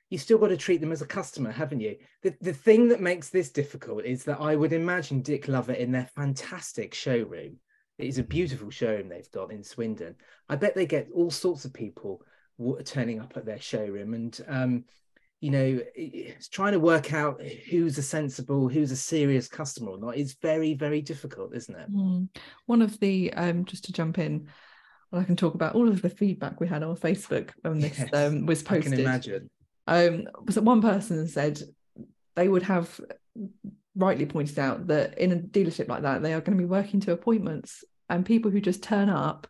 you've 0.10 0.22
still 0.22 0.38
got 0.38 0.47
to 0.47 0.57
treat 0.57 0.82
them 0.82 0.91
as 0.91 1.01
a 1.01 1.07
customer, 1.07 1.51
haven't 1.51 1.82
you? 1.82 1.97
The, 2.24 2.36
the 2.41 2.53
thing 2.53 2.89
that 2.89 3.01
makes 3.01 3.30
this 3.30 3.51
difficult 3.51 4.05
is 4.05 4.24
that 4.26 4.39
I 4.39 4.55
would 4.55 4.74
imagine 4.74 5.22
Dick 5.22 5.47
Lovett 5.47 5.80
in 5.80 5.91
their 5.91 6.10
fantastic 6.16 6.93
showroom 6.93 7.57
it's 7.99 8.18
a 8.18 8.24
beautiful 8.24 8.70
showroom 8.70 9.10
they've 9.10 9.32
got 9.32 9.51
in 9.51 9.64
Swindon. 9.64 10.16
I 10.47 10.55
bet 10.55 10.74
they 10.74 10.86
get 10.86 11.10
all 11.14 11.30
sorts 11.30 11.66
of 11.66 11.74
people 11.74 12.22
turning 12.86 13.20
up 13.20 13.34
at 13.36 13.45
their 13.45 13.60
showroom, 13.60 14.14
and 14.14 14.39
um, 14.47 14.86
you 15.41 15.51
know, 15.51 15.80
it's 15.95 16.47
trying 16.47 16.74
to 16.74 16.80
work 16.80 17.14
out 17.14 17.41
who's 17.70 17.97
a 17.97 18.01
sensible, 18.01 18.70
who's 18.70 18.91
a 18.91 18.95
serious 18.95 19.47
customer 19.47 19.91
or 19.91 19.97
not. 19.97 20.16
is 20.16 20.38
very, 20.41 20.74
very 20.74 21.01
difficult, 21.01 21.53
isn't 21.53 21.76
it? 21.76 21.91
Mm. 21.93 22.30
One 22.66 22.82
of 22.82 22.97
the 22.99 23.34
um, 23.34 23.66
just 23.66 23.86
to 23.86 23.93
jump 23.93 24.18
in, 24.18 24.47
I 25.12 25.24
can 25.24 25.36
talk 25.36 25.53
about 25.53 25.76
all 25.76 25.89
of 25.89 26.01
the 26.01 26.10
feedback 26.10 26.60
we 26.60 26.68
had 26.68 26.84
on 26.84 26.95
Facebook 26.95 27.51
when 27.62 27.80
this 27.80 27.99
yes, 27.99 28.10
um, 28.14 28.45
was 28.45 28.64
posted. 28.64 28.93
I 28.93 28.95
can 28.95 29.05
imagine. 29.05 29.49
Um, 29.90 30.28
so 30.50 30.62
one 30.62 30.82
person 30.82 31.28
said 31.28 31.60
they 32.36 32.48
would 32.48 32.64
have 32.64 33.02
rightly 33.96 34.28
pointed 34.28 34.60
out 34.60 34.88
that 34.88 35.18
in 35.18 35.32
a 35.32 35.36
dealership 35.36 35.88
like 35.88 36.04
that, 36.04 36.22
they 36.22 36.34
are 36.34 36.42
going 36.42 36.58
to 36.58 36.62
be 36.62 36.70
working 36.70 37.00
to 37.02 37.12
appointments, 37.12 37.84
and 38.08 38.26
people 38.26 38.52
who 38.52 38.62
just 38.62 38.84
turn 38.84 39.10
up 39.10 39.48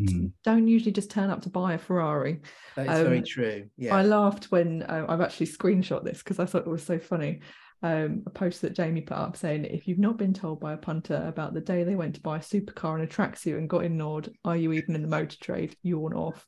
mm. 0.00 0.32
don't 0.44 0.66
usually 0.66 0.92
just 0.92 1.10
turn 1.10 1.28
up 1.28 1.42
to 1.42 1.50
buy 1.50 1.74
a 1.74 1.78
Ferrari. 1.78 2.40
That's 2.74 2.88
um, 2.88 3.04
very 3.04 3.22
true. 3.22 3.68
Yeah, 3.76 3.94
I 3.94 4.02
laughed 4.02 4.46
when 4.46 4.82
uh, 4.82 5.04
I've 5.08 5.20
actually 5.20 5.48
screenshot 5.48 6.04
this 6.04 6.18
because 6.18 6.38
I 6.38 6.46
thought 6.46 6.66
it 6.66 6.70
was 6.70 6.82
so 6.82 6.98
funny. 6.98 7.40
Um, 7.82 8.22
a 8.24 8.30
post 8.30 8.62
that 8.62 8.74
Jamie 8.74 9.02
put 9.02 9.18
up 9.18 9.36
saying, 9.36 9.66
"If 9.66 9.86
you've 9.86 9.98
not 9.98 10.16
been 10.16 10.32
told 10.32 10.58
by 10.58 10.72
a 10.72 10.78
punter 10.78 11.22
about 11.26 11.52
the 11.52 11.60
day 11.60 11.84
they 11.84 11.96
went 11.96 12.14
to 12.14 12.22
buy 12.22 12.38
a 12.38 12.40
supercar 12.40 12.94
and 12.94 13.04
a 13.04 13.06
tracksuit 13.06 13.58
and 13.58 13.68
got 13.68 13.84
ignored, 13.84 14.30
are 14.46 14.56
you 14.56 14.72
even 14.72 14.94
in 14.94 15.02
the 15.02 15.08
motor 15.08 15.36
trade? 15.38 15.76
Yawn 15.82 16.14
off." 16.14 16.46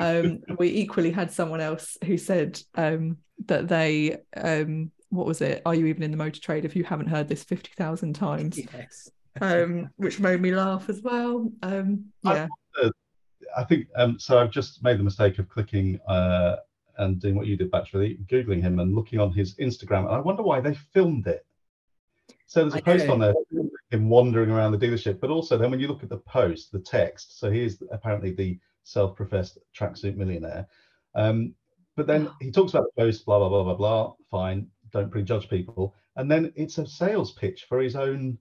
Um, 0.00 0.40
we 0.58 0.68
equally 0.68 1.10
had 1.10 1.30
someone 1.30 1.60
else 1.60 1.96
who 2.04 2.16
said 2.16 2.60
um, 2.74 3.18
that 3.46 3.68
they 3.68 4.18
um, 4.36 4.90
what 5.10 5.26
was 5.26 5.42
it? 5.42 5.62
Are 5.66 5.74
you 5.74 5.86
even 5.86 6.02
in 6.02 6.10
the 6.10 6.16
motor 6.16 6.40
trade 6.40 6.64
if 6.64 6.74
you 6.74 6.84
haven't 6.84 7.08
heard 7.08 7.28
this 7.28 7.44
50,000 7.44 8.14
times? 8.14 8.58
Yes. 8.58 9.10
um, 9.40 9.90
which 9.96 10.20
made 10.20 10.40
me 10.40 10.54
laugh 10.54 10.88
as 10.88 11.02
well. 11.02 11.50
Um, 11.62 12.06
yeah. 12.22 12.48
I, 12.82 12.86
uh, 12.86 12.90
I 13.56 13.64
think 13.64 13.88
um, 13.96 14.18
so. 14.18 14.38
I've 14.38 14.50
just 14.50 14.82
made 14.82 14.98
the 14.98 15.04
mistake 15.04 15.38
of 15.38 15.48
clicking 15.48 16.00
uh, 16.08 16.56
and 16.96 17.20
doing 17.20 17.34
what 17.34 17.46
you 17.46 17.56
did, 17.56 17.74
actually, 17.74 18.18
googling 18.26 18.62
him 18.62 18.78
and 18.78 18.94
looking 18.94 19.20
on 19.20 19.32
his 19.32 19.54
Instagram, 19.56 20.06
and 20.06 20.14
I 20.14 20.18
wonder 20.18 20.42
why 20.42 20.60
they 20.60 20.74
filmed 20.74 21.26
it. 21.26 21.44
So 22.46 22.60
there's 22.60 22.74
a 22.74 22.78
I 22.78 22.80
post 22.80 23.06
know. 23.06 23.12
on 23.14 23.18
there 23.20 23.34
him 23.90 24.08
wandering 24.08 24.50
around 24.50 24.72
the 24.72 24.78
dealership, 24.78 25.20
but 25.20 25.30
also 25.30 25.58
then 25.58 25.70
when 25.70 25.80
you 25.80 25.88
look 25.88 26.02
at 26.02 26.08
the 26.08 26.18
post, 26.18 26.72
the 26.72 26.78
text. 26.78 27.38
So 27.38 27.50
here's 27.50 27.82
apparently 27.90 28.32
the 28.32 28.58
self-professed 28.84 29.58
tracksuit 29.76 30.16
millionaire. 30.16 30.66
Um, 31.14 31.54
but 31.96 32.06
then 32.06 32.28
he 32.40 32.50
talks 32.50 32.72
about 32.72 32.86
the 32.94 33.02
post, 33.02 33.26
blah 33.26 33.38
blah 33.38 33.48
blah 33.48 33.64
blah 33.64 33.74
blah. 33.74 34.12
Fine, 34.30 34.68
don't 34.92 35.10
prejudge 35.10 35.48
people. 35.48 35.94
And 36.16 36.30
then 36.30 36.52
it's 36.56 36.78
a 36.78 36.86
sales 36.86 37.32
pitch 37.32 37.66
for 37.68 37.80
his 37.80 37.96
own 37.96 38.38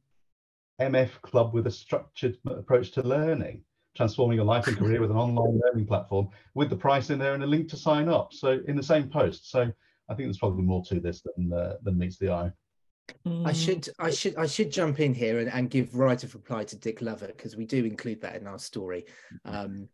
MF 0.80 1.22
club 1.22 1.54
with 1.54 1.68
a 1.68 1.72
structured 1.72 2.38
approach 2.46 2.92
to 2.92 3.04
learning, 3.04 3.64
transforming 3.96 4.38
your 4.38 4.46
life 4.46 4.68
and 4.68 4.78
career 4.78 5.02
with 5.02 5.12
an 5.12 5.18
online 5.26 5.60
learning 5.64 5.86
platform 5.86 6.30
with 6.54 6.70
the 6.70 6.76
price 6.76 7.10
in 7.10 7.20
there 7.20 7.34
and 7.34 7.44
a 7.44 7.48
link 7.48 7.70
to 7.70 7.78
sign 7.78 8.10
up. 8.10 8.34
So 8.34 8.60
in 8.68 8.76
the 8.76 8.84
same 8.84 9.10
post. 9.10 9.52
So 9.52 9.72
I 10.10 10.14
think 10.14 10.28
there's 10.28 10.39
probably 10.39 10.64
more 10.64 10.84
to 10.86 11.00
this 11.00 11.22
than 11.22 11.54
uh, 11.54 11.76
than 11.84 11.98
meets 11.98 12.18
the 12.18 12.32
eye. 12.32 12.52
I 13.46 13.54
should 13.54 13.89
I 14.00 14.10
should 14.10 14.36
I 14.38 14.46
should 14.46 14.72
jump 14.72 15.00
in 15.00 15.14
here 15.14 15.39
and, 15.39 15.50
and 15.52 15.70
give 15.70 15.96
right 15.96 16.22
of 16.24 16.34
reply 16.34 16.64
to 16.66 16.78
Dick 16.78 17.02
Lovett 17.02 17.36
because 17.38 17.56
we 17.56 17.66
do 17.66 17.84
include 17.86 18.22
that 18.22 18.36
in 18.36 18.48
our 18.48 18.60
story. 18.60 19.06
Um, 19.46 19.89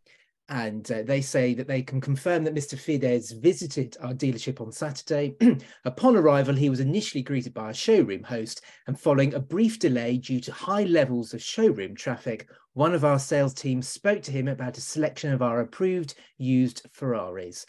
and 0.49 0.89
uh, 0.91 1.03
they 1.03 1.21
say 1.21 1.53
that 1.53 1.67
they 1.67 1.81
can 1.81 1.99
confirm 1.99 2.43
that 2.43 2.55
Mr. 2.55 2.75
Fidesz 2.75 3.39
visited 3.41 3.97
our 4.01 4.13
dealership 4.13 4.61
on 4.61 4.71
Saturday. 4.71 5.35
Upon 5.85 6.15
arrival, 6.15 6.55
he 6.55 6.69
was 6.69 6.79
initially 6.79 7.21
greeted 7.21 7.53
by 7.53 7.71
a 7.71 7.73
showroom 7.73 8.23
host, 8.23 8.61
and 8.87 8.99
following 8.99 9.33
a 9.33 9.39
brief 9.39 9.77
delay 9.77 10.17
due 10.17 10.39
to 10.39 10.53
high 10.53 10.83
levels 10.83 11.33
of 11.33 11.41
showroom 11.41 11.95
traffic, 11.95 12.49
one 12.73 12.93
of 12.93 13.03
our 13.03 13.19
sales 13.19 13.53
team 13.53 13.81
spoke 13.81 14.21
to 14.21 14.31
him 14.31 14.47
about 14.47 14.77
a 14.77 14.81
selection 14.81 15.33
of 15.33 15.41
our 15.41 15.61
approved 15.61 16.15
used 16.37 16.87
Ferraris. 16.93 17.65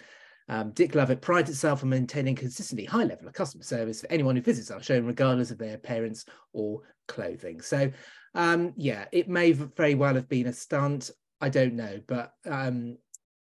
Um, 0.49 0.71
Dick 0.71 0.95
Lovett 0.95 1.21
prides 1.21 1.51
itself 1.51 1.83
on 1.83 1.91
maintaining 1.91 2.35
consistently 2.35 2.87
high 2.87 3.05
level 3.05 3.27
of 3.27 3.35
customer 3.35 3.65
service 3.65 4.01
for 4.01 4.11
anyone 4.11 4.37
who 4.37 4.43
visits 4.43 4.71
our 4.71 4.83
showroom, 4.83 5.07
regardless 5.07 5.51
of 5.51 5.59
their 5.59 5.75
appearance 5.75 6.25
or 6.53 6.83
clothing. 7.07 7.61
So, 7.61 7.91
um, 8.35 8.73
yeah, 8.77 9.07
it 9.13 9.29
may 9.29 9.53
very 9.53 9.95
well 9.95 10.15
have 10.15 10.29
been 10.29 10.47
a 10.47 10.53
stunt. 10.53 11.11
I 11.41 11.49
don't 11.49 11.75
know, 11.75 12.01
but 12.07 12.35
um, 12.47 12.99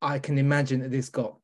I 0.01 0.19
can 0.19 0.37
imagine 0.37 0.79
that 0.81 0.91
this 0.91 1.09
got 1.09 1.35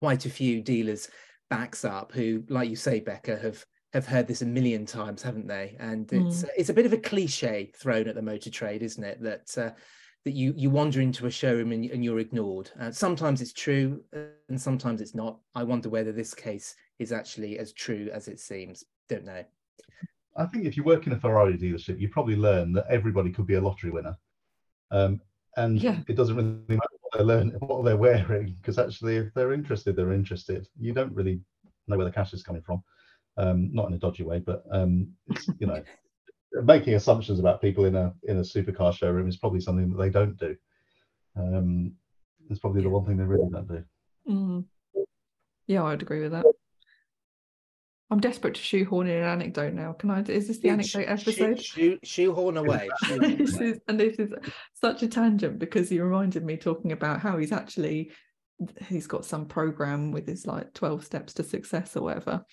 quite 0.00 0.26
a 0.26 0.30
few 0.30 0.60
dealers 0.60 1.08
backs 1.48 1.84
up 1.84 2.12
who, 2.12 2.44
like 2.48 2.70
you 2.70 2.76
say, 2.76 3.00
Becca, 3.00 3.36
have 3.36 3.64
have 3.92 4.06
heard 4.06 4.26
this 4.26 4.40
a 4.40 4.46
million 4.46 4.86
times, 4.86 5.22
haven't 5.22 5.46
they? 5.46 5.76
And 5.78 6.10
it's 6.12 6.42
mm. 6.42 6.48
it's 6.56 6.70
a 6.70 6.74
bit 6.74 6.86
of 6.86 6.92
a 6.92 6.98
cliche 6.98 7.72
thrown 7.76 8.08
at 8.08 8.14
the 8.14 8.22
motor 8.22 8.50
trade, 8.50 8.82
isn't 8.82 9.04
it? 9.04 9.22
That 9.22 9.58
uh, 9.58 9.70
that 10.24 10.32
you 10.32 10.54
you 10.56 10.70
wander 10.70 11.00
into 11.00 11.26
a 11.26 11.30
showroom 11.30 11.72
and, 11.72 11.84
and 11.90 12.04
you're 12.04 12.20
ignored. 12.20 12.70
Uh, 12.80 12.90
sometimes 12.90 13.40
it's 13.40 13.52
true, 13.52 14.02
and 14.48 14.60
sometimes 14.60 15.00
it's 15.00 15.14
not. 15.14 15.38
I 15.54 15.62
wonder 15.62 15.88
whether 15.88 16.12
this 16.12 16.34
case 16.34 16.74
is 16.98 17.12
actually 17.12 17.58
as 17.58 17.72
true 17.72 18.08
as 18.12 18.28
it 18.28 18.40
seems. 18.40 18.84
Don't 19.08 19.24
know. 19.24 19.44
I 20.36 20.46
think 20.46 20.64
if 20.64 20.76
you 20.76 20.84
work 20.84 21.06
in 21.06 21.12
a 21.12 21.20
Ferrari 21.20 21.58
dealership, 21.58 22.00
you 22.00 22.08
probably 22.08 22.36
learn 22.36 22.72
that 22.72 22.86
everybody 22.88 23.30
could 23.30 23.46
be 23.46 23.54
a 23.54 23.60
lottery 23.60 23.90
winner. 23.90 24.16
Um, 24.90 25.20
and 25.56 25.80
yeah. 25.80 25.98
it 26.08 26.16
doesn't 26.16 26.36
really 26.36 26.56
matter 26.68 26.80
what 27.00 27.12
they're 27.12 27.26
learning, 27.26 27.56
what 27.60 27.84
they're 27.84 27.96
wearing, 27.96 28.56
because 28.60 28.78
actually, 28.78 29.16
if 29.16 29.34
they're 29.34 29.52
interested, 29.52 29.96
they're 29.96 30.12
interested. 30.12 30.68
You 30.78 30.92
don't 30.92 31.14
really 31.14 31.40
know 31.88 31.96
where 31.96 32.06
the 32.06 32.12
cash 32.12 32.32
is 32.32 32.42
coming 32.42 32.62
from, 32.62 32.82
um, 33.36 33.72
not 33.72 33.88
in 33.88 33.94
a 33.94 33.98
dodgy 33.98 34.22
way, 34.22 34.38
but 34.38 34.64
um, 34.70 35.08
you 35.58 35.66
know, 35.66 35.82
making 36.64 36.94
assumptions 36.94 37.38
about 37.38 37.60
people 37.60 37.84
in 37.84 37.96
a 37.96 38.12
in 38.24 38.38
a 38.38 38.42
supercar 38.42 38.94
showroom 38.94 39.28
is 39.28 39.36
probably 39.36 39.60
something 39.60 39.90
that 39.90 39.98
they 39.98 40.10
don't 40.10 40.36
do. 40.38 40.56
Um, 41.36 41.92
it's 42.50 42.60
probably 42.60 42.82
the 42.82 42.90
one 42.90 43.04
thing 43.04 43.16
they 43.16 43.24
really 43.24 43.48
don't 43.50 43.68
do. 43.68 43.84
Mm. 44.28 44.64
Yeah, 45.66 45.84
I'd 45.84 46.02
agree 46.02 46.22
with 46.22 46.32
that. 46.32 46.44
I'm 48.12 48.20
desperate 48.20 48.52
to 48.56 48.60
shoehorn 48.60 49.06
in 49.06 49.16
an 49.16 49.24
anecdote 49.24 49.72
now. 49.72 49.94
Can 49.94 50.10
I? 50.10 50.20
Is 50.20 50.46
this 50.46 50.58
the 50.58 50.68
anecdote 50.68 51.06
episode? 51.08 51.62
Shoe, 51.62 51.92
shoe, 51.92 51.98
shoehorn 52.02 52.58
away. 52.58 52.90
this 53.08 53.58
is, 53.58 53.80
and 53.88 53.98
this 53.98 54.18
is 54.18 54.34
such 54.74 55.02
a 55.02 55.08
tangent 55.08 55.58
because 55.58 55.88
he 55.88 55.98
reminded 55.98 56.44
me 56.44 56.58
talking 56.58 56.92
about 56.92 57.20
how 57.20 57.38
he's 57.38 57.52
actually 57.52 58.12
he's 58.86 59.06
got 59.06 59.24
some 59.24 59.46
program 59.46 60.12
with 60.12 60.28
his 60.28 60.46
like 60.46 60.74
12 60.74 61.06
steps 61.06 61.32
to 61.34 61.42
success 61.42 61.96
or 61.96 62.02
whatever. 62.02 62.44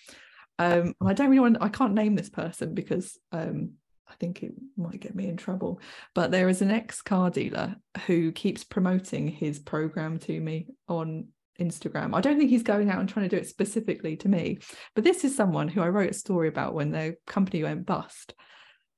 Um, 0.59 0.93
and 1.01 1.09
I 1.09 1.11
don't 1.11 1.27
really 1.27 1.41
want. 1.41 1.57
I 1.59 1.67
can't 1.67 1.93
name 1.93 2.15
this 2.15 2.29
person 2.29 2.73
because 2.73 3.17
um, 3.33 3.71
I 4.07 4.13
think 4.13 4.43
it 4.43 4.53
might 4.77 5.01
get 5.01 5.13
me 5.13 5.27
in 5.27 5.35
trouble. 5.35 5.81
But 6.15 6.31
there 6.31 6.47
is 6.47 6.61
an 6.61 6.71
ex 6.71 7.01
car 7.01 7.29
dealer 7.29 7.75
who 8.07 8.31
keeps 8.31 8.63
promoting 8.63 9.27
his 9.27 9.59
program 9.59 10.19
to 10.19 10.39
me 10.39 10.67
on 10.87 11.27
Instagram. 11.59 12.15
I 12.15 12.21
don't 12.21 12.37
think 12.37 12.49
he's 12.49 12.63
going 12.63 12.89
out 12.89 12.99
and 12.99 13.07
trying 13.07 13.29
to 13.29 13.35
do 13.35 13.41
it 13.41 13.47
specifically 13.47 14.17
to 14.17 14.29
me, 14.29 14.59
but 14.95 15.03
this 15.03 15.23
is 15.23 15.35
someone 15.35 15.67
who 15.67 15.81
I 15.81 15.89
wrote 15.89 16.11
a 16.11 16.13
story 16.13 16.47
about 16.47 16.73
when 16.73 16.91
their 16.91 17.15
company 17.27 17.63
went 17.63 17.85
bust. 17.85 18.33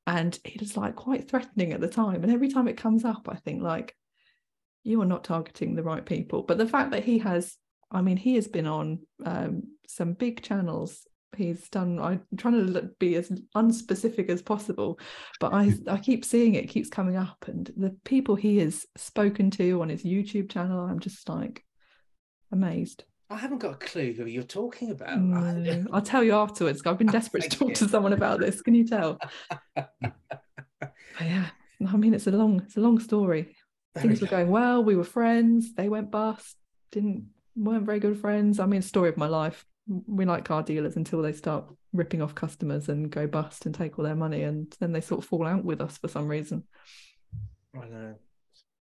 And 0.08 0.38
it 0.44 0.60
was 0.60 0.76
like 0.76 0.96
quite 0.96 1.30
threatening 1.30 1.74
at 1.74 1.82
the 1.82 1.88
time. 1.88 2.24
And 2.24 2.32
every 2.32 2.50
time 2.50 2.68
it 2.68 2.78
comes 2.78 3.06
up, 3.06 3.28
I 3.30 3.36
think 3.36 3.62
like, 3.62 3.96
you 4.84 5.02
are 5.02 5.06
not 5.06 5.24
targeting 5.24 5.76
the 5.76 5.84
right 5.84 6.06
people. 6.06 6.44
But 6.44 6.58
the 6.58 6.68
fact 6.68 6.92
that 6.92 7.04
he 7.04 7.20
has, 7.20 7.56
I 7.92 8.02
mean, 8.02 8.18
he 8.18 8.36
has 8.36 8.48
been 8.48 8.68
on 8.68 9.00
um, 9.26 9.64
some 9.88 10.14
big 10.14 10.42
channels. 10.42 11.08
He's 11.38 11.70
done. 11.70 12.00
I'm 12.00 12.24
trying 12.36 12.74
to 12.74 12.90
be 13.00 13.16
as 13.16 13.30
unspecific 13.56 14.30
as 14.30 14.42
possible, 14.42 15.00
but 15.40 15.54
I 15.54 15.74
I 15.88 15.98
keep 15.98 16.26
seeing 16.26 16.56
it 16.56 16.68
keeps 16.68 16.90
coming 16.90 17.16
up, 17.16 17.46
and 17.48 17.72
the 17.78 17.96
people 18.04 18.36
he 18.36 18.58
has 18.58 18.86
spoken 18.98 19.50
to 19.52 19.82
on 19.82 19.88
his 19.88 20.04
YouTube 20.04 20.50
channel, 20.50 20.82
I'm 20.82 21.00
just 21.00 21.30
like, 21.30 21.64
amazed. 22.52 23.04
I 23.32 23.38
haven't 23.38 23.60
got 23.60 23.74
a 23.76 23.78
clue 23.78 24.14
who 24.14 24.26
you're 24.26 24.44
talking 24.44 24.92
about. 24.92 25.18
No, 25.20 25.86
I'll 25.94 26.02
tell 26.02 26.22
you 26.24 26.34
afterwards. 26.34 26.82
I've 26.86 26.98
been 26.98 27.08
desperate 27.12 27.44
to 27.44 27.50
talk 27.50 27.70
you. 27.70 27.76
to 27.76 27.88
someone 27.88 28.12
about 28.12 28.40
this. 28.40 28.62
Can 28.62 28.76
you 28.76 28.86
tell? 28.86 29.20
yeah, 31.22 31.48
I 31.88 31.98
mean 31.98 32.14
it's 32.14 32.28
a 32.28 32.32
long, 32.32 32.62
it's 32.66 32.76
a 32.76 32.82
long 32.82 33.00
story. 33.00 33.56
Very 33.96 34.08
Things 34.08 34.22
were 34.22 34.28
going 34.28 34.50
well. 34.50 34.84
We 34.84 34.96
were 34.96 35.06
friends. 35.06 35.74
They 35.74 35.88
went 35.88 36.12
bust. 36.12 36.58
Didn't 36.92 37.30
weren't 37.56 37.86
very 37.86 38.00
good 38.00 38.20
friends. 38.20 38.60
I 38.60 38.66
mean, 38.66 38.82
story 38.82 39.08
of 39.08 39.18
my 39.18 39.28
life. 39.28 39.66
We 39.88 40.26
like 40.26 40.46
car 40.46 40.64
dealers 40.64 40.96
until 40.98 41.22
they 41.22 41.34
start 41.34 41.66
ripping 41.94 42.22
off 42.22 42.36
customers 42.36 42.90
and 42.90 43.10
go 43.10 43.28
bust 43.28 43.66
and 43.66 43.74
take 43.74 43.98
all 43.98 44.06
their 44.06 44.16
money, 44.16 44.44
and 44.44 44.74
then 44.80 44.92
they 44.92 45.02
sort 45.02 45.22
of 45.24 45.26
fall 45.28 45.48
out 45.48 45.64
with 45.64 45.82
us 45.82 45.98
for 45.98 46.08
some 46.08 46.28
reason. 46.28 46.64
I 47.74 47.88
know. 47.88 48.16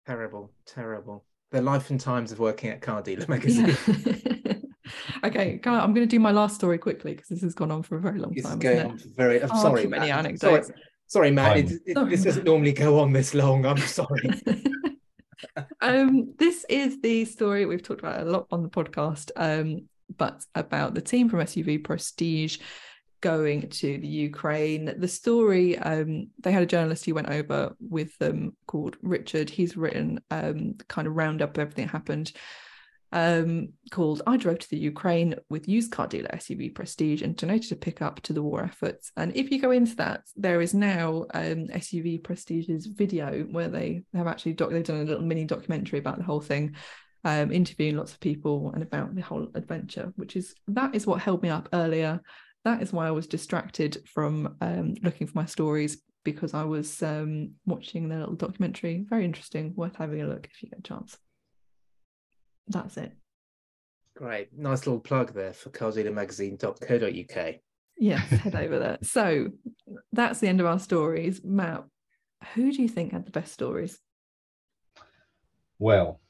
Terrible, 0.06 0.52
terrible 0.66 1.24
the 1.54 1.62
life 1.62 1.90
and 1.90 2.00
times 2.00 2.32
of 2.32 2.40
working 2.40 2.70
at 2.70 2.82
car 2.82 3.00
dealer 3.00 3.24
magazine. 3.28 3.76
Yeah. 4.04 4.54
okay, 5.24 5.60
I'm 5.64 5.94
going 5.94 6.06
to 6.06 6.06
do 6.06 6.20
my 6.20 6.32
last 6.32 6.56
story 6.56 6.78
quickly 6.78 7.12
because 7.12 7.28
this 7.28 7.42
has 7.42 7.54
gone 7.54 7.70
on 7.70 7.82
for 7.82 7.96
a 7.96 8.00
very 8.00 8.18
long 8.18 8.34
it's 8.34 8.46
time. 8.46 8.54
It's 8.54 8.62
going 8.62 8.90
on 8.90 8.98
for 8.98 9.08
very. 9.10 9.42
I'm 9.42 9.50
oh, 9.52 9.62
sorry, 9.62 9.86
many 9.86 10.10
anecdotes. 10.10 10.66
Sorry, 10.66 10.80
sorry 11.06 11.30
Matt. 11.30 11.56
It, 11.58 11.72
it, 11.86 11.94
sorry, 11.94 12.10
this 12.10 12.24
doesn't 12.24 12.44
normally 12.44 12.72
go 12.72 12.98
on 12.98 13.12
this 13.12 13.34
long. 13.34 13.64
I'm 13.64 13.76
sorry. 13.98 14.30
um, 15.80 16.34
this 16.38 16.66
is 16.68 17.00
the 17.00 17.24
story 17.24 17.64
we've 17.66 17.82
talked 17.82 18.00
about 18.00 18.20
a 18.20 18.30
lot 18.30 18.46
on 18.50 18.62
the 18.62 18.68
podcast, 18.68 19.30
um, 19.36 19.88
but 20.16 20.44
about 20.54 20.94
the 20.94 21.00
team 21.00 21.28
from 21.28 21.40
SUV 21.40 21.82
Prestige 21.82 22.58
going 23.20 23.68
to 23.70 23.98
the 23.98 24.06
Ukraine. 24.06 24.94
The 24.98 25.08
story, 25.08 25.78
um, 25.78 26.28
they 26.40 26.52
had 26.52 26.62
a 26.62 26.66
journalist 26.66 27.04
who 27.04 27.14
went 27.14 27.30
over 27.30 27.74
with 27.80 28.16
them 28.18 28.56
called 28.66 28.96
Richard. 29.02 29.50
He's 29.50 29.76
written 29.76 30.20
um, 30.30 30.74
kind 30.88 31.06
of 31.06 31.14
round 31.14 31.42
up 31.42 31.58
everything 31.58 31.86
that 31.86 31.92
happened. 31.92 32.32
um, 33.14 33.68
called 33.92 34.22
I 34.26 34.36
Drove 34.36 34.58
to 34.58 34.70
the 34.70 34.76
Ukraine 34.76 35.36
with 35.48 35.68
used 35.68 35.92
car 35.92 36.08
dealer 36.08 36.30
SUV 36.34 36.74
Prestige 36.74 37.22
and 37.22 37.36
donated 37.36 37.70
a 37.70 37.76
pickup 37.76 38.20
to 38.22 38.32
the 38.32 38.42
war 38.42 38.64
efforts. 38.64 39.12
And 39.16 39.34
if 39.36 39.52
you 39.52 39.60
go 39.60 39.70
into 39.70 39.94
that, 39.96 40.22
there 40.36 40.60
is 40.60 40.74
now 40.74 41.26
um, 41.32 41.68
SUV 41.68 42.22
Prestige's 42.24 42.86
video 42.86 43.44
where 43.44 43.68
they 43.68 44.02
have 44.14 44.26
actually 44.26 44.54
doc- 44.54 44.70
they've 44.70 44.82
done 44.82 45.00
a 45.00 45.04
little 45.04 45.22
mini 45.24 45.44
documentary 45.44 46.00
about 46.00 46.18
the 46.18 46.24
whole 46.24 46.40
thing. 46.40 46.74
Um, 47.26 47.52
interviewing 47.52 47.96
lots 47.96 48.12
of 48.12 48.20
people 48.20 48.72
and 48.74 48.82
about 48.82 49.14
the 49.14 49.22
whole 49.22 49.48
adventure, 49.54 50.12
which 50.16 50.36
is 50.36 50.54
that 50.68 50.94
is 50.94 51.06
what 51.06 51.22
held 51.22 51.42
me 51.42 51.48
up 51.48 51.70
earlier. 51.72 52.20
That 52.64 52.82
is 52.82 52.92
why 52.92 53.06
I 53.06 53.12
was 53.12 53.26
distracted 53.26 54.02
from 54.06 54.56
um, 54.60 54.94
looking 55.02 55.26
for 55.26 55.38
my 55.38 55.46
stories 55.46 56.02
because 56.24 56.54
I 56.54 56.64
was 56.64 57.02
um, 57.02 57.52
watching 57.66 58.08
the 58.08 58.16
little 58.16 58.34
documentary. 58.34 59.04
Very 59.08 59.24
interesting, 59.24 59.74
worth 59.76 59.96
having 59.96 60.22
a 60.22 60.26
look 60.26 60.46
if 60.50 60.62
you 60.62 60.70
get 60.70 60.78
a 60.78 60.82
chance 60.82 61.18
that's 62.68 62.96
it. 62.96 63.12
Great. 64.16 64.56
Nice 64.56 64.86
little 64.86 65.00
plug 65.00 65.34
there 65.34 65.52
for 65.52 65.70
cardealermagazine.co.uk. 65.70 67.54
Yes, 67.98 68.28
head 68.30 68.54
over 68.54 68.78
there. 68.78 68.98
So 69.02 69.48
that's 70.12 70.40
the 70.40 70.48
end 70.48 70.60
of 70.60 70.66
our 70.66 70.78
stories. 70.78 71.42
Matt, 71.44 71.84
who 72.54 72.72
do 72.72 72.82
you 72.82 72.88
think 72.88 73.12
had 73.12 73.26
the 73.26 73.32
best 73.32 73.52
stories? 73.52 73.98
Well, 75.78 76.20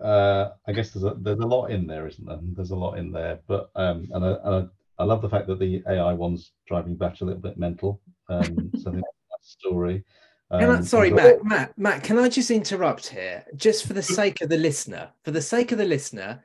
uh, 0.00 0.50
I 0.66 0.72
guess 0.72 0.90
there's 0.90 1.04
a 1.04 1.16
there's 1.18 1.38
a 1.38 1.46
lot 1.46 1.66
in 1.66 1.86
there, 1.86 2.06
isn't 2.06 2.24
there? 2.24 2.38
There's 2.42 2.70
a 2.70 2.76
lot 2.76 2.98
in 2.98 3.12
there, 3.12 3.40
but 3.46 3.70
um, 3.74 4.08
and 4.12 4.24
I, 4.24 4.28
and 4.44 4.54
I, 4.54 4.66
I 4.98 5.04
love 5.04 5.22
the 5.22 5.28
fact 5.28 5.46
that 5.46 5.58
the 5.58 5.82
AI 5.88 6.12
one's 6.12 6.52
driving 6.66 6.96
back 6.96 7.20
a 7.20 7.24
little 7.24 7.40
bit 7.40 7.58
mental. 7.58 8.00
Um, 8.28 8.70
so 8.78 8.90
I 8.90 8.94
think 8.94 9.04
that 9.04 9.42
story. 9.42 10.04
Um, 10.50 10.70
I, 10.70 10.80
sorry, 10.80 11.10
Matt, 11.10 11.44
Matt, 11.44 11.78
Matt, 11.78 12.02
can 12.02 12.18
I 12.18 12.28
just 12.28 12.50
interrupt 12.50 13.06
here? 13.06 13.44
Just 13.54 13.86
for 13.86 13.92
the 13.92 14.02
sake 14.02 14.40
of 14.40 14.48
the 14.48 14.56
listener, 14.56 15.10
for 15.22 15.30
the 15.30 15.42
sake 15.42 15.72
of 15.72 15.78
the 15.78 15.84
listener, 15.84 16.42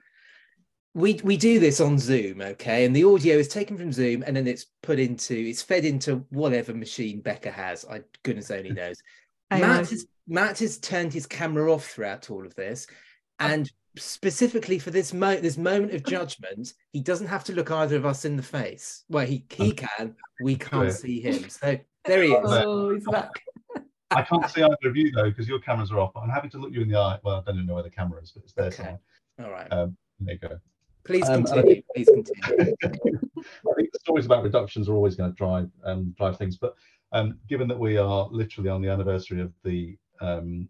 we 0.93 1.19
we 1.23 1.37
do 1.37 1.59
this 1.59 1.81
on 1.81 1.97
Zoom, 1.97 2.41
okay? 2.41 2.85
And 2.85 2.95
the 2.95 3.05
audio 3.05 3.37
is 3.37 3.47
taken 3.47 3.77
from 3.77 3.91
Zoom 3.91 4.23
and 4.27 4.35
then 4.35 4.45
it's 4.45 4.67
put 4.83 4.99
into 4.99 5.33
it's 5.33 5.61
fed 5.61 5.85
into 5.85 6.17
whatever 6.29 6.73
machine 6.73 7.21
Becca 7.21 7.51
has. 7.51 7.85
I 7.85 8.01
goodness 8.23 8.51
only 8.51 8.69
knows. 8.71 9.01
Matt 9.51 9.89
has 9.89 10.05
Matt 10.27 10.59
has 10.59 10.77
turned 10.77 11.13
his 11.13 11.25
camera 11.25 11.71
off 11.71 11.87
throughout 11.87 12.29
all 12.29 12.45
of 12.45 12.55
this, 12.55 12.87
and 13.39 13.71
specifically 13.95 14.79
for 14.79 14.91
this 14.91 15.13
mo 15.13 15.35
this 15.35 15.57
moment 15.57 15.93
of 15.93 16.03
judgment, 16.03 16.73
he 16.91 16.99
doesn't 16.99 17.27
have 17.27 17.43
to 17.45 17.53
look 17.53 17.71
either 17.71 17.95
of 17.95 18.05
us 18.05 18.25
in 18.25 18.35
the 18.35 18.43
face. 18.43 19.03
Well, 19.09 19.25
he 19.25 19.45
he 19.49 19.71
can, 19.71 20.15
we 20.41 20.55
can't 20.55 20.91
see 20.91 21.19
him. 21.19 21.49
So 21.49 21.77
there 22.05 22.23
he 22.23 22.31
is. 22.31 22.39
Oh, 22.43 22.93
he's 22.93 23.05
back. 23.05 23.31
I 24.11 24.21
can't 24.21 24.49
see 24.49 24.61
either 24.61 24.77
of 24.85 24.95
you 24.95 25.11
though 25.11 25.29
because 25.29 25.47
your 25.47 25.59
cameras 25.59 25.91
are 25.91 25.99
off. 25.99 26.13
But 26.13 26.21
I'm 26.21 26.29
happy 26.29 26.49
to 26.49 26.57
look 26.57 26.71
you 26.71 26.81
in 26.81 26.89
the 26.89 26.99
eye. 26.99 27.19
Well, 27.23 27.37
I 27.37 27.41
don't 27.45 27.55
even 27.55 27.67
know 27.67 27.75
where 27.75 27.83
the 27.83 27.89
camera 27.89 28.21
is, 28.21 28.31
but 28.31 28.43
it's 28.43 28.53
there 28.53 28.65
okay. 28.65 28.75
somewhere. 28.75 28.99
All 29.43 29.51
right. 29.51 29.67
Um, 29.71 29.97
there 30.19 30.33
you 30.33 30.39
go. 30.39 30.59
Please 31.03 31.27
um, 31.27 31.43
continue. 31.43 31.75
Think, 31.75 31.85
Please 31.95 32.07
continue. 32.07 32.75
I 32.83 33.73
think 33.75 33.91
the 33.91 33.99
stories 33.99 34.25
about 34.25 34.43
reductions 34.43 34.87
are 34.87 34.93
always 34.93 35.15
going 35.15 35.31
to 35.31 35.35
drive 35.35 35.69
um, 35.83 36.13
drive 36.17 36.37
things. 36.37 36.57
But 36.57 36.75
um, 37.11 37.37
given 37.47 37.67
that 37.67 37.79
we 37.79 37.97
are 37.97 38.27
literally 38.31 38.69
on 38.69 38.81
the 38.81 38.89
anniversary 38.89 39.41
of 39.41 39.51
the 39.63 39.97
um, 40.21 40.69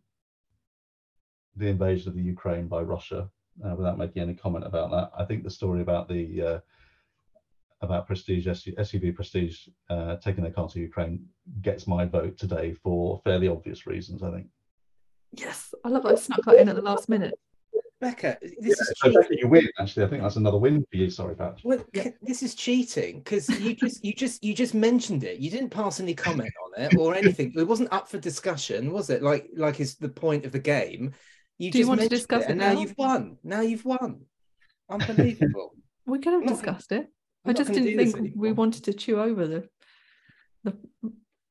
the 1.55 1.67
invasion 1.67 2.09
of 2.09 2.15
the 2.15 2.21
Ukraine 2.21 2.67
by 2.67 2.81
Russia, 2.81 3.29
uh, 3.65 3.75
without 3.75 3.97
making 3.97 4.21
any 4.21 4.33
comment 4.33 4.65
about 4.65 4.91
that, 4.91 5.11
I 5.17 5.25
think 5.25 5.43
the 5.43 5.49
story 5.49 5.81
about 5.81 6.07
the 6.07 6.41
uh, 6.41 6.59
about 7.81 8.07
Prestige 8.07 8.47
SUV 8.47 9.13
Prestige 9.13 9.67
uh, 9.89 10.15
taking 10.17 10.43
their 10.43 10.53
car 10.53 10.69
to 10.69 10.79
Ukraine 10.79 11.25
gets 11.61 11.85
my 11.85 12.05
vote 12.05 12.37
today 12.37 12.73
for 12.73 13.21
fairly 13.23 13.47
obvious 13.47 13.85
reasons. 13.85 14.23
I 14.23 14.31
think. 14.31 14.47
Yes, 15.33 15.73
I 15.83 15.89
love 15.89 16.03
that 16.03 16.13
I 16.13 16.15
snuck 16.15 16.43
that 16.45 16.59
in 16.59 16.69
at 16.69 16.75
the 16.75 16.81
last 16.81 17.09
minute. 17.09 17.33
Becca, 17.99 18.37
this 18.41 18.53
yeah, 18.61 18.71
is 18.71 18.93
so 18.97 19.11
cheating. 19.11 19.37
you 19.39 19.47
win. 19.47 19.67
Actually, 19.79 20.05
I 20.05 20.09
think 20.09 20.23
that's 20.23 20.35
another 20.35 20.57
win 20.57 20.85
for 20.91 20.97
you. 20.97 21.09
Sorry, 21.09 21.35
Pat. 21.35 21.59
Well, 21.63 21.85
yeah. 21.93 22.09
this 22.21 22.43
is 22.43 22.53
cheating 22.53 23.19
because 23.19 23.47
you 23.61 23.75
just 23.75 24.03
you 24.03 24.13
just 24.13 24.43
you 24.43 24.53
just 24.53 24.73
mentioned 24.73 25.23
it. 25.23 25.39
You 25.39 25.49
didn't 25.49 25.69
pass 25.69 26.01
any 26.01 26.13
comment 26.13 26.51
on 26.65 26.83
it 26.83 26.97
or 26.97 27.15
anything. 27.15 27.53
It 27.55 27.67
wasn't 27.67 27.93
up 27.93 28.09
for 28.09 28.17
discussion, 28.17 28.91
was 28.91 29.09
it? 29.09 29.23
Like 29.23 29.49
like 29.55 29.79
is 29.79 29.95
the 29.95 30.09
point 30.09 30.45
of 30.45 30.51
the 30.51 30.59
game. 30.59 31.13
You 31.57 31.71
Do 31.71 31.77
just 31.77 31.79
you 31.79 31.87
want 31.87 32.01
to 32.01 32.09
discuss 32.09 32.45
it, 32.45 32.51
it 32.51 32.55
now? 32.55 32.73
now 32.73 32.79
you've 32.79 32.97
won. 32.97 33.37
Now 33.43 33.61
you've 33.61 33.85
won. 33.85 34.21
Unbelievable. 34.89 35.75
we 36.05 36.19
could 36.19 36.33
have 36.33 36.47
discussed 36.47 36.91
it. 36.91 37.07
I'm 37.45 37.51
I 37.51 37.53
just 37.53 37.71
didn't 37.71 38.11
think 38.11 38.33
we 38.35 38.51
wanted 38.51 38.85
to 38.85 38.93
chew 38.93 39.19
over 39.19 39.47
the 39.47 39.69
the 40.63 40.77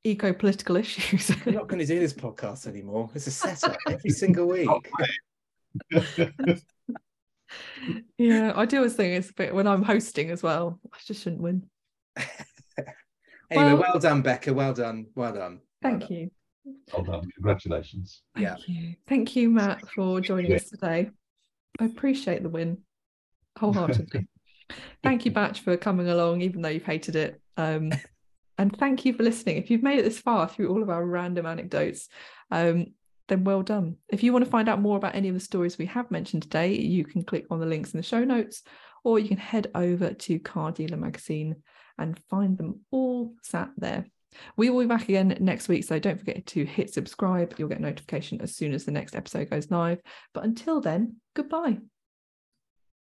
eco 0.04 0.32
political 0.32 0.76
issues. 0.84 1.30
We're 1.44 1.52
not 1.52 1.68
going 1.68 1.80
to 1.80 1.86
do 1.86 2.00
this 2.00 2.12
podcast 2.12 2.66
anymore. 2.66 3.10
It's 3.14 3.26
a 3.26 3.30
setup 3.30 3.76
every 3.88 4.10
single 4.22 4.48
week. 4.48 4.68
yeah, 8.18 8.52
I 8.54 8.66
do 8.66 8.78
always 8.78 8.94
think 8.94 9.18
it's 9.18 9.30
a 9.30 9.34
bit 9.34 9.54
when 9.54 9.66
I'm 9.66 9.82
hosting 9.82 10.30
as 10.30 10.42
well. 10.42 10.80
I 10.92 10.96
just 11.06 11.22
shouldn't 11.22 11.42
win. 11.42 11.64
anyway, 13.50 13.74
well, 13.74 13.76
well, 13.76 13.98
done, 13.98 14.22
Becca. 14.22 14.52
Well 14.52 14.72
done. 14.72 15.06
Well 15.14 15.32
done. 15.32 15.60
Thank 15.82 16.00
well 16.00 16.12
you. 16.12 16.30
Well 16.92 17.04
done. 17.04 17.30
Congratulations. 17.34 18.22
Thank 18.34 18.46
yeah. 18.46 18.56
you. 18.66 18.94
Thank 19.08 19.34
you, 19.36 19.50
Matt, 19.50 19.88
for 19.90 20.20
joining 20.20 20.50
yeah. 20.50 20.56
us 20.56 20.68
today. 20.68 21.10
I 21.80 21.84
appreciate 21.86 22.42
the 22.42 22.48
win 22.48 22.78
wholeheartedly. 23.58 24.28
thank 25.02 25.24
you, 25.24 25.30
Batch, 25.30 25.60
for 25.60 25.76
coming 25.76 26.08
along, 26.08 26.42
even 26.42 26.62
though 26.62 26.68
you've 26.68 26.84
hated 26.84 27.16
it. 27.16 27.40
Um, 27.56 27.92
and 28.58 28.76
thank 28.76 29.04
you 29.04 29.12
for 29.12 29.22
listening. 29.22 29.56
If 29.56 29.70
you've 29.70 29.82
made 29.82 29.98
it 29.98 30.02
this 30.02 30.18
far 30.18 30.48
through 30.48 30.68
all 30.68 30.82
of 30.82 30.90
our 30.90 31.04
random 31.04 31.46
anecdotes, 31.46 32.08
um, 32.50 32.86
then 33.28 33.44
well 33.44 33.62
done. 33.62 33.96
If 34.08 34.22
you 34.22 34.32
want 34.32 34.44
to 34.44 34.50
find 34.50 34.68
out 34.68 34.80
more 34.80 34.96
about 34.96 35.14
any 35.14 35.28
of 35.28 35.34
the 35.34 35.40
stories 35.40 35.78
we 35.78 35.86
have 35.86 36.10
mentioned 36.10 36.42
today, 36.42 36.74
you 36.74 37.04
can 37.04 37.24
click 37.24 37.46
on 37.50 37.60
the 37.60 37.66
links 37.66 37.92
in 37.92 37.98
the 37.98 38.04
show 38.04 38.24
notes, 38.24 38.62
or 39.04 39.18
you 39.18 39.28
can 39.28 39.38
head 39.38 39.70
over 39.74 40.12
to 40.12 40.38
Car 40.38 40.72
Dealer 40.72 40.96
Magazine 40.96 41.56
and 41.98 42.18
find 42.30 42.56
them 42.56 42.80
all 42.90 43.34
sat 43.42 43.70
there. 43.76 44.06
We 44.56 44.70
will 44.70 44.80
be 44.80 44.86
back 44.86 45.04
again 45.04 45.36
next 45.40 45.68
week, 45.68 45.84
so 45.84 45.98
don't 45.98 46.18
forget 46.18 46.44
to 46.46 46.64
hit 46.64 46.92
subscribe. 46.92 47.54
You'll 47.58 47.68
get 47.68 47.80
notification 47.80 48.40
as 48.40 48.54
soon 48.54 48.72
as 48.72 48.84
the 48.84 48.92
next 48.92 49.14
episode 49.14 49.50
goes 49.50 49.70
live. 49.70 50.00
But 50.32 50.44
until 50.44 50.80
then, 50.80 51.16
goodbye. 51.34 51.78